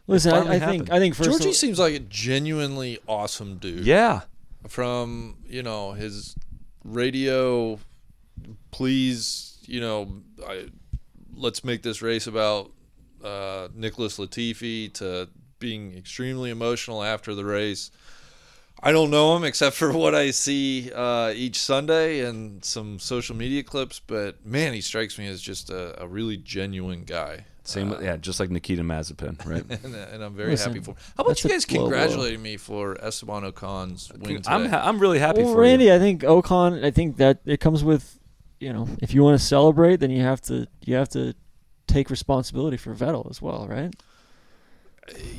Listen, 0.06 0.30
finally 0.30 0.60
I, 0.60 0.64
I 0.64 0.70
think. 0.70 0.90
I 0.92 0.98
think 0.98 1.14
first 1.14 1.30
Georgie 1.30 1.48
of, 1.48 1.54
seems 1.56 1.78
like 1.78 1.94
a 1.94 1.98
genuinely 1.98 2.98
awesome 3.08 3.56
dude. 3.56 3.84
Yeah, 3.84 4.22
From 4.68 5.38
you 5.46 5.62
know 5.62 5.92
his 5.92 6.36
radio, 6.84 7.80
please 8.70 9.52
you 9.66 9.80
know, 9.80 10.22
I, 10.46 10.66
let's 11.34 11.64
make 11.64 11.82
this 11.82 12.02
race 12.02 12.26
about 12.26 12.70
uh, 13.22 13.68
Nicholas 13.74 14.18
Latifi 14.18 14.92
to 14.94 15.28
being 15.58 15.96
extremely 15.96 16.50
emotional 16.50 17.02
after 17.02 17.34
the 17.34 17.44
race. 17.44 17.90
I 18.84 18.90
don't 18.90 19.10
know 19.10 19.36
him 19.36 19.44
except 19.44 19.76
for 19.76 19.92
what 19.92 20.12
I 20.14 20.32
see 20.32 20.90
uh, 20.92 21.32
each 21.34 21.60
Sunday 21.60 22.20
and 22.20 22.64
some 22.64 22.98
social 22.98 23.36
media 23.36 23.62
clips, 23.62 24.00
but 24.04 24.44
man, 24.44 24.72
he 24.72 24.80
strikes 24.80 25.18
me 25.18 25.28
as 25.28 25.40
just 25.40 25.70
a, 25.70 26.02
a 26.02 26.06
really 26.06 26.36
genuine 26.36 27.04
guy. 27.04 27.44
same. 27.62 27.90
with, 27.90 28.02
yeah, 28.02 28.16
just 28.16 28.40
like 28.40 28.50
Nikita 28.50 28.82
Mazepin, 28.82 29.46
right? 29.46 29.64
and, 29.84 29.94
and 29.94 30.24
I'm 30.24 30.34
very 30.34 30.50
Listen, 30.50 30.72
happy 30.72 30.82
for. 30.82 30.96
How 31.16 31.22
about 31.22 31.44
you 31.44 31.50
guys 31.50 31.70
low 31.70 31.76
blow. 31.76 31.90
congratulating 31.90 32.42
me 32.42 32.56
for 32.56 32.96
Esteban 33.00 33.44
Ocon's 33.44 34.10
win 34.10 34.36
today? 34.38 34.50
I'm 34.50 34.66
ha- 34.66 34.82
I'm 34.84 34.98
really 34.98 35.20
happy 35.20 35.44
well, 35.44 35.54
for 35.54 35.60
Randy, 35.60 35.84
you. 35.84 35.94
I 35.94 36.00
think 36.00 36.22
Ocon. 36.22 36.84
I 36.84 36.90
think 36.90 37.18
that 37.18 37.38
it 37.44 37.60
comes 37.60 37.84
with, 37.84 38.18
you 38.58 38.72
know, 38.72 38.88
if 39.00 39.14
you 39.14 39.22
want 39.22 39.38
to 39.38 39.46
celebrate, 39.46 40.00
then 40.00 40.10
you 40.10 40.22
have 40.22 40.40
to 40.42 40.66
you 40.80 40.96
have 40.96 41.10
to 41.10 41.36
take 41.86 42.10
responsibility 42.10 42.76
for 42.76 42.94
Vettel 42.94 43.28
as 43.30 43.40
well, 43.42 43.66
right? 43.68 43.94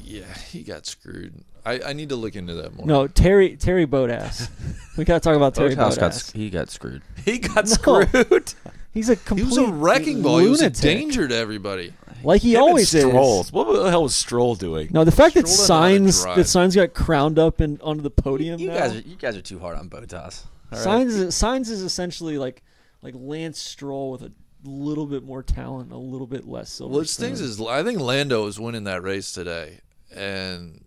yeah, 0.03 0.25
he 0.51 0.61
got 0.63 0.85
screwed. 0.85 1.33
I, 1.65 1.79
I 1.87 1.93
need 1.93 2.09
to 2.09 2.15
look 2.17 2.35
into 2.35 2.53
that 2.55 2.75
more. 2.75 2.85
No, 2.85 3.07
Terry 3.07 3.55
Terry 3.55 3.87
Bottas. 3.87 4.49
we 4.97 5.05
got 5.05 5.15
to 5.23 5.29
talk 5.29 5.35
about 5.37 5.55
Terry 5.55 5.75
Boathouse 5.75 6.31
got 6.31 6.35
he 6.37 6.49
got 6.49 6.69
screwed. 6.69 7.01
He 7.25 7.39
got 7.39 7.65
No. 7.65 7.71
screwed. 7.71 8.53
He's 8.93 9.09
a 9.09 9.15
he 9.15 9.21
complete 9.25 9.45
was 9.45 9.57
a 9.57 9.71
wrecking 9.71 10.21
ball. 10.21 10.39
He 10.39 10.47
was 10.49 10.61
a 10.61 10.69
danger 10.69 11.27
to 11.27 11.35
everybody. 11.35 11.93
like 12.23 12.41
he 12.41 12.51
Him 12.53 12.57
and 12.61 12.69
always 12.69 12.93
is. 12.93 13.05
What 13.51 13.71
the 13.73 13.89
hell 13.89 14.03
was 14.03 14.15
Stroll 14.15 14.53
doing? 14.55 14.89
No, 14.91 15.03
the 15.03 15.11
fact 15.11 15.33
that 15.35 15.47
Stroll 15.47 15.79
doesn't 15.79 16.05
know 16.05 16.29
how 16.29 16.35
to 16.35 16.43
signs 16.43 16.53
that 16.53 16.59
Sainz 16.59 16.75
got 16.75 16.93
crowned 16.93 17.39
up 17.39 17.59
and 17.61 17.81
onto 17.81 18.03
the 18.03 18.11
podium. 18.11 18.59
you 18.59 18.67
now. 18.67 18.77
guys 18.77 18.93
are 18.95 18.99
you 18.99 19.15
guys 19.15 19.35
are 19.37 19.41
too 19.41 19.57
hard 19.59 19.77
on 19.77 19.89
Bottas. 19.89 20.43
Sainz 20.73 21.07
is, 21.07 21.33
Sainz 21.35 21.69
is 21.69 21.81
essentially 21.81 22.37
like 22.37 22.61
like 23.01 23.15
Lance 23.17 23.59
Stroll 23.59 24.11
with 24.11 24.21
a 24.23 24.31
little 24.69 25.05
bit 25.05 25.23
more 25.23 25.43
talent, 25.43 25.91
a 25.91 25.97
little 25.97 26.27
bit 26.27 26.47
less 26.47 26.71
silver. 26.71 26.93
What 26.93 27.09
stings 27.09 27.41
is 27.41 27.59
I 27.61 27.83
think 27.83 27.99
Lando 27.99 28.47
is 28.47 28.59
winning 28.59 28.85
that 28.85 29.03
race 29.03 29.31
today, 29.31 29.79
and 30.15 30.85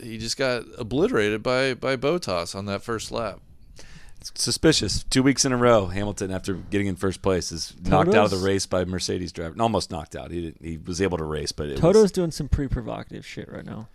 he 0.00 0.18
just 0.18 0.36
got 0.36 0.64
obliterated 0.78 1.42
by 1.42 1.74
by 1.74 1.96
Bottas 1.96 2.54
on 2.54 2.66
that 2.66 2.82
first 2.82 3.10
lap. 3.10 3.40
Suspicious. 4.34 5.04
Two 5.04 5.22
weeks 5.22 5.44
in 5.44 5.52
a 5.52 5.56
row, 5.56 5.86
Hamilton, 5.86 6.30
after 6.30 6.54
getting 6.54 6.86
in 6.86 6.96
first 6.96 7.20
place, 7.20 7.52
is 7.52 7.74
knocked 7.82 8.14
out 8.14 8.24
of 8.24 8.30
the 8.30 8.38
race 8.38 8.64
by 8.64 8.84
Mercedes 8.86 9.32
driver. 9.32 9.54
Almost 9.60 9.90
knocked 9.90 10.16
out. 10.16 10.30
He 10.30 10.40
didn't, 10.40 10.64
he 10.64 10.78
was 10.78 11.02
able 11.02 11.18
to 11.18 11.24
race, 11.24 11.52
but 11.52 11.68
it 11.68 11.76
Toto's 11.76 12.04
was, 12.04 12.12
doing 12.12 12.30
some 12.30 12.48
pretty 12.48 12.72
provocative 12.72 13.26
shit 13.26 13.52
right 13.52 13.66
now. 13.66 13.88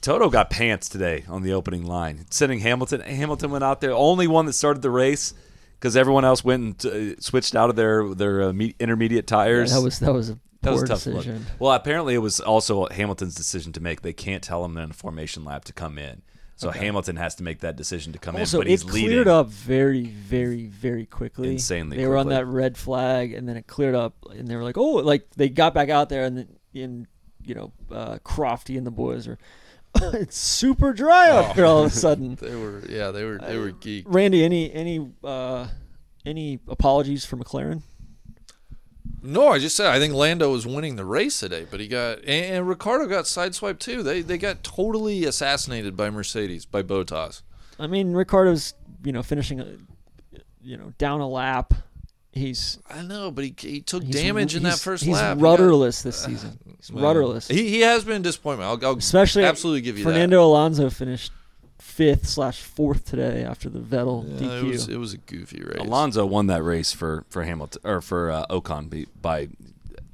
Toto 0.00 0.30
got 0.30 0.50
pants 0.50 0.88
today 0.88 1.24
on 1.28 1.42
the 1.42 1.52
opening 1.52 1.84
line, 1.84 2.26
sending 2.30 2.60
Hamilton. 2.60 3.00
Hamilton 3.00 3.50
went 3.50 3.64
out 3.64 3.80
there, 3.80 3.92
only 3.92 4.28
one 4.28 4.46
that 4.46 4.52
started 4.52 4.82
the 4.82 4.90
race 4.90 5.34
because 5.82 5.96
everyone 5.96 6.24
else 6.24 6.44
went 6.44 6.84
and 6.86 7.16
uh, 7.18 7.20
switched 7.20 7.56
out 7.56 7.68
of 7.68 7.74
their 7.74 8.14
their 8.14 8.42
uh, 8.44 8.52
me- 8.52 8.76
intermediate 8.78 9.26
tires. 9.26 9.72
that 9.72 9.82
was 9.82 9.98
that 9.98 10.12
was 10.14 10.30
a 10.30 10.38
That 10.60 10.72
was 10.72 10.84
tough 10.84 11.04
look. 11.06 11.16
decision. 11.24 11.44
Well, 11.58 11.72
apparently 11.72 12.14
it 12.14 12.18
was 12.18 12.38
also 12.38 12.86
Hamilton's 12.86 13.34
decision 13.34 13.72
to 13.72 13.80
make. 13.80 14.02
They 14.02 14.12
can't 14.12 14.44
tell 14.44 14.64
him 14.64 14.76
in 14.78 14.90
a 14.90 14.94
formation 14.94 15.44
lap 15.44 15.64
to 15.64 15.72
come 15.72 15.98
in. 15.98 16.22
So 16.54 16.70
Hamilton 16.70 17.16
has 17.16 17.34
to 17.36 17.42
make 17.42 17.58
that 17.60 17.74
decision 17.74 18.12
to 18.12 18.20
come 18.20 18.36
Also, 18.36 18.58
in, 18.58 18.60
but 18.60 18.68
he's 18.70 18.82
it 18.84 18.92
leading. 18.92 19.08
cleared 19.08 19.26
up 19.26 19.48
very, 19.48 20.04
very, 20.04 20.66
very 20.68 21.06
quickly. 21.06 21.50
Insanely 21.50 21.96
They 21.96 22.06
were 22.06 22.16
on 22.16 22.28
that 22.28 22.46
red 22.46 22.78
flag, 22.78 23.32
and 23.32 23.48
then 23.48 23.56
it 23.56 23.66
cleared 23.66 23.96
up, 23.96 24.14
and 24.30 24.46
they 24.46 24.54
were 24.54 24.62
like, 24.62 24.78
"Oh!" 24.78 25.02
Like 25.02 25.28
they 25.30 25.48
got 25.48 25.74
back 25.74 25.88
out 25.88 26.08
there, 26.08 26.24
and 26.24 26.36
then 26.38 26.48
in 26.72 27.08
you 27.44 27.56
know, 27.56 27.72
uh, 27.90 28.18
Crofty 28.24 28.78
and 28.78 28.86
the 28.86 28.92
boys 28.92 29.26
are. 29.26 29.38
it's 30.14 30.36
super 30.36 30.92
dry 30.92 31.28
Oh. 31.30 31.38
up 31.38 31.54
here 31.56 31.64
all 31.66 31.84
of 31.84 31.92
a 31.92 31.94
sudden. 31.94 32.36
They 32.40 32.54
were 32.56 32.82
yeah, 32.88 33.10
they 33.10 33.24
were 33.24 33.38
they 33.38 33.58
were 33.58 33.72
geeked. 33.72 34.04
Randy, 34.06 34.44
any 34.44 34.72
any 34.72 35.10
uh, 35.22 35.68
any 36.24 36.58
apologies 36.68 37.24
for 37.24 37.36
McLaren? 37.36 37.82
No, 39.24 39.48
I 39.48 39.58
just 39.58 39.76
said 39.76 39.86
I 39.86 39.98
think 39.98 40.14
Lando 40.14 40.50
was 40.50 40.66
winning 40.66 40.96
the 40.96 41.04
race 41.04 41.38
today, 41.38 41.66
but 41.70 41.78
he 41.80 41.86
got 41.88 42.18
and, 42.20 42.56
and 42.56 42.68
Ricciardo 42.68 43.06
got 43.06 43.24
sideswiped 43.26 43.78
too. 43.78 44.02
They 44.02 44.20
they 44.22 44.38
got 44.38 44.62
totally 44.64 45.24
assassinated 45.24 45.96
by 45.96 46.10
Mercedes 46.10 46.64
by 46.66 46.82
Bottas. 46.82 47.42
I 47.78 47.86
mean, 47.86 48.12
Ricciardo's 48.14 48.74
you 49.04 49.12
know 49.12 49.22
finishing, 49.22 49.60
a, 49.60 49.66
you 50.62 50.76
know, 50.76 50.92
down 50.98 51.20
a 51.20 51.28
lap. 51.28 51.74
He's 52.32 52.78
I 52.88 53.02
know, 53.02 53.30
but 53.30 53.44
he, 53.44 53.54
he 53.58 53.80
took 53.82 54.06
damage 54.08 54.56
in 54.56 54.62
that 54.62 54.70
he's- 54.70 54.82
first 54.82 55.04
he's 55.04 55.12
lap. 55.14 55.36
He 55.36 55.42
got- 55.42 55.50
rudderless 55.50 56.02
this 56.02 56.16
season. 56.16 56.58
He's 56.78 56.90
Man. 56.90 57.02
rudderless. 57.04 57.48
He, 57.48 57.68
he 57.68 57.80
has 57.80 58.04
been 58.04 58.16
a 58.16 58.24
disappointment. 58.24 58.68
I'll, 58.70 58.88
I'll 58.92 58.96
Especially 58.98 59.44
absolutely 59.44 59.82
give 59.82 59.98
you 59.98 60.04
that. 60.04 60.10
Fernando 60.10 60.42
Alonso 60.44 60.88
finished 60.88 61.30
fifth 61.78 62.26
slash 62.26 62.62
fourth 62.62 63.04
today 63.04 63.44
after 63.44 63.68
the 63.68 63.80
Vettel. 63.80 64.24
Yeah, 64.40 64.46
DQ. 64.48 64.62
it 64.62 64.64
was 64.64 64.88
it 64.88 64.96
was 64.96 65.12
a 65.12 65.18
goofy 65.18 65.62
race. 65.62 65.76
Alonso 65.78 66.24
won 66.24 66.46
that 66.46 66.62
race 66.62 66.92
for 66.92 67.24
for 67.28 67.44
Hamilton 67.44 67.82
or 67.84 68.00
for 68.00 68.30
uh, 68.30 68.46
Ocon 68.48 68.88
by, 68.88 69.06
by 69.20 69.48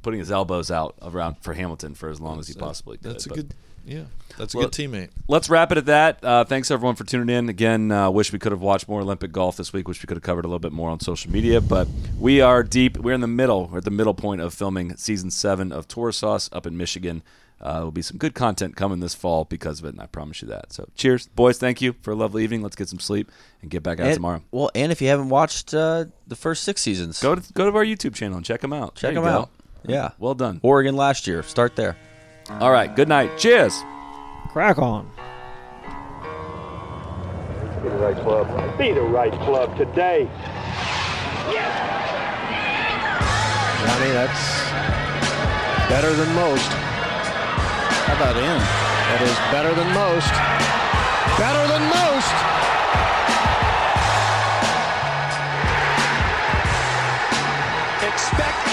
putting 0.02 0.18
his 0.18 0.32
elbows 0.32 0.70
out 0.72 0.96
around 1.02 1.36
for 1.40 1.54
Hamilton 1.54 1.94
for 1.94 2.08
as 2.08 2.20
long 2.20 2.40
as 2.40 2.48
he 2.48 2.54
possibly 2.54 2.96
could. 2.98 3.12
That's 3.12 3.26
a 3.26 3.28
But 3.28 3.34
good 3.36 3.54
yeah. 3.88 4.02
That's 4.36 4.54
a 4.54 4.58
Well- 4.58 4.68
good 4.68 4.90
teammate. 4.90 5.08
Let's 5.26 5.50
wrap 5.50 5.72
it 5.72 5.78
at 5.78 5.86
that. 5.86 6.22
Uh, 6.24 6.44
thanks 6.44 6.70
everyone 6.70 6.94
for 6.94 7.02
tuning 7.04 7.34
in. 7.34 7.48
Again, 7.48 7.90
uh, 7.90 8.08
wish 8.10 8.32
we 8.32 8.38
could 8.38 8.52
have 8.52 8.60
watched 8.60 8.88
more 8.88 9.00
Olympic 9.00 9.32
golf 9.32 9.56
this 9.56 9.72
week. 9.72 9.88
Wish 9.88 10.00
we 10.02 10.06
could 10.06 10.16
have 10.16 10.22
covered 10.22 10.44
a 10.44 10.48
little 10.48 10.60
bit 10.60 10.70
more 10.72 10.90
on 10.90 11.00
social 11.00 11.32
media. 11.32 11.60
But 11.60 11.88
we 12.20 12.40
are 12.40 12.62
deep. 12.62 12.98
We're 12.98 13.14
in 13.14 13.20
the 13.20 13.26
middle. 13.26 13.66
We're 13.66 13.78
at 13.78 13.84
the 13.84 13.90
middle 13.90 14.14
point 14.14 14.40
of 14.40 14.54
filming 14.54 14.96
season 14.96 15.30
seven 15.32 15.72
of 15.72 15.88
Tour 15.88 16.12
Sauce 16.12 16.48
up 16.52 16.66
in 16.66 16.76
Michigan. 16.76 17.22
Uh, 17.60 17.72
there'll 17.74 17.90
be 17.90 18.02
some 18.02 18.16
good 18.18 18.34
content 18.34 18.76
coming 18.76 19.00
this 19.00 19.16
fall 19.16 19.44
because 19.44 19.80
of 19.80 19.86
it, 19.86 19.88
and 19.88 20.00
I 20.00 20.06
promise 20.06 20.40
you 20.42 20.46
that. 20.46 20.72
So, 20.72 20.88
cheers, 20.94 21.26
boys. 21.26 21.58
Thank 21.58 21.82
you 21.82 21.96
for 22.02 22.12
a 22.12 22.14
lovely 22.14 22.44
evening. 22.44 22.62
Let's 22.62 22.76
get 22.76 22.88
some 22.88 23.00
sleep 23.00 23.32
and 23.62 23.68
get 23.72 23.82
back 23.82 23.98
out 23.98 24.06
And- 24.06 24.14
tomorrow. 24.14 24.42
Well, 24.52 24.70
and 24.76 24.92
if 24.92 25.02
you 25.02 25.08
haven't 25.08 25.30
watched 25.30 25.74
uh, 25.74 26.04
the 26.28 26.36
first 26.36 26.62
six 26.62 26.80
seasons, 26.80 27.20
Go 27.20 27.34
to 27.34 27.52
go 27.54 27.68
to 27.68 27.76
our 27.76 27.84
YouTube 27.84 28.14
channel 28.14 28.36
and 28.36 28.46
check 28.46 28.60
them 28.60 28.72
out. 28.72 28.94
check 28.94 29.14
There 29.14 29.14
them 29.14 29.24
go. 29.24 29.38
out. 29.40 29.50
Yeah, 29.84 30.10
Well 30.20 30.34
done. 30.34 30.60
Oregon 30.62 30.94
last 30.94 31.26
year. 31.26 31.42
Start 31.42 31.74
there. 31.74 31.96
All 32.50 32.72
right. 32.72 32.94
Good 32.94 33.08
night. 33.08 33.36
Cheers. 33.38 33.84
Crack 34.48 34.78
on. 34.78 35.10
Be 37.82 37.88
the 37.88 37.96
right 37.96 38.16
club. 38.16 38.78
Be 38.78 38.92
the 38.92 39.02
right 39.02 39.32
club 39.32 39.76
today. 39.76 40.28
Johnny, 43.88 44.10
that's 44.10 44.68
better 45.88 46.12
than 46.12 46.34
most. 46.34 46.68
How 48.06 48.16
about 48.16 48.36
in? 48.36 48.42
That 48.42 49.22
is 49.22 49.36
better 49.52 49.72
than 49.74 49.88
most. 49.94 50.32
Better 51.38 51.64
than 51.68 51.82
most. 51.88 52.32
Expect 58.02 58.56
anything 58.56 58.67